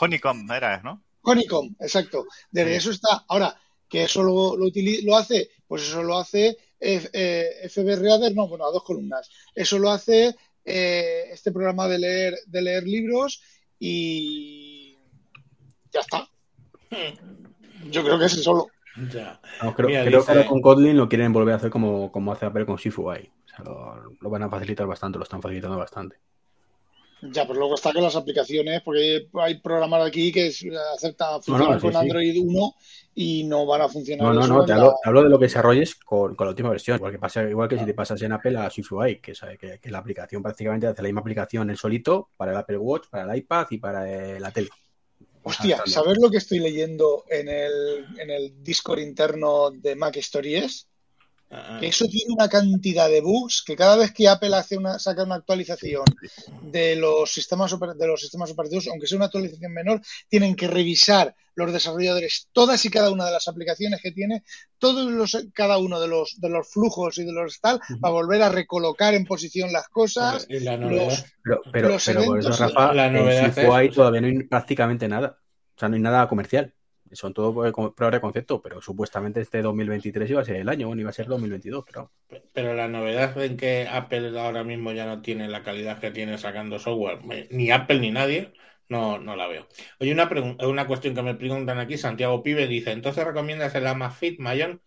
Honeycomb 0.00 0.50
era, 0.50 0.80
¿no? 0.82 1.02
Honeycomb, 1.22 1.74
exacto. 1.80 2.26
Desde 2.50 2.70
Sí. 2.72 2.76
eso 2.76 2.90
está. 2.92 3.24
Ahora, 3.28 3.54
que 3.88 4.04
eso 4.04 4.22
lo, 4.22 4.56
lo, 4.56 5.16
hace, 5.16 5.50
pues 5.66 5.82
eso 5.82 6.02
lo 6.02 6.16
hace 6.16 6.56
F- 6.78 7.10
eh, 7.12 7.68
FB 7.68 7.96
Reader, 8.00 8.34
no, 8.34 8.46
bueno, 8.48 8.66
a 8.66 8.70
dos 8.70 8.84
columnas. 8.84 9.28
Eso 9.54 9.78
lo 9.78 9.90
hace 9.90 10.34
eh, 10.64 11.24
este 11.32 11.52
programa 11.52 11.88
de 11.88 11.98
leer, 11.98 12.38
de 12.46 12.62
leer 12.62 12.84
libros 12.84 13.42
y 13.78 14.96
ya 15.92 16.00
está. 16.00 16.28
Yo 17.90 18.02
creo 18.04 18.18
que 18.18 18.26
es 18.26 18.42
solo. 18.42 18.68
Ya. 19.12 19.40
No, 19.62 19.74
creo 19.74 19.88
Mira, 19.88 20.04
creo 20.04 20.20
dice- 20.20 20.32
que 20.32 20.38
ahora 20.38 20.48
con 20.48 20.60
Kotlin 20.60 20.96
lo 20.96 21.08
quieren 21.08 21.32
volver 21.32 21.54
a 21.54 21.56
hacer 21.56 21.70
como, 21.70 22.10
como 22.12 22.32
hace 22.32 22.46
Apple 22.46 22.66
con 22.66 22.78
SwiftUI. 22.78 23.30
O 23.44 23.48
sea, 23.48 23.64
lo, 23.64 24.12
lo 24.20 24.30
van 24.30 24.42
a 24.42 24.48
facilitar 24.50 24.86
bastante, 24.86 25.18
lo 25.18 25.24
están 25.24 25.42
facilitando 25.42 25.76
bastante. 25.78 26.16
Ya, 27.22 27.46
pero 27.46 27.58
luego 27.58 27.74
está 27.74 27.92
que 27.92 28.00
las 28.00 28.16
aplicaciones, 28.16 28.80
porque 28.82 29.28
hay, 29.34 29.60
programas 29.60 30.06
aquí 30.06 30.32
que 30.32 30.50
aceptan 30.94 31.42
funcionar 31.42 31.60
No, 31.68 31.74
no, 31.74 31.80
sí, 31.80 31.86
con 31.86 31.92
sí. 31.92 31.98
Android 31.98 32.40
1 32.42 32.74
y 33.14 33.44
no 33.44 33.66
van 33.66 33.82
a 33.82 33.88
funcionar. 33.88 34.26
No, 34.26 34.40
no, 34.40 34.46
no, 34.46 34.64
te 34.64 34.72
la- 34.72 34.76
hablo, 34.76 34.94
te 35.02 35.08
hablo 35.08 35.22
de 35.24 35.28
lo 35.28 35.38
que 35.38 35.44
desarrolles 35.44 35.96
con, 35.96 36.34
con 36.34 36.46
la 36.46 36.50
última 36.50 36.70
versión. 36.70 36.96
Igual 36.96 37.12
que, 37.12 37.18
pasa, 37.18 37.42
igual 37.42 37.68
que 37.68 37.78
si 37.78 37.84
te 37.84 37.94
pasas 37.94 38.22
en 38.22 38.32
Apple 38.32 38.58
a 38.58 38.70
SwiftUI, 38.70 39.20
que, 39.20 39.32
que, 39.58 39.78
que 39.78 39.90
la 39.90 39.98
aplicación 39.98 40.42
prácticamente 40.42 40.86
hace 40.86 41.02
la 41.02 41.08
misma 41.08 41.20
aplicación 41.20 41.68
en 41.70 41.76
solito 41.76 42.30
para 42.36 42.52
el 42.52 42.58
Apple 42.58 42.78
Watch, 42.78 43.08
para 43.10 43.30
el 43.30 43.38
iPad 43.38 43.66
y 43.70 43.78
para 43.78 44.10
eh, 44.10 44.40
la 44.40 44.50
tele. 44.50 44.70
Hostia, 45.42 45.82
¿sabes 45.86 46.18
lo 46.20 46.30
que 46.30 46.36
estoy 46.36 46.58
leyendo 46.58 47.24
en 47.28 47.48
el, 47.48 48.06
en 48.18 48.30
el 48.30 48.62
Discord 48.62 49.00
interno 49.00 49.70
de 49.70 49.96
Mac 49.96 50.16
Stories? 50.16 50.89
Ah, 51.52 51.78
Que 51.80 51.88
eso 51.88 52.06
tiene 52.06 52.32
una 52.32 52.48
cantidad 52.48 53.08
de 53.08 53.20
bugs 53.20 53.64
que 53.66 53.74
cada 53.74 53.96
vez 53.96 54.12
que 54.12 54.28
Apple 54.28 54.54
hace 54.54 54.76
una, 54.76 55.00
saca 55.00 55.24
una 55.24 55.34
actualización 55.34 56.04
de 56.62 56.94
los 56.94 57.32
sistemas 57.32 57.72
oper- 57.74 57.96
de 57.96 58.06
los 58.06 58.20
sistemas 58.20 58.52
operativos, 58.52 58.86
aunque 58.86 59.08
sea 59.08 59.16
una 59.16 59.24
actualización 59.26 59.72
menor, 59.72 60.00
tienen 60.28 60.54
que 60.54 60.68
revisar 60.68 61.34
los 61.56 61.72
desarrolladores 61.72 62.48
todas 62.52 62.84
y 62.84 62.90
cada 62.90 63.10
una 63.10 63.26
de 63.26 63.32
las 63.32 63.48
aplicaciones 63.48 64.00
que 64.00 64.12
tiene, 64.12 64.44
todos 64.78 65.10
los 65.10 65.36
cada 65.52 65.78
uno 65.78 65.98
de 66.00 66.06
los 66.06 66.40
de 66.40 66.48
los 66.50 66.68
flujos 66.70 67.18
y 67.18 67.24
de 67.24 67.32
los 67.32 67.60
tal, 67.60 67.80
para 68.00 68.12
volver 68.12 68.42
a 68.42 68.48
recolocar 68.48 69.14
en 69.14 69.26
posición 69.26 69.72
las 69.72 69.88
cosas. 69.88 70.46
Y 70.48 70.60
la 70.60 70.76
novedad. 70.76 71.08
Los, 71.08 71.24
Pero, 71.42 71.60
pero, 71.72 71.88
Los 71.88 72.04
pero 72.04 72.24
por 72.26 72.38
eso, 72.38 72.48
eventos- 72.50 72.60
Rafa, 72.74 72.94
La 72.94 73.06
en 73.06 73.12
novedad 73.14 73.46
es- 73.48 73.54
SwiftUI 73.54 73.90
todavía 73.90 74.20
no 74.20 74.26
hay 74.28 74.42
prácticamente 74.44 75.08
nada. 75.08 75.36
O 75.76 75.78
sea, 75.80 75.88
no 75.88 75.96
hay 75.96 76.00
nada 76.02 76.28
comercial. 76.28 76.72
Son 77.12 77.32
todo 77.34 77.52
pues, 77.54 77.72
pruebas 77.94 78.12
de 78.14 78.20
concepto, 78.20 78.60
pero 78.62 78.80
supuestamente 78.82 79.40
este 79.40 79.62
2023 79.62 80.30
iba 80.30 80.40
a 80.42 80.44
ser 80.44 80.56
el 80.56 80.68
año, 80.68 80.86
bueno, 80.88 81.00
iba 81.02 81.10
a 81.10 81.12
ser 81.12 81.26
2022, 81.26 81.84
pero 81.86 82.10
Pero 82.52 82.74
la 82.74 82.86
novedad 82.88 83.36
en 83.42 83.56
que 83.56 83.88
Apple 83.90 84.38
ahora 84.38 84.62
mismo 84.64 84.92
ya 84.92 85.06
no 85.06 85.20
tiene 85.22 85.48
la 85.48 85.62
calidad 85.64 85.98
que 86.00 86.10
tiene 86.12 86.38
sacando 86.38 86.78
software, 86.78 87.22
me- 87.24 87.48
ni 87.50 87.70
Apple 87.70 87.98
ni 88.00 88.10
nadie, 88.12 88.52
no, 88.88 89.18
no 89.18 89.34
la 89.36 89.46
veo. 89.48 89.66
Oye, 89.98 90.12
una, 90.12 90.28
una 90.66 90.86
cuestión 90.86 91.14
que 91.14 91.22
me 91.22 91.34
preguntan 91.34 91.78
aquí, 91.78 91.96
Santiago 91.98 92.42
Pibe 92.42 92.66
dice, 92.68 92.92
¿entonces 92.92 93.24
recomiendas 93.24 93.74
el 93.74 93.86
Amazfit 93.86 94.38
Mayon? 94.40 94.80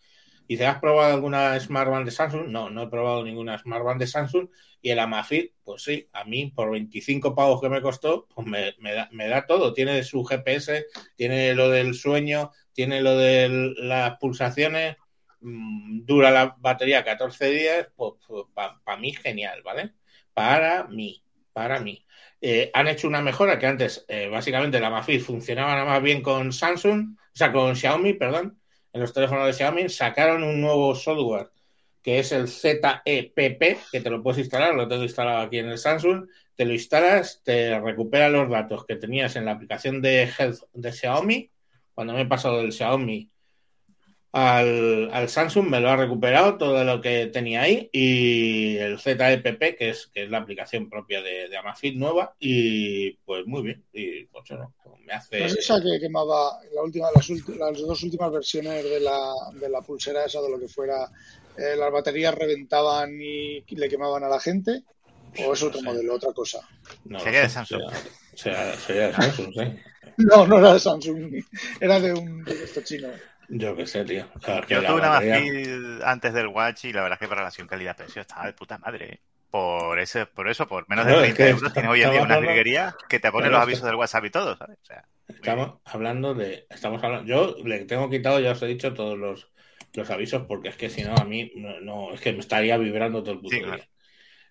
Dice, 0.48 0.66
¿has 0.66 0.80
probado 0.80 1.14
alguna 1.14 1.60
Smartband 1.60 2.06
de 2.06 2.12
Samsung? 2.12 2.48
No, 2.48 2.70
no 2.70 2.84
he 2.84 2.88
probado 2.88 3.24
ninguna 3.24 3.58
Smartband 3.58 4.00
de 4.00 4.08
Samsung. 4.08 4.50
Y 4.82 4.90
el 4.90 5.00
Amazfit, 5.00 5.54
pues 5.64 5.84
sí, 5.84 6.10
a 6.12 6.26
mí 6.26 6.52
por 6.54 6.72
25 6.72 7.34
pavos 7.34 7.62
que 7.62 7.70
me 7.70 7.82
costó, 7.82 8.28
pues 8.28 8.46
me, 8.46 8.94
da, 8.94 9.08
me 9.12 9.28
da 9.28 9.46
todo. 9.46 9.74
Tiene 9.74 10.04
su 10.04 10.24
GPS, 10.26 10.88
tiene 11.16 11.54
lo 11.56 11.70
del 11.70 11.96
sueño, 11.96 12.52
tiene 12.74 13.02
lo 13.02 13.18
de 13.18 13.74
las 13.78 14.18
pulsaciones, 14.18 14.98
mm, 15.40 16.06
dura 16.06 16.32
la 16.32 16.56
batería 16.60 17.04
14 17.04 17.50
días, 17.50 17.88
pues, 17.96 18.14
para 18.54 18.98
mí 19.00 19.14
genial, 19.14 19.62
¿vale? 19.64 19.94
Para 20.34 20.86
mí, 20.88 21.24
para 21.54 21.80
mí. 21.80 22.06
Eh, 22.42 22.70
han 22.74 22.90
hecho 22.90 23.08
una 23.08 23.22
mejora 23.22 23.58
que 23.58 23.68
antes, 23.68 24.06
eh, 24.10 24.28
básicamente, 24.28 24.80
la 24.80 24.88
Amazfit 24.88 25.22
funcionaba 25.22 25.74
nada 25.76 25.86
más 25.86 26.02
bien 26.02 26.22
con 26.22 26.52
Samsung, 26.52 27.16
o 27.18 27.36
sea, 27.36 27.54
con 27.54 27.74
Xiaomi, 27.76 28.14
perdón, 28.16 28.60
en 28.94 29.02
los 29.02 29.12
teléfonos 29.12 29.48
de 29.48 29.54
Xiaomi, 29.54 29.90
sacaron 29.90 30.44
un 30.44 30.62
nuevo 30.62 30.96
software 30.96 31.50
que 32.02 32.20
es 32.20 32.32
el 32.34 32.50
ZEPP, 32.50 33.78
que 33.92 34.02
te 34.02 34.10
lo 34.10 34.22
puedes 34.22 34.40
instalar, 34.40 34.76
lo 34.76 34.88
tengo 34.88 35.04
instalado 35.04 35.40
aquí 35.40 35.60
en 35.60 35.70
el 35.70 35.78
Samsung, 35.78 36.28
te 36.56 36.66
lo 36.66 36.74
instalas, 36.74 37.42
te 37.44 37.80
recupera 37.80 38.30
los 38.30 38.50
datos 38.50 38.86
que 38.86 38.98
tenías 38.98 39.36
en 39.38 39.46
la 39.46 39.52
aplicación 39.52 40.02
de 40.02 40.24
Health 40.24 40.64
de 40.74 40.92
Xiaomi, 40.92 41.50
cuando 41.94 42.14
me 42.14 42.22
he 42.22 42.26
pasado 42.26 42.58
del 42.58 42.74
Xiaomi 42.74 43.30
al, 44.34 45.10
al 45.14 45.30
Samsung, 45.30 45.68
me 45.70 45.80
lo 45.80 45.90
ha 45.90 45.96
recuperado 45.96 46.58
todo 46.58 46.84
lo 46.84 47.00
que 47.00 47.28
tenía 47.28 47.62
ahí, 47.62 47.90
y 47.94 48.76
el 48.78 49.00
ZEPP, 49.00 49.78
que 49.78 49.90
es, 49.92 50.08
que 50.08 50.24
es 50.24 50.30
la 50.30 50.40
aplicación 50.40 50.90
propia 50.90 51.22
de, 51.22 51.48
de 51.48 51.58
Amazfit 51.58 51.96
nueva, 51.96 52.36
y 52.40 53.12
pues 53.26 53.46
muy 53.46 53.62
bien, 53.62 53.84
y 53.94 54.26
pues 54.26 54.44
eso, 54.52 54.74
me 55.06 55.14
hace... 55.14 55.40
¿No 55.40 55.46
es 55.46 55.58
esa 55.58 55.82
que 55.82 56.00
quemaba 56.00 56.60
la 56.74 56.82
última, 56.82 57.08
las, 57.16 57.30
las 57.30 57.78
dos 57.80 58.04
últimas 58.04 58.32
versiones 58.32 58.84
de 58.84 59.00
la, 59.00 59.32
de 59.54 59.70
la 59.70 59.82
pulsera 59.82 60.26
esa 60.26 60.42
de 60.42 60.50
lo 60.50 60.60
que 60.60 60.68
fuera? 60.68 61.10
eh, 61.56 61.76
las 61.78 61.92
baterías 61.92 62.34
reventaban 62.34 63.12
y 63.22 63.64
le 63.76 63.88
quemaban 63.88 64.24
a 64.24 64.28
la 64.28 64.40
gente. 64.40 64.82
¿O 65.46 65.54
es 65.54 65.62
otro 65.64 65.82
No 65.82 65.90
sé. 65.92 65.96
modelo, 65.96 66.16
otra 66.16 66.34
cosa? 66.34 66.60
No, 67.06 67.20
Sería 67.20 67.42
no 67.42 67.48
de 67.48 67.50
Samsung. 67.54 67.82
Sería, 68.36 68.74
sería- 68.76 68.76
sería 68.78 69.08
de 69.08 69.14
Samsung, 69.14 69.54
sí. 69.54 69.80
No, 70.18 70.46
no 70.48 70.60
era 70.60 70.74
de 70.74 70.80
Samsung, 70.80 71.44
era 71.80 72.00
de 72.00 72.14
un 72.14 72.44
de 72.44 72.64
estos 72.64 72.84
chinos. 72.84 73.12
Yo 73.50 73.76
qué 73.76 73.86
sé, 73.86 74.06
tío. 74.06 74.26
Yo 74.70 74.82
tuve 74.82 74.94
una 74.96 75.08
Amazfit 75.18 76.02
antes 76.04 76.34
del 76.34 76.48
Watch 76.48 76.86
y 76.86 76.94
la 76.94 77.02
verdad 77.04 77.18
es 77.18 77.20
que 77.20 77.28
para 77.28 77.42
relación 77.42 77.68
calidad-precio 77.68 78.22
estaba 78.22 78.46
de 78.46 78.54
puta 78.54 78.78
madre. 78.78 79.06
¿eh? 79.14 79.20
Por 79.50 80.00
ese, 80.00 80.26
por 80.26 80.48
eso, 80.50 80.68
por 80.68 80.90
menos 80.90 81.06
de 81.06 81.12
Claro, 81.12 81.26
es 81.26 81.34
30 81.36 81.44
que 81.44 81.50
euros 81.52 81.74
tienes 81.74 81.92
hoy 81.92 82.02
en 82.02 82.12
día 82.12 82.22
una 82.24 82.40
virguería 82.40 82.96
que 83.08 83.20
te 83.20 83.32
pone 83.32 83.44
Claro, 83.48 83.52
los 83.52 83.60
está- 83.60 83.64
avisos 83.64 83.86
del 83.86 83.96
WhatsApp 83.96 84.26
y 84.26 84.30
todo, 84.32 84.58
¿sabes? 84.58 84.78
O 84.82 84.86
sea. 84.86 85.06
Estamos 85.28 85.80
hablando 85.86 86.34
de. 86.34 86.66
Estamos 86.70 87.04
hablando. 87.04 87.28
Yo 87.28 87.56
le 87.64 87.86
tengo 87.86 88.10
quitado, 88.10 88.40
ya 88.40 88.52
os 88.54 88.62
he 88.64 88.68
dicho, 88.68 88.94
todos 88.94 89.18
los, 89.18 89.52
los 89.94 90.10
avisos, 90.10 90.44
porque 90.48 90.70
es 90.70 90.76
que 90.76 90.90
si 90.90 91.04
no, 91.04 91.14
a 91.16 91.24
mí 91.24 91.52
no, 91.56 91.80
no- 91.82 92.14
es 92.14 92.22
que 92.22 92.34
me 92.34 92.40
estaría 92.40 92.78
vibrando 92.78 93.22
todo 93.22 93.34
el 93.36 93.40
puto 93.42 93.50
Sí, 93.56 93.62
día. 93.62 93.88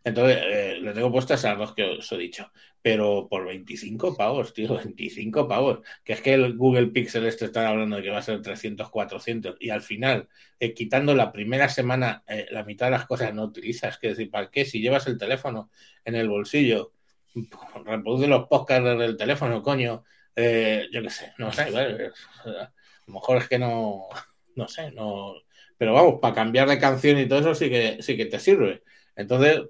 Entonces, 0.04 0.38
eh, 0.42 0.78
le 0.80 0.92
tengo 0.92 1.12
puestas 1.12 1.40
esas 1.40 1.56
dos 1.56 1.74
que 1.74 1.84
os 1.84 2.10
he 2.12 2.18
dicho. 2.18 2.50
Pero 2.80 3.28
por 3.28 3.46
25 3.46 4.16
pavos, 4.16 4.52
tío, 4.52 4.76
25 4.84 5.46
pavos. 5.48 5.80
Que 6.04 6.14
es 6.14 6.20
que 6.20 6.34
el 6.34 6.56
Google 6.56 6.88
Pixel 6.88 7.26
este 7.26 7.46
está 7.46 7.68
hablando 7.68 7.96
de 7.96 8.02
que 8.02 8.10
va 8.10 8.18
a 8.18 8.22
ser 8.22 8.42
300, 8.42 8.90
400. 8.90 9.56
Y 9.60 9.70
al 9.70 9.82
final, 9.82 10.28
eh, 10.58 10.74
quitando 10.74 11.14
la 11.14 11.32
primera 11.32 11.68
semana, 11.68 12.24
eh, 12.26 12.46
la 12.50 12.64
mitad 12.64 12.86
de 12.86 12.92
las 12.92 13.06
cosas 13.06 13.32
no 13.34 13.44
utilizas. 13.44 13.98
Que 13.98 14.08
decir, 14.08 14.30
¿para 14.30 14.50
qué? 14.50 14.64
Si 14.64 14.80
llevas 14.80 15.06
el 15.06 15.18
teléfono 15.18 15.70
en 16.04 16.16
el 16.16 16.28
bolsillo, 16.28 16.92
reproduce 17.84 18.26
los 18.26 18.48
podcasts 18.48 18.84
desde 18.84 19.04
el 19.04 19.16
teléfono, 19.16 19.62
coño. 19.62 20.04
Eh, 20.34 20.88
yo 20.90 21.02
qué 21.02 21.10
sé, 21.10 21.32
no 21.38 21.52
sé. 21.52 21.62
a 21.62 22.72
lo 23.06 23.14
mejor 23.14 23.38
es 23.38 23.48
que 23.48 23.58
no, 23.58 24.08
no 24.56 24.68
sé, 24.68 24.90
no. 24.92 25.34
Pero 25.76 25.94
vamos, 25.94 26.20
para 26.20 26.34
cambiar 26.34 26.68
de 26.68 26.78
canción 26.78 27.18
y 27.18 27.26
todo 27.26 27.40
eso 27.40 27.54
sí 27.54 27.68
que, 27.68 28.02
sí 28.02 28.16
que 28.16 28.26
te 28.26 28.38
sirve. 28.38 28.82
Entonces, 29.16 29.62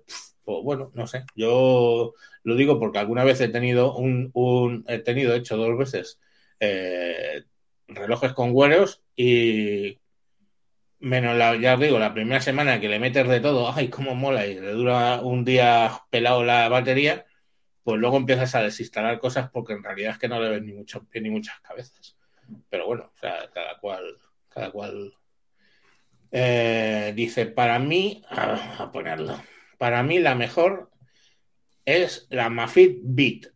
pues 0.45 0.59
bueno, 0.63 0.91
no 0.95 1.07
sé. 1.07 1.25
Yo 1.35 2.15
lo 2.43 2.55
digo 2.57 2.79
porque 2.79 2.99
alguna 2.99 3.25
vez 3.25 3.41
he 3.41 3.49
tenido 3.49 3.95
un, 3.97 4.31
un 4.35 4.85
he 4.89 4.99
tenido 4.99 5.35
hecho 5.35 5.57
dos 5.57 5.77
veces 5.79 6.21
eh, 6.61 7.45
relojes 7.89 8.33
con 8.33 8.53
güeros 8.53 9.03
y 9.17 10.01
menos 11.01 11.37
la, 11.37 11.57
ya 11.57 11.75
os 11.75 11.81
digo, 11.81 11.99
la 11.99 12.15
primera 12.15 12.41
semana 12.41 12.81
que 12.81 12.89
le 12.89 13.01
metes 13.01 13.29
de 13.29 13.41
todo, 13.41 13.73
ay, 13.73 13.89
cómo 13.89 14.15
mola, 14.15 14.47
y 14.47 14.55
le 14.55 14.71
dura 14.71 15.21
un 15.21 15.45
día 15.45 15.91
pelado 16.11 16.45
la 16.45 16.69
batería, 16.69 17.27
pues 17.83 17.99
luego 17.99 18.17
empiezas 18.17 18.55
a 18.55 18.63
desinstalar 18.63 19.19
cosas 19.19 19.51
porque 19.51 19.73
en 19.73 19.83
realidad 19.83 20.13
es 20.13 20.19
que 20.19 20.29
no 20.29 20.41
le 20.41 20.49
ves 20.49 20.63
ni 20.63 20.73
mucho 20.73 21.05
pie 21.05 21.21
ni 21.21 21.31
muchas 21.31 21.61
cabezas. 21.61 22.17
Pero 22.71 22.87
bueno, 22.87 23.11
o 23.15 23.19
sea, 23.19 23.51
cada 23.53 23.79
cual, 23.79 24.19
cada 24.49 24.71
cual 24.71 25.13
eh, 26.33 27.13
dice, 27.15 27.47
para 27.47 27.79
mí, 27.79 28.25
a, 28.29 28.91
ponerlo, 28.91 29.41
para 29.79 30.03
mí 30.03 30.19
la 30.19 30.35
mejor 30.35 30.91
es 31.85 32.27
la 32.31 32.49
Mafit 32.49 33.01
Beat, 33.03 33.53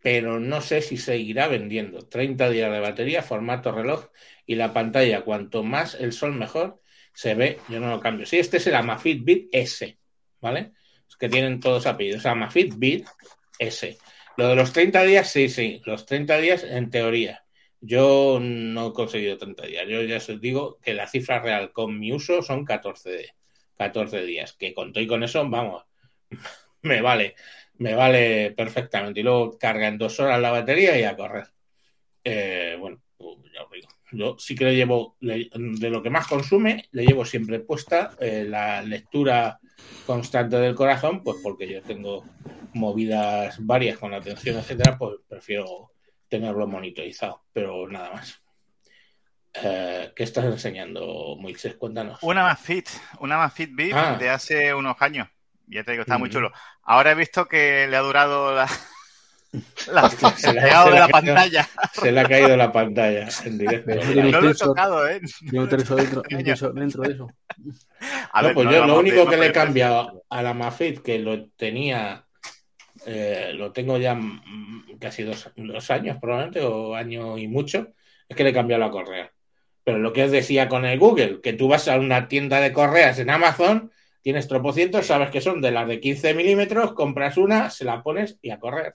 pero 0.00 0.40
no 0.40 0.60
sé 0.60 0.82
si 0.82 0.96
seguirá 0.96 1.46
vendiendo. 1.46 2.08
30 2.08 2.50
días 2.50 2.72
de 2.72 2.80
batería, 2.80 3.22
formato 3.22 3.70
reloj 3.70 4.08
y 4.46 4.56
la 4.56 4.72
pantalla, 4.72 5.22
cuanto 5.22 5.62
más 5.62 5.94
el 5.94 6.12
sol 6.12 6.34
mejor, 6.34 6.80
se 7.14 7.34
ve, 7.34 7.60
yo 7.68 7.78
no 7.78 7.88
lo 7.88 8.00
cambio. 8.00 8.26
Sí, 8.26 8.38
este 8.38 8.56
es 8.56 8.66
el 8.66 8.74
Amafit 8.74 9.24
Beat 9.24 9.42
S, 9.52 9.96
¿vale? 10.40 10.72
Es 11.08 11.16
que 11.16 11.28
tienen 11.28 11.60
todos 11.60 11.86
apellidos. 11.86 12.26
Amafit 12.26 12.74
Beat 12.76 13.04
S. 13.58 13.96
Lo 14.36 14.48
de 14.48 14.56
los 14.56 14.72
30 14.72 15.04
días, 15.04 15.30
sí, 15.30 15.48
sí, 15.48 15.82
los 15.84 16.04
30 16.06 16.38
días 16.38 16.64
en 16.64 16.90
teoría. 16.90 17.41
Yo 17.84 18.38
no 18.40 18.88
he 18.88 18.92
conseguido 18.92 19.36
30 19.36 19.66
días. 19.66 19.88
Yo 19.88 20.02
ya 20.02 20.18
os 20.18 20.40
digo 20.40 20.78
que 20.80 20.94
la 20.94 21.08
cifra 21.08 21.40
real 21.40 21.72
con 21.72 21.98
mi 21.98 22.12
uso 22.12 22.40
son 22.40 22.64
14, 22.64 23.34
14 23.76 24.22
días. 24.22 24.52
Que 24.52 24.72
con 24.72 24.92
y 24.94 25.06
con 25.08 25.24
eso, 25.24 25.48
vamos, 25.48 25.84
me 26.82 27.02
vale, 27.02 27.34
me 27.78 27.94
vale 27.94 28.52
perfectamente. 28.52 29.18
Y 29.18 29.24
luego 29.24 29.58
carga 29.58 29.88
en 29.88 29.98
dos 29.98 30.20
horas 30.20 30.40
la 30.40 30.52
batería 30.52 30.96
y 30.96 31.02
a 31.02 31.16
correr. 31.16 31.48
Eh, 32.22 32.76
bueno, 32.78 33.02
ya 33.52 33.64
os 33.64 33.70
digo. 33.72 33.88
Yo 34.12 34.36
sí 34.38 34.54
que 34.54 34.66
le 34.66 34.76
llevo, 34.76 35.16
le, 35.18 35.50
de 35.52 35.90
lo 35.90 36.04
que 36.04 36.10
más 36.10 36.28
consume, 36.28 36.88
le 36.92 37.04
llevo 37.04 37.24
siempre 37.24 37.58
puesta 37.58 38.14
eh, 38.20 38.44
la 38.48 38.82
lectura 38.82 39.58
constante 40.06 40.56
del 40.56 40.76
corazón, 40.76 41.24
pues 41.24 41.38
porque 41.42 41.68
yo 41.68 41.82
tengo 41.82 42.24
movidas 42.74 43.56
varias 43.66 43.98
con 43.98 44.12
la 44.12 44.18
atención, 44.18 44.58
etcétera, 44.58 44.96
pues 44.96 45.16
prefiero 45.26 45.90
tenerlo 46.32 46.66
monitorizado, 46.66 47.44
pero 47.52 47.86
nada 47.88 48.10
más. 48.12 48.40
Eh, 49.52 50.12
¿Qué 50.16 50.22
estás 50.24 50.46
enseñando, 50.46 51.36
Moisés? 51.38 51.74
Cuéntanos. 51.76 52.18
Una 52.22 52.42
más 52.44 52.58
fit, 52.58 52.88
una 53.20 53.36
más 53.36 53.52
fit 53.52 53.70
VIP 53.74 53.92
Ah. 53.94 54.16
de 54.18 54.30
hace 54.30 54.72
unos 54.72 54.96
años. 55.00 55.28
Ya 55.66 55.84
te 55.84 55.90
digo, 55.92 56.02
está 56.02 56.16
muy 56.16 56.30
Mm. 56.30 56.32
chulo. 56.32 56.52
Ahora 56.84 57.10
he 57.12 57.14
visto 57.14 57.46
que 57.46 57.86
le 57.86 57.96
ha 57.96 58.00
durado 58.00 58.54
la, 58.54 58.66
la 59.92 60.04
Hostia, 60.06 60.30
se 60.30 60.54
pegado 60.54 60.86
se 60.86 60.92
de 60.92 60.98
la 60.98 61.04
ha 61.04 61.08
caído- 61.08 61.34
pantalla. 61.34 61.68
Se 61.92 62.12
le 62.12 62.20
ha 62.20 62.24
caído 62.28 62.56
la 62.56 62.72
pantalla 62.72 63.28
en 63.44 63.58
directo. 63.58 63.94
No, 63.94 64.00
No 64.32 64.40
lo 64.40 64.50
he 64.50 64.54
tocado, 64.54 65.08
¿eh? 65.08 65.20
un 65.52 65.68
tensor 65.68 65.96
dentro, 66.00 66.22
dentro 66.74 67.02
de 67.02 67.12
eso. 67.12 67.28
A 68.32 68.40
ver, 68.42 68.54
pues 68.54 68.64
no 68.66 68.72
yo 68.72 68.86
lo 68.86 68.98
único 68.98 69.26
que 69.28 69.36
le 69.36 69.48
he 69.48 69.52
cambiado 69.52 70.24
a 70.30 70.42
la 70.42 70.54
Mafit, 70.54 71.02
que 71.02 71.18
lo 71.18 71.50
tenía, 71.50 72.24
eh, 73.06 73.52
lo 73.54 73.72
tengo 73.72 73.98
ya 73.98 74.14
mm, 74.14 74.98
casi 74.98 75.22
dos, 75.22 75.50
dos 75.56 75.90
años 75.90 76.18
probablemente, 76.20 76.60
o 76.60 76.94
año 76.94 77.38
y 77.38 77.48
mucho, 77.48 77.92
es 78.28 78.36
que 78.36 78.44
le 78.44 78.50
he 78.50 78.54
cambiado 78.54 78.82
la 78.82 78.90
correa. 78.90 79.32
Pero 79.84 79.98
lo 79.98 80.12
que 80.12 80.24
os 80.24 80.30
decía 80.30 80.68
con 80.68 80.84
el 80.84 80.98
Google, 80.98 81.40
que 81.40 81.52
tú 81.52 81.68
vas 81.68 81.88
a 81.88 81.98
una 81.98 82.28
tienda 82.28 82.60
de 82.60 82.72
correas 82.72 83.18
en 83.18 83.30
Amazon, 83.30 83.90
tienes 84.22 84.46
tropocientos, 84.46 85.06
sabes 85.06 85.30
que 85.30 85.40
son 85.40 85.60
de 85.60 85.72
las 85.72 85.88
de 85.88 86.00
15 86.00 86.34
milímetros, 86.34 86.92
compras 86.92 87.36
una, 87.36 87.70
se 87.70 87.84
la 87.84 88.02
pones 88.02 88.38
y 88.42 88.50
a 88.50 88.60
correr. 88.60 88.94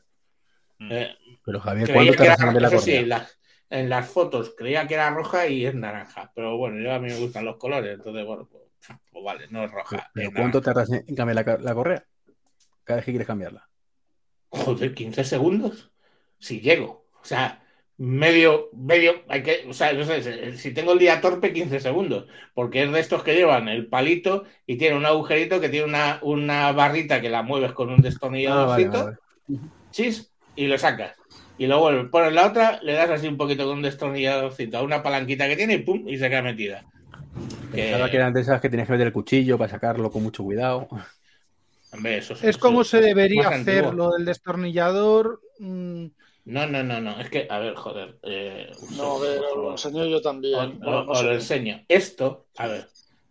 Mm. 0.80 0.92
Eh, 0.92 1.18
Pero 1.46 1.60
Javier, 1.60 1.92
¿cuándo 1.92 2.14
te 2.14 2.28
vas 2.28 2.40
a 2.40 2.46
cambiar 2.46 2.62
la 2.62 2.68
eso 2.70 2.80
sí, 2.80 2.86
correa? 2.92 3.02
en 3.02 3.10
las, 3.10 3.40
en 3.70 3.90
las 3.90 4.10
fotos 4.10 4.54
creía 4.58 4.88
que 4.88 4.94
era 4.94 5.10
roja 5.10 5.48
y 5.48 5.66
es 5.66 5.76
naranja. 5.76 6.32
Pero 6.34 6.58
bueno, 6.58 6.82
yo 6.82 6.94
a 6.94 7.00
mí 7.00 7.10
me 7.10 7.20
gustan 7.20 7.44
los 7.44 7.58
colores, 7.58 7.96
entonces 7.96 8.26
bueno, 8.26 8.48
pues, 8.50 8.64
pues 9.12 9.26
vale, 9.26 9.48
no 9.50 9.66
es 9.66 9.72
roja. 9.72 10.10
¿Pero 10.14 10.30
es 10.30 10.36
cuánto 10.36 10.62
tardas 10.62 10.90
en 10.90 11.16
cambiar 11.16 11.46
la, 11.46 11.58
la 11.58 11.74
correa? 11.74 12.06
Cada 12.86 12.98
vez 12.98 13.06
que 13.06 13.12
quieres 13.12 13.28
cambiarla. 13.28 13.68
Joder, 14.50 14.94
15 14.94 15.24
segundos. 15.24 15.92
Si 16.40 16.62
llego. 16.62 17.06
O 17.22 17.26
sea, 17.26 17.64
medio, 17.98 18.70
medio, 18.74 19.24
hay 19.28 19.44
que, 19.44 19.66
o 19.70 19.74
sea, 19.74 19.92
no 19.94 20.04
sé, 20.06 20.56
si 20.58 20.72
tengo 20.74 20.94
el 20.94 21.00
día 21.00 21.20
torpe, 21.20 21.52
15 21.54 21.80
segundos. 21.80 22.28
Porque 22.54 22.84
es 22.84 22.92
de 22.92 23.00
estos 23.00 23.24
que 23.24 23.36
llevan 23.36 23.68
el 23.68 23.88
palito 23.88 24.44
y 24.66 24.78
tiene 24.78 24.96
un 24.96 25.06
agujerito 25.06 25.60
que 25.60 25.70
tiene 25.70 25.86
una, 25.88 26.20
una 26.22 26.72
barrita 26.72 27.20
que 27.22 27.30
la 27.30 27.42
mueves 27.44 27.74
con 27.74 27.90
un 27.90 28.00
Ah, 28.00 28.04
destornilladorcito, 28.04 28.92
vale, 29.06 29.18
vale. 29.48 29.60
chis, 29.92 30.32
y 30.56 30.68
lo 30.68 30.78
sacas. 30.78 31.16
Y 31.58 31.66
luego 31.66 31.90
pones 32.12 32.34
la 32.34 32.46
otra, 32.46 32.80
le 32.84 32.94
das 32.94 33.10
así 33.10 33.28
un 33.28 33.36
poquito 33.38 33.66
con 33.66 33.78
un 33.78 33.82
destornilladorcito 33.84 34.78
a 34.78 34.84
una 34.84 35.02
palanquita 35.02 35.48
que 35.48 35.56
tiene 35.58 35.74
y 35.74 35.78
pum, 35.80 36.08
y 36.08 36.18
se 36.18 36.30
queda 36.30 36.44
metida. 36.44 36.86
Que- 37.74 37.82
Pensaba 37.84 38.10
que 38.12 38.18
eran 38.18 38.32
de 38.34 38.42
esas 38.42 38.62
que 38.62 38.70
tenías 38.70 38.88
que 38.88 38.94
meter 38.94 39.08
el 39.08 39.14
cuchillo 39.14 39.58
para 39.58 39.70
sacarlo 39.72 40.12
con 40.12 40.22
mucho 40.24 40.44
cuidado. 40.44 40.88
Hombre, 41.98 42.18
eso 42.18 42.34
Es 42.42 42.58
como 42.58 42.84
se 42.84 43.02
debería 43.02 43.50
hacer 43.50 43.84
antiguo. 43.86 43.92
lo 43.94 44.12
del 44.12 44.26
destornillador. 44.26 45.42
mm, 45.60 46.06
No, 46.46 46.66
no, 46.66 46.82
no, 46.84 47.02
no. 47.02 47.20
Es 47.20 47.30
que, 47.30 47.46
a 47.50 47.60
ver, 47.60 47.76
joder. 47.76 48.18
eh, 48.24 48.72
No, 48.96 49.18
a 49.18 49.20
ver, 49.20 49.42
lo 49.56 49.72
enseño 49.72 50.06
yo 50.06 50.22
también. 50.22 50.56
Os, 50.58 50.80
Bueno, 50.80 51.04
no 51.04 51.12
os 51.12 51.20
sé. 51.20 51.26
lo 51.26 51.34
enseño. 51.34 51.84
Esto, 51.90 52.46
a 52.58 52.68
ver, 52.68 52.88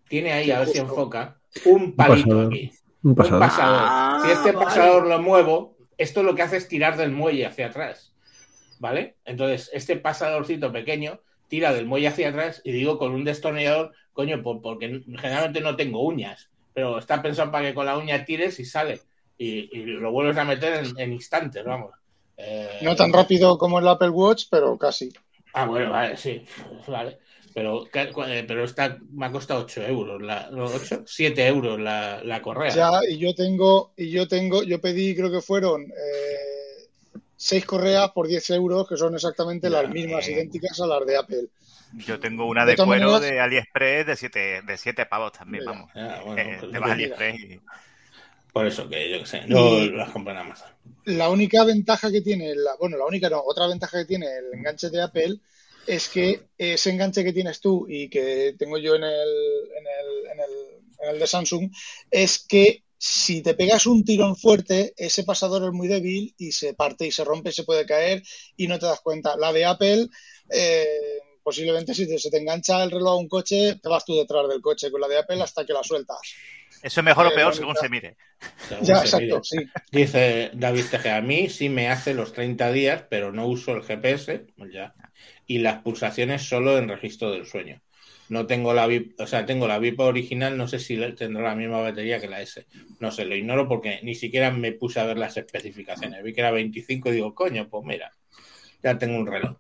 tiene 0.08 0.32
ahí, 0.32 0.50
a 0.50 0.58
ver 0.60 0.68
si 0.68 0.78
enfoca, 0.78 1.40
un 1.64 1.96
palito 1.96 2.28
pasador. 2.28 2.46
aquí. 2.52 2.70
Un 3.02 3.10
Un 3.10 3.14
pasador. 3.16 3.40
pasador. 3.40 3.80
Ah, 3.88 4.18
si 4.22 4.30
este 4.32 4.52
vale. 4.52 4.64
pasador 4.66 5.06
lo 5.06 5.22
muevo, 5.22 5.76
esto 5.96 6.22
lo 6.22 6.34
que 6.34 6.42
hace 6.42 6.58
es 6.58 6.68
tirar 6.68 6.96
del 6.98 7.10
muelle 7.12 7.46
hacia 7.46 7.68
atrás. 7.68 8.12
¿Vale? 8.78 9.16
Entonces, 9.24 9.70
este 9.72 9.96
pasadorcito 9.96 10.70
pequeño 10.70 11.20
tira 11.48 11.72
del 11.72 11.86
muelle 11.86 12.08
hacia 12.08 12.28
atrás 12.28 12.60
y 12.64 12.72
digo 12.72 12.98
con 12.98 13.12
un 13.12 13.24
destornillador, 13.24 13.92
coño, 14.12 14.42
por- 14.42 14.60
porque 14.60 15.02
generalmente 15.16 15.60
no 15.62 15.76
tengo 15.76 16.02
uñas, 16.04 16.50
pero 16.76 16.98
está 16.98 17.22
pensado 17.22 17.50
para 17.50 17.68
que 17.68 17.74
con 17.74 17.86
la 17.86 17.96
uña 17.96 18.24
tires 18.24 18.60
y 18.60 18.64
sale. 18.66 19.00
Y, 19.38 19.48
y 19.78 19.84
lo 19.86 20.10
vuelves 20.12 20.36
a 20.36 20.44
meter 20.44 20.74
en, 20.84 21.00
en 21.00 21.12
instantes, 21.14 21.64
vamos. 21.64 21.92
Eh, 22.36 22.68
No 22.80 22.94
tan 22.96 23.12
rápido 23.12 23.58
como 23.58 23.78
el 23.78 23.88
Apple 23.88 24.10
Watch, 24.10 24.44
pero 24.50 24.78
casi. 24.78 25.10
Ah, 25.52 25.66
bueno, 25.66 25.90
vale, 25.90 26.16
sí, 26.16 26.44
vale. 26.86 27.18
Pero, 27.54 27.86
eh, 27.94 28.44
pero 28.46 28.64
esta 28.64 28.98
me 29.12 29.26
ha 29.26 29.32
costado 29.32 29.62
8 29.64 29.82
euros, 29.82 30.20
la, 30.22 30.50
¿no, 30.50 30.64
8? 30.66 31.04
7 31.06 31.46
euros 31.46 31.80
la, 31.80 32.22
la 32.22 32.42
correa. 32.42 32.74
Ya, 32.74 32.90
y 33.08 33.18
yo 33.18 33.34
tengo, 33.34 33.92
y 33.96 34.10
yo 34.10 34.26
tengo, 34.28 34.62
yo 34.62 34.80
pedí, 34.80 35.14
creo 35.14 35.30
que 35.30 35.40
fueron 35.40 35.82
eh, 35.84 36.88
seis 37.36 37.64
correas 37.64 38.10
por 38.12 38.26
10 38.28 38.50
euros, 38.50 38.88
que 38.88 38.96
son 38.96 39.14
exactamente 39.14 39.70
Ya, 39.70 39.70
las 39.70 39.88
mismas, 39.88 40.28
eh. 40.28 40.32
idénticas 40.32 40.80
a 40.80 40.86
las 40.86 41.06
de 41.06 41.16
Apple. 41.16 41.48
Yo 41.92 42.18
tengo 42.20 42.46
una 42.46 42.64
De 42.66 42.76
cuero 42.76 43.12
maneras- 43.12 43.20
de 43.20 43.40
AliExpress 43.40 44.06
de 44.06 44.16
7 44.16 44.62
de 44.62 44.76
siete 44.78 45.06
pavos 45.06 45.32
también, 45.32 45.64
Mira, 45.64 45.72
vamos. 45.72 45.90
Bueno, 46.24 46.40
Eh, 46.40 46.56
pues 46.60 46.70
te 46.72 46.74
yo 46.76 46.80
vas 46.80 46.90
a 46.90 46.96
qué- 46.96 47.02
AliExpress 47.04 47.40
y... 47.40 47.60
por 48.52 48.66
eso 48.66 48.88
que 48.88 49.10
yo 49.10 49.18
qué 49.20 49.26
sé, 49.26 49.42
no 49.46 49.78
Y- 49.78 49.90
las 49.90 50.10
compré 50.10 50.32
en 50.32 50.38
Amazon. 50.40 50.68
La 51.04 51.28
única 51.30 51.64
ventaja 51.64 52.10
que 52.10 52.20
tiene, 52.20 52.54
la, 52.54 52.74
bueno, 52.76 52.96
la 52.96 53.06
única 53.06 53.28
no, 53.30 53.40
otra 53.40 53.66
ventaja 53.66 53.98
que 53.98 54.04
tiene 54.06 54.26
el 54.26 54.58
enganche 54.58 54.90
de 54.90 55.02
Apple 55.02 55.36
es 55.86 56.08
que 56.08 56.42
ese 56.58 56.90
enganche 56.90 57.22
que 57.22 57.32
tienes 57.32 57.60
tú 57.60 57.86
y 57.88 58.08
que 58.08 58.54
tengo 58.58 58.76
yo 58.78 58.96
en 58.96 59.04
el, 59.04 59.12
en 59.12 59.86
el, 59.86 60.32
en 60.32 60.40
el, 60.40 60.84
en 61.00 61.10
el 61.14 61.18
de 61.20 61.26
Samsung 61.26 61.70
es 62.10 62.40
que 62.40 62.82
si 62.98 63.42
te 63.42 63.54
pegas 63.54 63.86
un 63.86 64.04
tirón 64.04 64.34
fuerte, 64.36 64.94
ese 64.96 65.22
pasador 65.22 65.62
es 65.64 65.72
muy 65.72 65.86
débil 65.86 66.34
y 66.38 66.50
se 66.52 66.74
parte 66.74 67.06
y 67.06 67.12
se 67.12 67.24
rompe 67.24 67.50
y 67.50 67.52
se 67.52 67.62
puede 67.64 67.84
caer 67.86 68.22
y 68.56 68.66
no 68.68 68.78
te 68.78 68.86
das 68.86 69.00
cuenta. 69.00 69.36
La 69.36 69.52
de 69.52 69.64
Apple, 69.66 70.08
eh, 70.50 70.86
posiblemente 71.48 71.94
si 71.94 72.06
te- 72.08 72.18
se 72.24 72.30
te 72.32 72.38
engancha 72.42 72.82
el 72.84 72.90
reloj 72.96 73.12
a 73.14 73.16
un 73.24 73.28
coche, 73.28 73.60
te 73.82 73.88
vas 73.88 74.04
tú 74.04 74.14
detrás 74.16 74.48
del 74.48 74.60
coche 74.68 74.90
con 74.90 75.00
la 75.00 75.08
de 75.08 75.18
Apple 75.18 75.42
hasta 75.42 75.64
que 75.66 75.72
la 75.78 75.82
sueltas. 75.90 76.20
Eso 76.82 77.00
es 77.00 77.04
mejor 77.04 77.26
o 77.26 77.34
peor 77.34 77.54
según 77.54 77.76
mitad. 77.76 77.80
se 77.80 77.88
mire. 77.88 78.16
según 78.68 78.86
Ya, 78.86 78.96
se 78.96 79.04
exacto, 79.04 79.18
mire. 79.18 79.44
sí. 79.44 79.58
Dice 79.90 80.50
David 80.54 80.86
Tejeda, 80.90 81.16
a 81.18 81.20
mí 81.22 81.48
sí 81.48 81.68
me 81.68 81.88
hace 81.88 82.14
los 82.14 82.32
30 82.32 82.72
días, 82.72 83.04
pero 83.08 83.32
no 83.32 83.46
uso 83.46 83.72
el 83.76 83.82
GPS, 83.82 84.46
pues 84.56 84.72
ya. 84.72 84.94
Y 85.46 85.58
las 85.58 85.82
pulsaciones 85.82 86.42
solo 86.42 86.78
en 86.78 86.88
registro 86.88 87.30
del 87.30 87.46
sueño. 87.46 87.82
No 88.28 88.46
tengo 88.46 88.74
la 88.74 88.86
VIP, 88.86 89.22
o 89.22 89.26
sea, 89.26 89.46
tengo 89.46 89.68
la 89.68 89.78
VIP 89.78 90.02
original, 90.02 90.56
no 90.58 90.66
sé 90.68 90.80
si 90.80 90.96
tendrá 91.14 91.44
la 91.44 91.54
misma 91.54 91.80
batería 91.80 92.20
que 92.20 92.28
la 92.28 92.42
S. 92.42 92.66
No 92.98 93.12
sé, 93.12 93.24
lo 93.24 93.36
ignoro 93.36 93.68
porque 93.68 94.00
ni 94.02 94.14
siquiera 94.16 94.50
me 94.50 94.72
puse 94.72 94.98
a 95.00 95.04
ver 95.06 95.16
las 95.18 95.36
especificaciones. 95.36 96.22
Vi 96.24 96.32
que 96.34 96.40
era 96.40 96.50
25 96.50 97.08
y 97.10 97.12
digo, 97.12 97.34
coño, 97.34 97.68
pues 97.70 97.84
mira, 97.84 98.10
ya 98.82 98.98
tengo 98.98 99.18
un 99.18 99.26
reloj. 99.26 99.58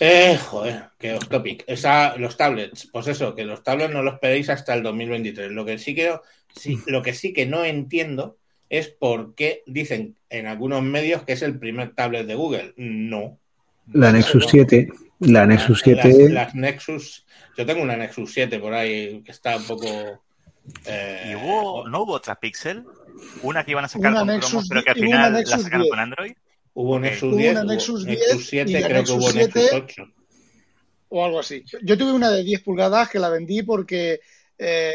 Eh, 0.00 0.38
joder, 0.38 0.90
que 0.98 1.14
off 1.14 1.28
topic. 1.28 1.64
Esa, 1.66 2.16
los 2.16 2.36
tablets, 2.36 2.88
pues 2.92 3.08
eso, 3.08 3.34
que 3.34 3.44
los 3.44 3.62
tablets 3.62 3.92
no 3.92 4.02
los 4.02 4.14
esperéis 4.14 4.48
hasta 4.48 4.74
el 4.74 4.82
2023. 4.82 5.50
Lo 5.50 5.64
que 5.64 5.78
sí 5.78 5.94
que, 5.94 6.14
sí, 6.54 6.78
lo 6.86 7.02
que 7.02 7.14
sí 7.14 7.32
que 7.32 7.46
no 7.46 7.64
entiendo 7.64 8.36
es 8.70 8.88
por 8.88 9.34
qué 9.34 9.62
dicen 9.66 10.16
en 10.30 10.46
algunos 10.46 10.82
medios 10.82 11.24
que 11.24 11.32
es 11.32 11.42
el 11.42 11.58
primer 11.58 11.94
tablet 11.94 12.26
de 12.26 12.34
Google. 12.34 12.74
No. 12.76 13.38
La 13.92 14.12
Nexus 14.12 14.46
7. 14.48 14.88
La 15.20 15.46
Nexus 15.46 15.84
Las, 15.86 16.02
7. 16.02 16.28
las 16.30 16.54
Nexus, 16.54 17.26
yo 17.56 17.66
tengo 17.66 17.82
una 17.82 17.96
Nexus 17.96 18.32
7 18.32 18.60
por 18.60 18.74
ahí 18.74 19.22
que 19.22 19.32
está 19.32 19.56
un 19.56 19.64
poco. 19.64 19.86
eh, 20.84 21.30
¿Y 21.30 21.34
hubo, 21.34 21.88
no 21.88 22.02
hubo 22.02 22.12
otra 22.12 22.36
Pixel? 22.36 22.84
Una 23.42 23.64
que 23.64 23.72
iban 23.72 23.84
a 23.84 23.88
sacar 23.88 24.12
Una 24.12 24.20
con 24.20 24.28
Nexus 24.28 24.50
cromos, 24.50 24.68
pero 24.68 24.82
que 24.84 24.90
al 24.90 24.96
final 24.96 25.32
la 25.32 25.44
sacaron 25.44 25.82
10. 25.82 25.90
con 25.90 25.98
Android. 25.98 26.32
Hubo. 26.80 26.98
Nexus 27.00 27.28
Hubo 27.32 27.36
10, 27.38 27.50
una 27.52 27.60
hubo 27.62 27.70
Nexus 27.72 28.04
10 28.06 28.18
Nexus 28.18 28.40
y 28.40 28.44
7, 28.46 28.72
la 28.72 28.78
creo 28.78 28.88
que 28.88 28.94
Nexus 28.94 29.16
hubo 29.16 29.30
7. 29.30 29.60
Nexus 29.60 29.72
8. 29.82 30.02
o 31.10 31.24
algo 31.24 31.38
así. 31.40 31.64
Yo 31.82 31.96
tuve 31.98 32.12
una 32.12 32.30
de 32.30 32.42
10 32.44 32.62
pulgadas 32.62 33.08
que 33.08 33.18
la 33.18 33.30
vendí 33.30 33.62
porque 33.62 34.20
eh, 34.58 34.92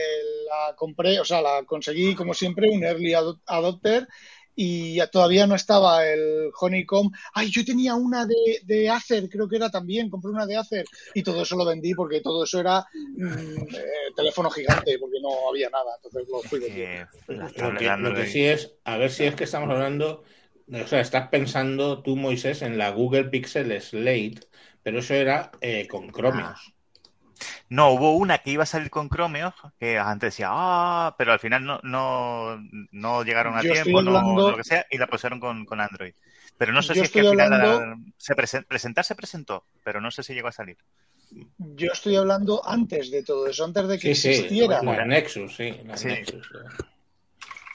la 0.48 0.76
compré, 0.76 1.20
o 1.20 1.26
sea, 1.26 1.42
la 1.42 1.64
conseguí 1.66 2.16
como 2.16 2.34
siempre, 2.34 2.70
un 2.70 2.84
early 2.84 3.14
ado- 3.14 3.42
adopter 3.46 4.08
y 4.56 5.00
todavía 5.12 5.48
no 5.48 5.56
estaba 5.56 6.06
el 6.08 6.52
Honeycomb. 6.60 7.12
Ay, 7.34 7.50
yo 7.50 7.66
tenía 7.66 7.96
una 7.96 8.28
de, 8.28 8.60
de 8.64 8.88
Acer, 8.90 9.28
creo 9.28 9.48
que 9.50 9.56
era 9.56 9.72
también, 9.72 10.12
compré 10.12 10.30
una 10.30 10.46
de 10.46 10.56
Acer 10.58 10.86
y 11.16 11.24
todo 11.24 11.42
eso 11.42 11.56
lo 11.58 11.66
vendí 11.66 11.94
porque 11.96 12.22
todo 12.22 12.44
eso 12.44 12.60
era 12.60 12.86
mm, 12.94 13.58
eh, 13.74 14.12
teléfono 14.16 14.52
gigante 14.52 15.00
porque 15.00 15.18
no 15.20 15.50
había 15.50 15.70
nada, 15.72 15.96
entonces 15.96 16.30
lo 16.32 16.40
fui 16.42 16.60
vendiendo. 16.60 17.08
Que 17.26 17.34
Lo 17.34 17.76
que, 17.76 17.98
lo 17.98 18.14
que 18.16 18.28
sí 18.28 18.44
es, 18.44 18.72
a 18.84 18.98
ver 18.98 19.10
si 19.10 19.24
es 19.26 19.34
que 19.36 19.46
estamos 19.46 19.70
hablando, 19.72 20.24
o 20.72 20.88
sea, 20.88 21.02
estás 21.02 21.28
pensando 21.30 22.02
tú, 22.02 22.16
Moisés, 22.16 22.62
en 22.62 22.78
la 22.78 22.92
Google 22.92 23.26
Pixel 23.26 23.80
Slate, 23.82 24.42
pero 24.82 25.00
eso 25.00 25.14
era 25.14 25.52
eh, 25.62 25.88
con 25.88 26.12
Chromeos. 26.12 26.74
No, 27.70 27.90
hubo 27.92 28.16
una 28.16 28.38
que 28.38 28.52
iba 28.52 28.64
a 28.64 28.68
salir 28.68 28.90
con 28.90 29.10
Chromeos, 29.10 29.54
que 29.80 29.98
antes 29.98 30.34
decía, 30.34 30.48
ah, 30.52 31.16
pero 31.18 31.34
al 31.34 31.40
final 31.40 31.66
no, 31.66 31.80
no, 31.84 32.58
no 32.92 33.24
llegaron 33.24 33.58
a 33.58 33.64
Yo 33.64 33.74
tiempo, 33.74 34.02
no, 34.02 34.16
hablando- 34.18 34.52
lo 34.52 34.58
que 34.58 34.64
sea, 34.64 34.86
y 34.90 34.98
la 34.98 35.08
pusieron 35.08 35.40
con, 35.40 35.66
con 35.66 35.82
Android. 35.82 36.14
Pero 36.58 36.72
no 36.72 36.82
sé 36.84 36.90
Yo 36.90 37.02
si 37.02 37.06
es 37.06 37.12
que 37.12 37.20
al 37.22 37.30
final 37.32 37.54
hablando- 37.54 37.86
la- 37.86 37.98
se 38.18 38.36
presen- 38.36 38.66
presentar 38.68 39.04
se 39.04 39.16
presentó, 39.16 39.66
pero 39.84 40.00
no 40.00 40.12
sé 40.12 40.24
si 40.24 40.34
llegó 40.34 40.48
a 40.48 40.52
salir. 40.52 40.78
Yo 41.58 41.92
estoy 41.92 42.16
hablando 42.16 42.62
antes 42.64 43.10
de 43.10 43.24
todo 43.24 43.48
eso, 43.48 43.66
antes 43.66 43.88
de 43.88 43.98
que 43.98 44.14
Sí, 44.14 44.22
sí, 44.22 44.30
existiera. 44.30 44.82
la 44.84 45.06
Nexus, 45.06 45.56
sí, 45.56 45.76
la 45.84 45.98
Sí. 45.98 46.08
Nexus. 46.10 46.48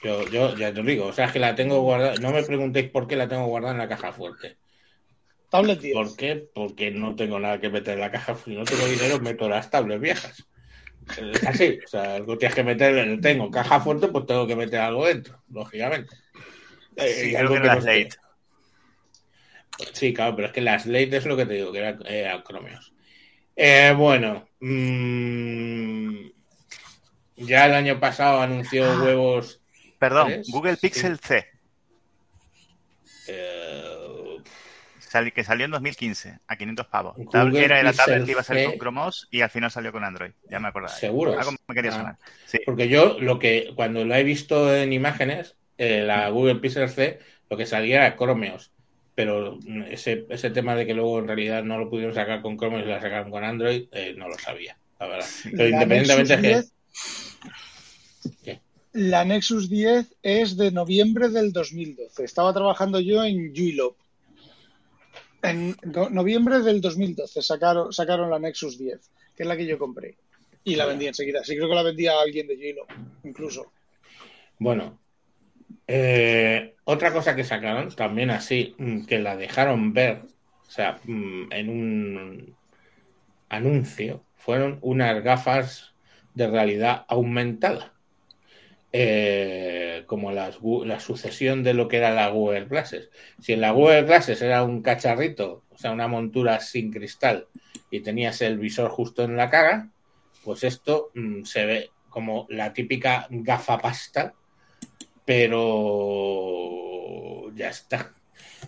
Eh. 0.03 0.07
Yo, 0.07 0.27
yo 0.29 0.55
ya 0.55 0.73
te 0.73 0.81
lo 0.81 0.89
digo, 0.89 1.07
o 1.07 1.13
sea, 1.13 1.25
es 1.25 1.31
que 1.31 1.39
la 1.39 1.55
tengo 1.55 1.81
guardada, 1.81 2.15
no 2.15 2.31
me 2.31 2.43
preguntéis 2.43 2.89
por 2.89 3.07
qué 3.07 3.15
la 3.15 3.27
tengo 3.27 3.45
guardada 3.47 3.73
en 3.73 3.79
la 3.79 3.87
caja 3.89 4.11
fuerte. 4.13 4.57
Tablet 5.49 5.79
10. 5.81 5.93
¿Por 5.93 6.15
qué? 6.15 6.47
Porque 6.53 6.91
no 6.91 7.15
tengo 7.15 7.39
nada 7.39 7.59
que 7.59 7.69
meter 7.69 7.95
en 7.95 8.01
la 8.01 8.11
caja, 8.11 8.35
si 8.35 8.55
no 8.55 8.63
tengo 8.63 8.85
dinero 8.85 9.19
meto 9.19 9.49
las 9.49 9.69
tablets 9.69 10.01
viejas. 10.01 10.47
Es 11.17 11.43
así, 11.47 11.79
o 11.83 11.87
sea, 11.87 12.15
algo 12.15 12.37
tienes 12.37 12.55
que 12.55 12.63
meter, 12.63 13.19
tengo 13.19 13.49
caja 13.49 13.79
fuerte, 13.79 14.09
pues 14.09 14.27
tengo 14.27 14.45
que 14.45 14.55
meter 14.55 14.79
algo 14.79 15.07
dentro, 15.07 15.41
lógicamente. 15.49 16.15
Eh, 16.95 17.13
Sí, 17.21 17.29
y 17.29 17.33
creo 17.33 17.39
algo 17.39 17.53
que 17.55 17.59
no. 17.61 17.81
Slate. 17.81 18.09
Sí, 19.93 20.13
claro, 20.13 20.35
pero 20.35 20.47
es 20.49 20.53
que 20.53 20.61
las 20.61 20.83
Slate 20.83 21.17
es 21.17 21.25
lo 21.25 21.35
que 21.37 21.45
te 21.45 21.53
digo, 21.53 21.71
que 21.71 21.79
era, 21.79 21.97
era 22.05 22.43
Chromeos. 22.43 22.93
Eh, 23.55 23.93
bueno, 23.97 24.47
mm, 24.59 26.25
ya 27.37 27.65
el 27.65 27.73
año 27.73 27.99
pasado 27.99 28.41
anunció 28.41 28.85
Ah. 28.85 29.01
huevos. 29.03 29.61
Perdón, 29.99 30.27
¿Tres? 30.29 30.47
Google 30.49 30.75
Sí. 30.75 30.81
Pixel 30.81 31.19
C, 31.19 31.45
eh, 33.27 34.41
que 35.33 35.43
salió 35.43 35.65
en 35.65 35.71
2015 35.71 36.39
a 36.47 36.55
500 36.55 36.87
pavos. 36.87 37.15
Google 37.17 37.63
Era 37.65 37.81
la 37.83 37.91
Pixel 37.91 38.05
tablet 38.05 38.25
que 38.25 38.31
iba 38.31 38.41
a 38.41 38.43
salir 38.43 38.63
C. 38.65 38.69
con 38.69 38.79
Chrome 38.79 39.01
OS 39.01 39.27
y 39.31 39.41
al 39.41 39.49
final 39.49 39.71
salió 39.71 39.91
con 39.91 40.03
Android. 40.03 40.31
Ya 40.49 40.59
me 40.59 40.67
acuerdo. 40.67 40.87
¿Seguro? 40.89 41.37
Algo 41.37 41.51
me 41.67 41.75
quería 41.75 41.91
Ah. 41.91 41.95
sonar. 41.95 42.15
Sí. 42.45 42.59
porque 42.65 42.87
yo 42.89 43.17
lo 43.19 43.39
que 43.39 43.71
cuando 43.75 44.05
la 44.05 44.19
he 44.19 44.23
visto 44.23 44.73
en 44.75 44.93
imágenes, 44.93 45.55
eh, 45.77 46.03
la 46.05 46.29
Google 46.29 46.55
Pixel 46.55 46.89
C, 46.89 47.19
lo 47.49 47.57
que 47.57 47.65
salía 47.65 48.05
era 48.05 48.15
Chromeos. 48.17 48.71
Pero 49.15 49.57
mm, 49.65 49.83
ese, 49.89 50.25
ese 50.29 50.49
tema 50.51 50.75
de 50.75 50.85
que 50.85 50.93
luego 50.93 51.19
en 51.19 51.27
realidad 51.27 51.63
no 51.63 51.77
lo 51.79 51.89
pudieron 51.89 52.13
sacar 52.13 52.41
con 52.41 52.57
Chromeos 52.57 52.83
y 52.85 52.89
la 52.89 53.01
sacaron 53.01 53.31
con 53.31 53.43
Android, 53.43 53.87
eh, 53.91 54.13
no 54.15 54.27
lo 54.29 54.37
sabía, 54.37 54.77
la 54.99 55.07
verdad. 55.07 55.27
Pero 55.43 55.57
La 55.57 55.69
independientemente 55.69 56.33
es 56.35 56.39
que 56.41 56.47
10 56.47 56.65
¿Qué? 56.65 57.28
La 58.93 59.23
Nexus 59.23 59.69
10 59.69 60.15
es 60.23 60.57
de 60.57 60.71
noviembre 60.71 61.29
del 61.29 61.51
2012. 61.53 62.23
Estaba 62.23 62.53
trabajando 62.53 62.99
yo 62.99 63.23
en 63.23 63.53
Juilop. 63.55 63.95
En 65.41 65.75
no- 65.83 66.09
noviembre 66.09 66.59
del 66.59 66.81
2012 66.81 67.41
sacaron, 67.41 67.93
sacaron 67.93 68.29
la 68.29 68.39
Nexus 68.39 68.77
10, 68.77 69.11
que 69.35 69.43
es 69.43 69.47
la 69.47 69.55
que 69.55 69.65
yo 69.65 69.77
compré. 69.77 70.17
Y 70.63 70.75
la 70.75 70.85
vendí 70.85 71.07
enseguida. 71.07 71.43
Sí, 71.43 71.55
creo 71.55 71.69
que 71.69 71.75
la 71.75 71.83
vendía 71.83 72.13
a 72.13 72.21
alguien 72.21 72.47
de 72.47 72.55
Juilop, 72.57 72.89
incluso. 73.23 73.71
Bueno, 74.57 74.99
eh, 75.87 76.75
otra 76.83 77.13
cosa 77.13 77.35
que 77.35 77.43
sacaron, 77.43 77.89
también 77.95 78.31
así, 78.31 78.75
mm, 78.77 79.05
que 79.05 79.19
la 79.19 79.37
dejaron 79.37 79.93
ver, 79.93 80.23
o 80.67 80.69
sea, 80.71 80.99
mm, 81.05 81.51
en 81.53 81.69
un 81.69 82.55
anuncio, 83.49 84.23
fueron 84.35 84.79
unas 84.81 85.23
gafas 85.23 85.93
de 86.33 86.47
realidad 86.47 87.05
aumentada. 87.07 87.93
Eh, 88.91 90.03
como 90.07 90.31
las, 90.31 90.57
la 90.85 90.99
sucesión 90.99 91.61
de 91.61 91.75
lo 91.75 91.87
que 91.87 91.97
era 91.97 92.11
la 92.11 92.29
Google 92.29 92.65
Glasses. 92.65 93.11
Si 93.39 93.53
en 93.53 93.61
la 93.61 93.69
Google 93.69 94.01
Glasses 94.03 94.41
era 94.41 94.63
un 94.63 94.81
cacharrito, 94.81 95.63
o 95.69 95.77
sea, 95.77 95.91
una 95.91 96.07
montura 96.07 96.59
sin 96.59 96.91
cristal, 96.91 97.47
y 97.91 97.99
tenías 97.99 98.41
el 98.41 98.57
visor 98.57 98.89
justo 98.89 99.23
en 99.23 99.37
la 99.37 99.51
cara, 99.51 99.91
pues 100.43 100.63
esto 100.63 101.11
mm, 101.13 101.43
se 101.43 101.65
ve 101.65 101.91
como 102.09 102.47
la 102.49 102.73
típica 102.73 103.27
gafa 103.29 103.77
pasta, 103.77 104.33
pero 105.23 107.51
ya 107.53 107.69
está. 107.69 108.13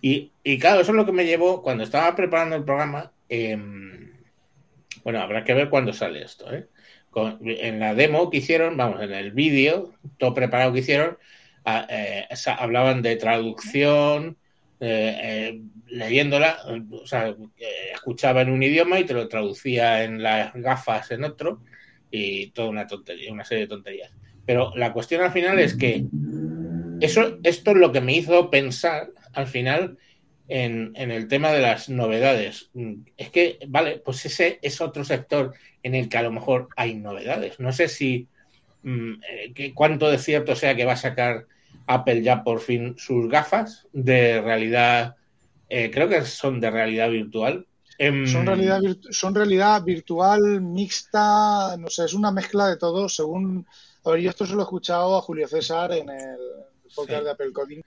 Y, 0.01 0.31
y 0.43 0.59
claro, 0.59 0.81
eso 0.81 0.91
es 0.91 0.97
lo 0.97 1.05
que 1.05 1.11
me 1.11 1.25
llevó 1.25 1.63
cuando 1.63 1.83
estaba 1.83 2.15
preparando 2.15 2.55
el 2.55 2.63
programa. 2.63 3.11
em, 3.29 4.11
bueno, 5.03 5.19
habrá 5.21 5.43
que 5.43 5.53
ver 5.55 5.69
cuándo 5.69 5.93
sale 5.93 6.23
esto. 6.23 6.51
¿eh? 6.53 6.67
Con- 7.11 7.37
en 7.43 7.79
la 7.79 7.93
demo 7.93 8.29
que 8.29 8.37
hicieron, 8.37 8.75
vamos, 8.77 9.01
en 9.01 9.11
el 9.13 9.31
vídeo, 9.31 9.93
todo 10.17 10.33
preparado 10.33 10.73
que 10.73 10.79
hicieron, 10.79 11.17
a- 11.65 11.85
eh, 11.89 12.25
sa- 12.35 12.55
hablaban 12.55 13.01
de 13.03 13.17
traducción, 13.17 14.37
eh, 14.79 15.19
eh, 15.21 15.61
leyéndola, 15.87 16.57
eh, 16.69 16.81
o 16.91 17.05
sea, 17.05 17.27
eh, 17.27 17.35
escuchaba 17.93 18.41
en 18.41 18.49
un 18.49 18.63
idioma 18.63 18.99
y 18.99 19.03
te 19.03 19.13
lo 19.13 19.27
traducía 19.27 20.03
en 20.03 20.23
las 20.23 20.53
gafas 20.55 21.11
en 21.11 21.23
otro, 21.25 21.59
y 22.09 22.47
toda 22.51 22.69
una 22.69 22.87
tontería, 22.87 23.31
una 23.31 23.45
serie 23.45 23.65
de 23.65 23.69
tonterías. 23.69 24.11
Pero 24.45 24.71
la 24.75 24.91
cuestión 24.91 25.21
al 25.21 25.31
final 25.31 25.59
es 25.59 25.75
que 25.75 26.03
eso, 26.99 27.39
esto 27.43 27.71
es 27.71 27.77
lo 27.77 27.91
que 27.91 28.01
me 28.01 28.13
hizo 28.15 28.49
pensar 28.49 29.09
al 29.33 29.47
final 29.47 29.97
en, 30.51 30.91
en 30.95 31.11
el 31.11 31.27
tema 31.29 31.51
de 31.51 31.61
las 31.61 31.87
novedades. 31.89 32.69
Mm, 32.73 33.03
Es 33.15 33.29
que, 33.29 33.57
vale, 33.67 34.01
pues 34.03 34.25
ese 34.25 34.59
es 34.61 34.81
otro 34.81 35.03
sector 35.05 35.53
en 35.81 35.95
el 35.95 36.09
que 36.09 36.17
a 36.17 36.23
lo 36.23 36.31
mejor 36.31 36.67
hay 36.75 36.95
novedades. 36.95 37.59
No 37.59 37.71
sé 37.71 37.87
si 37.87 38.27
mm, 38.83 39.13
eh, 39.29 39.53
que 39.53 39.73
cuánto 39.73 40.09
de 40.09 40.17
cierto 40.17 40.55
sea 40.55 40.75
que 40.75 40.85
va 40.85 40.93
a 40.93 40.97
sacar 40.97 41.45
Apple 41.87 42.21
ya 42.21 42.43
por 42.43 42.59
fin 42.59 42.95
sus 42.97 43.29
gafas 43.29 43.87
de 43.93 44.41
realidad, 44.41 45.15
eh, 45.69 45.89
creo 45.89 46.09
que 46.09 46.21
son 46.25 46.59
de 46.59 46.69
realidad 46.69 47.09
virtual. 47.09 47.65
Em, 47.97 48.25
Son 48.27 48.45
realidad, 48.45 48.79
virtu- 48.81 49.11
son 49.11 49.35
realidad 49.35 49.83
virtual, 49.83 50.59
mixta, 50.61 51.77
no 51.77 51.87
sé, 51.89 52.05
es 52.05 52.13
una 52.13 52.31
mezcla 52.31 52.67
de 52.67 52.77
todo 52.77 53.07
según... 53.07 53.65
A 54.03 54.09
ver, 54.11 54.21
yo 54.21 54.29
esto 54.31 54.45
se 54.45 54.53
lo 54.53 54.61
he 54.61 54.63
escuchado 54.63 55.15
a 55.17 55.21
Julio 55.21 55.47
César 55.47 55.91
en 55.93 56.09
el 56.09 56.37
podcast 56.95 57.19
Sí. 57.19 57.25
de 57.25 57.31
Apple 57.31 57.51
Coding, 57.53 57.81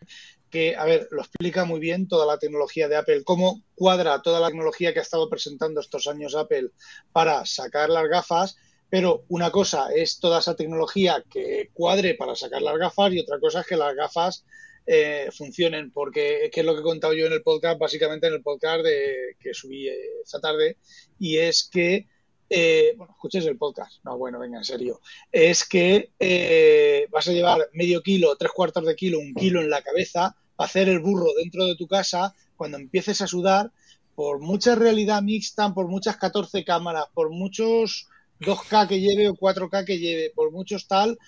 que, 0.54 0.76
a 0.76 0.84
ver, 0.84 1.08
lo 1.10 1.20
explica 1.20 1.64
muy 1.64 1.80
bien 1.80 2.06
toda 2.06 2.24
la 2.26 2.38
tecnología 2.38 2.86
de 2.86 2.94
Apple, 2.94 3.24
cómo 3.24 3.64
cuadra 3.74 4.22
toda 4.22 4.38
la 4.38 4.46
tecnología 4.46 4.92
que 4.92 5.00
ha 5.00 5.02
estado 5.02 5.28
presentando 5.28 5.80
estos 5.80 6.06
años 6.06 6.36
Apple 6.36 6.70
para 7.12 7.44
sacar 7.44 7.90
las 7.90 8.06
gafas, 8.06 8.56
pero 8.88 9.24
una 9.26 9.50
cosa 9.50 9.88
es 9.92 10.20
toda 10.20 10.38
esa 10.38 10.54
tecnología 10.54 11.24
que 11.28 11.70
cuadre 11.72 12.14
para 12.14 12.36
sacar 12.36 12.62
las 12.62 12.78
gafas 12.78 13.12
y 13.12 13.18
otra 13.18 13.40
cosa 13.40 13.62
es 13.62 13.66
que 13.66 13.76
las 13.76 13.96
gafas 13.96 14.44
eh, 14.86 15.28
funcionen, 15.36 15.90
porque 15.90 16.48
que 16.52 16.60
es 16.60 16.66
lo 16.66 16.74
que 16.74 16.82
he 16.82 16.84
contado 16.84 17.14
yo 17.14 17.26
en 17.26 17.32
el 17.32 17.42
podcast, 17.42 17.80
básicamente 17.80 18.28
en 18.28 18.34
el 18.34 18.42
podcast 18.42 18.84
de, 18.84 19.34
que 19.40 19.54
subí 19.54 19.88
eh, 19.88 19.96
esta 20.22 20.40
tarde, 20.40 20.76
y 21.18 21.38
es 21.38 21.68
que, 21.68 22.06
eh, 22.48 22.94
bueno, 22.96 23.12
escuchéis 23.12 23.46
el 23.46 23.58
podcast, 23.58 24.04
no, 24.04 24.16
bueno, 24.16 24.38
venga, 24.38 24.58
en 24.58 24.64
serio, 24.64 25.00
es 25.32 25.68
que 25.68 26.12
eh, 26.20 27.08
vas 27.10 27.26
a 27.26 27.32
llevar 27.32 27.70
medio 27.72 28.02
kilo, 28.02 28.36
tres 28.36 28.52
cuartos 28.52 28.86
de 28.86 28.94
kilo, 28.94 29.18
un 29.18 29.34
kilo 29.34 29.60
en 29.60 29.68
la 29.68 29.82
cabeza, 29.82 30.36
hacer 30.56 30.88
el 30.88 31.00
burro 31.00 31.26
dentro 31.36 31.64
de 31.66 31.76
tu 31.76 31.86
casa, 31.86 32.34
cuando 32.56 32.78
empieces 32.78 33.20
a 33.20 33.26
sudar, 33.26 33.72
por 34.14 34.40
mucha 34.40 34.74
realidad 34.74 35.22
mixta, 35.22 35.74
por 35.74 35.88
muchas 35.88 36.16
14 36.16 36.64
cámaras, 36.64 37.06
por 37.14 37.30
muchos 37.30 38.08
2K 38.40 38.88
que 38.88 39.00
lleve 39.00 39.28
o 39.28 39.34
4K 39.34 39.84
que 39.84 39.98
lleve, 39.98 40.30
por 40.34 40.52
muchos 40.52 40.86
tal, 40.86 41.18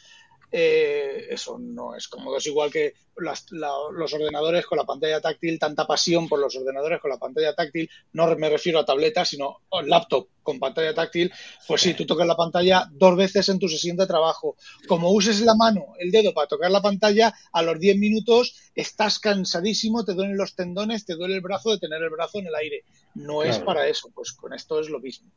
eh, 0.58 1.26
eso 1.34 1.58
no 1.58 1.94
es 1.94 2.08
cómodo. 2.08 2.38
Es 2.38 2.46
igual 2.46 2.70
que 2.70 2.94
las- 3.18 3.44
la- 3.52 3.74
los 3.92 4.14
ordenadores 4.14 4.64
con 4.64 4.78
la 4.78 4.84
pantalla 4.84 5.20
táctil, 5.20 5.58
tanta 5.58 5.86
pasión 5.86 6.28
por 6.30 6.38
los 6.38 6.56
ordenadores 6.56 6.98
con 6.98 7.10
la 7.10 7.18
pantalla 7.18 7.54
táctil, 7.54 7.90
no 8.14 8.34
me 8.36 8.48
refiero 8.48 8.78
a 8.78 8.84
tabletas, 8.86 9.28
sino 9.28 9.58
a 9.70 9.82
laptop 9.82 10.28
con 10.42 10.58
pantalla 10.58 10.94
táctil, 10.94 11.30
pues 11.68 11.82
sí, 11.82 11.92
tú 11.92 12.06
tocas 12.06 12.26
la 12.26 12.36
pantalla 12.36 12.88
dos 12.90 13.16
veces 13.18 13.50
en 13.50 13.58
tu 13.58 13.68
sesión 13.68 13.98
de 13.98 14.06
trabajo. 14.06 14.56
Como 14.88 15.10
uses 15.10 15.42
la 15.42 15.54
mano, 15.54 15.92
el 15.98 16.10
dedo 16.10 16.32
para 16.32 16.46
tocar 16.46 16.70
la 16.70 16.80
pantalla, 16.80 17.34
a 17.52 17.62
los 17.62 17.78
10 17.78 17.98
minutos 17.98 18.54
estás 18.74 19.18
cansadísimo, 19.18 20.06
te 20.06 20.14
duelen 20.14 20.38
los 20.38 20.54
tendones, 20.54 21.04
te 21.04 21.16
duele 21.16 21.34
el 21.34 21.42
brazo 21.42 21.70
de 21.72 21.78
tener 21.78 22.02
el 22.02 22.08
brazo 22.10 22.38
en 22.38 22.46
el 22.46 22.54
aire. 22.54 22.84
No 23.14 23.42
es 23.42 23.58
para 23.58 23.86
eso, 23.88 24.08
pues 24.14 24.32
con 24.32 24.54
esto 24.54 24.80
es 24.80 24.88
lo 24.88 25.00
mismo. 25.00 25.30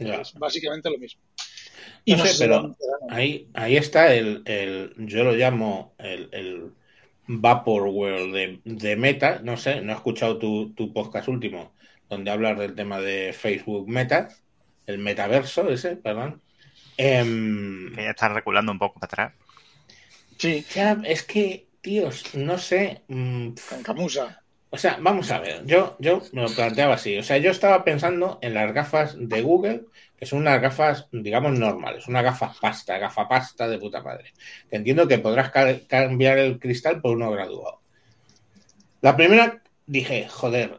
Ya. 0.00 0.20
Es 0.22 0.32
básicamente 0.34 0.88
lo 0.88 0.98
mismo. 0.98 1.20
No 2.06 2.18
sé, 2.18 2.34
pero 2.34 2.74
ahí, 3.08 3.50
ahí 3.54 3.76
está 3.76 4.14
el, 4.14 4.42
el- 4.46 4.94
yo 4.98 5.24
lo 5.24 5.32
llamo 5.32 5.94
el, 5.98 6.28
el 6.32 6.74
Vaporware 7.26 8.30
de, 8.32 8.60
de 8.64 8.96
Meta, 8.96 9.40
no 9.42 9.56
sé, 9.56 9.80
no 9.82 9.92
he 9.92 9.94
escuchado 9.94 10.38
tu, 10.38 10.74
tu 10.74 10.92
podcast 10.92 11.28
último, 11.28 11.74
donde 12.08 12.30
hablas 12.30 12.58
del 12.58 12.74
tema 12.74 13.00
de 13.00 13.32
Facebook 13.32 13.88
Meta, 13.88 14.28
el 14.86 14.98
metaverso 14.98 15.70
ese, 15.70 15.96
perdón. 15.96 16.42
Que 17.94 18.02
ya 18.04 18.10
está 18.10 18.28
reculando 18.28 18.72
un 18.72 18.78
poco 18.78 19.00
para 19.00 19.06
atrás. 19.06 19.34
Sí, 20.38 20.66
ya, 20.74 21.00
es 21.04 21.22
que, 21.22 21.70
tíos, 21.80 22.34
no 22.34 22.58
sé, 22.58 23.04
mm, 23.08 23.52
con 23.68 23.82
camusa. 23.82 24.44
o 24.70 24.78
sea, 24.78 24.98
vamos 25.00 25.30
a 25.30 25.38
ver, 25.40 25.64
yo, 25.66 25.96
yo 26.00 26.22
me 26.32 26.42
lo 26.42 26.54
planteaba 26.54 26.94
así, 26.94 27.16
o 27.18 27.22
sea, 27.22 27.38
yo 27.38 27.50
estaba 27.50 27.84
pensando 27.84 28.38
en 28.42 28.54
las 28.54 28.72
gafas 28.72 29.14
de 29.18 29.42
Google, 29.42 29.86
que 30.22 30.26
son 30.26 30.38
unas 30.38 30.62
gafas, 30.62 31.08
digamos, 31.10 31.58
normales, 31.58 32.06
una 32.06 32.22
gafa 32.22 32.54
pasta, 32.60 32.96
gafa 32.96 33.26
pasta 33.26 33.66
de 33.66 33.76
puta 33.80 34.00
madre. 34.02 34.32
Que 34.70 34.76
entiendo 34.76 35.08
que 35.08 35.18
podrás 35.18 35.50
ca- 35.50 35.80
cambiar 35.88 36.38
el 36.38 36.60
cristal 36.60 37.00
por 37.00 37.16
uno 37.16 37.32
graduado. 37.32 37.80
La 39.00 39.16
primera 39.16 39.64
dije, 39.86 40.28
joder, 40.28 40.78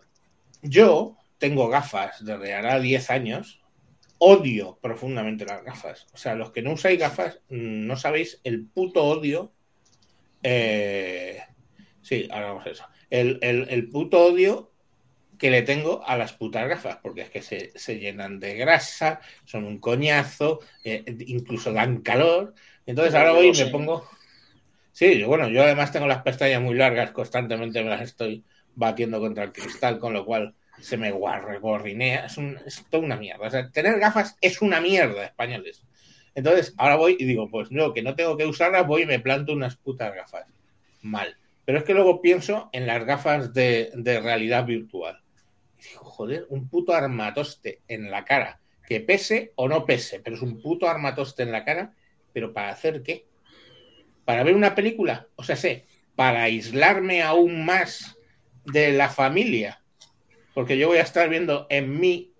yo 0.62 1.18
tengo 1.40 1.68
gafas 1.68 2.24
desde 2.24 2.54
hará 2.54 2.80
10 2.80 3.10
años, 3.10 3.60
odio 4.18 4.80
profundamente 4.82 5.44
las 5.46 5.62
gafas. 5.66 6.08
O 6.14 6.18
sea, 6.18 6.36
los 6.36 6.52
que 6.54 6.62
no 6.62 6.72
usáis 6.72 6.98
gafas, 6.98 7.42
mm, 7.50 7.86
no 7.86 7.98
sabéis 7.98 8.40
el 8.46 8.66
puto 8.68 9.04
odio. 9.04 9.52
eh, 10.44 11.40
sí, 12.02 12.28
ahora 12.32 12.48
vamos 12.48 12.66
a 12.68 12.70
eso. 12.72 12.86
El, 13.10 13.40
el- 13.42 13.68
el 13.70 13.90
puto 13.90 14.24
odio 14.26 14.73
que 15.38 15.52
le 15.52 15.62
tengo 15.62 16.04
a 16.06 16.18
las 16.18 16.34
putas 16.34 16.68
gafas, 16.68 16.98
porque 17.02 17.22
es 17.22 17.30
que 17.30 17.42
se, 17.42 17.72
se 17.76 18.00
llenan 18.00 18.40
de 18.40 18.56
grasa, 18.56 19.20
son 19.46 19.66
un 19.66 19.80
coñazo, 19.80 20.60
eh, 20.84 21.04
incluso 21.28 21.74
dan 21.74 22.02
calor. 22.02 22.54
Entonces 22.86 23.14
ahora 23.16 23.34
voy 23.34 23.48
y 23.48 23.64
me 23.64 23.68
pongo. 23.68 24.08
Sí, 24.92 25.24
bueno, 25.24 25.50
yo 25.50 25.64
además 25.64 25.92
tengo 25.92 26.08
las 26.08 26.22
pestañas 26.22 26.62
muy 26.62 26.76
largas, 26.76 27.12
constantemente 27.12 27.84
me 27.84 27.90
las 27.90 28.02
estoy 28.02 28.44
batiendo 28.76 29.20
contra 29.20 29.44
el 29.44 29.52
cristal, 29.52 30.00
con 30.00 30.14
lo 30.14 30.26
cual 30.26 30.54
se 30.80 30.98
me 30.98 31.12
guarregorrinea. 31.12 32.26
Es, 32.26 32.38
un, 32.38 32.60
es 32.66 32.86
toda 32.90 33.04
una 33.04 33.16
mierda. 33.16 33.48
O 33.48 33.50
sea, 33.50 33.70
tener 33.70 34.00
gafas 34.00 34.38
es 34.42 34.62
una 34.62 34.82
mierda, 34.82 35.26
españoles. 35.26 35.84
Entonces, 36.36 36.74
ahora 36.78 36.96
voy 36.96 37.16
y 37.20 37.26
digo, 37.26 37.50
pues 37.50 37.72
no, 37.72 37.94
que 37.94 38.02
no 38.02 38.16
tengo 38.16 38.38
que 38.38 38.46
usarlas, 38.46 38.88
voy 38.88 39.04
y 39.04 39.06
me 39.06 39.20
planto 39.20 39.54
unas 39.54 39.76
putas 39.78 40.14
gafas. 40.14 40.46
Mal. 41.02 41.38
Pero 41.66 41.78
es 41.78 41.84
que 41.84 41.94
luego 41.94 42.22
pienso 42.22 42.70
en 42.74 42.88
las 42.88 43.06
gafas 43.06 43.54
de, 43.54 43.92
de 43.96 44.20
realidad 44.20 44.66
virtual. 44.66 45.23
Joder, 46.14 46.46
un 46.50 46.70
puto 46.70 46.94
armatoste 46.94 47.82
en 47.88 48.12
la 48.12 48.24
cara, 48.24 48.60
que 48.88 49.00
que 49.00 49.00
pese 49.00 49.52
o 49.56 49.68
no 49.68 49.84
pese, 49.84 50.20
pero 50.20 50.36
es 50.36 50.44
un 50.44 50.62
puto 50.62 50.88
armatoste 50.88 51.42
en 51.42 51.52
la 51.52 51.66
cara, 51.66 51.96
pero 52.34 52.54
¿para 52.54 52.70
hacer 52.70 53.02
qué? 53.02 53.26
¿Para 54.24 54.44
ver 54.44 54.56
una 54.56 54.76
película? 54.76 55.28
O 55.36 55.44
sea, 55.44 55.56
sé, 55.56 55.88
para 56.16 56.44
aislarme 56.44 57.24
aún 57.24 57.66
más 57.66 58.16
de 58.64 58.92
la 58.92 59.10
familia, 59.10 59.82
porque 60.54 60.78
yo 60.78 60.88
voy 60.88 61.00
a 61.00 61.02
estar 61.02 61.28
viendo 61.30 61.66
en 61.72 62.00
mi 62.00 62.32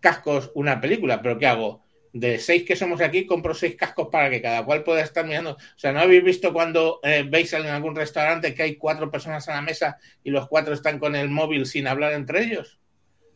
cascos 0.00 0.52
una 0.54 0.78
película, 0.82 1.22
pero 1.22 1.38
¿qué 1.38 1.46
hago? 1.46 1.82
De 2.12 2.38
seis 2.38 2.64
que 2.64 2.76
somos 2.76 3.00
aquí, 3.00 3.24
compro 3.24 3.54
seis 3.54 3.74
cascos 3.74 4.08
para 4.12 4.28
que 4.28 4.42
cada 4.42 4.66
cual 4.66 4.84
pueda 4.84 5.00
estar 5.00 5.24
mirando. 5.26 5.52
O 5.52 5.78
sea, 5.78 5.92
¿no 5.92 6.00
habéis 6.00 6.22
visto 6.22 6.52
cuando 6.52 7.00
eh, 7.02 7.24
veis 7.26 7.54
en 7.54 7.64
algún 7.64 7.96
restaurante 7.96 8.54
que 8.54 8.64
hay 8.64 8.76
cuatro 8.76 9.10
personas 9.10 9.48
a 9.48 9.54
la 9.54 9.62
mesa 9.62 9.96
y 10.22 10.28
los 10.28 10.46
cuatro 10.46 10.74
están 10.74 10.98
con 10.98 11.16
el 11.16 11.30
móvil 11.30 11.64
sin 11.64 11.86
hablar 11.86 12.12
entre 12.12 12.44
ellos? 12.44 12.78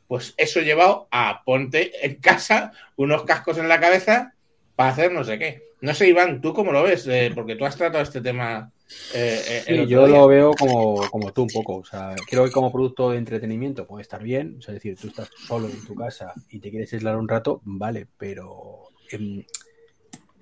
Pues 0.09 0.35
eso 0.39 0.61
llevado 0.61 1.09
a 1.13 1.43
ponte 1.45 2.05
en 2.07 2.17
casa 2.17 2.73
unos 2.97 3.25
cascos 3.25 3.59
en 3.59 3.69
la 3.69 3.81
cabeza 3.81 4.35
para 4.77 4.91
hacer 4.91 5.13
no 5.13 5.25
sé 5.25 5.39
qué. 5.39 5.63
No 5.81 5.95
sé, 5.95 6.09
Iván, 6.09 6.41
¿tú 6.41 6.55
cómo 6.55 6.73
lo 6.73 6.83
ves? 6.83 7.07
Eh, 7.07 7.31
porque 7.35 7.57
tú 7.57 7.65
has 7.67 7.77
tratado 7.77 8.03
este 8.03 8.21
tema. 8.21 8.73
eh, 9.11 9.65
eh, 9.65 9.65
Sí, 9.67 9.87
yo 9.87 10.07
día. 10.07 10.09
lo 10.09 10.27
veo 10.27 10.57
como, 10.57 11.11
como 11.11 11.33
tú 11.33 11.43
un 11.43 11.51
poco. 11.53 11.77
O 11.79 11.85
sea, 11.85 12.23
creo 12.27 12.45
que 12.45 12.51
como 12.53 12.73
producto 12.73 13.11
de 13.11 13.19
entretenimiento 13.19 13.87
puede 13.87 14.03
estar 14.03 14.23
bien. 14.23 14.57
O 14.59 14.63
sea, 14.63 14.75
es 14.75 14.83
decir, 14.83 14.99
tú 14.99 15.09
estás 15.09 15.31
solo 15.37 15.69
en 15.69 15.85
tu 15.85 15.95
casa 15.95 16.39
y 16.49 16.61
te 16.61 16.71
quieres 16.71 16.93
aislar 16.93 17.17
un 17.17 17.29
rato, 17.29 17.61
vale, 17.65 18.07
pero 18.17 18.93
em, 19.11 19.45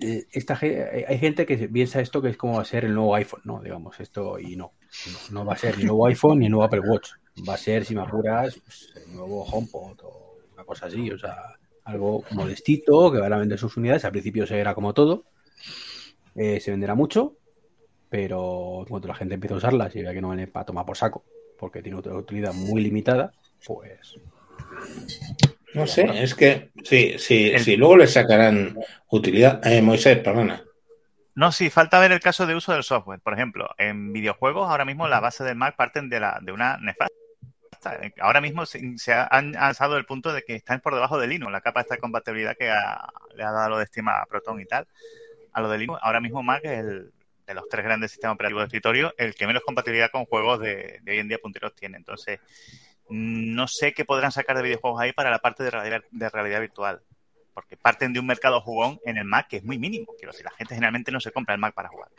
eh, 0.01 0.27
esta, 0.33 0.57
ge- 0.57 1.05
hay 1.09 1.19
gente 1.19 1.47
que 1.47 1.57
piensa 1.69 2.01
esto 2.01 2.23
que 2.23 2.29
es 2.31 2.37
como 2.37 2.57
va 2.57 2.63
a 2.63 2.65
ser 2.65 2.85
el 2.85 2.95
nuevo 2.95 3.15
iPhone, 3.15 3.41
¿no? 3.45 3.63
Digamos, 3.63 3.99
esto 4.01 4.39
y 4.39 4.57
no. 4.57 4.73
No, 5.05 5.21
no 5.29 5.45
va 5.45 5.55
a 5.55 5.57
ser 5.59 5.77
ni 5.77 5.83
el 5.83 5.89
nuevo 5.89 6.07
iPhone 6.07 6.39
ni 6.41 6.47
el 6.47 6.53
nuevo 6.53 6.65
Apple 6.65 6.81
Watch. 6.81 7.11
Va 7.49 7.55
a 7.55 7.59
ser, 7.59 7.85
si 7.85 7.95
me 7.95 8.03
apuras, 8.03 8.57
pues, 8.65 8.93
el 8.97 9.15
nuevo 9.15 9.45
HomePod 9.45 10.01
o 10.05 10.39
una 10.55 10.65
cosa 10.65 10.87
así. 10.87 11.11
O 11.11 11.19
sea, 11.19 11.37
algo 11.85 12.25
modestito 12.31 13.13
que 13.13 13.19
van 13.19 13.33
a 13.33 13.39
vender 13.39 13.59
sus 13.59 13.77
unidades. 13.77 14.05
Al 14.05 14.13
principio 14.13 14.47
se 14.47 14.55
verá 14.57 14.75
como 14.75 14.95
todo. 14.95 15.25
Eh, 16.35 16.61
se 16.61 16.71
venderá 16.71 16.95
mucho, 16.95 17.35
pero 18.11 18.81
en 18.81 18.87
cuanto 18.87 19.09
la 19.09 19.15
gente 19.15 19.35
empiece 19.35 19.55
a 19.55 19.59
usarlas 19.59 19.95
y 19.97 20.03
vea 20.03 20.13
que 20.13 20.21
no 20.21 20.29
vale 20.29 20.47
para 20.47 20.67
tomar 20.67 20.85
por 20.85 20.97
saco, 20.97 21.25
porque 21.59 21.83
tiene 21.83 21.99
otra 21.99 22.15
utilidad 22.15 22.53
muy 22.53 22.83
limitada, 22.83 23.33
pues 23.65 24.17
No 25.75 25.87
sé, 25.87 26.07
es 26.23 26.35
que 26.35 26.71
sí, 26.85 27.15
sí, 27.19 27.51
El- 27.51 27.61
sí, 27.61 27.77
luego 27.77 27.97
le 27.97 28.07
sacarán 28.07 28.79
utilidad. 29.11 29.67
Eh, 29.67 29.81
Moisés, 29.83 30.19
perdona. 30.19 30.63
No, 31.35 31.53
sí, 31.53 31.69
falta 31.69 32.01
ver 32.01 32.13
el 32.13 32.21
caso 32.21 32.47
de 32.47 32.55
uso 32.55 32.73
del 32.73 32.83
software. 32.83 33.21
Por 33.21 33.35
ejemplo, 33.35 33.69
en 33.77 34.13
videojuegos 34.13 34.71
ahora 34.71 34.87
mismo 34.87 35.07
la 35.07 35.21
base 35.21 35.45
del 35.45 35.57
Mac 35.57 35.77
parten 35.77 36.09
de, 36.09 36.21
la, 36.21 36.39
de 36.43 36.53
una 36.53 36.79
nefasta. 36.79 37.13
Ahora 38.21 38.41
mismo 38.41 38.67
se, 38.67 38.99
se 38.99 39.13
ha- 39.13 39.29
han 39.31 39.57
alzado 39.57 39.97
el 39.97 40.05
punto 40.07 40.33
de 40.33 40.43
que 40.43 40.55
están 40.55 40.81
por 40.81 40.95
debajo 40.95 41.19
de 41.19 41.27
Linux, 41.27 41.53
la 41.53 41.61
capa 41.61 41.81
esta 41.81 41.95
de 41.95 42.01
compatibilidad 42.01 42.57
que 42.57 42.65
le 42.65 43.43
ha 43.43 43.53
dado 43.53 43.71
lo 43.71 43.79
de 43.79 43.85
estima 43.85 44.21
a 44.21 44.27
Proton 44.27 44.61
y 44.61 44.67
tal. 44.67 44.87
A 45.53 45.61
lo 45.61 45.69
de 45.69 45.79
Linux, 45.79 45.99
ahora 46.03 46.21
mismo 46.21 46.43
Mac 46.43 46.61
es 46.65 46.79
el 46.79 47.13
de 47.47 47.55
los 47.55 47.69
tres 47.69 47.85
grandes 47.85 48.11
sistemas 48.11 48.35
operativos 48.35 48.63
de 48.63 48.67
escritorio, 48.67 49.15
el 49.19 49.35
que 49.35 49.47
menos 49.47 49.63
compatibilidad 49.63 50.11
con 50.11 50.25
juegos 50.25 50.61
de, 50.61 51.01
hoy 51.07 51.19
en 51.19 51.29
día 51.29 51.39
punteros 51.39 51.75
tiene. 51.75 51.97
Entonces, 51.97 52.41
no 53.09 53.69
sé 53.69 53.93
qué 53.93 54.05
podrán 54.05 54.33
sacar 54.33 54.57
de 54.57 54.65
videojuegos 54.65 55.01
ahí 55.01 55.13
para 55.13 55.31
la 55.31 55.39
parte 55.39 55.63
de 55.63 55.71
realidad, 55.71 56.61
virtual 56.61 57.03
porque 57.55 57.79
parten 57.79 58.13
de 58.13 58.21
un 58.21 58.27
mercado 58.27 58.61
jugón 58.61 59.01
en 59.07 59.17
el 59.17 59.25
Mac 59.25 59.49
que 59.49 59.57
es 59.57 59.65
muy 59.65 59.79
mínimo. 59.79 60.13
Quiero 60.19 60.33
decir, 60.33 60.45
la 60.45 60.51
gente 60.51 60.75
generalmente 60.75 61.11
no 61.11 61.21
se 61.21 61.33
compra 61.33 61.55
el 61.55 61.61
Mac 61.61 61.73
para 61.73 61.89
jugar. 61.89 62.11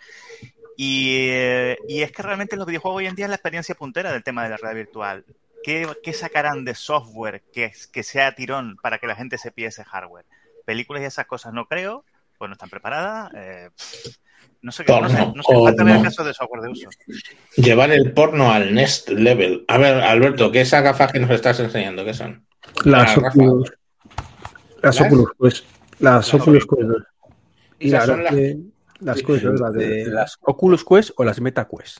Y, 0.75 1.27
eh, 1.29 1.77
y 1.87 2.01
es 2.01 2.11
que 2.11 2.23
realmente 2.23 2.55
los 2.55 2.65
videojuegos 2.65 2.97
hoy 2.97 3.05
en 3.05 3.13
día 3.13 3.25
es 3.25 3.29
la 3.29 3.35
experiencia 3.35 3.75
puntera 3.75 4.11
del 4.11 4.23
tema 4.23 4.43
de 4.43 4.49
la 4.49 4.57
realidad 4.57 4.85
virtual. 4.85 5.25
¿Qué, 5.67 5.85
qué 6.01 6.13
sacarán 6.13 6.63
de 6.63 6.73
software 6.75 7.43
que, 7.51 7.73
que 7.91 8.01
sea 8.01 8.33
tirón 8.35 8.77
para 8.81 8.99
que 8.99 9.07
la 9.07 9.15
gente 9.17 9.37
se 9.37 9.51
pille 9.51 9.67
ese 9.67 9.83
hardware? 9.83 10.23
Películas 10.63 11.01
y 11.03 11.05
esas 11.07 11.25
cosas 11.25 11.51
no 11.51 11.65
creo, 11.65 12.05
pues 12.37 12.47
no 12.47 12.53
están 12.53 12.69
preparadas. 12.69 13.31
eh, 13.35 13.69
no 14.61 14.71
sé, 14.71 14.85
qué- 14.85 14.93
no 14.93 15.09
sé, 15.09 15.15
no 15.17 15.33
sé, 15.33 15.41
Porno, 15.43 15.63
falta 15.65 15.83
ver 15.83 15.91
el 15.91 15.97
porno. 15.99 16.09
caso 16.09 16.23
de 16.23 16.33
software 16.33 16.61
de 16.61 16.69
uso. 16.69 16.89
Llevar 17.57 17.91
el 17.91 18.13
porno 18.13 18.49
al 18.49 18.73
next 18.73 19.09
level. 19.09 19.65
A 19.67 19.77
ver, 19.77 19.95
Alberto, 20.03 20.53
¿qué 20.53 20.61
esas 20.61 20.83
gafas 20.83 21.11
que 21.11 21.19
nos 21.19 21.31
estás 21.31 21.59
enseñando? 21.59 22.05
¿Qué 22.05 22.13
son? 22.13 22.47
Las 22.85 23.13
Rafa. 23.17 23.27
Oculus. 23.27 23.73
Las 24.81 24.95
¿Las? 24.95 25.01
Oculus 25.01 25.29
Quest. 25.37 25.65
Las 25.99 26.13
Las 26.13 26.33
Oculus. 26.33 26.65
Quest. 26.65 26.89
Y 27.79 27.89
la 27.89 28.05
son 28.05 28.23
las- 28.23 28.33
que 28.33 28.57
las 29.01 29.21
Quest, 29.21 29.43
¿no? 29.43 29.51
las 29.51 29.73
de 29.73 30.05
las 30.05 30.37
Oculus 30.43 30.85
Quest 30.85 31.09
o 31.17 31.25
las 31.25 31.41
Meta 31.41 31.67
Quest. 31.67 31.97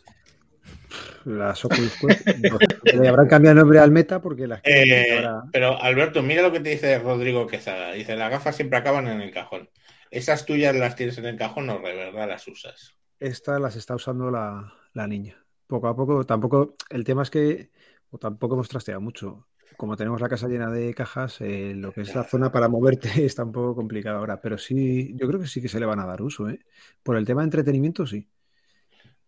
Las 1.25 1.63
Oculus 1.65 1.93
Quest. 1.99 2.27
no 2.27 2.57
le 3.01 3.07
habrán 3.07 3.27
cambiado 3.27 3.53
el 3.53 3.59
nombre 3.59 3.79
al 3.79 3.91
Meta 3.91 4.21
porque 4.21 4.47
las 4.47 4.61
Eh, 4.63 5.15
ahora 5.17 5.43
pero 5.51 5.81
Alberto, 5.81 6.21
mira 6.23 6.41
lo 6.41 6.51
que 6.51 6.59
te 6.59 6.69
dice 6.69 6.99
Rodrigo 6.99 7.47
Quezada. 7.47 7.91
Dice, 7.93 8.15
las 8.15 8.31
gafas 8.31 8.55
siempre 8.55 8.77
acaban 8.79 9.07
en 9.07 9.21
el 9.21 9.31
cajón. 9.31 9.69
Esas 10.11 10.45
tuyas 10.45 10.75
las 10.75 10.95
tienes 10.95 11.17
en 11.17 11.25
el 11.25 11.37
cajón, 11.37 11.67
no, 11.67 11.79
de 11.79 11.93
verdad 11.95 12.27
las 12.27 12.47
usas. 12.47 12.95
estas 13.19 13.59
las 13.59 13.75
está 13.75 13.95
usando 13.95 14.31
la, 14.31 14.73
la 14.93 15.07
niña. 15.07 15.43
Poco 15.67 15.87
a 15.87 15.95
poco, 15.95 16.25
tampoco, 16.25 16.75
el 16.89 17.03
tema 17.03 17.23
es 17.23 17.29
que 17.29 17.71
o 18.09 18.17
tampoco 18.17 18.55
hemos 18.55 18.69
trasteado 18.69 19.01
mucho. 19.01 19.47
Como 19.75 19.97
tenemos 19.97 20.21
la 20.21 20.29
casa 20.29 20.47
llena 20.47 20.71
de 20.71 20.93
cajas, 20.93 21.41
eh, 21.41 21.73
lo 21.75 21.91
que 21.91 22.01
es 22.01 22.15
la 22.15 22.23
zona 22.23 22.51
para 22.51 22.69
moverte 22.69 23.09
está 23.25 23.43
un 23.43 23.51
poco 23.51 23.75
complicado 23.75 24.17
ahora. 24.17 24.39
Pero 24.41 24.57
sí, 24.57 25.13
yo 25.15 25.27
creo 25.27 25.39
que 25.39 25.47
sí 25.47 25.61
que 25.61 25.67
se 25.67 25.79
le 25.79 25.85
van 25.85 25.99
a 25.99 26.05
dar 26.05 26.21
uso, 26.21 26.49
¿eh? 26.49 26.59
Por 27.03 27.17
el 27.17 27.25
tema 27.25 27.41
de 27.41 27.45
entretenimiento, 27.45 28.07
sí. 28.07 28.27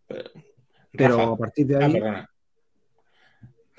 Pero 0.07 0.31
Rafa. 0.94 1.24
a 1.24 1.38
partir 1.38 1.68
de 1.68 1.76
Ah, 1.76 1.86
ahí, 1.86 1.94
perdona. 1.94 2.30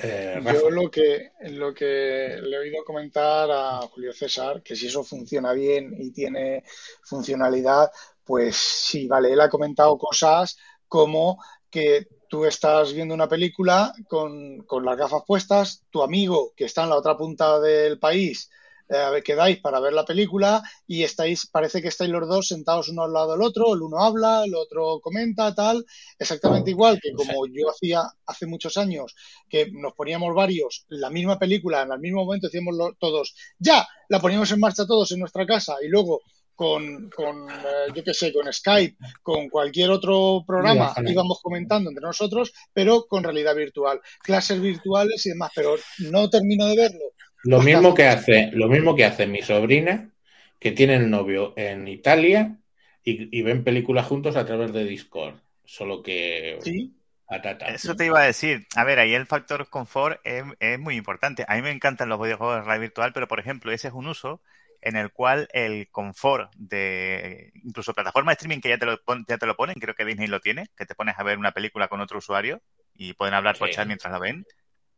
Eh. 0.03 0.41
Yo 0.55 0.71
lo 0.71 0.91
que, 0.91 1.33
lo 1.51 1.75
que 1.75 2.39
le 2.43 2.57
he 2.57 2.59
oído 2.59 2.85
comentar 2.85 3.51
a 3.51 3.81
Julio 3.83 4.13
César, 4.15 4.63
que 4.63 4.75
si 4.75 4.87
eso 4.87 5.05
funciona 5.05 5.53
bien 5.53 5.95
y 5.99 6.11
tiene 6.11 6.65
funcionalidad, 7.03 7.91
pues 8.25 8.57
sí, 8.57 9.07
vale, 9.07 9.33
él 9.33 9.41
ha 9.41 9.51
comentado 9.51 9.99
cosas 9.99 10.57
como 10.89 11.39
que 11.71 12.09
tú 12.29 12.47
estás 12.47 12.95
viendo 12.95 13.13
una 13.15 13.29
película 13.29 13.93
con, 14.09 14.63
con 14.63 14.85
las 14.85 14.97
gafas 14.97 15.23
puestas, 15.27 15.85
tu 15.91 16.03
amigo 16.03 16.53
que 16.57 16.65
está 16.65 16.85
en 16.85 16.91
la 16.91 16.97
otra 16.97 17.17
punta 17.17 17.61
del 17.61 17.99
país, 17.99 18.51
eh, 18.91 19.23
quedáis 19.25 19.61
para 19.61 19.81
ver 19.81 19.93
la 19.93 20.05
película 20.05 20.63
y 20.87 21.03
estáis, 21.05 21.47
parece 21.47 21.81
que 21.81 21.89
estáis 21.89 22.11
los 22.11 22.29
dos 22.29 22.49
sentados 22.49 22.89
uno 22.89 23.03
al 23.05 23.13
lado 23.13 23.33
del 23.33 23.43
otro, 23.43 23.75
el 23.75 23.83
uno 23.83 23.99
habla, 24.03 24.45
el 24.45 24.55
otro 24.55 25.01
comenta, 25.01 25.55
tal, 25.55 25.85
exactamente 26.19 26.71
igual 26.71 26.99
que 27.01 27.13
como 27.13 27.47
yo 27.47 27.71
hacía 27.71 28.03
hace 28.27 28.47
muchos 28.47 28.77
años 28.77 29.15
que 29.49 29.71
nos 29.73 29.95
poníamos 29.95 30.35
varios 30.35 30.85
la 30.89 31.11
misma 31.11 31.39
película 31.39 31.83
en 31.83 31.93
el 31.93 32.01
mismo 32.01 32.25
momento, 32.25 32.49
decíamos 32.49 32.75
lo- 32.77 32.95
todos, 32.99 33.35
ya, 33.59 33.87
la 34.09 34.21
poníamos 34.21 34.51
en 34.53 34.61
marcha 34.61 34.87
todos 34.87 35.11
en 35.13 35.21
nuestra 35.21 35.47
casa 35.47 35.77
y 35.83 35.89
luego 35.89 36.21
con, 36.55 37.09
con 37.17 37.49
eh, 37.49 37.93
yo 37.95 38.05
qué 38.05 38.13
sé, 38.13 38.33
con 38.35 38.53
Skype, 38.53 38.97
con 39.23 39.49
cualquier 39.49 39.91
otro 39.91 40.45
programa, 40.47 40.93
íbamos 41.11 41.41
comentando 41.43 41.89
entre 41.89 42.05
nosotros, 42.05 42.53
pero 42.75 43.07
con 43.07 43.25
realidad 43.25 43.55
virtual, 43.57 43.99
clases 44.23 44.61
virtuales 44.61 45.25
y 45.25 45.31
demás, 45.31 45.53
pero 45.55 45.77
no 46.11 46.29
termino 46.29 46.67
de 46.67 46.77
verlo. 46.77 47.05
Lo 47.43 47.61
Las 47.61 47.63
mismo 47.63 47.95
que 47.95 48.07
hace, 48.07 48.51
lo 48.53 48.69
mismo 48.69 48.95
que 48.97 49.05
hace 49.05 49.27
mi 49.27 49.43
sobrina, 49.43 50.11
que 50.59 50.73
tiene 50.73 50.97
el 50.97 51.11
novio 51.11 51.55
en 51.57 51.89
Italia 51.89 52.59
y, 53.03 53.37
y 53.39 53.43
ven 53.43 53.65
películas 53.65 54.07
juntos 54.07 54.37
a 54.37 54.45
través 54.47 54.73
de 54.73 54.85
Discord. 54.85 55.37
Solo 55.65 56.03
que 56.03 56.59
Sí, 56.59 56.95
patata. 57.27 57.75
Eso 57.75 57.97
te 57.97 58.07
iba 58.07 58.21
a 58.21 58.25
decir. 58.27 58.67
A 58.77 58.85
ver, 58.85 58.99
ahí 58.99 59.15
el 59.15 59.27
factor 59.27 59.69
confort 59.71 60.21
es, 60.25 60.45
es 60.61 60.79
muy 60.79 60.97
importante. 60.97 61.45
A 61.49 61.57
mí 61.57 61.63
me 61.63 61.71
encantan 61.71 62.09
los 62.09 62.21
videojuegos 62.23 62.57
de 62.57 62.63
realidad 62.63 62.81
virtual, 62.83 63.13
pero 63.15 63.29
por 63.29 63.41
ejemplo, 63.41 63.73
ese 63.73 63.89
es 63.89 63.95
un 63.95 64.07
uso 64.09 64.43
en 64.83 64.97
el 64.97 65.13
cual 65.13 65.49
el 65.53 65.91
confort 65.91 66.53
de 66.57 67.53
incluso 67.65 67.95
plataformas 67.95 68.33
de 68.35 68.37
streaming 68.37 68.61
que 68.63 68.71
ya 68.71 68.79
te 68.79 68.87
lo, 68.87 69.03
pon- 69.05 69.25
ya 69.29 69.39
te 69.39 69.47
lo 69.47 69.57
ponen, 69.57 69.77
creo 69.81 69.95
que 69.95 70.05
Disney 70.07 70.29
lo 70.29 70.41
tiene, 70.41 70.69
que 70.77 70.87
te 70.87 70.95
pones 70.95 71.19
a 71.19 71.23
ver 71.25 71.39
una 71.39 71.53
película 71.53 71.89
con 71.89 72.01
otro 72.01 72.19
usuario 72.19 72.63
y 72.95 73.15
pueden 73.15 73.35
hablar 73.35 73.59
por 73.59 73.69
Sí. 73.69 73.71
chat 73.71 73.87
mientras 73.87 74.13
la 74.13 74.19
ven, 74.19 74.47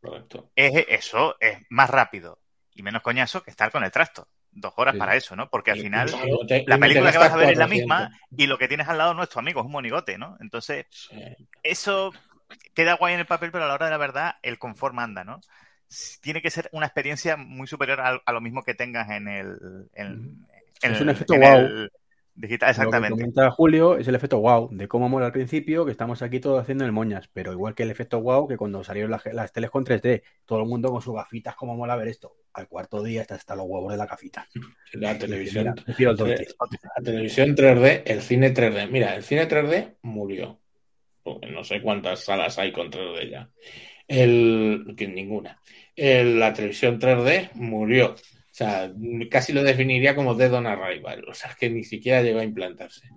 Correcto. 0.03 0.51
es 0.55 0.85
eso 0.89 1.35
es 1.39 1.57
más 1.69 1.89
rápido 1.89 2.39
y 2.75 2.83
menos 2.83 3.01
coñazo 3.01 3.41
que 3.43 3.51
estar 3.51 3.71
con 3.71 3.83
el 3.83 3.91
trasto. 3.91 4.27
Dos 4.51 4.73
horas 4.77 4.93
Sí. 4.93 4.99
para 4.99 5.15
eso, 5.15 5.35
¿no? 5.35 5.49
Porque 5.49 5.71
al 5.71 5.79
final 5.79 6.11
te- 6.47 6.63
la 6.67 6.77
película 6.77 7.11
que 7.11 7.17
vas 7.17 7.31
a 7.31 7.37
ver 7.37 7.51
es 7.51 7.57
la 7.57 7.65
400. 7.65 7.69
misma 7.69 8.19
y 8.37 8.45
lo 8.47 8.57
que 8.59 8.67
tienes 8.67 8.87
al 8.87 8.97
lado 8.99 9.13
no 9.15 9.23
es 9.23 9.29
tu 9.29 9.39
amigo, 9.39 9.61
es 9.61 9.65
un 9.65 9.71
monigote, 9.71 10.17
¿no? 10.19 10.37
Entonces, 10.41 10.85
Sí. 10.91 11.19
eso 11.63 12.11
queda 12.75 12.93
guay 12.95 13.15
en 13.15 13.21
el 13.21 13.25
papel, 13.25 13.51
pero 13.51 13.63
a 13.63 13.67
la 13.67 13.73
hora 13.73 13.85
de 13.87 13.91
la 13.91 13.97
verdad 13.97 14.35
el 14.43 14.59
confort 14.59 14.93
manda, 14.93 15.23
¿no? 15.23 15.39
Tiene 16.21 16.41
que 16.41 16.51
ser 16.51 16.69
una 16.71 16.85
experiencia 16.87 17.35
muy 17.35 17.67
superior 17.67 18.01
a, 18.01 18.21
a 18.25 18.31
lo 18.31 18.41
mismo 18.41 18.63
que 18.63 18.73
tengas 18.75 19.09
en 19.11 19.27
el, 19.27 19.57
en, 19.93 20.45
en 20.81 20.91
Es 20.93 21.01
un 21.01 21.09
efecto 21.09 21.33
en 21.35 21.43
el 21.43 21.91
digital, 22.35 22.69
Lo 22.75 22.95
que 22.95 23.01
exactamente. 23.01 23.09
comenta 23.09 23.51
Julio 23.51 23.97
es 23.97 24.07
el 24.07 24.15
efecto 24.15 24.39
wow, 24.39 24.69
de 24.71 24.87
cómo 24.87 25.07
mola 25.09 25.27
al 25.27 25.31
principio, 25.31 25.85
que 25.85 25.91
estamos 25.91 26.21
aquí 26.21 26.39
todos 26.39 26.61
haciendo 26.61 26.85
el 26.85 26.91
moñas, 26.91 27.29
pero 27.31 27.51
igual 27.51 27.75
que 27.75 27.83
el 27.83 27.91
efecto 27.91 28.21
wow, 28.21 28.47
que 28.47 28.57
cuando 28.57 28.83
salieron 28.83 29.11
las, 29.11 29.23
las 29.27 29.51
teles 29.51 29.69
con 29.69 29.83
3D, 29.85 30.23
todo 30.45 30.59
el 30.61 30.65
mundo 30.67 30.91
con 30.91 31.01
sus 31.01 31.13
gafitas, 31.15 31.55
cómo 31.55 31.75
mola 31.75 31.95
ver 31.95 32.07
esto. 32.07 32.35
Al 32.53 32.67
cuarto 32.67 33.03
día 33.03 33.21
está 33.21 33.35
hasta 33.35 33.55
los 33.55 33.65
huevos 33.67 33.91
de 33.91 33.97
la 33.97 34.05
gafita. 34.07 34.47
La 34.93 35.17
televisión, 35.17 35.73
Mira, 35.97 36.11
el 36.11 36.17
la 36.17 37.03
televisión 37.03 37.55
3D, 37.55 38.03
el 38.05 38.21
cine 38.21 38.53
3D. 38.53 38.87
Mira, 38.87 39.15
el 39.15 39.23
cine 39.23 39.47
3D 39.47 39.95
murió. 40.03 40.59
Porque 41.23 41.47
no 41.47 41.63
sé 41.63 41.81
cuántas 41.81 42.23
salas 42.23 42.59
hay 42.59 42.71
con 42.71 42.91
3D 42.91 43.29
ya. 43.29 43.49
El, 44.07 44.93
que 44.97 45.07
ninguna. 45.07 45.59
El- 45.95 46.39
la 46.39 46.53
televisión 46.53 46.99
3D 46.99 47.49
murió. 47.55 48.15
Sea, 48.55 48.91
casi 49.31 49.51
lo 49.53 49.63
definiría 49.63 50.15
como 50.15 50.35
dead 50.35 50.53
on 50.53 50.67
arrival. 50.67 51.25
O 51.27 51.33
sea, 51.33 51.55
que 51.59 51.69
ni 51.69 51.83
siquiera 51.83 52.21
llegó 52.21 52.39
a 52.39 52.43
implantarse. 52.43 53.07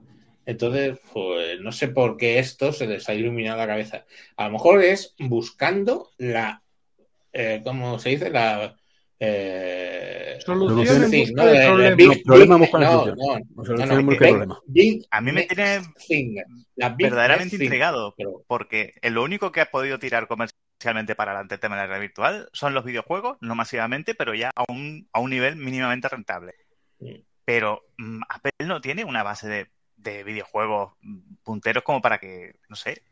Entonces, 0.46 0.98
pues 1.12 1.60
no 1.60 1.72
sé 1.72 1.88
por 1.88 2.16
qué 2.16 2.38
esto 2.38 2.72
se 2.72 2.86
les 2.86 3.08
ha 3.08 3.14
iluminado 3.14 3.58
la 3.58 3.66
cabeza. 3.66 4.04
A 4.36 4.46
lo 4.46 4.52
mejor 4.52 4.82
es 4.82 5.14
buscando 5.18 6.10
la, 6.18 6.62
eh, 7.32 7.60
¿cómo 7.64 7.98
se 7.98 8.10
dice? 8.10 8.30
La 8.30 8.76
eh, 9.18 10.38
Solución 10.44 11.04
en 11.04 11.10
sí, 11.10 11.20
busca 11.22 11.44
no, 11.44 11.50
problemas. 11.66 11.96
big- 11.96 12.08
No, 12.08 12.22
problema 12.24 12.56
big- 12.58 12.72
no, 12.72 12.78
no, 12.78 12.92
O 13.56 13.64
no, 13.64 14.16
problema. 14.16 14.58
big 14.66 15.06
A 15.10 15.20
mí 15.20 15.32
me 15.32 15.42
tiene 15.44 15.80
thing. 16.06 16.36
Verdaderamente 16.76 17.44
next 17.44 17.50
thing. 17.50 17.62
intrigado, 17.64 18.14
Pero- 18.16 18.44
porque 18.46 18.94
lo 19.02 19.22
único 19.24 19.50
que 19.52 19.62
ha 19.62 19.66
podido 19.70 19.98
tirar 19.98 20.28
comercialmente 20.78 21.14
para 21.14 21.32
adelante 21.32 21.54
el 21.54 21.60
tema 21.60 21.76
de 21.76 21.82
la 21.82 21.86
realidad 21.86 22.08
virtual 22.08 22.48
son 22.52 22.74
los 22.74 22.84
videojuegos, 22.84 23.38
no 23.40 23.54
masivamente, 23.54 24.14
pero 24.14 24.34
ya 24.34 24.50
a 24.54 24.64
un, 24.68 25.08
a 25.12 25.20
un 25.20 25.30
nivel 25.30 25.56
mínimamente 25.56 26.08
rentable. 26.08 26.54
Sí. 27.00 27.24
Pero 27.44 27.82
mm, 27.96 28.22
Apple 28.28 28.52
no 28.66 28.80
tiene 28.80 29.04
una 29.04 29.22
base 29.22 29.48
de, 29.48 29.70
de 29.96 30.22
videojuegos 30.22 30.92
mm, 31.00 31.36
punteros 31.42 31.82
como 31.82 32.02
para 32.02 32.18
que, 32.18 32.56
no 32.68 32.76
sé, 32.76 33.02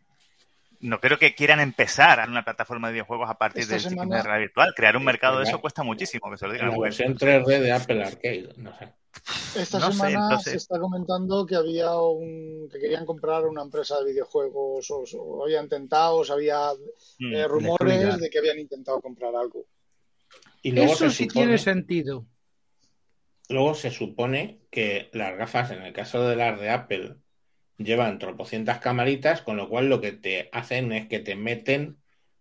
no 0.80 1.00
creo 1.00 1.18
que 1.18 1.34
quieran 1.34 1.60
empezar 1.60 2.18
en 2.20 2.30
una 2.30 2.44
plataforma 2.44 2.88
de 2.88 2.94
videojuegos 2.94 3.30
a 3.30 3.38
partir 3.38 3.64
sistema 3.64 4.02
semana- 4.02 4.16
de 4.16 4.22
realidad 4.22 4.40
virtual. 4.46 4.74
Crear 4.76 4.96
un 4.98 5.04
mercado 5.04 5.38
de 5.38 5.44
eso 5.44 5.60
cuesta 5.60 5.82
muchísimo, 5.82 6.30
que 6.30 6.36
se 6.36 6.46
lo 6.46 6.52
digan. 6.52 6.68
la 6.68 6.74
a 6.74 6.78
versión 6.80 7.16
3D 7.16 7.60
de 7.60 7.72
Apple 7.72 8.04
Arcade, 8.04 8.48
no 8.58 8.76
sé. 8.78 8.92
Esta 9.56 9.78
No 9.78 9.86
sé, 9.86 9.92
semana 9.92 10.24
entonces- 10.24 10.50
se 10.52 10.56
está 10.58 10.78
comentando 10.80 11.46
que 11.46 11.54
había 11.56 11.96
un 11.98 12.68
que 12.70 12.78
querían 12.80 13.06
comprar 13.06 13.46
una 13.46 13.62
empresa 13.62 13.98
de 14.00 14.10
videojuegos 14.12 14.90
o, 14.90 15.04
o 15.18 15.44
habían 15.44 15.64
intentado, 15.64 16.16
o 16.16 16.32
había 16.32 16.70
Mm. 17.20 17.34
eh, 17.34 17.48
rumores 17.48 18.18
de 18.18 18.30
que 18.30 18.38
habían 18.38 18.58
intentado 18.58 19.00
comprar 19.00 19.34
algo. 19.36 19.64
Y 20.62 20.72
luego 20.72 20.92
Eso 20.94 21.10
sí 21.10 21.24
supone- 21.24 21.32
tiene 21.32 21.58
sentido. 21.58 22.26
Luego 23.48 23.74
se 23.74 23.90
supone 23.90 24.60
que 24.70 25.10
las 25.12 25.36
gafas, 25.36 25.70
en 25.70 25.82
el 25.82 25.92
caso 25.92 26.26
de 26.26 26.34
las 26.36 26.58
de 26.58 26.70
Apple, 26.70 27.16
llevan 27.76 28.18
tropocientas 28.18 28.78
camaritas, 28.78 29.42
con 29.42 29.56
lo 29.56 29.68
cual 29.68 29.88
lo 29.88 30.00
que 30.00 30.12
te 30.12 30.48
hacen 30.52 30.92
es 30.92 31.06
que 31.06 31.20
te 31.20 31.36
meten 31.36 31.98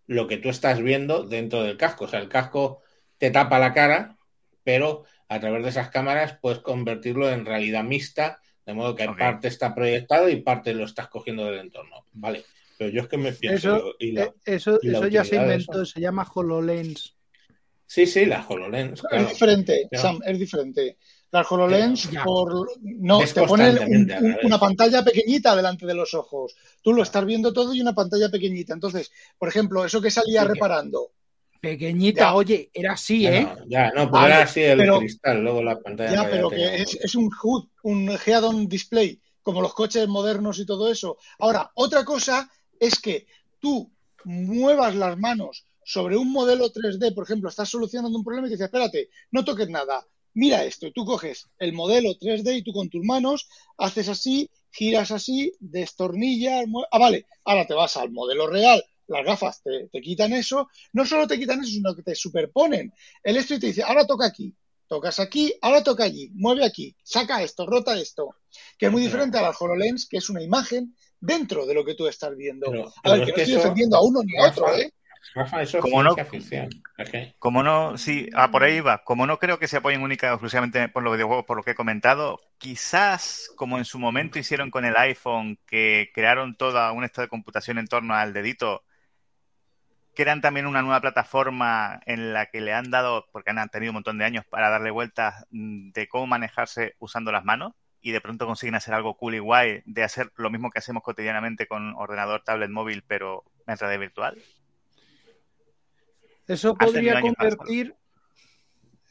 lo 0.07 0.27
que 0.27 0.37
tú 0.37 0.49
estás 0.49 0.81
viendo 0.81 1.23
dentro 1.23 1.61
del 1.63 1.77
casco. 1.77 2.05
O 2.05 2.07
sea, 2.07 2.19
el 2.19 2.29
casco 2.29 2.79
te 3.17 3.31
tapa 3.31 3.59
la 3.59 3.73
cara, 3.73 4.17
pero 4.63 5.03
a 5.33 5.39
través 5.39 5.63
de 5.63 5.69
esas 5.69 5.89
cámaras 5.89 6.37
puedes 6.41 6.59
convertirlo 6.59 7.29
en 7.29 7.45
realidad 7.45 7.83
mixta, 7.83 8.39
de 8.65 8.73
modo 8.73 8.95
que 8.95 9.05
parte 9.17 9.47
está 9.47 9.73
proyectado 9.75 10.29
y 10.29 10.37
parte 10.41 10.73
lo 10.73 10.85
estás 10.85 11.07
cogiendo 11.09 11.45
del 11.45 11.59
entorno. 11.59 12.05
Vale, 12.13 12.43
pero 12.77 12.89
yo 12.89 13.01
es 13.01 13.07
que 13.07 13.17
me 13.17 13.31
pienso... 13.33 13.75
Eso, 13.77 13.95
y 13.99 14.11
la- 14.11 14.23
eh, 14.23 14.33
eso, 14.45 14.79
y 14.81 14.87
la 14.87 14.97
eso 14.99 15.07
ya 15.07 15.23
se 15.25 15.35
inventó, 15.35 15.81
eso. 15.81 15.85
se 15.93 15.99
llama 16.01 16.25
HoloLens. 16.33 17.15
Sí, 17.85 18.05
sí, 18.05 18.25
la 18.25 18.45
HoloLens, 18.47 19.01
claro. 19.01 19.23
Es 19.25 19.29
diferente, 19.31 19.87
Sam, 19.91 20.19
es 20.25 20.39
diferente. 20.39 20.97
La 21.31 21.41
HoloLens, 21.41 22.09
por, 22.23 22.69
no, 22.81 23.19
Ves 23.19 23.33
te 23.33 23.41
pone 23.43 23.69
un- 23.71 24.37
una 24.43 24.59
pantalla 24.59 25.03
pequeñita 25.03 25.55
delante 25.55 25.85
de 25.85 25.93
los 25.95 26.13
ojos. 26.13 26.55
Tú 26.81 26.93
lo 26.93 27.03
estás 27.03 27.25
viendo 27.25 27.51
todo 27.51 27.73
y 27.73 27.81
una 27.81 27.93
pantalla 27.93 28.29
pequeñita. 28.29 28.73
Entonces, 28.73 29.11
por 29.37 29.49
ejemplo, 29.49 29.83
eso 29.83 30.01
que 30.01 30.09
salía 30.11 30.41
Sí, 30.41 30.47
que- 30.47 30.53
reparando, 30.53 31.11
Pequeñita, 31.63 32.19
Ya. 32.23 32.35
oye, 32.35 32.69
era 32.73 32.91
así, 32.91 33.25
¿eh? 33.25 33.47
Ya, 33.67 33.89
no, 33.91 34.11
pero 34.11 34.25
era 34.25 34.41
así 34.41 34.61
el 34.61 34.79
pero- 34.79 34.99
cristal, 34.99 35.41
luego 35.41 35.63
la 35.63 35.79
pantalla. 35.79 36.11
Ya, 36.11 36.29
pero 36.29 36.49
que 36.49 36.81
es, 36.81 37.15
un 37.15 37.29
HUD, 37.41 37.69
un 37.83 38.09
head-on 38.25 38.67
display, 38.67 39.17
como 39.41 39.61
los 39.61 39.73
coches 39.73 40.05
modernos 40.09 40.59
y 40.59 40.65
todo 40.65 40.91
eso. 40.91 41.15
Ahora, 41.39 41.71
otra 41.75 42.03
cosa 42.03 42.51
es 42.77 42.99
que 42.99 43.27
tú 43.61 43.89
muevas 44.25 44.93
las 44.95 45.17
manos 45.17 45.65
sobre 45.85 46.17
un 46.17 46.33
modelo 46.33 46.69
3D, 46.69 47.15
por 47.15 47.23
ejemplo, 47.23 47.47
estás 47.47 47.69
solucionando 47.69 48.17
un 48.17 48.25
problema 48.25 48.47
y 48.47 48.49
te 48.49 48.55
dices, 48.55 48.65
espérate, 48.65 49.07
no 49.31 49.45
toques 49.45 49.69
nada, 49.69 50.05
mira 50.33 50.65
esto, 50.65 50.87
y 50.87 50.91
tú 50.91 51.05
coges 51.05 51.47
el 51.59 51.71
modelo 51.71 52.09
3D 52.19 52.57
y 52.57 52.63
tú 52.63 52.73
con 52.73 52.89
tus 52.89 53.05
manos 53.05 53.47
haces 53.77 54.09
así, 54.09 54.49
giras 54.69 55.11
así, 55.11 55.53
destornillas, 55.61 56.65
ah, 56.91 56.99
vale, 56.99 57.25
ahora 57.45 57.65
te 57.65 57.73
vas 57.73 57.95
al 57.95 58.11
modelo 58.11 58.47
real, 58.47 58.83
las 59.07 59.25
gafas 59.25 59.61
te, 59.63 59.87
te 59.91 60.01
quitan 60.01 60.33
eso, 60.33 60.69
no 60.93 61.05
solo 61.05 61.27
te 61.27 61.37
quitan 61.37 61.59
eso, 61.61 61.69
sino 61.71 61.95
que 61.95 62.03
te 62.03 62.15
superponen 62.15 62.93
el 63.23 63.37
esto 63.37 63.55
y 63.55 63.59
te 63.59 63.67
dice, 63.67 63.83
ahora 63.83 64.05
toca 64.07 64.25
aquí, 64.27 64.53
tocas 64.87 65.19
aquí, 65.19 65.53
ahora 65.61 65.83
toca 65.83 66.03
allí, 66.03 66.29
mueve 66.35 66.65
aquí, 66.65 66.95
saca 67.03 67.41
esto, 67.41 67.65
rota 67.65 67.97
esto, 67.99 68.35
que 68.77 68.85
es 68.87 68.91
muy 68.91 69.01
diferente 69.01 69.37
a 69.37 69.41
la 69.41 69.51
HoloLens, 69.51 70.07
que 70.07 70.17
es 70.17 70.29
una 70.29 70.41
imagen 70.41 70.95
dentro 71.19 71.65
de 71.65 71.73
lo 71.73 71.83
que 71.85 71.95
tú 71.95 72.07
estás 72.07 72.35
viendo. 72.35 72.69
Pero- 72.71 72.93
a 73.03 73.11
ver, 73.11 73.21
es 73.21 73.25
que 73.25 73.31
no 73.31 73.37
estoy 73.37 73.55
defendiendo 73.55 73.97
a 73.97 74.01
uno 74.03 74.21
ni 74.23 74.37
a 74.37 74.49
otro, 74.49 74.73
¿eh? 74.75 74.91
Rafa, 75.35 75.61
eso 75.63 75.77
es 75.77 75.81
Como 75.81 76.03
no- 76.03 76.15
que- 76.15 77.33
Como 77.39 77.63
no, 77.63 77.97
sí, 77.97 78.29
ah, 78.35 78.51
por 78.51 78.61
ahí 78.63 78.81
va. 78.81 79.03
Como 79.03 79.25
no 79.25 79.39
creo 79.39 79.57
que 79.57 79.67
se 79.69 79.77
apoyen 79.77 80.01
única 80.03 80.27
exclusivamente 80.29 80.89
por 80.89 81.01
los 81.01 81.13
videojuegos, 81.13 81.45
por 81.45 81.57
lo 81.57 81.63
que 81.63 81.71
he 81.71 81.75
comentado, 81.75 82.39
quizás 82.57 83.49
como 83.55 83.77
en 83.77 83.85
su 83.85 83.99
momento 83.99 84.37
hicieron 84.37 84.69
con 84.69 84.83
el 84.85 84.95
iPhone, 84.97 85.57
que 85.65 86.09
crearon 86.13 86.55
toda 86.57 86.91
un 86.91 87.03
estado 87.03 87.25
de 87.25 87.29
computación 87.29 87.77
en 87.77 87.87
torno 87.87 88.13
al 88.13 88.33
dedito, 88.33 88.83
crean 90.15 90.41
también 90.41 90.67
una 90.67 90.81
nueva 90.81 91.01
plataforma 91.01 91.99
en 92.05 92.33
la 92.33 92.47
que 92.47 92.61
le 92.61 92.73
han 92.73 92.91
dado, 92.91 93.25
porque 93.31 93.51
han 93.51 93.69
tenido 93.69 93.91
un 93.91 93.95
montón 93.95 94.17
de 94.17 94.25
años 94.25 94.45
para 94.49 94.69
darle 94.69 94.91
vueltas 94.91 95.45
mm, 95.51 95.91
de 95.91 96.07
cómo 96.07 96.27
manejarse 96.27 96.95
usando 96.99 97.31
las 97.31 97.43
manos 97.45 97.73
y 98.01 98.11
de 98.11 98.21
pronto 98.21 98.45
consiguen 98.45 98.75
hacer 98.75 98.93
algo 98.93 99.15
cool 99.17 99.35
y 99.35 99.39
guay 99.39 99.81
de 99.85 100.03
hacer 100.03 100.31
lo 100.35 100.49
mismo 100.49 100.69
que 100.71 100.79
hacemos 100.79 101.03
cotidianamente 101.03 101.67
con 101.67 101.95
ordenador, 101.95 102.43
tablet, 102.43 102.69
móvil, 102.69 103.03
pero 103.07 103.43
en 103.67 103.77
realidad 103.77 103.99
virtual. 104.01 104.37
Eso 106.47 106.77
podría 106.77 107.19
convertir, 107.19 107.95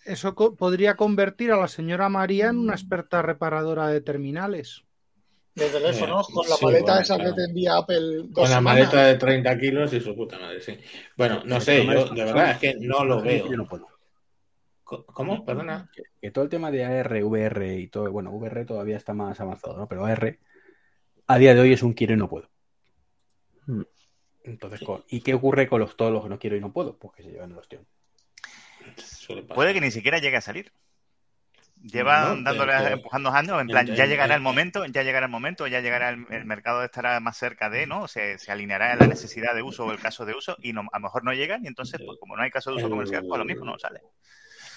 eso 0.05 0.35
co- 0.35 0.55
podría 0.57 0.97
convertir 0.97 1.51
a 1.53 1.57
la 1.57 1.69
señora 1.69 2.09
María 2.09 2.49
en 2.51 2.59
una 2.59 2.75
experta 2.75 3.23
reparadora 3.23 3.89
de 3.89 4.01
terminales. 4.01 4.85
De 5.55 5.69
teléfonos, 5.69 6.29
Eh, 6.29 6.33
con 6.33 6.49
la 6.49 6.57
sí, 6.57 6.65
maleta 6.65 6.85
bueno, 6.87 7.01
esa 7.03 7.15
claro. 7.17 7.31
que 7.31 7.37
te 7.37 7.45
envía 7.45 7.77
Apple 7.77 8.01
dos 8.01 8.31
Con 8.33 8.43
la 8.45 8.49
semanas. 8.57 8.63
maleta 8.63 9.07
de 9.07 9.15
30 9.17 9.59
kilos 9.59 9.93
y 9.93 10.01
su 10.01 10.17
puta 10.17 10.39
madre, 10.39 10.61
sí. 10.63 10.79
Bueno, 11.17 11.43
no 11.45 11.61
sé, 11.61 11.85
yo 11.85 12.09
de 12.09 12.25
verdad 12.25 12.51
es 12.53 12.59
que 12.59 12.75
no 12.81 13.05
lo 13.05 13.19
Yo 13.19 13.23
veo. 13.25 13.57
no 13.57 13.67
puedo. 13.69 13.87
¿Cómo? 14.85 15.45
Perdona. 15.45 15.91
Que, 15.95 16.03
que 16.21 16.31
todo 16.31 16.45
el 16.45 16.51
tema 16.51 16.71
de 16.71 16.85
AR, 16.85 17.25
VR 17.25 17.79
y 17.79 17.89
todo, 17.89 18.11
bueno, 18.13 18.31
VR 18.33 18.65
todavía 18.65 18.97
está 18.97 19.15
más 19.15 19.41
avanzado, 19.41 19.77
¿no? 19.77 19.89
Pero 19.89 20.05
AR 20.05 20.39
a 21.27 21.39
día 21.39 21.55
de 21.55 21.61
hoy 21.61 21.73
es 21.73 21.83
un 21.83 21.93
quiero 21.95 22.15
y 22.15 22.17
no 22.17 22.29
puedo. 22.29 22.51
Hmm. 23.67 23.83
Entonces, 24.45 24.81
¿y 25.09 25.21
qué 25.21 25.35
ocurre 25.35 25.69
con 25.69 25.81
los, 25.81 25.97
todos 25.97 26.13
los 26.13 26.23
que 26.25 26.29
no 26.29 26.39
quiero 26.39 26.57
y 26.57 26.61
no 26.61 26.73
puedo? 26.73 26.99
Pues 26.99 27.15
que 27.15 27.23
se 27.23 27.31
llevan 27.31 27.53
el 27.53 27.59
ostión. 27.59 27.87
Puede 29.55 29.73
que 29.73 29.81
ni 29.81 29.91
siquiera 29.91 30.19
llegue 30.19 30.37
a 30.37 30.41
salir. 30.41 30.73
Llevan 31.85 32.45
No, 32.45 32.51
dándole, 32.51 32.73
pero- 32.79 32.95
empujando 32.95 33.31
años, 33.31 33.61
en 33.61 33.67
plan, 33.67 33.87
ya 33.87 34.07
llegará 34.07 34.35
el 34.35 34.39
en- 34.39 34.43
momento, 34.45 34.85
ya 34.87 35.03
llegará 35.03 35.27
el 35.27 35.33
momento, 35.33 35.67
ya 35.67 35.81
llegará 35.81 36.11
el, 36.11 36.25
el 36.31 36.45
mercado 36.45 36.85
estará 36.85 37.19
más 37.19 37.37
cerca 37.37 37.71
de, 37.71 37.87
¿no? 37.87 38.07
Se, 38.07 38.39
se 38.39 38.53
alineará 38.53 38.95
la 38.95 39.07
necesidad 39.09 39.55
de 39.55 39.63
uso 39.63 39.85
o 39.85 39.91
el 39.93 39.99
caso 39.99 40.25
de 40.25 40.35
uso 40.35 40.57
y 40.63 40.73
no, 40.73 40.83
a 40.93 40.99
lo 40.99 41.03
mejor 41.03 41.25
no 41.25 41.33
llegan 41.33 41.65
y 41.65 41.69
entonces, 41.69 42.01
pues 42.07 42.19
como 42.21 42.37
no 42.37 42.43
hay 42.43 42.51
caso 42.51 42.71
de 42.71 42.77
uso 42.77 42.87
El- 42.87 42.93
comercial, 42.93 43.25
pues 43.27 43.39
lo 43.39 43.45
mismo 43.45 43.65
no 43.65 43.79
sale. 43.79 44.01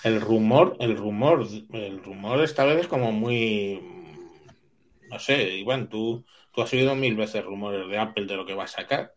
El 0.04 0.20
rumor, 0.22 0.78
el 0.80 0.98
rumor, 0.98 1.48
el 1.74 2.04
rumor 2.04 2.44
esta 2.44 2.64
vez 2.66 2.80
es 2.82 2.88
como 2.88 3.12
muy. 3.12 3.82
No 5.10 5.20
sé, 5.20 5.56
Iván, 5.58 5.90
tú, 5.90 6.26
tú 6.52 6.62
has 6.62 6.74
oído 6.74 6.96
mil 6.96 7.16
veces 7.16 7.44
rumores 7.44 7.88
de 7.88 7.98
Apple 7.98 8.26
de 8.26 8.36
lo 8.36 8.46
que 8.46 8.56
va 8.56 8.64
a 8.66 8.68
sacar. 8.68 9.14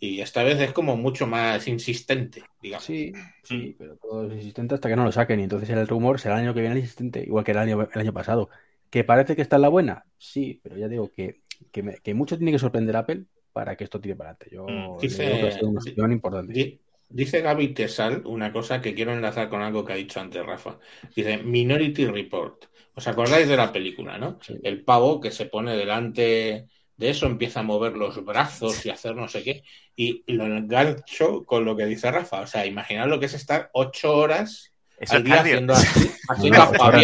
Y 0.00 0.20
esta 0.20 0.42
vez 0.42 0.60
es 0.60 0.72
como 0.72 0.96
mucho 0.96 1.26
más 1.26 1.66
insistente, 1.68 2.42
digamos. 2.60 2.84
Sí, 2.84 3.12
sí, 3.42 3.74
pero 3.78 3.96
todo 3.96 4.26
es 4.28 4.34
insistente 4.34 4.74
hasta 4.74 4.88
que 4.88 4.96
no 4.96 5.04
lo 5.04 5.12
saquen. 5.12 5.40
Y 5.40 5.44
entonces 5.44 5.68
el 5.70 5.86
rumor 5.88 6.20
será 6.20 6.36
el 6.36 6.42
año 6.42 6.54
que 6.54 6.60
viene 6.60 6.74
el 6.74 6.80
insistente, 6.80 7.20
igual 7.24 7.44
que 7.44 7.52
el 7.52 7.58
año, 7.58 7.82
el 7.92 8.00
año 8.00 8.12
pasado. 8.12 8.48
¿Que 8.90 9.04
parece 9.04 9.34
que 9.36 9.42
está 9.42 9.56
en 9.56 9.62
la 9.62 9.68
buena? 9.68 10.04
Sí, 10.18 10.60
pero 10.62 10.76
ya 10.76 10.88
digo 10.88 11.10
que, 11.12 11.40
que, 11.72 11.82
me- 11.82 11.96
que 11.96 12.14
mucho 12.14 12.36
tiene 12.36 12.52
que 12.52 12.58
sorprender 12.58 12.96
a 12.96 13.00
Apple 13.00 13.24
para 13.52 13.76
que 13.76 13.84
esto 13.84 14.00
tire 14.00 14.14
para 14.16 14.30
adelante. 14.30 14.54
Yo 14.54 14.66
Mm, 14.66 14.98
dice- 15.00 15.24
digo 15.24 15.40
que 15.40 15.46
ha 15.48 15.50
sido 15.50 15.68
una 15.70 15.80
opción 15.80 16.12
importante. 16.12 16.52
Di- 16.52 16.80
Dice 17.08 17.40
Gaby 17.40 17.72
Tesal 17.72 18.26
una 18.26 18.52
cosa 18.52 18.80
que 18.80 18.92
quiero 18.92 19.12
enlazar 19.12 19.48
con 19.48 19.62
algo 19.62 19.84
que 19.84 19.92
ha 19.92 19.96
dicho 19.96 20.18
antes 20.18 20.44
Rafa. 20.44 20.80
Dice 21.14 21.38
Minority 21.38 22.04
Report. 22.06 22.64
¿Os 22.94 23.06
acordáis 23.06 23.46
de 23.46 23.56
la 23.56 23.72
película, 23.72 24.18
no? 24.18 24.38
Sí. 24.42 24.56
El 24.62 24.82
pavo 24.84 25.20
que 25.20 25.30
se 25.30 25.46
pone 25.46 25.76
delante 25.76 26.66
de 26.96 27.10
eso, 27.10 27.26
empieza 27.26 27.60
a 27.60 27.62
mover 27.62 27.92
los 27.96 28.24
brazos 28.24 28.84
y 28.86 28.90
hacer 28.90 29.14
no 29.16 29.28
sé 29.28 29.42
qué. 29.42 29.62
Y 29.96 30.24
lo 30.32 30.44
engancho 30.46 31.44
con 31.44 31.64
lo 31.64 31.76
que 31.76 31.86
dice 31.86 32.10
Rafa. 32.10 32.40
O 32.42 32.46
sea, 32.46 32.66
imaginad 32.66 33.06
lo 33.08 33.20
que 33.20 33.26
es 33.26 33.34
estar 33.34 33.70
ocho 33.72 34.14
horas 34.16 34.74
Eso 34.98 35.16
al 35.16 35.18
es 35.18 35.24
día 35.24 35.36
cardio. 35.36 35.60
haciendo 35.62 35.74
así, 35.74 36.18
haciendo 36.28 36.64
No, 36.64 36.70
ocho 36.70 36.88
no. 36.98 37.02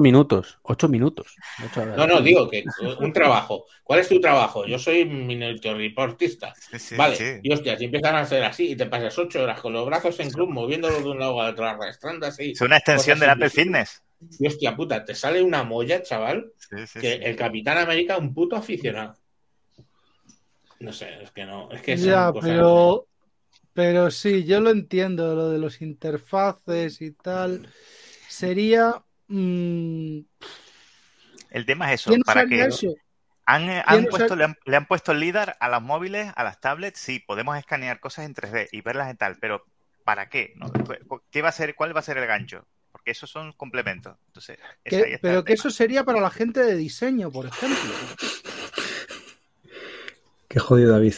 minutos, 0.00 0.58
ocho 0.62 0.88
minutos. 0.88 1.40
ocho 1.58 1.82
horas. 1.82 1.96
No, 1.96 2.06
no, 2.06 2.20
digo 2.20 2.48
que 2.50 2.70
un 2.98 3.12
trabajo. 3.12 3.66
¿Cuál 3.82 4.00
es 4.00 4.08
tu 4.08 4.20
trabajo? 4.20 4.66
Yo 4.66 4.78
soy 4.78 5.04
Minority 5.04 5.70
Reportista. 5.72 6.56
Sí, 6.58 6.78
sí, 6.78 6.96
Vale, 6.96 7.16
sí. 7.16 7.24
y 7.42 7.52
hostia, 7.52 7.76
si 7.78 7.84
empiezan 7.86 8.16
a 8.16 8.20
hacer 8.20 8.44
así 8.44 8.72
y 8.72 8.76
te 8.76 8.86
pasas 8.86 9.18
ocho 9.18 9.42
horas 9.42 9.60
con 9.60 9.72
los 9.72 9.86
brazos 9.86 10.18
en 10.20 10.30
club 10.32 10.50
moviéndolos 10.50 11.04
de 11.04 11.10
un 11.10 11.18
lado 11.20 11.40
a 11.42 11.50
otro, 11.50 11.66
arrastrando 11.66 12.26
así. 12.26 12.52
Es 12.52 12.60
una 12.62 12.76
extensión 12.78 13.18
del 13.20 13.30
Apple. 13.30 13.50
Fitness. 13.50 14.03
Y 14.38 14.46
hostia 14.46 14.76
puta, 14.76 15.04
te 15.04 15.14
sale 15.14 15.42
una 15.42 15.62
molla, 15.64 16.02
chaval, 16.02 16.52
Sí, 16.56 16.86
sí, 16.86 17.00
que 17.00 17.14
sí. 17.14 17.20
el 17.24 17.36
Capitán 17.36 17.78
América 17.78 18.18
un 18.18 18.34
puto 18.34 18.56
aficionado. 18.56 19.14
No 20.80 20.92
sé, 20.92 21.08
es 21.22 21.30
que 21.32 21.44
no, 21.46 21.70
es 21.72 21.82
que 21.82 21.96
son 21.96 22.28
Ya, 22.28 22.32
cosas- 22.32 22.56
pero, 22.56 23.08
pero 23.74 24.10
sí, 24.10 24.44
yo 24.44 24.60
lo 24.60 24.70
entiendo, 24.70 25.34
lo 25.36 25.50
de 25.50 25.58
los 25.58 25.82
interfaces 25.82 27.00
y 27.02 27.12
tal. 27.12 27.68
sería. 28.28 29.04
mm, 29.28 30.20
El 31.50 31.64
tema 31.66 31.90
es 31.92 32.00
eso, 32.02 32.12
¿Quién 32.12 32.22
para 32.24 32.44
que 32.46 32.60
eso? 32.62 32.94
han, 33.46 33.70
han 33.70 33.84
¿Quién 33.86 34.06
puesto, 34.08 34.36
le, 34.36 34.44
han, 34.44 34.56
le 34.66 34.76
han 34.76 34.86
puesto 34.86 35.12
el 35.12 35.20
LIDAR 35.20 35.56
a 35.60 35.68
los 35.68 35.82
móviles, 35.82 36.32
a 36.36 36.44
las 36.44 36.60
tablets, 36.60 36.98
sí, 37.00 37.20
podemos 37.20 37.56
escanear 37.58 38.00
cosas 38.00 38.26
en 38.26 38.34
3D 38.34 38.68
y 38.72 38.80
verlas 38.82 39.10
en 39.10 39.16
tal, 39.16 39.38
pero 39.40 39.64
¿para 40.04 40.28
qué? 40.28 40.52
¿No? 40.56 40.70
¿Qué 41.30 41.42
va 41.42 41.50
a 41.50 41.52
ser, 41.52 41.74
¿Cuál 41.74 41.94
va 41.96 42.00
a 42.00 42.02
ser 42.02 42.18
el 42.18 42.26
gancho? 42.26 42.66
Porque 43.04 43.10
esos 43.12 43.28
son 43.28 43.52
complementos. 43.52 44.16
Entonces, 44.28 44.58
Que- 44.82 45.18
pero 45.20 45.40
el 45.40 45.44
que 45.44 45.52
tema. 45.52 45.54
eso 45.54 45.68
sería 45.70 46.04
para 46.04 46.22
la 46.22 46.30
gente 46.30 46.60
de 46.64 46.74
diseño, 46.74 47.30
por 47.30 47.44
ejemplo. 47.44 47.78
Qué 50.48 50.58
jodido, 50.58 50.92
David. 50.92 51.12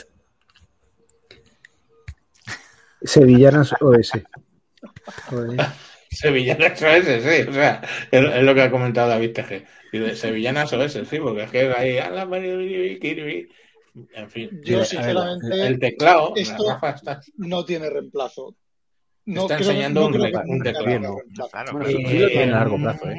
Sevillanas 3.02 3.72
OS. 3.80 4.10
Joder. 5.30 5.60
Sevillanas 6.10 6.82
OS, 6.82 7.04
sí, 7.22 7.48
o 7.48 7.52
sea, 7.52 7.82
es, 8.10 8.24
es 8.34 8.42
lo 8.42 8.52
que 8.54 8.62
ha 8.62 8.70
comentado 8.72 9.08
David. 9.08 9.38
Y 9.92 9.98
de 9.98 10.16
Sevillanas 10.16 10.72
OS, 10.72 10.92
sí, 11.08 11.20
porque 11.20 11.44
es 11.44 11.50
que 11.52 11.72
ahí. 11.72 11.98
En 14.12 14.28
fin. 14.28 14.60
Yo, 14.64 14.80
el- 14.80 14.86
sinceramente, 14.86 15.66
el 15.68 15.78
teclado, 15.78 16.32
esto- 16.34 16.66
la 16.66 16.74
gafa 16.74 16.90
está. 16.90 17.20
no 17.36 17.64
tiene 17.64 17.88
reemplazo. 17.88 18.56
No 19.26 19.42
Está 19.42 19.56
creo, 19.56 19.70
enseñando 19.70 20.00
no 20.02 20.06
un 20.06 20.12
creo 20.12 20.42
un 20.46 20.62
teclado. 20.62 21.16
tienen 22.28 22.50
a 22.54 22.58
largo 22.58 22.76
plazo, 22.78 23.10
¿eh? 23.10 23.18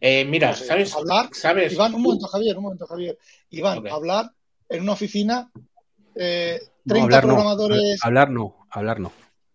Eh, 0.00 0.24
mira, 0.24 0.48
No 0.48 0.54
sé, 0.56 0.64
¿sabes? 0.64 0.94
hablar, 0.94 1.28
¿Sabes? 1.32 1.72
Iván, 1.74 1.94
un 1.94 2.02
momento, 2.02 2.26
Javier, 2.26 2.56
un 2.56 2.62
momento, 2.64 2.86
Javier. 2.86 3.18
Iván, 3.50 3.86
hablar 3.88 4.30
en 4.68 4.82
una 4.82 4.92
oficina, 4.92 5.50
eh, 6.14 6.58
No, 6.84 6.94
30 6.94 7.04
hablar 7.04 7.22
no. 7.24 7.28
programadores. 7.28 7.98
Hablar 8.02 8.30
no, 8.30 8.66
hablar 8.70 9.00
no. 9.00 9.12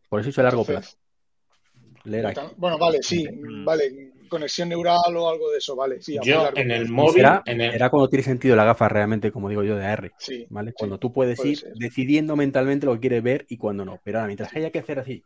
Por 0.08 0.20
eso 0.20 0.30
he 0.30 0.32
dicho 0.32 0.42
a 0.42 0.44
largo 0.44 0.62
Entonces, 0.62 0.98
plazo. 0.98 2.04
Leer 2.04 2.28
aquí. 2.28 2.42
Bueno, 2.58 2.78
vale, 2.78 3.00
sí, 3.02 3.28
Mm. 3.28 3.66
vale, 3.66 4.12
conexión 4.30 4.70
neural 4.70 5.16
o 5.18 5.30
algo 5.30 5.50
de 5.50 5.58
eso, 5.58 5.76
vale, 5.76 6.00
sí. 6.02 6.18
Yo 6.24 6.44
largo 6.44 6.60
en 6.60 6.70
el 6.70 6.88
móvil, 6.90 7.14
será, 7.16 7.42
en 7.48 7.62
el, 7.62 7.72
será 7.72 7.90
cuando 7.90 8.08
tiene 8.08 8.22
sentido 8.24 8.56
la 8.56 8.66
gafa 8.66 8.88
realmente, 8.88 9.32
como 9.32 9.50
digo 9.50 9.64
yo, 9.64 9.76
de 9.76 9.86
AR. 9.88 10.12
Sí, 10.20 10.46
¿Vale? 10.50 10.70
sí, 10.72 10.76
Cuando 10.78 11.00
tú 11.00 11.12
puedes 11.12 11.38
puede 11.38 11.50
ir 11.52 11.58
ser. 11.58 11.74
decidiendo 11.74 12.36
mentalmente 12.36 12.86
lo 12.86 12.94
que 12.94 13.00
quieres 13.00 13.24
ver 13.24 13.46
y 13.50 13.58
cuando 13.58 13.84
no. 13.84 14.00
Pero 14.04 14.20
ahora, 14.20 14.28
mientras 14.28 14.56
haya 14.56 14.70
que 14.70 14.78
hacer 14.80 15.00
así 15.00 15.24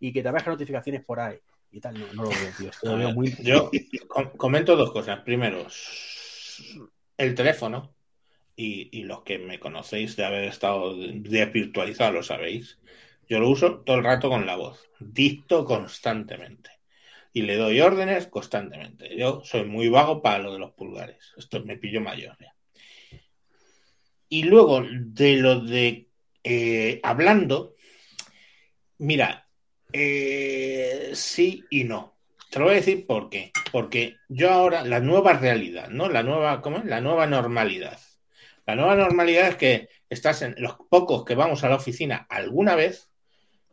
y 0.00 0.12
que 0.12 0.22
te 0.22 0.28
aparezcan 0.28 0.54
notificaciones 0.54 1.04
por 1.04 1.20
ahí 1.20 1.36
y 1.72 1.80
tal, 1.80 1.98
no, 1.98 2.06
no 2.14 2.22
lo 2.24 2.30
veo, 2.30 2.52
tío. 2.56 2.70
Esto 2.70 2.88
lo 2.88 2.94
A 2.94 2.98
veo 2.98 3.06
ver, 3.08 3.14
muy. 3.14 3.34
Yo 3.42 3.70
com- 4.08 4.30
comento 4.36 4.74
dos 4.76 4.90
cosas. 4.92 5.20
Primero, 5.20 5.66
el 7.16 7.34
teléfono, 7.34 7.94
y, 8.56 8.88
y 8.98 9.04
los 9.04 9.22
que 9.22 9.38
me 9.38 9.58
conocéis 9.60 10.16
de 10.16 10.24
haber 10.24 10.44
estado 10.44 10.94
desvirtualizado 10.96 12.12
lo 12.12 12.22
sabéis. 12.22 12.78
Yo 13.28 13.38
lo 13.38 13.48
uso 13.48 13.80
todo 13.80 13.96
el 13.96 14.04
rato 14.04 14.28
con 14.28 14.44
la 14.44 14.56
voz, 14.56 14.88
dicto 14.98 15.64
constantemente 15.64 16.70
y 17.32 17.42
le 17.42 17.56
doy 17.56 17.80
órdenes 17.80 18.26
constantemente. 18.26 19.16
Yo 19.16 19.42
soy 19.44 19.64
muy 19.64 19.88
vago 19.88 20.20
para 20.20 20.40
lo 20.40 20.52
de 20.52 20.58
los 20.58 20.72
pulgares. 20.72 21.32
Esto 21.36 21.64
me 21.64 21.76
pillo 21.76 22.00
mayor. 22.00 22.36
ya. 22.40 22.54
Y 24.28 24.44
luego, 24.44 24.82
de 24.90 25.36
lo 25.36 25.60
de 25.60 26.08
eh, 26.42 27.00
hablando, 27.02 27.74
mira, 28.98 29.48
eh, 29.92 31.10
sí 31.14 31.64
y 31.70 31.84
no. 31.84 32.14
Te 32.50 32.58
lo 32.58 32.66
voy 32.66 32.74
a 32.74 32.78
decir 32.78 33.06
por 33.06 33.30
qué. 33.30 33.52
Porque 33.70 34.16
yo 34.28 34.50
ahora, 34.50 34.84
la 34.84 35.00
nueva 35.00 35.34
realidad, 35.34 35.88
¿no? 35.88 36.08
La 36.08 36.22
nueva, 36.22 36.60
¿cómo 36.60 36.78
es? 36.78 36.84
La 36.84 37.00
nueva 37.00 37.26
normalidad. 37.26 37.98
La 38.66 38.74
nueva 38.76 38.96
normalidad 38.96 39.48
es 39.48 39.56
que 39.56 39.88
estás 40.08 40.42
en 40.42 40.54
los 40.58 40.76
pocos 40.88 41.24
que 41.24 41.34
vamos 41.34 41.64
a 41.64 41.68
la 41.68 41.76
oficina 41.76 42.26
alguna 42.28 42.74
vez, 42.74 43.10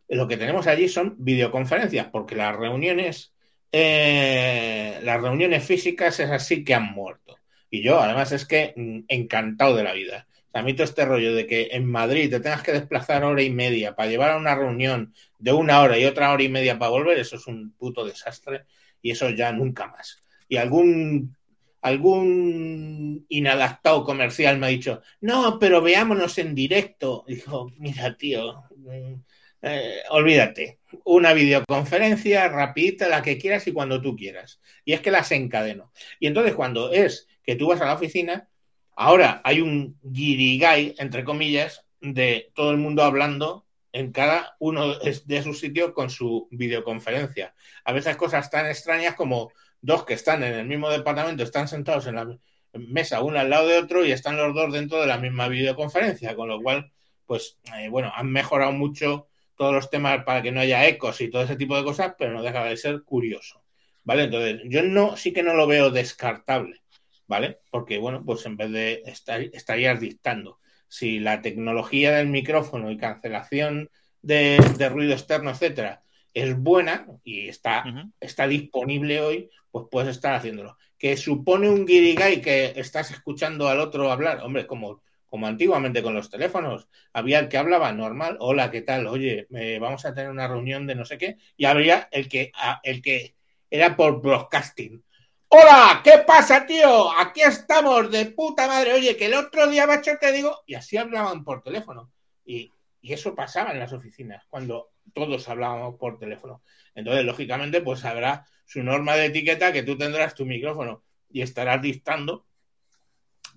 lo 0.09 0.27
que 0.27 0.37
tenemos 0.37 0.67
allí 0.67 0.87
son 0.87 1.15
videoconferencias, 1.17 2.07
porque 2.07 2.35
las 2.35 2.55
reuniones, 2.55 3.33
eh, 3.71 4.99
las 5.03 5.21
reuniones 5.21 5.65
físicas 5.65 6.19
es 6.19 6.29
así 6.29 6.63
que 6.63 6.73
han 6.73 6.93
muerto. 6.93 7.37
Y 7.69 7.83
yo, 7.83 7.99
además, 7.99 8.31
es 8.31 8.45
que 8.45 8.73
mm, 8.75 8.99
encantado 9.07 9.75
de 9.75 9.83
la 9.83 9.93
vida. 9.93 10.27
A 10.53 10.61
mí 10.61 10.73
todo 10.73 10.85
este 10.85 11.05
rollo 11.05 11.35
de 11.35 11.45
que 11.45 11.69
en 11.71 11.85
Madrid 11.85 12.29
te 12.29 12.39
tengas 12.39 12.63
que 12.63 12.71
desplazar 12.71 13.23
hora 13.23 13.43
y 13.43 13.49
media 13.49 13.95
para 13.95 14.09
llevar 14.09 14.31
a 14.31 14.37
una 14.37 14.55
reunión 14.55 15.13
de 15.39 15.53
una 15.53 15.81
hora 15.81 15.97
y 15.97 16.05
otra 16.05 16.31
hora 16.31 16.43
y 16.43 16.49
media 16.49 16.79
para 16.79 16.91
volver, 16.91 17.19
eso 17.19 17.35
es 17.35 17.47
un 17.47 17.71
puto 17.71 18.05
desastre 18.05 18.65
y 19.01 19.11
eso 19.11 19.29
ya 19.29 19.51
nunca 19.51 19.87
más. 19.87 20.23
Y 20.47 20.57
algún 20.57 21.35
algún 21.81 23.25
inadaptado 23.29 24.03
comercial 24.03 24.57
me 24.57 24.67
ha 24.67 24.69
dicho, 24.69 25.01
no, 25.21 25.57
pero 25.59 25.81
veámonos 25.81 26.37
en 26.37 26.55
directo. 26.55 27.23
Y 27.27 27.35
digo, 27.35 27.71
mira, 27.77 28.15
tío, 28.17 28.63
mm, 28.75 29.13
eh, 29.61 30.01
olvídate, 30.09 30.79
una 31.05 31.33
videoconferencia 31.33 32.47
rapidita, 32.49 33.07
la 33.07 33.21
que 33.21 33.37
quieras 33.37 33.67
y 33.67 33.73
cuando 33.73 34.01
tú 34.01 34.15
quieras. 34.15 34.59
Y 34.85 34.93
es 34.93 35.01
que 35.01 35.11
las 35.11 35.31
encadeno. 35.31 35.91
Y 36.19 36.27
entonces 36.27 36.55
cuando 36.55 36.91
es 36.91 37.27
que 37.43 37.55
tú 37.55 37.67
vas 37.67 37.81
a 37.81 37.85
la 37.85 37.95
oficina, 37.95 38.49
ahora 38.95 39.41
hay 39.43 39.61
un 39.61 39.97
guirigay, 40.01 40.95
entre 40.97 41.23
comillas, 41.23 41.85
de 42.01 42.51
todo 42.53 42.71
el 42.71 42.77
mundo 42.77 43.03
hablando 43.03 43.66
en 43.91 44.11
cada 44.11 44.55
uno 44.59 44.95
de 44.99 45.43
sus 45.43 45.59
sitios 45.59 45.91
con 45.91 46.09
su 46.09 46.47
videoconferencia. 46.51 47.55
A 47.83 47.93
veces 47.93 48.15
cosas 48.15 48.49
tan 48.49 48.67
extrañas 48.67 49.15
como 49.15 49.51
dos 49.81 50.05
que 50.05 50.13
están 50.13 50.43
en 50.43 50.53
el 50.53 50.67
mismo 50.67 50.89
departamento, 50.89 51.43
están 51.43 51.67
sentados 51.67 52.07
en 52.07 52.15
la 52.15 52.37
mesa 52.73 53.21
uno 53.23 53.39
al 53.39 53.49
lado 53.49 53.67
de 53.67 53.77
otro 53.77 54.05
y 54.05 54.11
están 54.11 54.37
los 54.37 54.53
dos 54.53 54.71
dentro 54.71 55.01
de 55.01 55.07
la 55.07 55.17
misma 55.17 55.47
videoconferencia, 55.47 56.35
con 56.35 56.49
lo 56.49 56.61
cual, 56.61 56.91
pues, 57.25 57.57
eh, 57.77 57.89
bueno, 57.89 58.11
han 58.15 58.31
mejorado 58.31 58.71
mucho 58.71 59.27
todos 59.55 59.73
los 59.73 59.89
temas 59.89 60.23
para 60.23 60.41
que 60.41 60.51
no 60.51 60.61
haya 60.61 60.87
ecos 60.87 61.19
y 61.21 61.29
todo 61.29 61.43
ese 61.43 61.55
tipo 61.55 61.75
de 61.75 61.83
cosas, 61.83 62.13
pero 62.17 62.33
no 62.33 62.43
deja 62.43 62.63
de 62.65 62.77
ser 62.77 63.03
curioso, 63.03 63.63
¿vale? 64.03 64.25
Entonces, 64.25 64.61
yo 64.65 64.83
no, 64.83 65.17
sí 65.17 65.33
que 65.33 65.43
no 65.43 65.53
lo 65.53 65.65
veo 65.67 65.89
descartable, 65.89 66.81
¿vale? 67.27 67.59
Porque, 67.71 67.97
bueno, 67.97 68.23
pues 68.23 68.45
en 68.45 68.57
vez 68.57 68.71
de 68.71 69.03
estar, 69.05 69.41
estarías 69.41 69.99
dictando. 69.99 70.59
Si 70.87 71.19
la 71.19 71.41
tecnología 71.41 72.11
del 72.13 72.27
micrófono 72.27 72.91
y 72.91 72.97
cancelación 72.97 73.89
de, 74.21 74.57
de 74.77 74.89
ruido 74.89 75.13
externo, 75.13 75.51
etcétera, 75.51 76.01
es 76.33 76.55
buena 76.55 77.07
y 77.23 77.47
está, 77.47 77.83
está 78.19 78.47
disponible 78.47 79.21
hoy, 79.21 79.49
pues 79.71 79.85
puedes 79.89 80.09
estar 80.09 80.35
haciéndolo. 80.35 80.77
Que 80.97 81.17
supone 81.17 81.69
un 81.69 81.85
guirigay 81.85 82.41
que 82.41 82.73
estás 82.75 83.09
escuchando 83.09 83.67
al 83.67 83.79
otro 83.79 84.11
hablar, 84.11 84.41
hombre, 84.43 84.67
como, 84.67 85.01
como 85.25 85.47
antiguamente 85.47 86.03
con 86.03 86.13
los 86.13 86.29
teléfonos, 86.29 86.87
había 87.11 87.39
el 87.39 87.49
que 87.49 87.57
hablaba 87.57 87.91
normal, 87.91 88.37
hola, 88.39 88.69
¿qué 88.69 88.81
tal? 88.81 89.07
Oye, 89.07 89.47
eh, 89.55 89.79
vamos 89.79 90.05
a 90.05 90.13
tener 90.13 90.29
una 90.29 90.47
reunión 90.47 90.85
de 90.85 90.95
no 90.95 91.05
sé 91.05 91.17
qué, 91.17 91.37
y 91.55 91.65
habría 91.65 92.07
el 92.11 92.29
que, 92.29 92.51
el 92.83 93.01
que 93.01 93.35
era 93.71 93.95
por 93.95 94.21
broadcasting. 94.21 95.03
Hola, 95.49 96.01
¿qué 96.03 96.23
pasa, 96.27 96.65
tío? 96.65 97.09
Aquí 97.17 97.39
estamos 97.41 98.11
de 98.11 98.25
puta 98.25 98.67
madre. 98.67 98.93
Oye, 98.93 99.15
que 99.15 99.27
el 99.27 99.33
otro 99.33 99.67
día, 99.67 99.87
macho, 99.87 100.11
te 100.19 100.33
digo, 100.33 100.63
y 100.65 100.75
así 100.75 100.97
hablaban 100.97 101.45
por 101.45 101.63
teléfono. 101.63 102.11
Y, 102.45 102.71
eso 103.01 103.33
pasaba 103.33 103.71
en 103.71 103.79
las 103.79 103.93
oficinas, 103.93 104.43
cuando 104.49 104.91
todos 105.13 105.47
hablábamos 105.47 105.95
por 105.97 106.19
teléfono. 106.19 106.61
Entonces, 106.93 107.23
lógicamente, 107.23 107.79
pues 107.79 108.03
habrá 108.03 108.45
su 108.65 108.83
norma 108.83 109.15
de 109.15 109.27
etiqueta 109.27 109.71
que 109.71 109.83
tú 109.83 109.97
tendrás 109.97 110.35
tu 110.35 110.45
micrófono 110.45 111.03
y 111.29 111.41
estarás 111.41 111.81
dictando, 111.81 112.45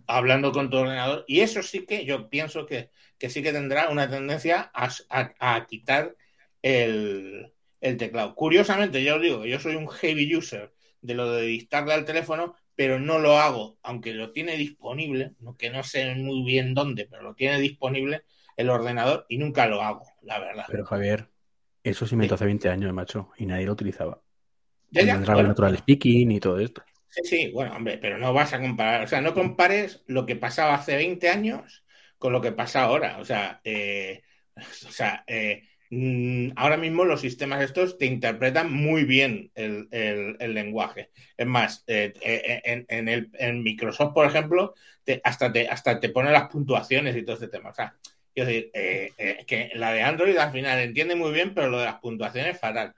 hablando 0.07 0.53
con 0.53 0.71
tu 0.71 0.77
ordenador. 0.77 1.25
Y 1.27 1.41
eso 1.41 1.61
sí 1.65 1.85
que 1.87 2.05
yo 2.05 2.31
pienso 2.31 2.67
que, 2.67 2.91
que 3.19 3.31
sí 3.31 3.43
que 3.43 3.53
tendrá 3.53 3.89
una 3.89 4.09
tendencia 4.09 4.71
a, 4.73 4.89
a, 5.41 5.67
quitar 5.67 6.15
el, 6.63 7.53
el, 7.81 7.97
teclado. 7.97 8.37
Curiosamente, 8.37 9.03
yo 9.03 9.17
os 9.17 9.23
digo, 9.23 9.45
yo 9.45 9.59
soy 9.59 9.75
un 9.75 9.89
heavy 9.89 10.37
user 10.37 10.73
de 11.01 11.15
lo 11.15 11.31
de 11.33 11.43
dictarle 11.43 11.95
al 11.95 12.05
teléfono, 12.05 12.55
pero 12.75 12.99
no 12.99 13.19
lo 13.19 13.39
hago, 13.39 13.79
aunque 13.83 14.15
lo 14.15 14.33
tiene 14.33 14.57
disponible, 14.57 15.35
que 15.59 15.71
no 15.71 15.83
sé 15.83 16.15
muy 16.15 16.45
bien 16.45 16.75
dónde, 16.75 17.07
pero 17.11 17.23
lo 17.23 17.35
tiene 17.35 17.59
disponible 17.59 18.23
el 18.57 18.71
ordenador 18.71 19.27
y 19.29 19.39
nunca 19.39 19.67
lo 19.67 19.83
hago, 19.83 20.05
la 20.23 20.39
verdad. 20.39 20.65
Pero 20.69 20.85
Javier, 20.85 21.29
eso 21.83 22.07
se 22.07 22.15
inventó 22.15 22.35
hace 22.35 22.45
20 22.45 22.69
años, 22.69 22.93
macho, 22.93 23.31
y 23.39 23.47
nadie 23.47 23.67
lo 23.67 23.73
utilizaba. 23.73 24.23
Ya, 24.91 25.03
ya, 25.03 25.15
el 25.15 25.25
bueno, 25.25 25.49
natural 25.49 25.79
speaking 25.79 26.33
y 26.33 26.41
todo 26.41 26.59
esto. 26.59 26.83
Sí, 27.09 27.23
sí, 27.25 27.51
bueno, 27.53 27.75
hombre, 27.75 27.99
pero 27.99 28.19
no 28.19 28.33
vas 28.33 28.53
a 28.53 28.61
comparar, 28.61 29.03
o 29.03 29.07
sea, 29.07 29.21
no 29.21 29.35
compares 29.35 30.03
lo 30.07 30.27
que 30.27 30.37
pasaba 30.37 30.75
hace 30.75 30.97
20 30.97 31.29
años 31.29 31.85
con 32.19 32.33
lo 32.33 32.41
que 32.41 32.53
pasa 32.53 32.83
ahora, 32.83 33.19
o 33.19 33.25
sea, 33.25 33.61
eh, 33.65 34.23
o 34.57 34.91
sea, 34.91 35.25
eh, 35.27 35.65
ahora 36.55 36.77
mismo 36.77 37.05
los 37.05 37.21
sistemas 37.21 37.63
estos 37.63 37.99
te 37.99 38.07
interpretan 38.07 38.73
muy 38.73 39.05
bien 39.05 39.51
el, 39.57 39.89
el, 39.91 40.37
el 40.39 40.55
lenguaje. 40.55 41.11
Es 41.37 41.47
más, 41.47 41.83
eh, 41.89 42.13
en, 42.65 42.87
en, 42.89 43.09
el, 43.09 43.31
en, 43.35 43.63
Microsoft, 43.63 44.15
por 44.15 44.27
ejemplo, 44.27 44.75
te, 45.03 45.21
hasta, 45.25 45.53
te, 45.53 45.69
hasta 45.69 45.99
te 45.99 46.11
pone 46.11 46.31
las 46.31 46.49
puntuaciones 46.49 47.17
y 47.17 47.23
todo 47.23 47.35
este 47.35 47.49
tema. 47.49 47.71
O 47.71 47.75
sea, 47.75 47.97
quiero 48.33 48.49
decir, 48.49 48.71
eh, 48.73 49.13
eh, 49.19 49.45
que 49.47 49.73
la 49.75 49.93
de 49.93 50.03
Android 50.03 50.37
al 50.37 50.53
final 50.53 50.79
entiende 50.79 51.17
muy 51.17 51.33
bien, 51.33 51.55
pero 51.55 51.69
lo 51.69 51.81
de 51.81 51.87
las 51.87 51.99
puntuaciones 51.99 52.55
es 52.55 52.61
fatal. 52.61 52.95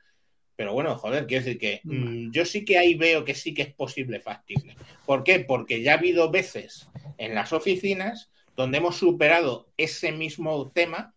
Pero 0.54 0.74
bueno, 0.74 0.94
joder, 0.96 1.26
quiero 1.26 1.44
decir 1.44 1.58
que 1.58 1.80
mmm, 1.84 2.30
yo 2.30 2.44
sí 2.44 2.62
que 2.62 2.76
ahí 2.76 2.94
veo 2.94 3.24
que 3.24 3.34
sí 3.34 3.54
que 3.54 3.62
es 3.62 3.72
posible, 3.72 4.20
factible. 4.20 4.76
¿Por 5.06 5.24
qué? 5.24 5.40
Porque 5.40 5.82
ya 5.82 5.94
ha 5.94 5.98
habido 5.98 6.30
veces 6.30 6.88
en 7.16 7.34
las 7.34 7.54
oficinas 7.54 8.30
donde 8.54 8.78
hemos 8.78 8.96
superado 8.96 9.72
ese 9.78 10.12
mismo 10.12 10.70
tema 10.72 11.14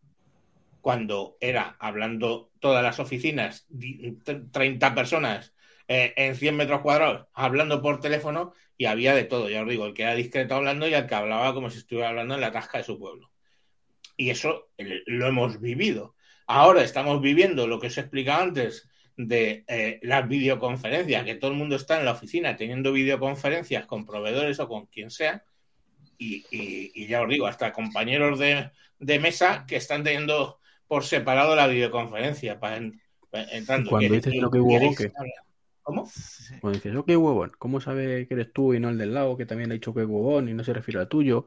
cuando 0.86 1.36
era 1.42 1.76
hablando 1.80 2.52
todas 2.60 2.84
las 2.84 3.00
oficinas, 3.00 3.66
30 4.52 4.94
personas 4.94 5.56
eh, 5.88 6.14
en 6.16 6.36
100 6.36 6.56
metros 6.56 6.82
cuadrados 6.82 7.26
hablando 7.34 7.82
por 7.82 8.00
teléfono 8.00 8.54
y 8.78 8.86
había 8.86 9.16
de 9.16 9.24
todo. 9.24 9.50
Ya 9.50 9.64
os 9.64 9.68
digo, 9.68 9.88
el 9.88 9.96
que 9.96 10.04
era 10.04 10.14
discreto 10.14 10.54
hablando 10.54 10.88
y 10.88 10.94
el 10.94 11.08
que 11.08 11.16
hablaba 11.16 11.56
como 11.56 11.72
si 11.72 11.80
estuviera 11.80 12.10
hablando 12.10 12.36
en 12.36 12.42
la 12.42 12.52
tasca 12.52 12.78
de 12.78 12.84
su 12.84 13.00
pueblo. 13.00 13.32
Y 14.16 14.30
eso 14.30 14.70
lo 14.78 15.26
hemos 15.26 15.60
vivido. 15.60 16.14
Ahora 16.46 16.84
estamos 16.84 17.20
viviendo 17.20 17.66
lo 17.66 17.80
que 17.80 17.88
os 17.88 17.98
he 17.98 18.02
explicado 18.02 18.44
antes 18.44 18.88
de 19.18 19.66
eh, 19.68 20.00
las 20.04 20.28
videoconferencias, 20.28 21.26
que 21.26 21.34
todo 21.34 21.50
el 21.50 21.58
mundo 21.58 21.78
está 21.78 21.98
en 21.98 22.06
la 22.06 22.12
oficina 22.12 22.56
teniendo 22.58 22.92
videoconferencias 22.92 23.88
con 23.88 24.06
proveedores 24.06 24.60
o 24.60 24.68
con 24.68 24.86
quien 24.86 25.10
sea. 25.10 25.44
Y, 26.20 26.46
y- 26.52 26.92
y 26.94 27.08
ya 27.08 27.24
os 27.24 27.30
digo, 27.30 27.48
hasta 27.48 27.74
compañeros 27.74 28.38
de, 28.38 28.70
de 29.00 29.20
mesa 29.20 29.66
que 29.68 29.78
están 29.78 30.04
teniendo 30.04 30.60
por 30.88 31.04
separado 31.04 31.56
la 31.56 31.68
videoconferencia 31.68 32.60
para 32.60 32.78
en- 32.78 33.02
para 33.30 33.46
entrando. 33.52 33.90
Cuando 33.90 34.08
¿Queréis- 34.10 34.24
dices 34.26 34.42
lo 34.42 34.52
que 34.52 34.60
hubo. 34.60 34.96
¿Cómo? 35.84 36.10
Cuando 36.62 36.80
dices, 36.80 36.96
ok, 36.96 37.08
huevón, 37.10 37.52
¿cómo 37.60 37.80
sabe 37.80 38.28
que 38.28 38.34
eres 38.34 38.52
tú 38.52 38.74
y 38.74 38.80
no 38.80 38.90
el 38.90 38.98
del 38.98 39.14
lado 39.14 39.38
que 39.38 39.46
también 39.46 39.70
ha 39.70 39.76
dicho 39.76 39.94
que 39.94 40.02
es 40.02 40.08
huevón 40.08 40.50
y 40.50 40.54
no 40.54 40.64
se 40.64 40.74
refiere 40.74 41.00
al 41.00 41.08
tuyo? 41.08 41.46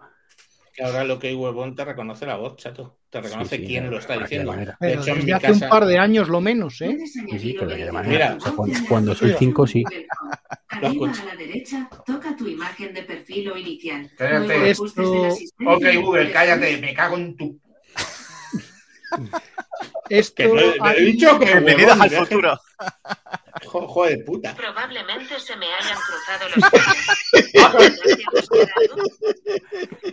Que 0.72 0.84
ahora 0.84 1.02
lo 1.02 1.18
que 1.18 1.26
hay 1.26 1.34
huevón 1.34 1.74
te 1.74 1.84
reconoce 1.84 2.24
la 2.24 2.36
voz, 2.36 2.56
chato. 2.56 2.98
Te 3.10 3.20
reconoce 3.20 3.56
Sí, 3.56 3.62
sí, 3.62 3.66
quién 3.68 3.90
lo 3.90 3.98
está 3.98 4.16
diciendo. 4.16 4.52
De 4.52 4.68
Pero 4.78 5.00
hecho, 5.02 5.10
en 5.10 5.14
desde 5.16 5.26
mi 5.26 5.32
hace 5.32 5.46
casa. 5.48 5.64
un 5.64 5.70
par 5.70 5.86
de 5.86 5.98
años 5.98 6.28
lo 6.28 6.40
menos, 6.40 6.80
¿eh? 6.82 6.96
Sí, 7.04 7.38
sí, 7.40 7.56
pero 7.58 7.72
de 7.72 7.90
manera. 7.90 8.12
Mira, 8.12 8.36
O 8.36 8.40
sea, 8.40 8.52
cuando, 8.52 8.78
cuando 8.88 9.14
soy 9.16 9.34
cinco, 9.36 9.66
sí. 9.66 9.82
Arriba 10.68 11.10
a 11.10 11.24
la 11.24 11.34
derecha, 11.36 11.90
toca 12.06 12.36
tu 12.36 12.46
imagen 12.46 12.94
de 12.94 13.02
perfil 13.02 13.50
o 13.50 13.56
inicial. 13.58 14.08
Cállate. 14.16 14.70
Esto- 14.70 14.84
Ok, 15.66 15.84
Google, 16.00 16.30
cállate, 16.30 16.76
me 16.78 16.94
cago 16.94 17.16
en 17.16 17.36
tu. 17.36 17.58
Esto 20.10 20.34
Que 20.42 20.48
no, 20.48 20.90
he- 20.92 21.00
dicho 21.04 21.38
que 21.38 21.44
Bienvenidos 21.46 21.96
huevón, 21.98 22.02
al 22.02 22.10
futuro. 22.26 22.58
Jo- 23.66 23.88
Joder, 23.88 24.18
de 24.18 24.24
puta. 24.24 24.54
Probablemente 24.54 25.38
se 25.40 25.56
me 25.56 25.66
hayan 25.66 25.98
cruzado 25.98 26.48
los. 26.54 26.64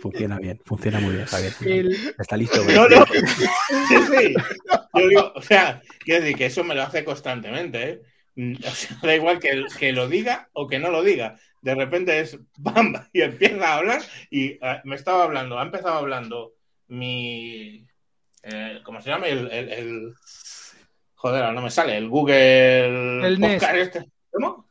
Funciona 0.02 0.38
bien, 0.38 0.60
funciona 0.64 1.00
muy 1.00 1.14
bien, 1.14 1.26
Javier. 1.26 1.52
el- 1.64 2.14
Está 2.18 2.36
listo. 2.36 2.62
No, 2.64 2.88
no. 2.88 3.04
Sí, 3.06 3.96
sí. 4.10 4.34
Yo 4.94 5.08
digo, 5.08 5.32
o 5.34 5.42
sea, 5.42 5.80
quiero 6.00 6.22
decir 6.22 6.36
que 6.36 6.46
eso 6.46 6.64
me 6.64 6.74
lo 6.74 6.82
hace 6.82 7.04
constantemente, 7.04 7.90
¿eh? 7.90 8.02
O 8.66 8.70
sea, 8.70 8.96
da 9.02 9.14
igual 9.14 9.38
que, 9.38 9.64
que 9.78 9.92
lo 9.92 10.08
diga 10.08 10.48
o 10.52 10.66
que 10.66 10.78
no 10.78 10.90
lo 10.90 11.02
diga. 11.02 11.38
De 11.62 11.74
repente 11.74 12.20
es 12.20 12.38
bam 12.58 12.94
y 13.12 13.22
empieza 13.22 13.68
a 13.68 13.76
hablar 13.78 14.02
y 14.30 14.58
eh, 14.60 14.80
me 14.84 14.96
estaba 14.96 15.24
hablando, 15.24 15.58
ha 15.58 15.62
empezado 15.62 15.94
hablando 15.98 16.52
mi. 16.88 17.86
Eh, 18.46 18.80
¿Cómo 18.84 19.00
se 19.02 19.10
llama? 19.10 19.26
El, 19.26 19.50
el- 19.50 19.68
el- 19.72 20.14
Joder, 21.14 21.42
ahora 21.42 21.54
no 21.54 21.62
me 21.62 21.70
sale. 21.70 21.96
El 21.96 22.08
Google. 22.08 23.26
El. 23.26 23.38
Podcast 23.40 23.74
este. 23.74 24.10
¿Cómo? 24.30 24.68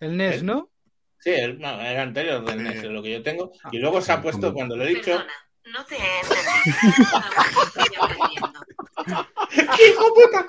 el 0.00 0.16
NES, 0.16 0.42
¿no? 0.44 0.70
Sí, 1.18 1.30
el, 1.30 1.58
no, 1.58 1.80
era 1.80 2.02
anterior 2.02 2.44
del. 2.44 2.62
NES, 2.62 2.76
es 2.76 2.84
lo 2.84 3.02
que 3.02 3.12
yo 3.12 3.22
tengo. 3.22 3.50
Y 3.72 3.78
luego 3.78 4.00
se 4.00 4.12
ha 4.12 4.22
puesto, 4.22 4.52
cuando 4.54 4.76
lo 4.76 4.84
he 4.84 4.88
dicho. 4.88 5.10
Perdona, 5.10 5.32
no 5.72 5.84
te 5.86 5.96
he 5.96 6.20
entendido. 6.20 7.18
Aún 7.36 7.66
estoy 7.66 7.96
aprendiendo. 8.00 9.76
¡Qué 9.76 9.88
hijo 9.88 10.14
puta! 10.14 10.46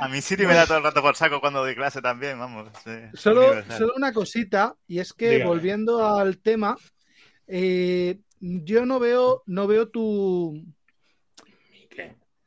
A 0.00 0.08
mí 0.08 0.20
Siri 0.22 0.46
me 0.46 0.54
da 0.54 0.66
todo 0.66 0.78
el 0.78 0.84
rato 0.84 1.02
por 1.02 1.14
saco 1.14 1.40
cuando 1.40 1.60
doy 1.60 1.74
clase 1.74 2.00
también, 2.00 2.38
vamos. 2.38 2.70
sí, 2.82 2.90
Solo, 3.14 3.62
solo 3.76 3.92
una 3.96 4.12
cosita, 4.14 4.74
y 4.86 4.98
es 4.98 5.12
que 5.12 5.28
Dígame. 5.30 5.44
volviendo 5.50 6.06
al 6.16 6.38
tema, 6.38 6.76
eh, 7.46 8.18
yo 8.40 8.86
no 8.86 8.98
veo, 8.98 9.42
no 9.46 9.66
veo 9.66 9.88
tu. 9.88 10.64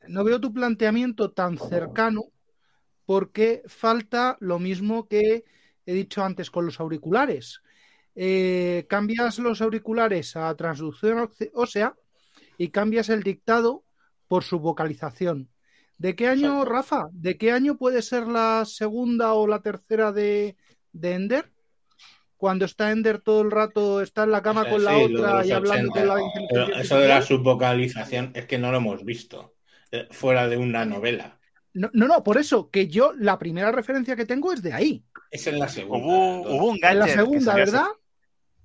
No 0.07 0.23
veo 0.23 0.39
tu 0.39 0.53
planteamiento 0.53 1.31
tan 1.31 1.57
cercano 1.57 2.23
porque 3.05 3.63
falta 3.67 4.37
lo 4.39 4.59
mismo 4.59 5.07
que 5.07 5.43
he 5.85 5.93
dicho 5.93 6.23
antes 6.23 6.49
con 6.49 6.65
los 6.65 6.79
auriculares. 6.79 7.61
Eh, 8.15 8.85
cambias 8.87 9.39
los 9.39 9.61
auriculares 9.61 10.35
a 10.35 10.55
transducción 10.55 11.17
óse- 11.17 11.51
ósea 11.53 11.95
y 12.57 12.69
cambias 12.69 13.09
el 13.09 13.23
dictado 13.23 13.83
por 14.27 14.43
su 14.43 14.59
vocalización. 14.59 15.49
¿De 15.97 16.15
qué 16.15 16.27
año, 16.27 16.53
Exacto. 16.61 16.65
Rafa? 16.71 17.07
¿De 17.11 17.37
qué 17.37 17.51
año 17.51 17.77
puede 17.77 18.01
ser 18.01 18.27
la 18.27 18.63
segunda 18.65 19.33
o 19.33 19.47
la 19.47 19.61
tercera 19.61 20.11
de, 20.11 20.55
de 20.91 21.13
Ender? 21.13 21.51
Cuando 22.37 22.65
está 22.65 22.91
Ender 22.91 23.19
todo 23.21 23.41
el 23.41 23.51
rato, 23.51 24.01
está 24.01 24.23
en 24.23 24.31
la 24.31 24.41
cama 24.41 24.63
Eh, 24.67 24.69
con 24.71 24.83
la 24.83 24.95
sí, 24.97 25.03
otra 25.15 25.45
y 25.45 25.51
hablando 25.51 25.91
80. 25.91 25.99
con 25.99 26.07
la 26.07 26.31
Pero 26.49 26.75
eso 26.75 26.97
de 26.99 27.07
la 27.07 27.21
subvocalización 27.21 28.31
es 28.35 28.45
que 28.45 28.57
no 28.57 28.71
lo 28.71 28.77
hemos 28.77 29.03
visto 29.05 29.52
fuera 30.11 30.47
de 30.47 30.57
una 30.57 30.85
novela. 30.85 31.37
No, 31.73 31.89
no, 31.93 32.07
no, 32.07 32.23
por 32.23 32.37
eso 32.37 32.69
que 32.69 32.87
yo 32.87 33.13
la 33.17 33.39
primera 33.39 33.71
referencia 33.71 34.15
que 34.15 34.25
tengo 34.25 34.53
es 34.53 34.61
de 34.61 34.73
ahí. 34.73 35.03
Es 35.31 35.47
en 35.47 35.57
la 35.59 35.67
segunda. 35.67 36.05
Hubo, 36.05 36.67
un 36.67 36.75
En 36.75 36.81
gadget 36.81 36.99
la 36.99 37.05
que 37.05 37.11
segunda, 37.13 37.41
salió 37.51 37.63
hace- 37.63 37.71
¿verdad? 37.71 37.87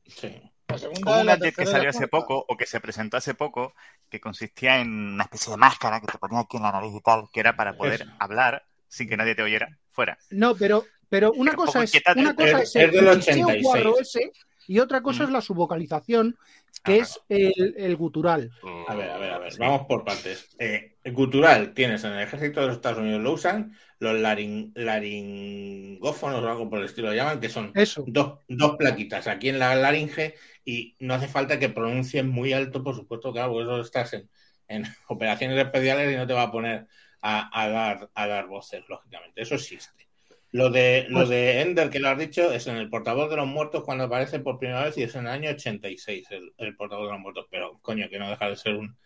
Sí. 0.07 0.43
La 0.69 0.77
segunda 0.79 1.11
Hubo 1.13 1.21
un 1.21 1.27
la 1.27 1.37
gadget 1.37 1.57
que 1.57 1.65
salió 1.67 1.85
la 1.85 1.91
hace 1.91 2.09
poco 2.09 2.45
o 2.47 2.57
que 2.57 2.67
se 2.67 2.81
presentó 2.81 3.17
hace 3.17 3.33
poco 3.35 3.75
que 4.11 4.21
consistía 4.21 4.81
en 4.81 4.91
una 5.15 5.25
especie 5.25 5.51
de 5.51 5.57
máscara 5.57 6.01
que 6.01 6.07
te 6.07 6.19
ponía 6.19 6.41
aquí 6.41 6.59
en 6.59 6.65
la 6.65 6.73
nariz 6.73 6.93
y 6.95 7.01
tal, 7.01 7.25
que 7.33 7.41
era 7.41 7.57
para 7.57 7.77
poder 7.77 8.03
Eso. 8.03 8.11
hablar 8.19 8.65
sin 8.89 9.09
que 9.09 9.17
nadie 9.17 9.35
te 9.35 9.43
oyera 9.43 9.79
fuera. 9.91 10.19
No, 10.31 10.55
pero, 10.55 10.85
pero 11.09 11.33
una 11.33 11.53
Un 11.53 11.57
cosa 11.57 11.83
es, 11.83 11.93
una 12.17 12.35
cosa 12.37 12.61
Es- 12.63 12.77
es, 12.77 12.77
es 12.77 12.93
del 12.93 13.07
el 13.09 13.21
chicheo 13.21 13.47
86. 13.47 13.63
guarro 13.63 13.99
ese 13.99 14.33
y 14.67 14.79
otra 14.81 15.01
cosa 15.01 15.25
es 15.25 15.31
la 15.31 15.41
subvocalización, 15.41 16.37
que 16.81 16.99
es 16.99 17.21
el, 17.29 17.75
el 17.77 17.97
gutural. 17.97 18.51
A 18.89 18.95
ver, 18.95 19.11
a 19.11 19.19
ver, 19.19 19.31
a 19.31 19.39
ver. 19.39 19.53
Vamos 19.59 19.87
por 19.87 20.05
partes. 20.05 20.49
Eh, 20.59 20.97
el 21.05 21.13
gutural 21.13 21.75
tienes 21.75 22.05
en 22.05 22.13
el 22.13 22.21
ejército 22.23 22.61
de 22.61 22.67
los 22.69 22.77
Estados 22.77 22.99
Unidos 22.99 23.23
lo 23.23 23.33
usan, 23.33 23.77
los 23.99 24.15
laring- 24.17 24.73
laringófonos 24.75 26.43
o 26.43 26.49
algo 26.49 26.69
por 26.71 26.79
el 26.81 26.87
estilo 26.87 27.09
lo 27.09 27.15
llaman, 27.15 27.41
que 27.41 27.49
son 27.49 27.73
Eso. 27.75 28.05
dos, 28.07 28.41
dos 28.49 28.77
plaquitas 28.77 29.27
aquí 29.27 29.49
en 29.49 29.59
la 29.59 29.75
laringe 29.75 30.35
y 30.65 30.97
no 31.01 31.15
hace 31.15 31.29
falta 31.29 31.59
que 31.59 31.69
pronuncies 31.69 32.25
muy 32.25 32.53
alto, 32.53 32.83
por 32.83 32.95
supuesto, 32.95 33.33
claro, 33.33 33.53
porque 33.53 33.65
eso 33.65 33.81
estás 33.81 34.13
en, 34.15 34.31
en 34.69 34.85
operaciones 35.09 35.59
especiales 35.59 36.13
y 36.13 36.17
no 36.17 36.27
te 36.27 36.33
va 36.35 36.43
a 36.45 36.53
poner 36.53 36.87
a, 37.21 37.61
a 37.63 37.69
dar, 37.69 38.11
a 38.15 38.27
dar 38.27 38.47
voces, 38.47 38.83
lógicamente. 38.89 39.43
Eso 39.43 39.55
existe. 39.55 40.08
Lo 40.51 40.71
de, 40.71 41.07
lo 41.09 41.19
Pues- 41.21 41.29
de 41.29 41.61
Ender, 41.61 41.91
que 41.91 41.99
lo 42.01 42.09
has 42.09 42.19
dicho, 42.19 42.51
es 42.53 42.67
en 42.67 42.77
el 42.77 42.89
portavoz 42.89 43.29
de 43.31 43.37
los 43.37 43.47
muertos 43.47 43.85
cuando 43.85 44.05
aparece 44.05 44.41
por 44.41 44.59
primera 44.59 44.85
vez 44.85 44.97
y 44.97 45.03
es 45.03 45.15
en 45.15 45.23
el 45.23 45.33
año 45.33 45.51
86 45.51 46.27
el, 46.31 46.53
el 46.57 46.75
portavoz 46.77 47.07
de 47.07 47.13
los 47.13 47.21
muertos. 47.21 47.47
Pero, 47.51 47.79
coño, 47.83 48.09
que 48.09 48.19
no 48.19 48.31
deja 48.31 48.49
de 48.49 48.57
ser 48.57 48.75
un- 48.77 48.97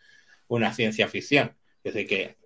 una 0.49 0.73
ciencia 0.73 1.09
ficción. 1.09 1.57
Es 1.83 1.95
decir, 1.95 2.09
que 2.09 2.37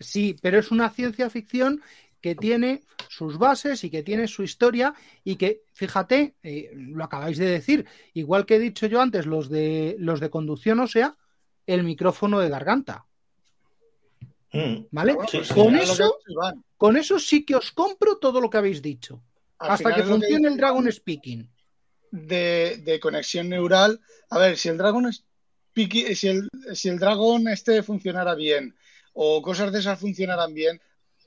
Sí, 0.00 0.36
pero 0.42 0.58
es 0.58 0.70
una 0.72 0.90
ciencia 0.90 1.30
ficción 1.30 1.80
que 2.20 2.34
tiene 2.34 2.82
sus 3.08 3.38
bases 3.38 3.84
y 3.84 3.90
que 3.90 4.02
tiene 4.02 4.26
su 4.26 4.42
historia 4.42 4.94
y 5.22 5.36
que, 5.36 5.60
fíjate, 5.72 6.34
eh, 6.42 6.70
lo 6.74 7.04
acabáis 7.04 7.38
de 7.38 7.46
decir, 7.46 7.86
igual 8.14 8.44
que 8.46 8.56
he 8.56 8.58
dicho 8.58 8.86
yo 8.86 9.00
antes, 9.00 9.26
los 9.26 9.48
de 9.50 9.94
los 9.98 10.18
de 10.20 10.30
conducción 10.30 10.80
ósea, 10.80 11.16
el 11.66 11.84
micrófono 11.84 12.40
de 12.40 12.48
garganta, 12.48 13.06
¿vale? 14.90 15.14
Bueno, 15.14 15.28
Sí, 15.30 15.38
pues. 15.38 15.52
Con 15.52 15.74
que 15.76 15.82
eso, 15.82 16.18
con 16.76 16.96
eso 16.96 17.18
sí 17.18 17.44
que 17.44 17.56
os 17.56 17.72
compro 17.72 18.18
todo 18.18 18.40
lo 18.40 18.48
que 18.48 18.58
habéis 18.58 18.80
dicho, 18.82 19.22
Al 19.58 19.72
hasta 19.72 19.94
que 19.94 20.02
funcione 20.02 20.48
el 20.48 20.56
Dragon 20.56 20.90
Speaking. 20.90 21.48
de, 22.10 22.80
de 22.84 23.00
conexión 23.00 23.48
neural. 23.48 24.00
A 24.30 24.38
ver, 24.38 24.56
si 24.56 24.68
el 24.68 24.78
Dragon 24.78 25.10
Speaking- 25.12 26.14
si 26.14 26.28
el, 26.28 26.48
si 26.74 26.88
el 26.88 26.98
Dragon 26.98 27.48
este 27.48 27.82
funcionara 27.82 28.34
bien 28.36 28.74
o 29.14 29.42
cosas 29.42 29.72
de 29.72 29.80
esas 29.80 29.98
funcionaran 29.98 30.54
bien, 30.54 30.80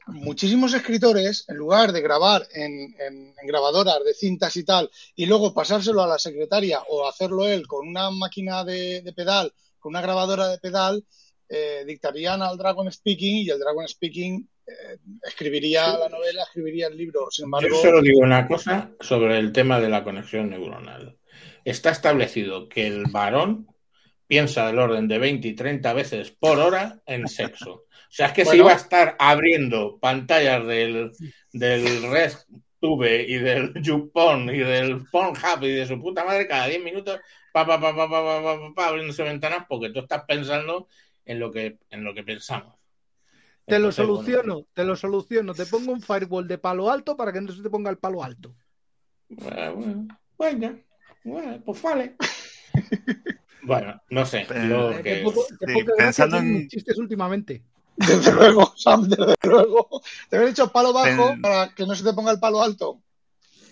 muchísimos 0.07 0.73
escritores, 0.73 1.43
en 1.49 1.57
lugar 1.57 1.91
de 1.91 1.99
grabar 2.01 2.47
en, 2.53 2.95
en- 2.99 3.33
en 3.39 3.47
grabadoras 3.47 4.01
de 4.05 4.13
cintas 4.13 4.55
y 4.55 4.63
tal, 4.63 4.89
y 5.15 5.25
luego 5.25 5.53
pasárselo 5.53 6.01
a 6.01 6.07
la 6.07 6.17
secretaria 6.19 6.81
o 6.89 7.07
hacerlo 7.09 7.45
él 7.45 7.67
con 7.67 7.85
una 7.87 8.09
máquina 8.11 8.63
de, 8.63 9.01
de 9.01 9.11
pedal, 9.13 9.51
con 9.79 9.89
una 9.91 10.01
grabadora 10.01 10.47
de 10.47 10.59
pedal, 10.59 11.03
eh, 11.49 11.83
dictarían 11.85 12.41
al 12.41 12.57
Dragon 12.57 12.91
Speaking 12.91 13.37
y 13.45 13.49
el 13.49 13.59
Dragon 13.59 13.87
Speaking 13.87 14.47
eh, 14.65 14.97
escribiría 15.23 15.97
la 15.97 16.09
novela, 16.09 16.43
escribiría 16.43 16.87
el 16.87 16.97
libro. 16.97 17.27
Sin 17.31 17.45
embargo, 17.45 17.69
Yo 17.69 17.75
solo 17.81 18.01
digo 18.01 18.19
una 18.19 18.47
cosa 18.47 18.91
sobre 18.99 19.39
el 19.39 19.51
tema 19.51 19.79
de 19.79 19.89
la 19.89 20.03
conexión 20.03 20.49
neuronal. 20.49 21.17
Está 21.63 21.91
establecido 21.91 22.67
que 22.67 22.87
el 22.87 23.05
varón 23.11 23.67
piensa 24.27 24.67
del 24.67 24.79
orden 24.79 25.07
de 25.07 25.19
20 25.19 25.47
y 25.47 25.53
30 25.55 25.93
veces 25.93 26.31
por 26.31 26.59
hora 26.59 27.01
en 27.05 27.27
sexo. 27.27 27.71
O 27.71 28.09
sea, 28.09 28.27
es 28.27 28.33
que 28.33 28.43
si 28.43 28.49
Bueno. 28.49 28.63
iba 28.63 28.71
a 28.73 28.75
estar 28.75 29.15
abriendo 29.19 29.99
pantallas 29.99 30.65
del, 30.67 31.11
del 31.53 32.11
RedTube 32.11 33.25
y 33.27 33.37
del 33.37 33.73
YouPorn 33.81 34.49
y 34.53 34.59
del 34.59 35.05
Pornhub 35.11 35.63
y 35.63 35.71
de 35.71 35.85
su 35.85 35.99
puta 36.01 36.23
madre 36.25 36.47
cada 36.47 36.67
10 36.67 36.83
minutos, 36.83 37.19
pa, 37.53 37.65
pa, 37.65 37.79
pa, 37.79 37.95
pa, 37.95 38.09
pa, 38.09 38.23
pa, 38.23 38.41
pa, 38.43 38.59
pa, 38.59 38.73
pa, 38.73 38.87
abriéndose 38.87 39.23
ventanas 39.23 39.65
porque 39.67 39.89
tú 39.89 39.99
estás 39.99 40.23
pensando 40.27 40.87
en 41.27 41.39
lo 41.39 41.51
que, 41.51 41.77
en 41.89 42.03
lo 42.03 42.13
que 42.13 42.23
pensamos. 42.23 42.75
Te 43.65 43.79
lo 43.79 43.87
bueno, 43.87 43.91
soluciono, 43.91 44.65
te 44.73 44.83
lo 44.85 44.95
soluciono. 44.95 45.53
Te 45.53 45.65
pongo 45.65 45.91
un 45.91 46.01
firewall 46.01 46.47
de 46.47 46.57
palo 46.57 46.89
alto 46.89 47.17
para 47.17 47.33
que 47.33 47.41
no 47.41 47.51
se 47.51 47.61
te 47.61 47.69
ponga 47.69 47.89
el 47.91 47.97
palo 47.97 48.23
alto. 48.23 48.55
Bueno, 49.29 49.75
bueno, 49.75 50.07
bueno, 50.37 50.79
bueno, 51.23 51.61
pues 51.65 51.81
vale. 51.81 52.15
Bueno, 53.63 54.01
no 54.11 54.25
sé. 54.25 54.41
Eh, 54.49 54.67
Yo 54.69 54.91
Eh, 54.91 55.03
que- 55.03 55.21
poco- 55.23 55.45
sí, 55.45 55.65
pensando 55.97 56.37
en- 56.37 56.69
chistes 56.69 56.97
últimamente. 56.99 57.63
Desde 57.97 58.31
luego, 58.31 58.71
Sam, 58.77 59.09
desde 59.09 59.35
luego. 59.43 60.01
Te 60.29 60.37
había 60.37 60.47
dicho 60.49 60.71
palo 60.71 60.93
bajo 60.93 61.31
Pen- 61.31 61.41
para 61.41 61.73
que 61.75 61.85
no 61.85 61.93
se 61.93 62.03
te 62.05 62.13
ponga 62.13 62.31
el 62.31 62.39
palo 62.39 62.61
alto. 62.63 63.01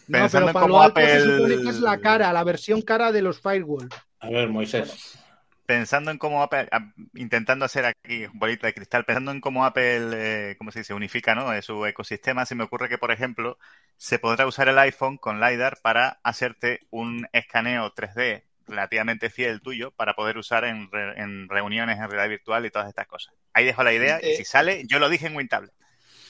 No, 0.08 0.20
Pensando 0.20 0.48
pero 0.48 0.48
en 0.48 0.54
Palo 0.54 0.82
Alto 0.82 1.00
se 1.02 1.20
supone 1.22 1.62
que 1.64 1.70
es 1.70 1.80
la 1.80 2.00
cara, 2.00 2.34
la 2.34 2.44
versión 2.44 2.82
cara 2.82 3.12
de 3.12 3.22
los 3.24 3.40
firewall. 3.40 3.88
A 4.20 4.30
ver, 4.30 4.50
Moisés. 4.50 5.18
Pensando 5.66 6.12
en 6.12 6.20
cómo 6.20 6.44
Apple, 6.44 6.68
a- 6.72 6.94
intentando 7.16 7.66
hacer 7.66 7.86
aquí 7.86 8.28
bolita 8.34 8.68
de 8.68 8.76
cristal, 8.76 9.04
pensando 9.06 9.32
en 9.32 9.42
cómo 9.42 9.66
Apple, 9.66 10.52
eh, 10.52 10.56
¿cómo 10.60 10.72
se 10.72 10.80
dice? 10.80 10.94
Unifica, 10.94 11.34
¿no? 11.34 11.52
Eh, 11.54 11.64
su 11.64 11.84
ecosistema, 11.88 12.46
se 12.46 12.54
me 12.54 12.64
ocurre 12.64 12.88
que, 12.88 13.00
por 13.00 13.12
ejemplo, 13.12 13.58
se 13.98 14.20
podrá 14.20 14.46
usar 14.46 14.68
el 14.70 14.78
iPhone 14.78 15.18
con 15.18 15.40
LiDAR 15.40 15.80
para 15.82 16.20
hacerte 16.24 16.82
un 16.92 17.28
escaneo 17.34 17.92
3D 17.94 18.44
relativamente 18.68 19.30
fiel 19.32 19.62
tuyo 19.62 19.92
para 19.92 20.14
poder 20.16 20.38
usar 20.38 20.66
en, 20.66 20.92
re- 20.92 21.20
en 21.22 21.50
reuniones 21.50 21.98
en 22.00 22.10
realidad 22.12 22.30
virtual 22.30 22.66
y 22.66 22.72
todas 22.72 22.88
estas 22.90 23.08
cosas. 23.08 23.34
Ahí 23.54 23.66
dejo 23.66 23.84
la 23.84 23.94
idea 23.94 24.22
y 24.24 24.32
Eh, 24.32 24.36
si 24.36 24.46
sale, 24.46 24.84
yo 24.88 25.00
lo 25.00 25.10
dije 25.10 25.26
en 25.28 25.36
WinTable. 25.36 25.72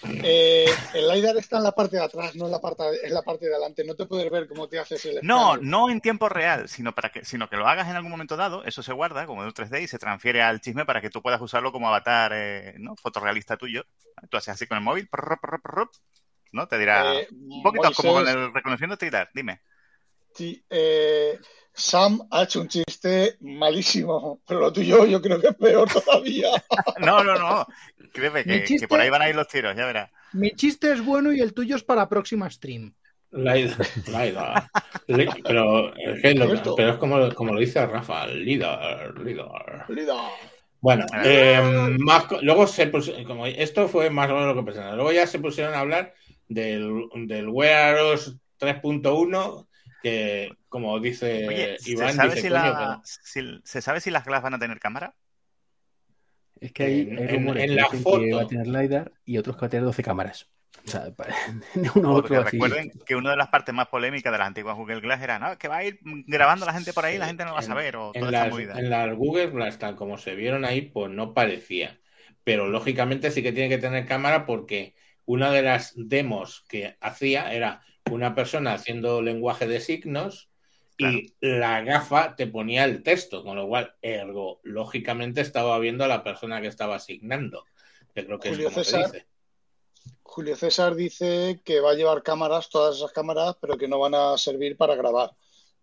Eh, 0.04 0.66
el 0.94 1.08
LiDAR 1.08 1.38
está 1.38 1.58
en 1.58 1.64
la 1.64 1.72
parte 1.74 1.98
de 1.98 2.04
atrás, 2.04 2.36
no 2.36 2.46
en 2.46 2.52
la 2.52 2.60
parte, 2.62 2.84
en 3.06 3.14
la 3.14 3.22
parte 3.24 3.46
de 3.46 3.54
adelante. 3.56 3.84
No 3.84 3.96
te 3.96 4.06
puedes 4.06 4.30
ver 4.32 4.48
cómo 4.48 4.68
te 4.68 4.80
haces 4.80 5.04
el 5.06 5.20
No, 5.22 5.56
escáner. 5.56 5.64
no 5.64 5.90
en 5.90 6.02
tiempo 6.02 6.30
real, 6.30 6.70
sino 6.70 6.94
para 6.94 7.10
que, 7.12 7.26
sino 7.26 7.50
que 7.50 7.58
lo 7.58 7.68
hagas 7.68 7.88
en 7.90 7.96
algún 7.96 8.12
momento 8.12 8.38
dado, 8.38 8.64
eso 8.66 8.84
se 8.84 8.94
guarda 8.94 9.26
como 9.26 9.42
de 9.42 9.48
un 9.48 9.54
3D 9.54 9.82
y 9.82 9.88
se 9.88 9.98
transfiere 10.00 10.42
al 10.42 10.62
chisme 10.62 10.86
para 10.86 11.02
que 11.02 11.10
tú 11.10 11.22
puedas 11.22 11.42
usarlo 11.42 11.72
como 11.72 11.88
avatar, 11.88 12.32
eh, 12.36 12.76
¿no? 12.80 12.96
Fotorrealista 12.96 13.58
tuyo. 13.58 13.84
Tú 14.30 14.38
haces 14.38 14.54
así 14.54 14.68
con 14.68 14.78
el 14.78 14.84
móvil, 14.84 15.08
prr, 15.08 15.40
prr, 15.40 15.62
prr, 15.62 15.90
¿no? 16.52 16.68
Te 16.68 16.78
dirá 16.78 17.16
Eh, 17.16 17.28
un 17.32 17.64
poquito 17.64 17.92
como 17.94 18.14
con 18.14 18.28
el 18.28 18.54
reconociendo 18.54 18.98
titular, 18.98 19.30
dime. 19.34 19.62
Sí, 20.36 20.64
eh, 20.70 21.40
Sam 21.74 22.28
ha 22.32 22.44
hecho 22.44 22.62
un 22.62 22.68
chiste 22.68 23.38
malísimo, 23.41 24.41
pero 24.48 24.60
lo 24.62 24.72
tuyo 24.74 25.06
yo 25.06 25.22
creo 25.22 25.41
que 25.41 25.48
es 25.48 25.56
peor 25.56 25.90
todavía. 25.91 26.49
No, 26.99 27.24
no, 27.24 27.36
no. 27.36 27.66
Créeme 28.14 28.44
que, 28.44 28.64
chiste- 28.66 28.82
que 28.82 28.88
por 28.88 28.99
ahí 28.99 29.10
van 29.10 29.22
a 29.24 29.30
ir 29.30 29.36
los 29.36 29.48
tiros, 29.48 29.76
ya 29.76 29.86
verás. 29.86 30.10
Mi 30.34 30.52
chiste 30.52 30.91
es 30.91 31.03
bueno 31.03 31.32
y 31.34 31.40
el 31.41 31.53
tuyo 31.53 31.76
es 31.76 31.84
para 31.84 32.07
próxima 32.07 32.49
stream. 32.49 32.94
Pero, 35.44 35.94
es 35.95 36.22
que 36.22 36.34
lo- 36.36 36.76
pero 36.76 36.91
es 36.91 36.98
como, 36.98 37.34
como 37.34 37.53
lo 37.53 37.60
dice 37.60 37.86
Rafa, 37.86 38.28
Lidar, 38.28 39.18
Lidar. 39.20 39.86
LiDAR. 39.90 40.32
Bueno, 40.80 41.06
eh, 41.24 41.95
más 41.99 42.26
co- 42.26 42.40
luego 42.41 42.68
se 42.68 42.88
pus- 42.91 43.12
como 43.26 43.45
esto 43.48 43.88
fue 43.90 44.10
más 44.10 44.30
o 44.30 44.36
menos 44.36 44.56
lo 44.56 44.62
que 44.62 44.66
pensaron. 44.72 44.95
Luego 44.95 45.12
ya 45.12 45.26
se 45.28 45.40
pusieron 45.40 45.74
a 45.74 45.80
hablar 45.80 46.14
del, 46.48 47.07
del 47.28 47.49
Wear 47.49 47.98
OS 47.98 48.38
3.1, 48.60 49.68
que 50.06 50.57
como 50.69 50.99
dice 50.99 51.48
Oye, 51.48 51.80
¿se 51.80 51.91
Iván, 51.91 52.14
sabe, 52.14 52.30
dice, 52.36 52.41
si 52.41 52.48
"Coño, 52.49 52.61
la- 52.64 53.02
si- 53.03 53.60
¿se 53.64 53.82
sabe 53.82 53.99
si 54.02 54.11
las 54.11 54.23
Glass 54.26 54.44
van 54.44 54.53
a 54.53 54.60
tener 54.60 54.80
cámara? 54.80 55.15
Es 56.60 56.72
que 56.72 56.84
hay, 56.84 57.02
En- 57.02 57.18
hay 57.18 57.23
en- 57.23 57.30
rumores 57.30 57.64
en 57.64 57.69
que 57.69 57.76
la 57.76 57.84
dicen 57.84 57.99
que 57.99 58.03
foto. 58.03 58.36
va 58.36 58.41
a 58.44 58.48
tener 58.48 58.68
LiDAR 58.68 59.11
y 59.26 59.38
otros 59.38 59.56
que 59.56 59.61
va 59.61 59.68
a 59.68 59.69
tener 59.69 59.84
12 59.86 60.03
cámaras. 60.03 60.49
O 60.86 60.90
sea, 60.90 61.06
uno 61.95 62.10
a 62.10 62.14
Porque 62.14 62.38
otro 62.38 62.41
así. 62.41 62.52
recuerden 62.57 62.91
que 63.06 63.15
una 63.15 63.32
de 63.32 63.38
las 63.38 63.48
partes 63.49 63.73
más 63.73 63.88
polémicas 63.88 64.32
de 64.32 64.38
las 64.38 64.48
antiguas 64.48 64.76
Google 64.76 65.02
Glass 65.02 65.22
era, 65.22 65.40
no, 65.40 65.57
que 65.57 65.68
va 65.68 65.77
a 65.77 65.84
ir 65.86 65.99
grabando 66.03 66.65
la 66.65 66.73
gente 66.73 66.94
por 66.94 67.06
ahí, 67.06 67.18
la 67.18 67.26
gente 67.27 67.44
no 67.45 67.53
va 67.53 67.60
a 67.60 67.64
saber, 67.64 67.95
o 67.98 68.11
en 68.14 68.19
toda 68.19 68.32
las, 68.32 68.49
movida. 68.52 68.80
en 68.80 68.90
las 68.90 69.15
Google 69.15 69.48
Glass, 69.48 69.80
tal 69.80 69.95
como 69.95 70.18
se 70.18 70.36
vieron 70.36 70.64
ahí, 70.65 70.82
pues 70.82 71.11
no 71.11 71.34
parecía. 71.34 71.99
Pero 72.44 72.68
lógicamente 72.68 73.32
sí 73.32 73.41
que 73.41 73.52
tiene 73.52 73.69
que 73.69 73.80
tener 73.80 74.06
cámara 74.06 74.45
porque 74.45 74.95
una 75.26 75.49
de 75.52 75.64
las 75.64 75.94
demos 75.95 76.64
que 76.69 76.95
hacía 77.02 77.52
era 77.52 77.82
una 78.11 78.36
persona 78.36 78.73
haciendo 78.73 79.22
lenguaje 79.22 79.68
de 79.68 79.80
signos 79.82 80.49
y 80.98 81.34
la 81.41 81.82
gafa 81.82 82.36
te 82.38 82.48
ponía 82.48 82.86
el 82.86 83.03
texto, 83.03 83.44
con 83.44 83.57
lo 83.57 83.68
cual, 83.68 83.95
ergo, 84.02 84.61
lógicamente 84.64 85.41
estaba 85.41 85.77
viendo 85.80 86.06
a 86.06 86.07
la 86.07 86.23
persona 86.23 86.61
que 86.61 86.68
estaba 86.68 86.95
asignando. 86.95 87.65
Que 88.14 88.26
creo 88.26 88.40
que 88.40 88.49
Julio 88.49 88.69
es 88.69 88.73
como 88.73 88.84
se 88.86 88.91
César. 88.91 89.11
dice. 89.11 89.26
Julio 90.23 90.56
César 90.56 90.95
dice 90.95 91.61
que 91.65 91.82
va 91.82 91.91
a 91.91 91.95
llevar 91.95 92.23
cámaras, 92.23 92.69
todas 92.69 92.95
esas 92.98 93.11
cámaras, 93.11 93.57
pero 93.60 93.77
que 93.77 93.88
no 93.88 93.99
van 93.99 94.15
a 94.15 94.38
servir 94.38 94.77
para 94.77 94.95
grabar, 94.95 95.32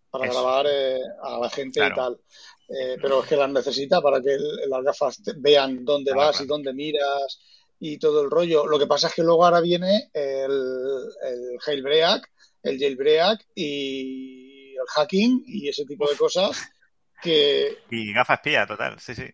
para 0.09 0.25
Eso. 0.25 0.33
grabar 0.33 0.65
eh, 0.69 0.99
a 1.21 1.37
la 1.39 1.49
gente 1.49 1.79
Claro. 1.79 1.93
y 1.93 1.95
tal. 1.97 2.21
Eh, 2.69 2.97
pero 3.01 3.21
es 3.21 3.29
que 3.29 3.35
las 3.35 3.49
necesita 3.51 4.01
para 4.01 4.19
que 4.21 4.35
las 4.67 4.83
gafas 4.83 5.21
vean 5.37 5.85
dónde 5.85 6.11
Claro, 6.11 6.27
vas 6.27 6.41
y 6.41 6.45
dónde 6.47 6.73
miras 6.73 7.39
y 7.85 7.97
todo 7.99 8.23
el 8.23 8.31
rollo. 8.31 8.65
Lo 8.65 8.79
que 8.79 8.87
pasa 8.87 9.07
es 9.07 9.13
que 9.13 9.23
luego 9.23 9.43
ahora 9.43 9.59
viene 9.59 10.09
el, 10.13 10.51
el 10.51 11.59
jailbreak, 11.59 12.31
el 12.63 12.79
jailbreak 12.79 13.45
y 13.55 14.71
el 14.71 14.87
hacking 14.95 15.43
y 15.45 15.67
ese 15.67 15.83
tipo 15.85 16.09
de 16.09 16.15
cosas 16.15 16.61
que 17.21 17.77
Y 17.91 18.13
gafas 18.13 18.37
espía, 18.39 18.65
total, 18.65 18.99
sí, 19.01 19.13
sí. 19.13 19.25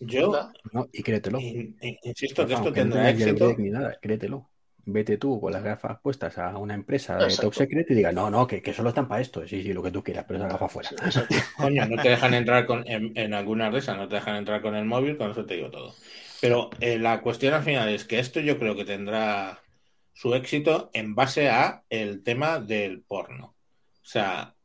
Yo 0.00 0.32
No, 0.72 0.88
y 0.92 1.00
créetelo. 1.02 1.38
in- 1.38 1.76
in- 1.80 1.98
insisto 2.02 2.44
que 2.44 2.54
esto 2.54 2.72
tendrá 2.72 3.08
éxito. 3.08 3.54
ni 3.56 3.70
nada, 3.70 3.96
créetelo. 4.02 4.48
Vete 4.84 5.16
tú 5.16 5.40
con 5.40 5.52
las 5.52 5.62
gafas 5.62 6.00
puestas 6.02 6.36
a 6.38 6.58
una 6.58 6.74
empresa 6.74 7.16
de 7.16 7.24
Exacto. 7.26 7.42
top 7.50 7.54
secret 7.54 7.88
y 7.88 7.94
diga, 7.94 8.10
no, 8.10 8.28
no, 8.30 8.48
que, 8.48 8.60
que 8.60 8.72
solo 8.74 8.88
están 8.88 9.06
para 9.06 9.20
esto. 9.22 9.46
Sí, 9.46 9.62
sí, 9.62 9.72
lo 9.72 9.80
que 9.80 9.92
tú 9.92 10.02
quieras, 10.02 10.24
pero 10.26 10.40
esa 10.40 10.48
gafa 10.48 10.68
fuera. 10.68 10.90
Sí. 10.90 11.20
Coño, 11.56 11.86
no 11.86 12.02
te 12.02 12.08
dejan 12.08 12.34
entrar 12.34 12.66
con, 12.66 12.84
en, 12.88 13.16
en 13.16 13.32
algunas 13.32 13.72
de 13.72 13.78
esas, 13.78 13.96
no 13.96 14.08
te 14.08 14.16
dejan 14.16 14.34
entrar 14.38 14.60
con 14.60 14.74
el 14.74 14.84
móvil, 14.84 15.16
con 15.16 15.30
eso 15.30 15.46
te 15.46 15.54
digo 15.54 15.70
todo. 15.70 15.94
Pero 16.42 16.70
eh, 16.80 16.98
la 16.98 17.20
cuestión 17.20 17.54
al 17.54 17.62
final 17.62 17.88
es 17.88 18.04
que 18.04 18.18
esto 18.18 18.40
yo 18.40 18.58
creo 18.58 18.74
que 18.74 18.84
tendrá 18.84 19.60
su 20.12 20.34
éxito 20.34 20.90
en 20.92 21.14
base 21.14 21.48
a 21.48 21.84
el 21.88 22.24
tema 22.24 22.58
del 22.58 23.00
porno. 23.02 23.54
O 24.02 24.04
sea, 24.04 24.56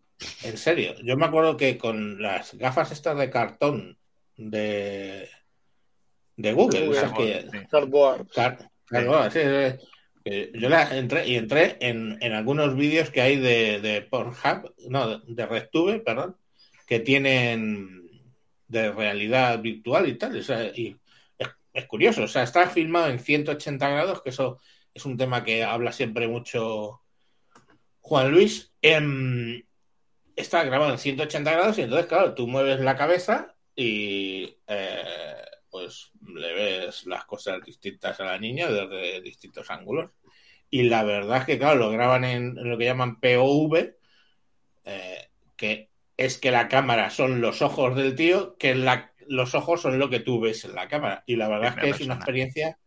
en 0.44 0.58
serio, 0.58 0.96
yo 1.04 1.16
me 1.18 1.28
acuerdo 1.28 1.56
que 1.56 1.78
con 1.78 2.20
las 2.20 2.56
gafas 2.56 2.92
estas 2.92 3.16
de 3.20 3.30
cartón 3.30 3.96
de, 4.36 5.30
de 6.36 6.54
Google, 6.54 6.88
Google, 6.88 6.98
esas 6.98 7.14
que, 7.14 7.46
Sí. 7.52 7.66
Cardboard. 7.70 8.28
Car- 8.34 8.72
sí, 9.32 9.40
sí. 9.40 10.50
Yo 10.56 10.70
la 10.70 10.98
entré 10.98 11.28
y 11.28 11.36
entré 11.36 11.78
en, 11.80 12.18
en 12.22 12.34
algunos 12.34 12.76
vídeos 12.76 13.12
que 13.12 13.22
hay 13.22 13.36
de, 13.36 13.80
de 13.82 14.02
Pornhub, 14.02 14.74
no, 14.90 15.20
de 15.20 15.46
RedTube, 15.46 16.04
perdón, 16.04 16.38
que 16.88 17.00
tienen 17.02 18.10
de 18.68 18.92
realidad 18.92 19.62
virtual 19.62 20.10
y 20.10 20.18
tal. 20.18 20.36
o 20.38 20.42
sea, 20.42 20.64
y 20.76 20.98
es, 21.78 21.88
curioso, 21.88 22.24
o 22.24 22.28
sea, 22.28 22.44
está 22.44 22.70
filmado 22.70 23.08
en 23.10 23.20
180 23.20 23.90
grados, 23.90 24.22
que 24.22 24.30
eso 24.30 24.60
es 24.94 25.06
un 25.06 25.18
tema 25.18 25.44
que 25.44 25.64
habla 25.64 25.92
siempre 25.92 26.28
mucho 26.28 27.02
Juan 28.02 28.32
Luis. 28.32 28.74
Em, 28.82 29.64
está 30.36 30.64
grabado 30.64 30.92
en 30.92 30.98
180 31.00 31.52
grados 31.52 31.78
y 31.78 31.82
entonces, 31.82 32.08
claro, 32.08 32.34
tú 32.34 32.48
mueves 32.48 32.80
la 32.80 32.96
cabeza 32.96 33.56
y 33.76 34.58
eh, 34.68 35.44
pues 35.70 36.12
le 36.22 36.54
ves 36.54 37.06
las 37.06 37.26
cosas 37.26 37.64
distintas 37.64 38.20
a 38.20 38.26
la 38.26 38.40
niña 38.40 38.68
desde 38.68 39.22
distintos 39.22 39.70
ángulos. 39.70 40.12
Y 40.70 40.84
la 40.84 41.04
verdad 41.04 41.38
es 41.40 41.46
que, 41.46 41.60
claro, 41.60 41.78
lo 41.78 41.92
graban 41.92 42.24
en, 42.26 42.58
en 42.58 42.70
lo 42.70 42.78
que 42.78 42.86
llaman 42.86 43.20
POV, 43.20 43.96
eh, 44.86 45.30
que 45.56 45.90
es 46.18 46.38
que 46.38 46.52
la 46.52 46.68
cámara 46.68 47.10
son 47.10 47.42
los 47.42 47.62
ojos 47.62 47.96
del 47.96 48.16
tío, 48.16 48.58
que 48.58 48.76
la- 48.76 49.14
los 49.28 49.56
ojos 49.56 49.82
son 49.82 50.00
lo 50.00 50.10
que 50.10 50.20
tú 50.20 50.40
ves 50.40 50.66
en 50.66 50.76
la 50.76 50.88
cámara. 50.88 51.24
Y 51.26 51.36
la 51.36 51.48
verdad 51.48 51.76
es 51.78 51.84
que 51.84 51.90
es 51.90 52.02
una 52.02 52.16
experiencia, 52.16 52.78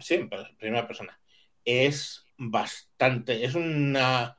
sí, 0.00 0.14
en 0.14 0.30
primera 0.58 0.86
persona. 0.86 1.18
Es 1.64 2.26
bastante, 2.36 3.44
es 3.44 3.54
una 3.54 4.36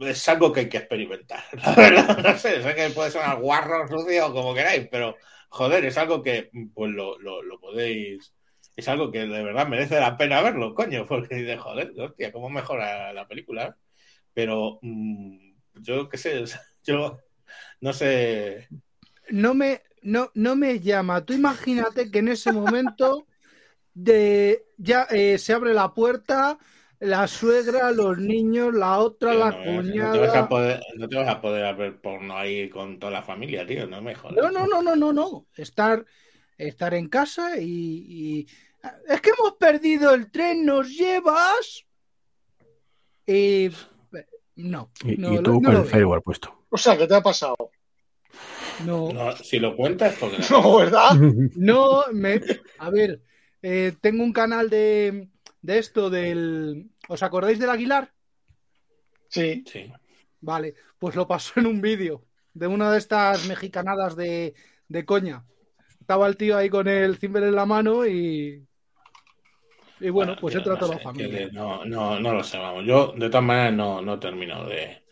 es 0.00 0.28
algo 0.28 0.52
que 0.52 0.60
hay 0.60 0.68
que 0.68 0.78
experimentar. 0.78 1.42
La 1.52 1.74
verdad, 1.74 2.18
no 2.18 2.38
sé, 2.38 2.62
sé 2.62 2.74
que 2.74 2.90
puede 2.90 3.10
sonar 3.10 3.38
guarro, 3.38 3.86
sucio 3.88 4.26
o 4.26 4.32
como 4.32 4.54
queráis, 4.54 4.88
pero 4.90 5.16
joder, 5.48 5.84
es 5.84 5.98
algo 5.98 6.22
que 6.22 6.50
pues 6.74 6.90
lo, 6.90 7.18
lo, 7.18 7.42
lo 7.42 7.60
podéis. 7.60 8.34
Es 8.76 8.88
algo 8.88 9.12
que 9.12 9.20
de 9.20 9.42
verdad 9.42 9.68
merece 9.68 10.00
la 10.00 10.16
pena 10.16 10.40
verlo, 10.40 10.74
coño, 10.74 11.06
porque 11.06 11.36
de 11.36 11.56
joder, 11.56 11.92
hostia, 11.96 12.32
cómo 12.32 12.48
mejora 12.48 13.12
la 13.12 13.28
película. 13.28 13.76
Pero 14.32 14.78
mm, 14.82 15.54
yo 15.74 16.08
qué 16.08 16.18
sé, 16.18 16.44
yo 16.84 17.20
no 17.80 17.92
sé. 17.92 18.68
No 19.30 19.54
me, 19.54 19.82
no, 20.04 20.30
no 20.34 20.54
me 20.56 20.78
llama. 20.80 21.24
Tú 21.24 21.32
imagínate 21.32 22.10
que 22.10 22.20
en 22.20 22.28
ese 22.28 22.52
momento 22.52 23.26
de 23.92 24.64
ya 24.76 25.06
eh, 25.10 25.38
se 25.38 25.52
abre 25.52 25.74
la 25.74 25.92
puerta, 25.94 26.58
la 27.00 27.26
suegra, 27.26 27.90
los 27.90 28.18
niños, 28.18 28.72
la 28.74 28.98
otra, 28.98 29.32
tío, 29.32 29.38
la 29.40 29.50
no, 29.52 29.58
me- 29.58 29.82
no 29.82 30.12
te 30.12 30.18
vas 30.18 30.28
a 30.28 30.32
cuñada. 30.32 30.48
poder, 30.48 30.80
no 30.96 31.08
te 31.08 31.16
vas 31.16 31.28
a 31.28 31.40
poder 31.40 31.74
ver 31.76 32.00
porno 32.00 32.36
ahí 32.36 32.68
con 32.70 32.98
toda 32.98 33.12
la 33.12 33.22
familia, 33.22 33.66
tío, 33.66 33.86
no 33.86 34.00
me 34.00 34.14
jodas. 34.14 34.36
No, 34.36 34.50
no, 34.50 34.66
no, 34.66 34.82
no, 34.82 34.96
no, 34.96 35.12
no. 35.12 35.46
Estar, 35.56 36.04
estar 36.56 36.94
en 36.94 37.08
casa 37.08 37.58
y, 37.58 37.66
y- 37.66 38.46
es 39.08 39.20
que 39.20 39.30
hemos 39.30 39.54
perdido 39.54 40.12
el 40.12 40.30
tren, 40.30 40.64
¿nos 40.64 40.88
llevas? 40.90 41.84
Y 43.26 43.70
no, 44.56 44.90
Y, 45.04 45.16
no, 45.16 45.32
y 45.32 45.36
lo- 45.36 45.42
tú 45.42 45.60
no 45.60 45.62
con 45.70 45.76
el 45.76 45.84
firewall 45.86 46.22
puesto. 46.22 46.66
O 46.70 46.76
sea, 46.76 46.96
¿qué 46.98 47.06
te 47.06 47.14
ha 47.14 47.22
pasado? 47.22 47.56
No, 48.78 49.12
No, 49.12 49.36
si 49.36 49.58
lo 49.58 49.76
cuentas, 49.76 50.16
porque 50.18 50.38
No, 50.50 50.76
¿verdad? 50.76 51.12
no, 51.56 52.04
me, 52.12 52.40
a 52.78 52.90
ver, 52.90 53.20
eh, 53.62 53.92
tengo 54.00 54.22
un 54.22 54.32
canal 54.32 54.68
de, 54.70 55.28
de 55.62 55.78
esto 55.78 56.10
del, 56.10 56.90
¿os 57.08 57.22
acordáis 57.22 57.58
del 57.58 57.70
Aguilar? 57.70 58.12
Sí. 59.28 59.64
sí. 59.66 59.92
Vale, 60.40 60.74
pues 60.98 61.14
lo 61.16 61.26
pasó 61.26 61.58
en 61.60 61.66
un 61.66 61.80
vídeo 61.80 62.24
de 62.52 62.66
una 62.66 62.90
de 62.92 62.98
estas 62.98 63.46
mexicanadas 63.46 64.16
de, 64.16 64.54
de 64.88 65.04
coña. 65.04 65.44
Estaba 66.00 66.26
el 66.26 66.36
tío 66.36 66.56
ahí 66.56 66.68
con 66.68 66.86
el 66.86 67.16
cimbel 67.16 67.44
en 67.44 67.54
la 67.54 67.66
mano 67.66 68.06
y, 68.06 68.62
Y 70.00 70.10
bueno, 70.10 70.36
pues 70.38 70.52
tío, 70.52 70.60
entra 70.60 70.74
no 70.74 70.78
toda 70.78 70.94
la 70.96 71.00
familia. 71.00 71.48
No, 71.50 71.84
no, 71.84 72.20
no 72.20 72.34
lo 72.34 72.44
sé, 72.44 72.58
vamos. 72.58 72.84
Yo, 72.84 73.12
de 73.16 73.28
todas 73.28 73.44
maneras, 73.44 73.72
no, 73.72 74.02
no 74.02 74.18
termino 74.18 74.66
de, 74.66 75.02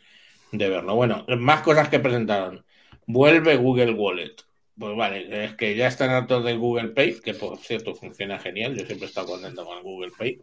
de 0.52 0.68
verlo. 0.68 0.94
Bueno, 0.94 1.24
más 1.38 1.62
cosas 1.62 1.88
que 1.88 1.98
presentaron. 1.98 2.64
Vuelve 3.06 3.56
Google 3.56 3.92
Wallet. 3.92 4.36
Pues 4.78 4.96
vale, 4.96 5.44
es 5.44 5.54
que 5.54 5.76
ya 5.76 5.86
están 5.86 6.10
hartos 6.10 6.44
del 6.44 6.58
Google 6.58 6.88
Pay, 6.88 7.20
que 7.20 7.34
por 7.34 7.58
cierto 7.58 7.94
funciona 7.94 8.38
genial. 8.38 8.74
Yo 8.74 8.86
siempre 8.86 9.06
he 9.06 9.08
estado 9.08 9.28
contento 9.28 9.64
con 9.64 9.82
Google 9.82 10.12
Pay. 10.16 10.42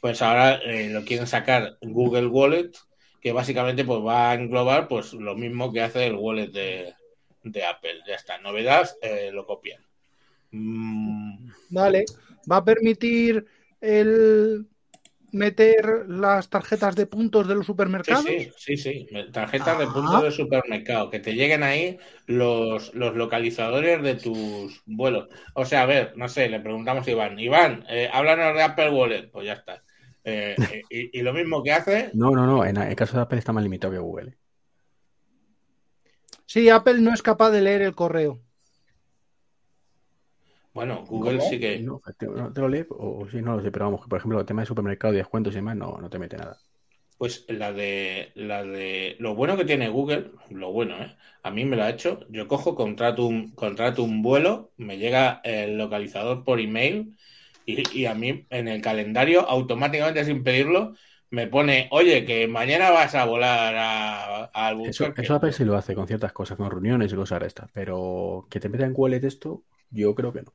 Pues 0.00 0.20
ahora 0.22 0.56
eh, 0.56 0.88
lo 0.90 1.04
quieren 1.04 1.26
sacar 1.26 1.78
Google 1.80 2.26
Wallet, 2.26 2.72
que 3.20 3.32
básicamente 3.32 3.84
pues 3.84 4.00
va 4.00 4.30
a 4.30 4.34
englobar 4.34 4.88
pues 4.88 5.12
lo 5.12 5.34
mismo 5.36 5.72
que 5.72 5.82
hace 5.82 6.06
el 6.06 6.16
wallet 6.16 6.48
de, 6.48 6.94
de 7.42 7.64
Apple. 7.64 8.00
Ya 8.06 8.14
está, 8.14 8.38
novedad, 8.38 8.88
eh, 9.00 9.30
lo 9.32 9.46
copian. 9.46 9.82
Mm, 10.50 11.50
Vale, 11.70 12.04
va 12.50 12.58
a 12.58 12.64
permitir 12.64 13.44
el 13.80 14.66
meter 15.32 16.06
las 16.08 16.48
tarjetas 16.50 16.96
de 16.96 17.06
puntos 17.06 17.46
de 17.48 17.54
los 17.54 17.66
Sí, 17.66 17.66
supermercados. 17.66 18.24
sí, 18.24 18.50
sí, 18.56 18.76
sí. 18.76 19.06
Tarjetas 19.32 19.78
de 19.78 19.84
Ah. 19.84 19.92
puntos 19.92 20.22
de 20.22 20.30
supermercado, 20.30 21.10
que 21.10 21.20
te 21.20 21.34
lleguen 21.34 21.62
ahí 21.62 21.98
los, 22.26 22.94
los 22.94 23.14
localizadores 23.16 24.02
de 24.02 24.14
tus 24.16 24.82
vuelos. 24.86 25.28
O 25.54 25.64
sea, 25.66 25.82
a 25.82 25.86
ver, 25.86 26.12
no 26.16 26.28
sé, 26.28 26.48
le 26.48 26.60
preguntamos 26.60 27.06
a 27.06 27.10
Iván, 27.10 27.38
Iván, 27.38 27.84
eh, 27.88 28.08
háblanos 28.12 28.54
de 28.54 28.62
Apple 28.62 28.90
Wallet, 28.90 29.30
pues 29.30 29.46
ya 29.46 29.54
está. 29.54 29.82
Eh, 30.24 30.56
eh, 30.72 30.82
y, 30.90 31.18
y 31.18 31.22
lo 31.22 31.32
mismo 31.32 31.62
que 31.62 31.72
hace, 31.72 32.10
No, 32.14 32.30
no, 32.32 32.46
no. 32.46 32.64
En 32.64 32.76
el 32.76 32.96
caso 32.96 33.16
de 33.16 33.22
Apple 33.22 33.38
está 33.38 33.52
más 33.52 33.62
limitado 33.62 33.92
que 33.92 33.98
Google. 33.98 34.36
Sí, 36.46 36.68
Apple 36.68 37.00
no 37.00 37.12
es 37.14 37.22
capaz 37.22 37.50
de 37.50 37.60
leer 37.62 37.82
el 37.82 37.94
correo. 37.94 38.40
Bueno, 40.78 41.04
Google 41.08 41.38
¿Cómo? 41.38 41.50
sí 41.50 41.58
que... 41.58 41.80
No, 41.80 42.68
lee, 42.68 42.86
o 42.90 43.22
o 43.22 43.28
sí, 43.28 43.42
no 43.42 43.56
lo 43.56 43.62
sé, 43.62 43.72
pero 43.72 43.86
vamos, 43.86 44.00
que 44.00 44.08
por 44.08 44.18
ejemplo, 44.18 44.38
el 44.38 44.46
tema 44.46 44.62
de 44.62 44.66
supermercado 44.66 45.12
y 45.12 45.16
descuentos 45.16 45.52
y 45.52 45.56
demás, 45.56 45.74
no, 45.74 45.98
no 45.98 46.08
te 46.08 46.20
mete 46.20 46.36
nada. 46.36 46.56
Pues 47.18 47.46
la 47.48 47.72
de, 47.72 48.30
la 48.36 48.62
de 48.62 49.16
lo 49.18 49.34
bueno 49.34 49.56
que 49.56 49.64
tiene 49.64 49.88
Google, 49.88 50.30
lo 50.50 50.70
bueno, 50.70 50.94
¿eh? 51.02 51.16
A 51.42 51.50
mí 51.50 51.64
me 51.64 51.74
lo 51.74 51.82
ha 51.82 51.90
hecho. 51.90 52.20
Yo 52.28 52.46
cojo, 52.46 52.76
contrato 52.76 53.26
un, 53.26 53.50
contrato 53.56 54.04
un 54.04 54.22
vuelo, 54.22 54.70
me 54.76 54.98
llega 54.98 55.40
el 55.42 55.76
localizador 55.76 56.44
por 56.44 56.60
email 56.60 57.16
y, 57.66 57.98
y 57.98 58.06
a 58.06 58.14
mí 58.14 58.46
en 58.48 58.68
el 58.68 58.80
calendario, 58.80 59.40
automáticamente 59.50 60.24
sin 60.24 60.44
pedirlo, 60.44 60.94
me 61.30 61.48
pone, 61.48 61.88
oye, 61.90 62.24
que 62.24 62.46
mañana 62.46 62.90
vas 62.90 63.16
a 63.16 63.24
volar 63.24 63.74
a, 63.74 64.50
a 64.54 64.72
Eso, 64.84 65.12
eso 65.16 65.34
Apple 65.34 65.52
sí 65.52 65.64
lo 65.64 65.76
hace 65.76 65.96
con 65.96 66.06
ciertas 66.06 66.32
cosas, 66.32 66.56
con 66.56 66.70
reuniones 66.70 67.12
y 67.12 67.16
cosas 67.16 67.40
de 67.40 67.48
estas, 67.48 67.68
pero 67.72 68.46
que 68.48 68.60
te 68.60 68.68
metan 68.68 68.92
wallet 68.94 69.24
esto, 69.24 69.64
yo 69.90 70.14
creo 70.14 70.32
que 70.32 70.42
no. 70.42 70.52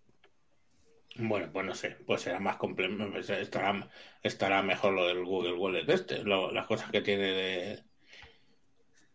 Bueno, 1.15 1.49
pues 1.51 1.65
no 1.65 1.73
sé, 1.75 1.91
pues 2.05 2.21
será 2.21 2.39
más 2.39 2.57
complejo, 2.57 2.93
estará, 3.17 3.89
estará 4.23 4.61
mejor 4.63 4.93
lo 4.93 5.07
del 5.07 5.23
Google 5.25 5.53
Wallet 5.53 5.89
este, 5.89 6.23
lo- 6.23 6.51
las 6.51 6.65
cosas 6.67 6.91
que 6.91 7.01
tiene 7.01 7.23
de, 7.33 7.83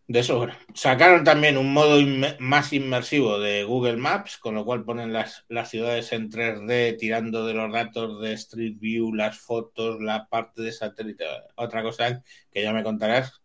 de 0.07 0.23
sobra. 0.23 0.59
Sacaron 0.75 1.23
también 1.25 1.59
un 1.59 1.73
modo 1.73 2.01
inme- 2.01 2.37
más 2.39 2.73
inmersivo 2.73 3.39
de 3.39 3.65
Google 3.65 3.97
Maps, 3.99 4.39
con 4.39 4.55
lo 4.55 4.65
cual 4.65 4.85
ponen 4.85 5.13
las, 5.13 5.45
las 5.49 5.69
ciudades 5.71 6.13
en 6.13 6.31
3D 6.31 6.95
tirando 6.99 7.47
de 7.47 7.53
los 7.55 7.71
datos 7.73 8.21
de 8.23 8.33
Street 8.33 8.77
View, 8.79 9.15
las 9.15 9.39
fotos, 9.39 10.01
la 10.01 10.27
parte 10.29 10.63
de 10.63 10.73
satélite. 10.73 11.25
Otra 11.57 11.83
cosa 11.83 12.23
que 12.51 12.63
ya 12.63 12.73
me 12.73 12.83
contarás, 12.83 13.43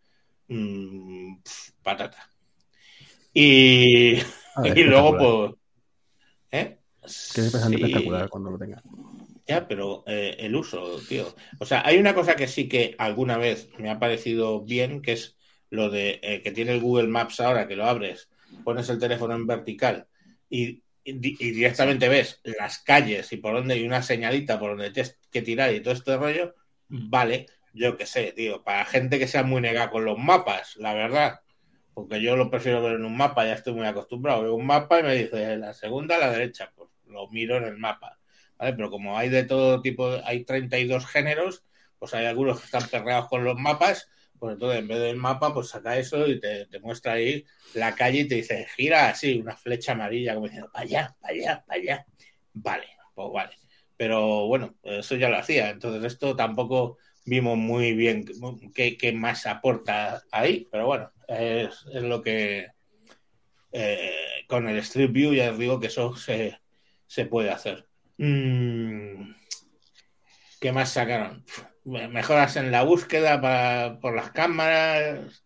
mm, 0.48 1.42
pf, 1.44 1.72
patata. 1.84 2.30
Y, 3.34 4.20
A 4.56 4.62
ver, 4.64 4.74
y 4.76 4.84
luego, 4.84 5.18
pues... 5.18 5.54
¿eh? 6.52 6.80
Que 7.34 7.42
es 7.42 7.52
bastante 7.52 7.78
Sí. 7.78 7.84
espectacular 7.84 8.30
cuando 8.30 8.52
lo 8.52 8.58
tengas. 8.58 8.84
Ya, 9.46 9.68
pero 9.68 10.04
eh, 10.08 10.36
el 10.40 10.56
uso, 10.56 11.02
tío. 11.08 11.36
O 11.60 11.66
sea, 11.66 11.82
hay 11.86 11.98
una 11.98 12.14
cosa 12.16 12.36
que 12.36 12.48
sí 12.48 12.70
que 12.70 12.96
alguna 12.98 13.38
vez 13.38 13.70
me 13.78 13.90
ha 13.90 14.00
parecido 14.00 14.62
bien, 14.64 15.02
que 15.02 15.14
es 15.14 15.38
lo 15.70 15.90
de 15.90 16.20
eh, 16.24 16.42
que 16.42 16.52
tiene 16.52 16.72
el 16.74 16.80
Google 16.82 17.08
Maps 17.10 17.40
ahora, 17.42 17.68
que 17.68 17.76
lo 17.76 17.86
abres, 17.86 18.30
pones 18.64 18.88
el 18.90 19.00
teléfono 19.00 19.36
en 19.36 19.46
vertical 19.46 20.08
y, 20.50 20.82
y 21.04 21.14
di- 21.14 21.36
y 21.40 21.52
directamente 21.52 22.08
ves 22.08 22.40
las 22.58 22.80
calles 22.80 23.34
y 23.34 23.38
por 23.38 23.54
dónde 23.56 23.74
hay 23.74 23.86
una 23.86 24.02
señalita 24.02 24.60
por 24.60 24.72
donde 24.72 24.92
tienes 24.92 25.20
que 25.30 25.42
tirar 25.42 25.74
y 25.74 25.82
todo 25.82 25.94
este 25.94 26.16
rollo. 26.16 26.56
Vale, 26.88 27.48
yo 27.74 27.98
qué 27.98 28.06
sé, 28.06 28.32
tío, 28.32 28.64
para 28.64 28.86
gente 28.86 29.20
que 29.20 29.28
sea 29.28 29.44
muy 29.44 29.60
negada 29.62 29.90
con 29.90 30.06
los 30.06 30.18
mapas, 30.18 30.78
la 30.78 30.94
verdad. 30.94 31.40
Porque 31.94 32.22
yo 32.22 32.36
lo 32.38 32.50
prefiero 32.50 32.82
ver 32.82 32.94
en 32.96 33.06
un 33.06 33.16
mapa, 33.18 33.46
ya 33.46 33.54
estoy 33.54 33.74
muy 33.74 33.86
acostumbrado. 33.86 34.44
Veo 34.44 34.56
un 34.56 34.66
mapa 34.66 35.00
y 35.00 35.04
me 35.04 35.16
dice 35.16 35.58
la 35.58 35.74
segunda 35.74 36.16
a 36.16 36.20
la 36.20 36.32
derecha, 36.32 36.72
pues 36.76 36.90
lo 37.08 37.28
miro 37.30 37.58
en 37.58 37.66
el 37.66 37.78
mapa. 37.78 38.20
¿vale? 38.58 38.74
Pero 38.74 38.90
como 38.90 39.18
hay 39.18 39.30
de 39.30 39.44
todo 39.44 39.82
tipo, 39.82 40.10
hay 40.24 40.44
32 40.44 41.06
géneros, 41.06 41.64
pues 42.00 42.14
hay 42.14 42.26
algunos 42.26 42.60
que 42.60 42.66
están 42.66 42.88
perreados 42.90 43.28
con 43.28 43.44
los 43.44 43.58
mapas, 43.58 44.10
pues 44.40 44.54
entonces 44.54 44.80
en 44.80 44.88
vez 44.88 45.00
del 45.00 45.16
mapa, 45.16 45.54
pues 45.54 45.70
saca 45.70 45.98
eso 45.98 46.28
y 46.28 46.40
te, 46.40 46.68
muestra 46.82 47.14
ahí 47.14 47.46
la 47.76 47.96
calle 47.96 48.22
y 48.22 48.28
te 48.28 48.36
dice, 48.36 48.68
gira 48.76 49.10
así, 49.10 49.40
una 49.40 49.56
flecha 49.56 49.94
amarilla, 49.94 50.34
como 50.34 50.48
diciendo, 50.48 50.70
para 50.74 50.84
allá, 50.84 51.16
para 51.22 51.34
allá, 51.34 51.64
para 51.66 51.82
allá. 51.82 52.06
Vale, 52.54 52.88
pues 53.16 53.30
vale. 53.32 53.54
Pero 53.96 54.48
bueno, 54.48 54.76
eso 54.84 55.16
ya 55.16 55.30
lo 55.30 55.38
hacía. 55.38 55.70
Entonces 55.70 56.04
esto 56.12 56.36
tampoco 56.36 56.98
vimos 57.26 57.58
muy 57.58 57.94
bien 57.94 58.26
qué, 58.74 59.14
más 59.14 59.46
aporta 59.46 60.24
ahí, 60.32 60.68
pero 60.70 60.88
bueno, 60.88 61.12
es, 61.28 61.86
es 61.94 62.04
lo 62.04 62.22
que 62.22 62.68
eh, 63.72 64.46
con 64.48 64.68
el 64.68 64.78
Street 64.80 65.12
View 65.12 65.34
ya 65.34 65.52
os 65.52 65.58
digo 65.58 65.80
que 65.80 65.88
eso 65.88 66.16
se, 66.16 66.60
se 67.14 67.28
puede 67.28 67.52
hacer. 67.52 67.86
Mm, 68.18 69.34
¿Qué 70.60 70.72
más 70.72 70.90
sacaron? 70.90 71.46
Mejoras 71.86 72.56
en 72.56 72.72
la 72.72 72.82
búsqueda 72.82 73.40
para, 73.40 74.00
por 74.00 74.16
las 74.16 74.32
cámaras 74.32 75.44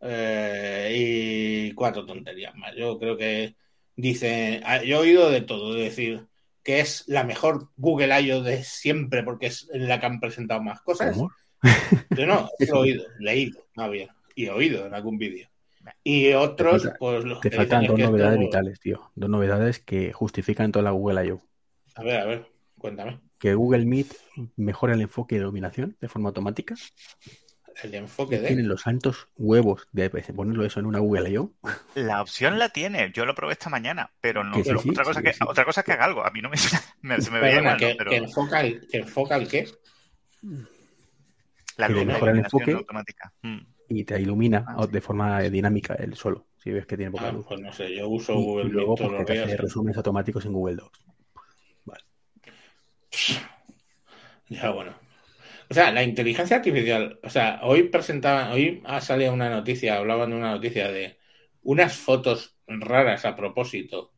eh, 0.00 0.92
y 0.92 1.72
cuatro 1.74 2.04
tonterías 2.04 2.56
más. 2.56 2.74
Yo 2.74 2.98
creo 2.98 3.16
que 3.16 3.54
dice, 3.94 4.60
yo 4.84 4.96
he 4.96 5.00
oído 5.00 5.30
de 5.30 5.42
todo, 5.42 5.76
es 5.76 5.84
decir, 5.84 6.26
que 6.64 6.80
es 6.80 7.04
la 7.06 7.22
mejor 7.22 7.68
Google 7.76 8.20
I.O. 8.20 8.42
de 8.42 8.64
siempre 8.64 9.22
porque 9.22 9.46
es 9.46 9.68
la 9.72 10.00
que 10.00 10.06
han 10.06 10.18
presentado 10.18 10.64
más 10.64 10.80
cosas. 10.80 11.14
¿Cómo? 11.14 11.30
Yo 12.10 12.26
no, 12.26 12.50
he 12.58 12.72
oído, 12.72 13.04
leído, 13.20 13.64
más 13.76 13.88
bien, 13.88 14.08
y 14.34 14.48
oído 14.48 14.84
en 14.84 14.94
algún 14.94 15.16
vídeo. 15.16 15.48
Y 16.02 16.32
otros, 16.32 16.82
Te 16.82 16.88
falta- 16.88 16.98
pues 16.98 17.24
los 17.24 17.40
Te 17.40 17.50
faltan 17.50 17.86
dos 17.86 17.98
novedades 17.98 18.34
esto- 18.34 18.46
vitales, 18.46 18.80
tío. 18.80 19.10
Dos 19.14 19.30
novedades 19.30 19.78
que 19.80 20.12
justifican 20.12 20.72
toda 20.72 20.82
la 20.82 20.90
Google 20.90 21.26
I.O. 21.26 21.42
A 21.96 22.02
ver, 22.02 22.20
a 22.20 22.24
ver, 22.26 22.46
cuéntame. 22.78 23.20
Que 23.38 23.54
Google 23.54 23.84
Meet 23.84 24.08
mejora 24.56 24.94
el 24.94 25.00
enfoque 25.02 25.34
de 25.36 25.42
iluminación 25.42 25.96
de 26.00 26.08
forma 26.08 26.28
automática. 26.28 26.74
El 27.82 27.94
enfoque 27.94 28.38
de. 28.38 28.46
Tienen 28.46 28.68
los 28.68 28.82
santos 28.82 29.28
huevos 29.36 29.88
de 29.92 30.08
ponerlo 30.08 30.64
eso 30.64 30.78
en 30.80 30.86
una 30.86 31.00
Google 31.00 31.28
I.O. 31.30 31.52
La 31.94 32.22
opción 32.22 32.58
la 32.58 32.68
tiene. 32.68 33.10
Yo 33.12 33.26
lo 33.26 33.34
probé 33.34 33.52
esta 33.54 33.68
mañana, 33.68 34.10
pero 34.20 34.44
no. 34.44 34.52
Que 34.54 34.62
sí, 34.62 34.68
pero 34.70 34.80
sí, 34.80 34.90
otra, 34.90 35.04
cosa 35.04 35.20
sí, 35.20 35.26
que, 35.26 35.32
sí. 35.32 35.38
otra 35.46 35.64
cosa 35.64 35.80
es 35.80 35.84
que 35.84 35.92
haga 35.92 36.04
algo. 36.04 36.24
A 36.24 36.30
mí 36.30 36.40
no 36.40 36.48
me, 36.50 36.56
me- 37.02 37.20
se 37.20 37.30
me 37.32 37.40
que, 37.76 37.94
pero 37.98 38.10
que 38.10 38.16
enfoca 38.16 38.60
el, 38.60 38.86
que 38.86 38.98
enfoca 38.98 39.36
el 39.36 39.48
qué? 39.48 39.68
la 41.76 41.88
que 41.88 42.04
mejora 42.04 42.32
el 42.32 42.38
enfoque. 42.38 42.72
automática. 42.72 43.32
Mm. 43.42 43.58
Y 43.96 44.04
te 44.04 44.20
ilumina 44.20 44.64
Ah, 44.68 44.86
de 44.86 45.00
forma 45.00 45.40
dinámica 45.42 45.94
el 45.94 46.14
suelo, 46.14 46.46
si 46.56 46.70
ves 46.72 46.86
que 46.86 46.96
tiene 46.96 47.12
poca 47.12 47.28
Ah, 47.28 47.30
luz. 47.30 47.46
pues 47.48 47.60
no 47.60 47.72
sé, 47.72 47.92
yo 47.96 48.08
uso 48.08 48.34
Y, 48.34 48.50
y 48.60 48.68
Google 48.68 48.70
luego 48.70 48.96
pues, 48.96 49.10
los 49.10 49.14
que 49.14 49.24
te 49.24 49.32
hace 49.32 49.56
resúmenes 49.56 49.96
automáticos 49.98 50.44
en 50.46 50.52
Google 50.52 50.76
Docs. 50.76 51.00
Ya, 54.48 54.70
bueno. 54.70 54.94
O 55.70 55.74
sea, 55.74 55.92
la 55.92 56.02
inteligencia 56.04 56.56
artificial, 56.58 57.20
o 57.22 57.30
sea, 57.30 57.60
hoy 57.64 57.84
presentaban, 57.84 58.52
hoy 58.52 58.82
ha 58.86 59.00
salido 59.00 59.32
una 59.34 59.50
noticia, 59.50 59.96
hablaban 59.98 60.30
de 60.30 60.36
una 60.36 60.52
noticia 60.52 60.90
de 60.92 61.18
unas 61.62 61.96
fotos 61.96 62.56
raras 62.68 63.24
a 63.24 63.36
propósito 63.36 64.12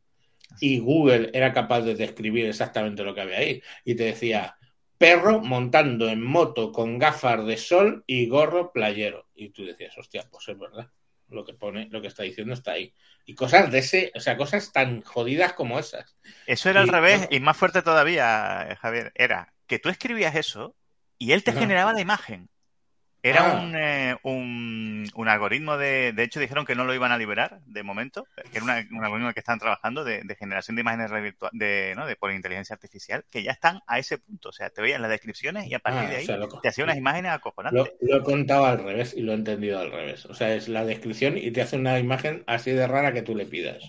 y 0.61 0.79
Google 0.79 1.31
era 1.33 1.53
capaz 1.53 1.81
de 1.81 1.95
describir 1.95 2.47
exactamente 2.47 3.03
lo 3.03 3.15
que 3.15 3.21
había 3.21 3.39
ahí 3.39 3.61
y 3.85 3.95
te 3.95 4.05
decía 4.05 4.57
perro 4.97 5.39
montando 5.39 6.07
en 6.09 6.23
moto 6.23 6.71
con 6.71 6.97
gafas 6.99 7.45
de 7.45 7.57
sol 7.57 8.03
y 8.07 8.27
gorro 8.27 8.71
playero 8.71 9.27
y 9.35 9.49
tú 9.49 9.65
decías, 9.65 9.97
hostia, 9.97 10.27
pues 10.31 10.47
es 10.49 10.57
verdad, 10.57 10.89
lo 11.29 11.45
que 11.45 11.53
pone, 11.53 11.87
lo 11.91 12.01
que 12.01 12.07
está 12.07 12.23
diciendo 12.23 12.53
está 12.53 12.71
ahí 12.73 12.93
y 13.25 13.35
cosas 13.35 13.71
de 13.71 13.79
ese, 13.79 14.11
o 14.15 14.19
sea, 14.19 14.37
cosas 14.37 14.71
tan 14.71 15.01
jodidas 15.01 15.53
como 15.53 15.77
esas. 15.79 16.15
Eso 16.45 16.69
era 16.69 16.81
al 16.81 16.87
Y- 16.87 16.91
revés 16.91 17.27
y 17.29 17.39
más 17.39 17.57
fuerte 17.57 17.81
todavía, 17.81 18.67
eh, 18.69 18.75
Javier. 18.77 19.11
Era 19.15 19.53
que 19.67 19.79
tú 19.79 19.89
escribías 19.89 20.35
eso 20.35 20.75
y 21.17 21.31
él 21.33 21.43
te 21.43 21.51
generaba 21.53 21.93
la 21.93 22.01
imagen. 22.01 22.49
Era 23.23 23.51
Ah. 23.57 23.61
un, 23.61 23.75
eh, 23.75 24.15
un, 24.23 25.05
un 25.15 25.27
algoritmo 25.27 25.75
de... 25.77 26.13
De 26.13 26.23
hecho, 26.23 26.39
dijeron 26.39 26.65
que 26.65 26.75
no 26.75 26.85
lo 26.85 26.93
iban 26.93 27.11
a 27.11 27.17
liberar 27.17 27.59
de 27.65 27.81
momento, 27.83 28.27
que 28.51 28.57
era 28.59 28.63
una- 28.63 28.85
un 28.91 29.03
algoritmo 29.03 29.33
que 29.33 29.39
estaban 29.39 29.59
trabajando 29.59 30.03
de, 30.03 30.21
de 30.23 30.35
generación 30.35 30.75
de 30.75 30.81
imágenes 30.81 31.11
de, 31.51 31.93
¿no? 31.95 32.05
de 32.05 32.15
por 32.15 32.31
inteligencia 32.31 32.75
artificial, 32.75 33.25
que 33.31 33.41
ya 33.43 33.51
están 33.51 33.81
a 33.87 33.97
ese 33.99 34.19
punto. 34.19 34.49
O 34.49 34.51
sea, 34.51 34.69
te 34.69 34.81
veían 34.81 35.01
las 35.01 35.09
descripciones 35.11 35.67
y 35.67 35.73
a 35.73 35.79
partir 35.79 36.03
Ah, 36.03 36.09
de 36.09 36.15
o 36.15 36.17
ahí 36.19 36.25
sea, 36.25 36.39
te 36.61 36.67
hacía 36.69 36.83
unas 36.83 36.97
imágenes 36.97 37.31
acojonantes. 37.31 37.91
Lo, 38.01 38.07
lo 38.07 38.21
he 38.21 38.23
contado 38.23 38.65
al 38.65 38.83
revés 38.83 39.13
y 39.17 39.21
lo 39.21 39.31
he 39.31 39.35
entendido 39.35 39.79
al 39.79 39.91
revés. 39.91 40.25
O 40.27 40.33
sea, 40.35 40.53
es 40.53 40.69
la 40.69 40.85
descripción 40.85 41.37
y 41.37 41.51
te 41.51 41.61
hace 41.61 41.75
una 41.75 41.99
imagen 41.99 42.43
así 42.47 42.71
de 42.71 42.87
rara 42.87 43.13
que 43.13 43.23
tú 43.23 43.35
le 43.35 43.45
pidas. 43.47 43.83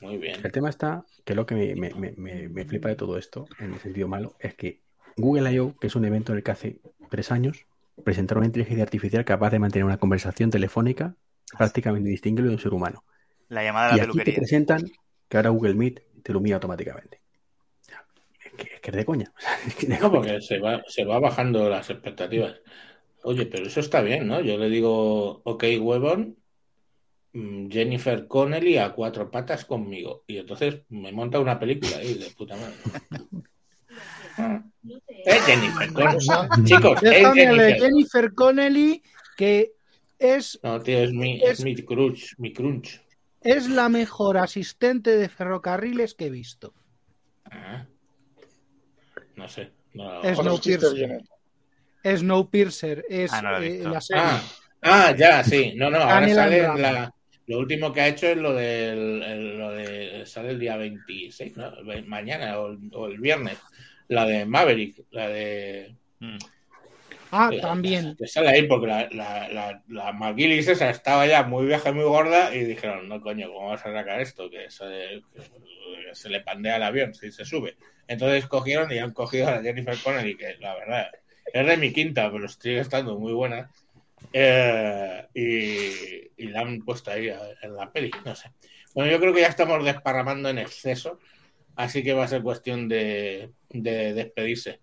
Muy 0.00 0.18
bien. 0.18 0.36
El 0.44 0.52
tema 0.52 0.68
está, 0.68 1.04
que 1.24 1.34
lo 1.34 1.46
que 1.46 1.54
me, 1.54 1.74
me- 1.76 1.94
me- 1.94 2.12
me- 2.16 2.48
me 2.48 2.64
flipa 2.64 2.88
de 2.88 2.96
todo 2.96 3.16
esto, 3.18 3.46
en 3.60 3.72
el 3.74 3.80
sentido 3.80 4.08
malo, 4.08 4.36
es 4.40 4.54
que 4.54 4.80
Google 5.16 5.52
I.O., 5.52 5.76
que 5.76 5.86
es 5.86 5.94
un 5.94 6.04
evento 6.04 6.32
en 6.32 6.38
el 6.38 6.44
que 6.44 6.50
hace 6.50 6.80
tres 7.12 7.30
años 7.32 7.66
presentaron 8.04 8.40
una 8.42 8.48
inteligencia 8.48 8.82
artificial 8.84 9.24
capaz 9.24 9.50
de 9.50 9.60
mantener 9.60 9.84
una 9.86 9.98
conversación 9.98 10.50
telefónica 10.50 11.16
prácticamente 11.56 12.10
distinguible 12.10 12.50
de 12.50 12.56
un 12.56 12.62
ser 12.62 12.74
humano. 12.74 13.04
La 13.48 13.62
llamada 13.62 13.92
de 13.92 13.94
Y 13.94 13.98
la 13.98 14.04
aquí 14.04 14.20
te 14.22 14.32
presentan 14.32 14.90
que 15.28 15.36
ahora 15.36 15.50
Google 15.50 15.74
Meet 15.74 16.02
te 16.24 16.32
lo 16.32 16.40
mira 16.40 16.56
automáticamente. 16.56 17.20
Es 18.44 18.52
que 18.56 18.74
es, 18.74 18.80
que 18.80 18.90
es 18.90 18.96
de 18.96 19.04
coña. 19.04 19.32
Es 19.66 19.74
que 19.76 19.86
de 19.86 19.98
No, 19.98 20.10
coña. 20.10 20.34
porque 20.34 20.40
se 20.40 20.58
va, 20.58 20.82
se 20.86 21.04
va 21.04 21.18
bajando 21.20 21.68
las 21.68 21.90
expectativas. 21.90 22.60
Oye, 23.22 23.46
pero 23.46 23.66
eso 23.66 23.80
está 23.80 24.02
bien, 24.02 24.26
¿no? 24.28 24.40
Yo 24.40 24.58
le 24.58 24.68
digo, 24.70 25.42
ok, 25.44 25.64
huevón, 25.80 26.38
mm, 27.34 27.70
Jennifer 27.70 28.26
Connelly 28.28 28.78
a 28.78 28.92
cuatro 28.94 29.30
patas 29.30 29.64
conmigo. 29.66 30.24
Y 30.28 30.38
entonces 30.38 30.82
me 30.90 31.12
monta 31.12 31.40
una 31.40 31.58
película 31.60 31.98
ahí 31.98 32.14
de 32.14 32.30
puta 32.30 32.56
madre. 32.56 32.82
Ah, 34.42 34.62
Es 35.24 35.44
Jennifer 35.46 35.92
Connelly. 35.92 36.26
Chicos, 36.64 37.00
Déjame 37.00 37.40
Jennifer. 37.40 37.78
Jennifer 37.80 38.34
Connelly, 38.34 39.02
que 39.36 39.72
es, 40.18 40.58
No, 40.62 40.80
tío, 40.80 40.98
es 40.98 41.12
mi, 41.12 41.42
es 41.42 41.58
Es- 41.60 41.64
mi 41.64 41.74
crunch, 41.76 42.34
mi 42.38 42.52
crunch. 42.52 43.00
es 43.40 43.68
la 43.68 43.88
mejor 43.88 44.38
asistente 44.38 45.16
de 45.16 45.28
ferrocarriles 45.28 46.14
que 46.14 46.26
he 46.26 46.30
visto. 46.30 46.74
Ah. 47.50 47.86
No 49.36 49.48
sé. 49.48 49.70
no-. 49.94 50.22
Snowpiercer 52.04 53.04
es 53.08 53.32
Ah, 53.32 53.42
no 53.42 53.50
lo 53.52 53.58
he 53.58 53.66
eh, 53.66 53.72
visto. 53.72 53.88
la 53.90 54.00
serie. 54.00 54.22
Ah, 54.24 54.42
ah, 54.82 55.14
ya, 55.16 55.44
sí. 55.44 55.72
No, 55.76 55.90
no, 55.90 55.98
ahora 55.98 56.14
Daniel 56.20 56.36
sale 56.36 56.58
en 56.64 56.82
la. 56.82 57.14
Lo 57.46 57.58
último 57.58 57.92
que 57.92 58.00
ha 58.00 58.08
hecho 58.08 58.26
es 58.28 58.36
lo 58.36 58.52
del. 58.54 59.22
el- 59.22 59.58
lo 59.58 59.70
de, 59.72 60.22
sale 60.26 60.50
el 60.50 60.58
día 60.60 60.76
26, 60.76 61.56
¿no? 61.56 61.84
Ve- 61.84 62.02
Mañana 62.02 62.58
o 62.58 63.06
el 63.06 63.18
viernes. 63.18 63.58
La 64.08 64.24
de 64.26 64.44
Maverick, 64.44 65.04
la 65.10 65.28
de. 65.28 65.94
Mm. 66.20 66.38
Ah, 67.30 67.48
que- 67.50 67.60
también. 67.60 68.14
Que 68.16 68.26
sale 68.26 68.50
ahí 68.50 68.64
porque 68.66 68.86
la, 68.86 69.08
la, 69.10 69.48
la, 69.48 69.82
la 69.88 70.12
McGillis 70.12 70.68
esa 70.68 70.90
estaba 70.90 71.26
ya 71.26 71.42
muy 71.44 71.64
vieja 71.66 71.88
y 71.88 71.94
muy 71.94 72.04
gorda 72.04 72.54
y 72.54 72.64
dijeron, 72.64 73.08
no 73.08 73.20
coño, 73.22 73.50
¿cómo 73.50 73.70
vas 73.70 73.86
a 73.86 73.92
sacar 73.92 74.20
esto? 74.20 74.50
Que, 74.50 74.70
se, 74.70 74.84
que 75.32 76.14
se 76.14 76.28
le 76.28 76.40
pandea 76.40 76.76
el 76.76 76.82
avión 76.82 77.14
si 77.14 77.32
se 77.32 77.44
sube. 77.46 77.76
Entonces 78.06 78.46
cogieron 78.46 78.92
y 78.92 78.98
han 78.98 79.12
cogido 79.12 79.48
a 79.48 79.52
la 79.52 79.62
Jennifer 79.62 79.96
Connelly, 80.04 80.36
que 80.36 80.56
la 80.60 80.74
verdad 80.74 81.10
es 81.52 81.66
de 81.66 81.76
mi 81.78 81.92
quinta, 81.92 82.30
pero 82.30 82.46
sigue 82.48 82.80
estando 82.80 83.18
muy 83.18 83.32
buena. 83.32 83.70
Eh, 84.34 85.26
y, 85.34 86.44
y 86.44 86.48
la 86.48 86.60
han 86.60 86.82
puesto 86.82 87.10
ahí 87.10 87.32
en 87.62 87.74
la 87.76 87.90
peli, 87.90 88.10
no 88.24 88.34
sé. 88.34 88.50
Bueno, 88.94 89.10
yo 89.10 89.18
creo 89.18 89.32
que 89.32 89.40
ya 89.40 89.48
estamos 89.48 89.82
desparramando 89.84 90.50
en 90.50 90.58
exceso, 90.58 91.18
así 91.76 92.02
que 92.02 92.14
va 92.14 92.24
a 92.24 92.28
ser 92.28 92.42
cuestión 92.42 92.88
de, 92.88 93.54
de 93.70 94.14
despedirse. 94.14 94.80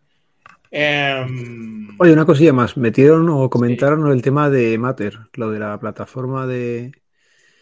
Em, 0.72 1.88
Oye, 1.98 2.14
una 2.14 2.26
cosilla 2.26 2.52
más. 2.53 2.78
Metieron 2.78 3.30
o 3.30 3.49
comentaron 3.49 4.10
el 4.11 4.22
tema 4.24 4.49
de 4.49 4.78
Matter, 4.80 5.20
lo 5.34 5.52
de 5.52 5.60
la 5.60 5.80
plataforma 5.80 6.48
de, 6.48 6.95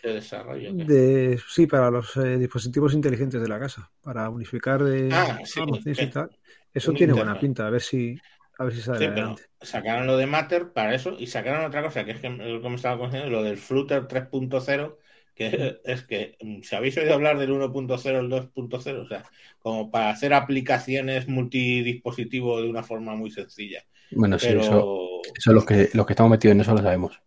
de 0.02 0.14
desarrollo. 0.14 0.76
¿qué? 0.76 0.86
de 0.86 1.40
sí, 1.48 1.68
para 1.68 1.90
los 1.92 2.16
eh, 2.18 2.38
dispositivos 2.38 2.94
inteligentes 2.94 3.42
de 3.42 3.48
la 3.48 3.60
casa, 3.60 3.92
para 4.02 4.30
unificar 4.30 4.84
de 4.84 5.20
Ah, 5.20 5.40
sí, 5.46 5.62
y 5.84 5.94
eh, 5.98 6.10
tal. 6.10 6.32
Eso 6.74 6.96
tiene 6.96 7.14
internet. 7.14 7.14
buena 7.14 7.38
pinta, 7.38 7.68
a 7.68 7.70
ver 7.70 7.82
si 7.82 8.22
a 8.58 8.64
ver 8.66 8.74
si 8.76 8.82
sale 8.82 9.00
Sí, 9.00 9.06
adelante. 9.06 9.44
sacaron 9.62 10.08
lo 10.08 10.18
de 10.18 10.26
Matter 10.26 10.74
para 10.74 10.96
eso 10.96 11.16
y 11.18 11.28
sacaron 11.28 11.66
otra 11.66 11.84
cosa 11.84 12.04
que 12.04 12.12
es 12.12 12.20
que 12.20 12.30
lo 12.30 12.62
que 12.62 12.70
me 12.70 12.76
estaba 12.76 12.98
conociendo, 12.98 13.30
lo 13.30 13.44
del 13.44 13.58
Flutter 13.58 14.08
3.0, 14.08 14.98
que 15.38 15.80
es 15.86 16.04
que 16.04 16.36
mm, 16.42 16.62
si 16.64 16.76
habéis 16.76 16.98
oído 16.98 17.14
hablar 17.14 17.38
del 17.38 17.52
1.0, 17.52 18.20
el 18.20 18.30
2.0, 18.30 19.02
o 19.04 19.08
sea, 19.08 19.24
como 19.60 19.92
para 19.92 20.10
hacer 20.10 20.34
aplicaciones 20.34 21.28
multidispositivo 21.28 22.62
de 22.62 22.70
una 22.70 22.84
forma 22.84 23.16
muy 23.16 23.32
sencilla. 23.32 23.86
Bueno, 24.12 24.40
sí, 24.40 24.48
eso, 24.48 25.22
eso 25.38 25.54
los 25.54 25.66
que, 25.66 25.90
los 25.94 26.06
que 26.06 26.14
estamos 26.14 26.32
metidos 26.32 26.54
en 26.56 26.62
eso 26.62 26.74
lo 26.74 26.82
sabemos. 26.82 27.22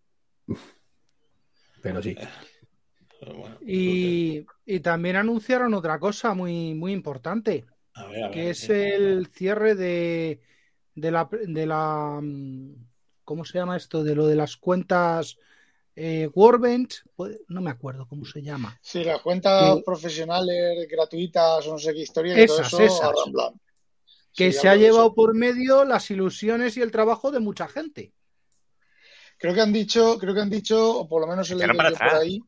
Pero 1.83 2.03
sí. 2.03 2.17
bueno, 3.21 3.57
Y, 3.65 4.45
y 4.67 4.81
también 4.81 5.17
anunciaron 5.17 5.73
otra 5.75 5.99
cosa 5.99 6.35
muy, 6.35 6.75
muy 6.75 6.93
importante, 6.93 7.65
a 7.95 8.07
ver, 8.07 8.25
a 8.25 8.29
ver, 8.29 8.31
que 8.33 8.51
es 8.51 8.69
el 8.69 9.29
cierre 9.29 9.75
de, 9.75 10.41
de 10.95 11.11
la, 11.11 11.29
de 11.31 11.67
la 11.67 12.19
mm, 12.21 12.75
¿cómo 13.25 13.45
se 13.45 13.59
llama 13.59 13.77
esto? 13.77 14.03
De 14.03 14.17
lo 14.17 14.27
de 14.27 14.35
las 14.35 14.57
cuentas 14.57 15.39
eh, 15.97 16.29
Workbench, 16.35 17.03
no 17.49 17.61
me 17.61 17.71
acuerdo 17.71 18.07
cómo 18.09 18.25
se 18.25 18.43
llama. 18.43 18.79
Sí, 18.83 19.05
las 19.05 19.21
cuentas 19.21 19.77
Que- 19.77 19.83
profesionales 19.83 20.87
gratuitas 20.89 21.67
o 21.67 21.73
no 21.73 21.79
sé 21.79 21.93
qué 21.93 22.01
historia, 22.01 22.35
que 22.35 22.47
todo 22.47 22.61
Esas, 22.61 22.73
eso 22.75 22.83
esas. 22.83 23.13
Que 24.33 24.53
Sí, 24.53 24.61
se 24.61 24.69
ha 24.69 24.77
llevado 24.77 25.07
eso. 25.07 25.15
por 25.15 25.35
medio 25.35 25.85
las 25.85 26.11
ilusiones 26.11 26.77
y 26.77 26.83
el 26.83 26.91
trabajo 26.93 27.31
de 27.31 27.41
mucha 27.41 27.67
gente. 27.69 28.13
Creo 29.39 29.55
que 29.55 29.61
han 29.61 29.73
dicho, 29.73 30.19
creo 30.19 30.35
que 30.35 30.41
han 30.41 30.51
dicho, 30.51 30.99
o 31.01 31.09
por 31.09 31.21
lo 31.23 31.27
menos 31.27 31.51
he 31.51 31.55
Echaron 31.55 31.77
leído 31.77 31.95
para 31.95 32.11
yo 32.11 32.15
por 32.15 32.23
ahí, 32.23 32.41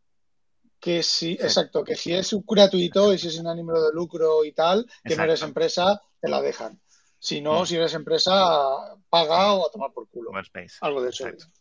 que 0.79 1.03
sí, 1.03 1.33
exacto, 1.41 1.83
que 1.85 1.97
si 1.97 2.13
es 2.13 2.35
gratuito 2.47 3.13
y 3.13 3.19
si 3.19 3.29
es 3.29 3.35
sin 3.37 3.47
ánimo 3.47 3.73
de 3.73 3.93
lucro 3.93 4.45
y 4.45 4.53
tal, 4.53 4.87
que 5.05 5.17
no 5.17 5.25
eres 5.25 5.43
empresa, 5.43 6.01
te 6.21 6.29
la 6.29 6.41
dejan. 6.43 6.81
Si 7.19 7.41
no, 7.41 7.63
Mm. 7.63 7.67
si 7.67 7.77
eres 7.77 7.95
empresa, 7.95 8.35
paga 9.09 9.53
o 9.55 9.67
a 9.69 9.71
tomar 9.71 9.93
por 9.93 10.09
culo. 10.09 10.31
Workspace. 10.31 10.77
Algo 10.81 11.03
de 11.03 11.11
eso. 11.11 11.27
Exacto. 11.29 11.53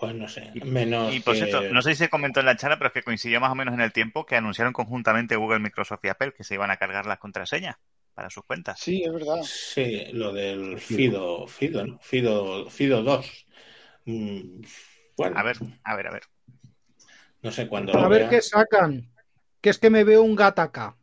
Pues 0.00 0.14
no 0.14 0.26
sé, 0.28 0.50
Y- 0.54 0.60
menos 0.64 1.14
Y 1.14 1.20
por 1.20 1.34
que- 1.34 1.44
cierto, 1.46 1.62
no 1.72 1.82
sé 1.82 1.90
si 1.90 1.96
se 1.96 2.08
comentó 2.08 2.40
en 2.40 2.46
la 2.46 2.56
charla, 2.56 2.78
pero 2.78 2.88
es 2.88 2.94
que 2.94 3.02
coincidió 3.02 3.38
más 3.40 3.52
o 3.52 3.54
menos 3.54 3.74
en 3.74 3.80
el 3.80 3.92
tiempo 3.92 4.24
que 4.24 4.36
anunciaron 4.36 4.72
conjuntamente 4.72 5.36
Google, 5.36 5.58
Microsoft 5.58 6.00
y 6.04 6.08
Apple 6.08 6.32
que 6.32 6.42
se 6.44 6.54
iban 6.54 6.70
a 6.70 6.78
cargar 6.78 7.04
las 7.06 7.18
contraseñas 7.18 7.76
para 8.14 8.30
sus 8.30 8.44
cuentas. 8.44 8.80
Sí, 8.80 9.02
es 9.04 9.12
verdad. 9.12 9.40
Sí, 9.42 10.06
lo 10.12 10.32
del 10.32 10.78
Fido, 10.80 11.46
Fido, 11.46 11.86
¿no? 11.86 11.98
Fido, 12.00 12.70
Fido 12.70 13.02
2. 13.02 13.46
Mm, 14.06 14.62
Bueno, 15.16 15.36
A 15.38 15.42
ver, 15.42 15.56
a 15.84 15.96
ver, 15.96 16.06
a 16.06 16.12
ver. 16.12 16.22
no 17.42 17.52
sé 17.52 17.68
cuándo 17.68 17.92
A 17.92 18.00
lo 18.00 18.08
ver 18.08 18.20
vea. 18.22 18.30
qué 18.30 18.40
sacan. 18.40 19.12
Que 19.60 19.68
es 19.68 19.78
que 19.78 19.90
me 19.90 20.04
veo 20.04 20.22
un 20.22 20.34
gataca. 20.34 20.96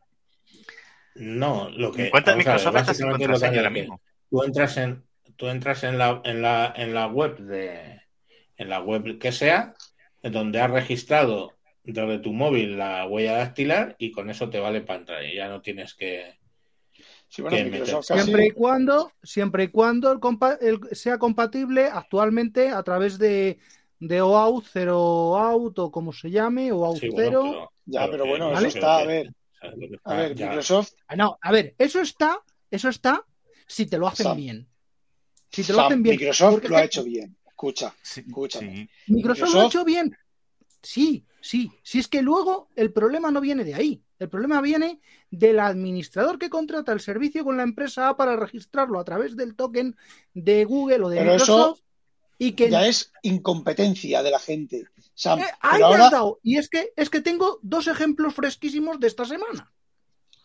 No, 1.15 1.69
lo 1.69 1.91
que 1.91 2.09
cuenta 2.09 2.31
a 2.31 2.35
ver, 2.35 2.45
Microsoft 2.45 2.75
está 2.77 2.93
sin 2.95 3.09
contraseña 3.09 3.57
ahora 3.57 3.69
mismo. 3.69 4.01
tú 4.29 4.43
entras 4.43 4.77
en 4.77 5.03
tú 5.35 5.47
entras 5.47 5.83
en 5.83 5.97
la 5.99 6.21
en 6.25 6.41
la 6.41 6.73
en 6.75 6.93
la 6.95 7.07
web 7.07 7.37
de 7.37 8.01
en 8.57 8.69
la 8.69 8.81
web 8.81 9.19
que 9.19 9.31
sea 9.31 9.73
donde 10.23 10.59
has 10.59 10.71
registrado 10.71 11.53
desde 11.83 12.19
tu 12.19 12.33
móvil 12.33 12.77
la 12.77 13.05
huella 13.05 13.37
dactilar 13.37 13.95
y 13.97 14.11
con 14.11 14.29
eso 14.29 14.49
te 14.49 14.59
vale 14.59 14.81
para 14.81 14.99
entrar 14.99 15.23
y 15.25 15.35
ya 15.35 15.47
no 15.47 15.61
tienes 15.61 15.93
que 15.93 16.35
Sí, 17.29 17.41
bueno, 17.41 17.57
que 17.57 17.65
Microsoft 17.65 17.87
meter- 17.87 18.07
casi- 18.07 18.23
Siempre 18.23 18.45
y 18.47 18.51
cuando, 18.51 19.11
siempre 19.21 19.63
y 19.65 19.67
cuando 19.67 20.11
el 20.11 20.19
compa- 20.19 20.57
el- 20.61 20.79
sea 20.95 21.17
compatible 21.17 21.85
actualmente 21.85 22.69
a 22.69 22.81
través 22.83 23.17
de, 23.19 23.59
de 23.99 24.21
OAuth, 24.21 24.65
0 24.71 25.37
out 25.37 25.77
o 25.79 25.91
como 25.91 26.11
se 26.13 26.31
llame, 26.31 26.71
OAuth 26.71 26.99
sí, 27.01 27.09
0. 27.13 27.41
bueno, 27.41 27.51
pero, 27.51 27.71
Ya, 27.85 28.09
pero 28.11 28.25
bueno, 28.25 28.51
¿vale? 28.51 28.67
eso 28.69 28.77
está, 28.79 28.97
a 28.97 29.05
ver, 29.05 29.31
¿sabes 29.61 29.77
lo 29.77 29.87
que 29.89 29.99
a 30.03 30.13
ver, 30.15 30.35
Ya- 30.35 30.47
Microsoft, 30.47 30.91
Ah, 31.07 31.15
No, 31.15 31.37
a 31.41 31.51
ver, 31.51 31.75
eso 31.77 32.01
está, 32.01 32.41
eso 32.71 32.89
está 32.89 33.23
si 33.67 33.85
te 33.85 33.97
lo 33.97 34.07
hacen 34.07 34.25
Sam. 34.25 34.37
bien. 34.37 34.67
Si 35.51 35.63
te 35.63 35.73
lo 35.73 35.81
hacen 35.81 36.01
bien. 36.03 36.15
Microsoft 36.17 36.53
Porque 36.53 36.69
lo 36.69 36.77
ha 36.77 36.83
hecho 36.83 37.03
bien. 37.03 37.36
Escucha, 37.57 37.95
Sí, 38.03 38.19
escúchame. 38.27 38.87
sí. 39.07 39.13
Microsoft 39.13 39.51
lo 39.55 39.61
ha 39.61 39.65
hecho 39.65 39.83
bien. 39.83 40.15
Sí, 40.83 41.25
sí. 41.41 41.71
Si 41.81 41.97
es 41.97 42.07
que 42.07 42.21
luego 42.21 42.69
el 42.75 42.93
problema 42.93 43.31
no 43.31 43.41
viene 43.41 43.63
de 43.63 43.73
ahí. 43.73 44.03
El 44.19 44.29
problema 44.29 44.61
viene 44.61 44.99
del 45.31 45.59
administrador 45.59 46.37
que 46.37 46.51
contrata 46.51 46.91
el 46.93 46.99
servicio 46.99 47.43
con 47.43 47.57
la 47.57 47.63
empresa 47.63 48.09
A 48.09 48.15
para 48.17 48.35
registrarlo 48.35 48.99
a 48.99 49.03
través 49.03 49.35
del 49.35 49.55
token 49.55 49.95
de 50.35 50.65
Google 50.65 51.03
o 51.05 51.09
de 51.09 51.17
Pero 51.17 51.33
eso 51.33 51.45
Microsoft. 51.57 51.81
y 52.37 52.51
que 52.51 52.69
Ya 52.69 52.85
es 52.85 53.11
incompetencia 53.23 54.21
de 54.21 54.29
la 54.31 54.39
gente. 54.39 54.85
Sam, 55.15 55.39
Eh, 55.39 55.45
ahí 55.59 55.81
has 55.81 56.11
dado. 56.11 56.39
Y 56.43 56.57
es 56.57 56.69
que, 56.69 56.93
es 56.95 57.09
que 57.09 57.21
tengo 57.21 57.59
dos 57.63 57.87
ejemplos 57.87 58.35
fresquísimos 58.35 58.99
de 58.99 59.07
esta 59.07 59.25
semana. 59.25 59.71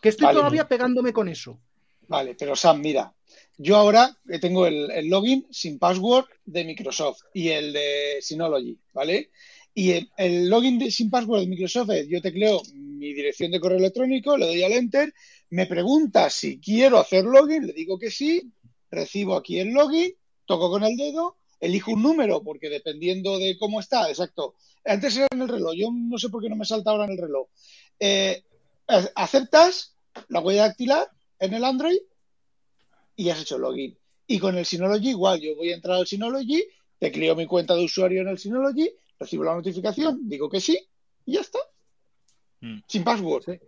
Que 0.01 0.09
estoy 0.09 0.25
Vale. 0.25 0.39
todavía 0.39 0.67
pegándome 0.67 1.13
con 1.13 1.29
eso. 1.29 1.59
vale, 2.07 2.35
pero 2.35 2.55
Sam, 2.55 2.81
mira, 2.81 3.13
yo 3.57 3.75
ahora 3.77 4.17
que 4.27 4.39
tengo 4.39 4.65
el, 4.67 4.89
el 4.91 5.07
login 5.09 5.45
sin 5.51 5.79
password 5.79 6.25
de 6.45 6.65
Microsoft 6.65 7.21
y 7.33 7.49
el 7.49 7.73
de 7.73 8.17
Synology, 8.21 8.77
¿vale? 8.93 9.31
Y 9.75 9.91
el, 10.17 10.49
login 10.49 10.79
de- 10.79 10.91
sin 10.91 11.09
password 11.09 11.41
de 11.41 11.47
Microsoft 11.47 11.89
es, 11.91 12.07
yo 12.07 12.21
tecleo 12.21 12.61
mi 12.73 13.13
dirección 13.13 13.51
de 13.51 13.59
correo 13.59 13.77
electrónico, 13.79 14.37
le 14.37 14.47
doy 14.47 14.63
al 14.63 14.73
enter, 14.73 15.13
me 15.49 15.65
pregunta 15.65 16.29
si 16.29 16.59
quiero 16.59 16.99
hacer 16.99 17.25
login, 17.25 17.67
le 17.67 17.73
digo 17.73 17.97
que 17.97 18.11
sí, 18.11 18.51
recibo 18.91 19.35
aquí 19.35 19.59
el 19.59 19.69
login, 19.69 20.11
toco 20.45 20.69
con 20.69 20.83
el 20.83 20.95
dedo, 20.97 21.37
elijo 21.59 21.91
un 21.91 22.03
número, 22.03 22.43
porque 22.43 22.69
dependiendo 22.69 23.39
de 23.39 23.57
cómo 23.57 23.79
está, 23.79 24.09
exacto. 24.09 24.55
Antes 24.85 25.15
era 25.15 25.27
en 25.31 25.41
el 25.41 25.47
reloj, 25.47 25.73
yo 25.75 25.89
no 25.91 26.17
sé 26.17 26.29
por 26.29 26.41
qué 26.41 26.49
no 26.49 26.55
me 26.55 26.65
salta 26.65 26.91
ahora 26.91 27.05
en 27.05 27.11
el 27.11 27.17
reloj. 27.17 27.47
Eh, 27.99 28.43
aceptas 29.15 29.95
la 30.27 30.39
huella 30.41 30.63
dactilar 30.63 31.07
en 31.39 31.53
el 31.53 31.63
Android 31.63 31.97
y 33.15 33.29
has 33.29 33.41
hecho 33.41 33.57
login. 33.57 33.97
Y 34.27 34.39
con 34.39 34.57
el 34.57 34.65
Synology 34.65 35.09
igual, 35.09 35.39
yo 35.41 35.55
voy 35.55 35.71
a 35.71 35.75
entrar 35.75 35.97
al 35.97 36.07
Synology, 36.07 36.63
tecleo 36.97 37.35
mi 37.35 37.45
cuenta 37.45 37.75
de 37.75 37.85
usuario 37.85 38.21
en 38.21 38.29
el 38.29 38.37
Synology, 38.37 38.89
recibo 39.19 39.43
la 39.43 39.55
notificación, 39.55 40.27
digo 40.27 40.49
que 40.49 40.61
sí 40.61 40.79
y 41.25 41.33
ya 41.33 41.41
está. 41.41 41.59
Mm. 42.61 42.79
Sin 42.87 43.03
password. 43.03 43.43
Sí. 43.43 43.59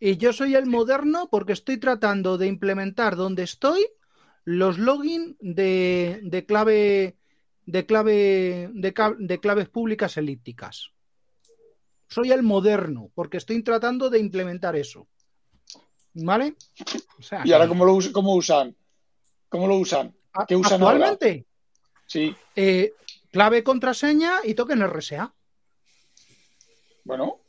Y 0.00 0.16
yo 0.16 0.32
soy 0.32 0.54
el 0.54 0.66
moderno 0.66 1.28
porque 1.30 1.52
estoy 1.52 1.78
tratando 1.78 2.38
de 2.38 2.46
implementar 2.46 3.16
donde 3.16 3.42
estoy 3.42 3.86
los 4.44 4.78
login 4.78 5.36
de, 5.40 6.20
de 6.22 6.46
clave 6.46 7.16
de 7.66 7.84
clave 7.84 8.70
de, 8.72 8.94
de 9.18 9.40
claves 9.40 9.68
públicas 9.68 10.16
elípticas. 10.16 10.92
Soy 12.08 12.32
el 12.32 12.42
moderno 12.42 13.10
porque 13.14 13.36
estoy 13.36 13.62
tratando 13.62 14.08
de 14.08 14.20
implementar 14.20 14.76
eso. 14.76 15.08
¿Vale? 16.14 16.54
O 17.18 17.22
sea, 17.22 17.42
¿Y 17.44 17.52
ahora 17.52 17.68
cómo 17.68 17.84
lo, 17.84 17.98
cómo 18.12 18.34
usan? 18.34 18.74
¿Cómo 19.48 19.66
lo 19.66 19.76
usan? 19.76 20.14
¿Qué 20.46 20.56
usan 20.56 20.82
ahora? 20.82 20.94
actualmente 21.10 21.46
Sí, 22.06 22.34
eh, 22.56 22.92
clave 23.30 23.62
contraseña 23.62 24.36
y 24.44 24.54
token 24.54 24.82
RSA. 24.82 25.34
bueno, 27.04 27.40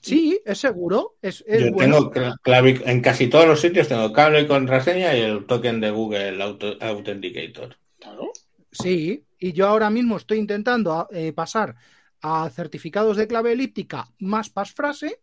Sí, 0.00 0.40
es 0.44 0.58
seguro. 0.58 1.16
Es, 1.20 1.42
es 1.48 1.64
Yo 1.64 1.72
bueno. 1.72 1.96
tengo 1.96 2.12
cla- 2.12 2.36
clave, 2.40 2.80
en 2.86 3.00
casi 3.00 3.26
todos 3.26 3.44
los 3.46 3.60
sitios 3.60 3.88
tengo 3.88 4.12
clave 4.12 4.42
y 4.42 4.46
contraseña 4.46 5.16
y 5.16 5.20
el 5.22 5.46
token 5.46 5.80
de 5.80 5.90
Google 5.90 6.40
Auto- 6.44 6.76
Authenticator. 6.80 7.76
claro. 7.98 8.30
Sí, 8.70 9.24
y 9.38 9.52
yo 9.52 9.66
ahora 9.66 9.90
mismo 9.90 10.16
estoy 10.16 10.38
intentando 10.38 11.08
eh, 11.10 11.32
pasar 11.32 11.74
a 12.22 12.48
certificados 12.50 13.16
de 13.16 13.26
clave 13.26 13.52
elíptica 13.52 14.06
más 14.20 14.48
pasfrase, 14.50 15.20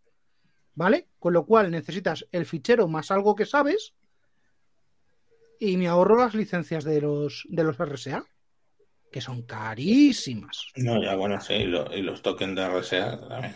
¿vale? 0.75 1.07
Con 1.19 1.33
lo 1.33 1.45
cual 1.45 1.71
necesitas 1.71 2.27
el 2.31 2.45
fichero 2.45 2.87
más 2.87 3.11
algo 3.11 3.35
que 3.35 3.45
sabes 3.45 3.93
y 5.59 5.77
me 5.77 5.87
ahorro 5.87 6.17
las 6.17 6.33
licencias 6.35 6.83
de 6.83 7.01
los, 7.01 7.45
de 7.49 7.63
los 7.63 7.79
RSA, 7.79 8.25
que 9.11 9.21
son 9.21 9.43
carísimas. 9.43 10.67
No, 10.75 11.01
ya 11.01 11.15
bueno, 11.15 11.39
sí, 11.39 11.53
y, 11.53 11.65
lo- 11.65 11.95
y 11.95 12.01
los 12.01 12.21
tokens 12.21 12.55
de 12.55 12.63
RSA 12.63 13.27
también. 13.29 13.55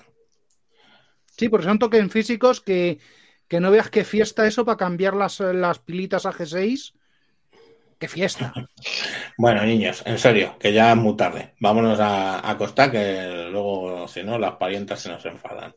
Sí, 1.37 1.49
porque 1.49 1.65
son 1.67 1.79
tokens 1.79 2.11
físicos 2.11 2.61
que, 2.61 2.99
que 3.47 3.59
no 3.59 3.71
veas 3.71 3.89
qué 3.89 4.03
fiesta 4.03 4.47
eso 4.47 4.65
para 4.65 4.77
cambiar 4.77 5.15
las, 5.15 5.39
las 5.39 5.79
pilitas 5.79 6.25
a 6.25 6.31
G6. 6.31 6.93
¡Qué 7.99 8.07
fiesta! 8.07 8.53
Bueno, 9.37 9.63
niños, 9.63 10.01
en 10.05 10.17
serio, 10.17 10.55
que 10.59 10.73
ya 10.73 10.91
es 10.91 10.97
muy 10.97 11.15
tarde. 11.15 11.53
Vámonos 11.59 11.99
a 11.99 12.39
a 12.39 12.51
acostar, 12.51 12.91
que 12.91 13.47
luego, 13.51 14.07
si 14.07 14.23
no, 14.23 14.39
las 14.39 14.55
parientas 14.55 14.99
se 15.01 15.09
nos 15.09 15.23
enfadan. 15.25 15.73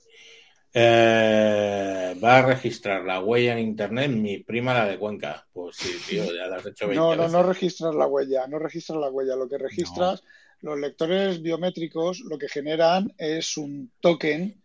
Eh, 0.73 2.15
va 2.23 2.39
a 2.39 2.43
registrar 2.43 3.05
la 3.05 3.21
huella 3.21 3.53
en 3.53 3.59
internet 3.61 4.11
mi 4.11 4.39
prima, 4.39 4.73
la 4.75 4.87
de 4.87 4.99
Cuenca. 4.99 5.47
Pues 5.53 5.77
sí, 5.77 5.91
tío, 6.09 6.25
ya 6.27 6.47
la 6.47 6.57
has 6.57 6.67
hecho 6.67 6.87
20 6.87 6.95
No, 6.97 7.17
no, 7.17 7.23
veces. 7.23 7.33
no 7.33 7.43
registras 7.43 7.95
la 7.95 8.07
huella, 8.07 8.47
no 8.47 8.59
registras 8.59 8.99
la 8.99 9.11
huella. 9.11 9.37
Lo 9.37 9.49
que 9.49 9.59
registras, 9.59 10.23
los 10.61 10.79
lectores 10.79 11.43
biométricos 11.43 12.21
lo 12.21 12.39
que 12.39 12.49
generan 12.49 13.13
es 13.19 13.57
un 13.57 13.91
token 14.01 14.63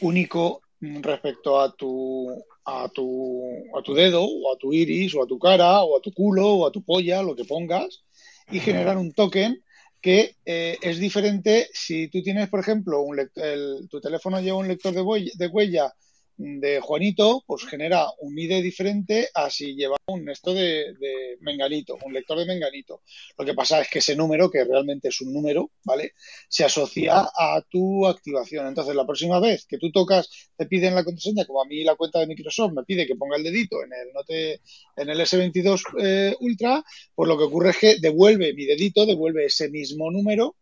único 0.00 0.62
respecto 0.80 1.60
a 1.60 1.74
tu, 1.74 2.30
a 2.64 2.88
tu, 2.88 3.42
a 3.76 3.82
tu 3.82 3.94
dedo, 3.94 4.24
o 4.24 4.52
a 4.54 4.58
tu 4.58 4.72
iris, 4.72 5.14
o 5.14 5.22
a 5.22 5.26
tu 5.26 5.38
cara, 5.38 5.82
o 5.82 5.96
a 5.98 6.00
tu 6.00 6.12
culo, 6.12 6.46
o 6.48 6.66
a 6.66 6.72
tu 6.72 6.82
polla, 6.82 7.22
lo 7.22 7.34
que 7.34 7.44
pongas, 7.44 8.02
y 8.50 8.60
generan 8.60 8.98
un 8.98 9.12
token 9.12 9.62
que 10.00 10.36
eh, 10.44 10.78
es 10.82 10.98
diferente 10.98 11.68
si 11.72 12.08
tú 12.08 12.22
tienes, 12.22 12.48
por 12.48 12.60
ejemplo, 12.60 13.00
un 13.02 13.18
el- 13.36 13.88
tu 13.90 14.00
teléfono 14.00 14.40
lleva 14.40 14.58
un 14.58 14.68
lector 14.68 14.94
de, 14.94 15.30
de 15.36 15.46
huella 15.48 15.92
de 16.38 16.80
Juanito, 16.80 17.42
pues 17.46 17.66
genera 17.66 18.06
un 18.20 18.38
ID 18.38 18.62
diferente 18.62 19.28
a 19.34 19.50
si 19.50 19.74
lleva 19.74 19.96
un 20.06 20.28
esto 20.30 20.54
de, 20.54 20.94
de 20.94 21.36
Menganito, 21.40 21.98
un 22.04 22.12
lector 22.12 22.38
de 22.38 22.46
Menganito. 22.46 23.02
Lo 23.36 23.44
que 23.44 23.54
pasa 23.54 23.80
es 23.80 23.88
que 23.88 23.98
ese 23.98 24.14
número, 24.14 24.48
que 24.48 24.64
realmente 24.64 25.08
es 25.08 25.20
un 25.20 25.32
número, 25.32 25.72
¿vale? 25.84 26.12
Se 26.48 26.64
asocia 26.64 27.28
a 27.36 27.60
tu 27.68 28.06
activación. 28.06 28.68
Entonces, 28.68 28.94
la 28.94 29.04
próxima 29.04 29.40
vez 29.40 29.66
que 29.66 29.78
tú 29.78 29.90
tocas, 29.90 30.30
te 30.56 30.66
piden 30.66 30.94
la 30.94 31.04
contraseña, 31.04 31.44
como 31.44 31.60
a 31.60 31.66
mí 31.66 31.82
la 31.82 31.96
cuenta 31.96 32.20
de 32.20 32.28
Microsoft 32.28 32.72
me 32.72 32.84
pide 32.84 33.06
que 33.06 33.16
ponga 33.16 33.36
el 33.36 33.42
dedito 33.42 33.82
en 33.82 33.92
el, 33.92 34.12
Note, 34.14 34.60
en 34.96 35.08
el 35.08 35.20
S22 35.20 35.82
eh, 36.00 36.36
Ultra, 36.40 36.84
pues 37.14 37.28
lo 37.28 37.36
que 37.36 37.44
ocurre 37.44 37.70
es 37.70 37.78
que 37.78 37.96
devuelve 38.00 38.54
mi 38.54 38.64
dedito, 38.64 39.06
devuelve 39.06 39.46
ese 39.46 39.68
mismo 39.70 40.10
número, 40.10 40.54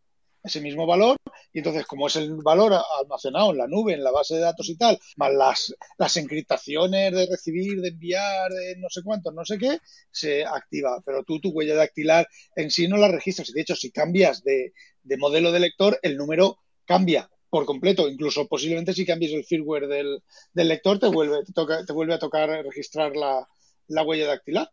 ese 0.46 0.60
mismo 0.60 0.86
valor, 0.86 1.16
y 1.52 1.58
entonces 1.58 1.86
como 1.86 2.06
es 2.06 2.16
el 2.16 2.34
valor 2.36 2.72
almacenado 3.00 3.50
en 3.50 3.58
la 3.58 3.66
nube, 3.66 3.94
en 3.94 4.04
la 4.04 4.10
base 4.10 4.34
de 4.36 4.40
datos 4.40 4.68
y 4.68 4.76
tal, 4.76 4.98
más 5.16 5.32
las, 5.32 5.74
las 5.98 6.16
encriptaciones 6.16 7.12
de 7.12 7.26
recibir, 7.26 7.80
de 7.80 7.88
enviar, 7.88 8.50
de 8.52 8.76
no 8.78 8.88
sé 8.90 9.02
cuántos, 9.02 9.34
no 9.34 9.44
sé 9.44 9.58
qué, 9.58 9.78
se 10.10 10.44
activa. 10.44 11.02
Pero 11.04 11.24
tú 11.24 11.40
tu 11.40 11.50
huella 11.50 11.74
dactilar 11.74 12.26
en 12.54 12.70
sí 12.70 12.88
no 12.88 12.96
la 12.96 13.08
registras. 13.08 13.50
Y 13.50 13.52
de 13.54 13.60
hecho, 13.62 13.76
si 13.76 13.90
cambias 13.90 14.42
de, 14.44 14.72
de 15.02 15.16
modelo 15.16 15.52
de 15.52 15.60
lector, 15.60 15.98
el 16.02 16.16
número 16.16 16.58
cambia 16.84 17.30
por 17.50 17.64
completo. 17.66 18.08
Incluso 18.08 18.46
posiblemente 18.48 18.92
si 18.92 19.06
cambies 19.06 19.32
el 19.32 19.44
firmware 19.44 19.86
del, 19.88 20.22
del 20.52 20.68
lector, 20.68 20.98
te 20.98 21.06
vuelve, 21.08 21.44
te, 21.44 21.52
toca- 21.52 21.84
te 21.84 21.92
vuelve 21.92 22.14
a 22.14 22.18
tocar 22.18 22.48
registrar 22.64 23.16
la, 23.16 23.46
la 23.88 24.02
huella 24.02 24.26
dactilar. 24.26 24.70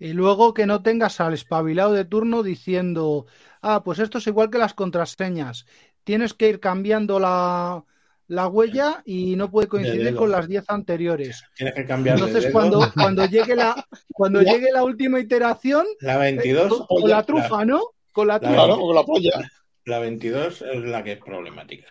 Y 0.00 0.12
luego 0.12 0.54
que 0.54 0.66
no 0.66 0.82
tengas 0.82 1.20
al 1.20 1.34
espabilado 1.34 1.92
de 1.92 2.04
turno 2.04 2.42
diciendo, 2.42 3.26
ah, 3.62 3.82
pues 3.84 3.98
esto 3.98 4.18
es 4.18 4.26
igual 4.26 4.50
que 4.50 4.58
las 4.58 4.74
contraseñas. 4.74 5.66
Tienes 6.04 6.34
que 6.34 6.48
ir 6.48 6.60
cambiando 6.60 7.18
la, 7.18 7.84
la 8.28 8.46
huella 8.48 9.02
y 9.04 9.34
no 9.36 9.50
puede 9.50 9.68
coincidir 9.68 10.14
con 10.14 10.30
las 10.30 10.46
10 10.48 10.64
anteriores. 10.68 11.42
Tienes 11.56 11.74
que 11.74 11.84
cambiar 11.84 12.18
Entonces, 12.18 12.52
cuando, 12.52 12.90
cuando 12.94 13.24
llegue 13.26 13.56
la, 13.56 13.86
cuando 14.12 14.40
Ya. 14.42 14.52
llegue 14.52 14.70
la 14.72 14.84
última 14.84 15.18
iteración, 15.20 15.84
La 16.00 16.16
22, 16.16 16.68
con, 16.86 16.86
con 17.00 17.10
la 17.10 17.22
trufa, 17.24 17.64
¿no? 17.64 17.82
Con 18.12 18.28
la 18.28 18.34
La- 18.34 18.40
trufa. 18.40 18.54
Claro, 18.54 18.74
o 18.74 18.86
con 18.86 18.94
la 18.94 19.02
polla. 19.04 19.50
la 19.84 19.98
22 19.98 20.62
es 20.62 20.84
la 20.84 21.02
que 21.02 21.12
es 21.12 21.18
problemática. 21.18 21.86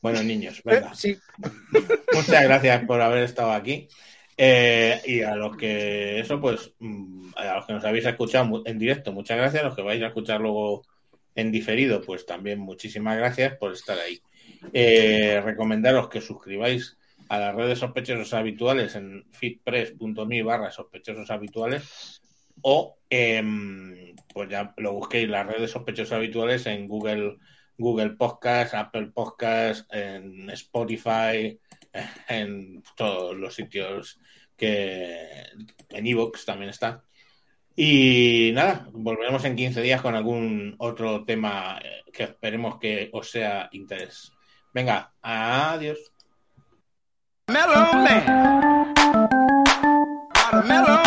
Bueno, 0.00 0.22
niños, 0.22 0.58
Eh, 0.58 0.62
venga. 0.64 0.94
sí. 0.94 1.18
Muchas 2.14 2.42
gracias 2.44 2.84
por 2.84 3.00
haber 3.00 3.24
estado 3.24 3.52
aquí. 3.52 3.88
Eh, 4.40 5.02
y 5.04 5.22
a 5.22 5.34
los 5.34 5.56
que 5.56 6.20
eso, 6.20 6.40
pues, 6.40 6.72
mm, 6.78 7.30
a 7.34 7.56
los 7.56 7.66
que 7.66 7.72
nos 7.72 7.84
habéis 7.84 8.06
escuchado 8.06 8.62
en 8.64 8.78
directo, 8.78 9.12
muchas 9.12 9.36
gracias. 9.36 9.62
A 9.62 9.66
los 9.66 9.76
que 9.76 9.82
vais 9.82 10.02
a 10.02 10.06
escuchar 10.06 10.40
luego 10.40 10.84
en 11.34 11.50
diferido, 11.50 12.00
pues 12.00 12.24
también 12.24 12.60
muchísimas 12.60 13.16
gracias 13.16 13.56
por 13.56 13.72
estar 13.72 13.98
ahí. 13.98 14.20
Eh, 14.72 15.40
recomendaros 15.44 16.08
que 16.08 16.20
suscribáis 16.20 16.96
a 17.28 17.38
las 17.38 17.54
redes 17.54 17.80
sospechosos 17.80 18.32
habituales 18.32 18.94
en 18.94 19.24
fitpress.me 19.32 20.42
barra 20.42 20.70
sospechosos 20.70 21.30
habituales 21.30 22.22
o 22.62 22.96
em, 23.10 24.16
pues 24.32 24.48
ya 24.48 24.74
lo 24.78 24.94
busquéis 24.94 25.28
las 25.28 25.46
redes 25.46 25.70
sospechosos 25.70 26.12
habituales 26.12 26.66
en 26.66 26.88
Google 26.88 27.36
Google 27.76 28.10
Podcast, 28.10 28.74
Apple 28.74 29.12
Podcast, 29.14 29.92
en 29.94 30.50
Spotify, 30.50 31.56
en 32.28 32.82
todos 32.96 33.36
los 33.36 33.54
sitios 33.54 34.18
que 34.56 35.44
en 35.90 36.06
Evox 36.06 36.44
también 36.44 36.70
está. 36.70 37.04
Y 37.76 38.50
nada, 38.54 38.88
volveremos 38.92 39.44
en 39.44 39.54
15 39.54 39.80
días 39.82 40.02
con 40.02 40.16
algún 40.16 40.74
otro 40.78 41.24
tema 41.24 41.78
eh, 41.80 42.02
que 42.12 42.24
esperemos 42.24 42.78
que 42.78 43.08
os 43.12 43.30
sea 43.30 43.68
interés. 43.70 44.32
Venga, 44.74 45.12
adiós. 45.22 46.12
Man. 50.64 50.97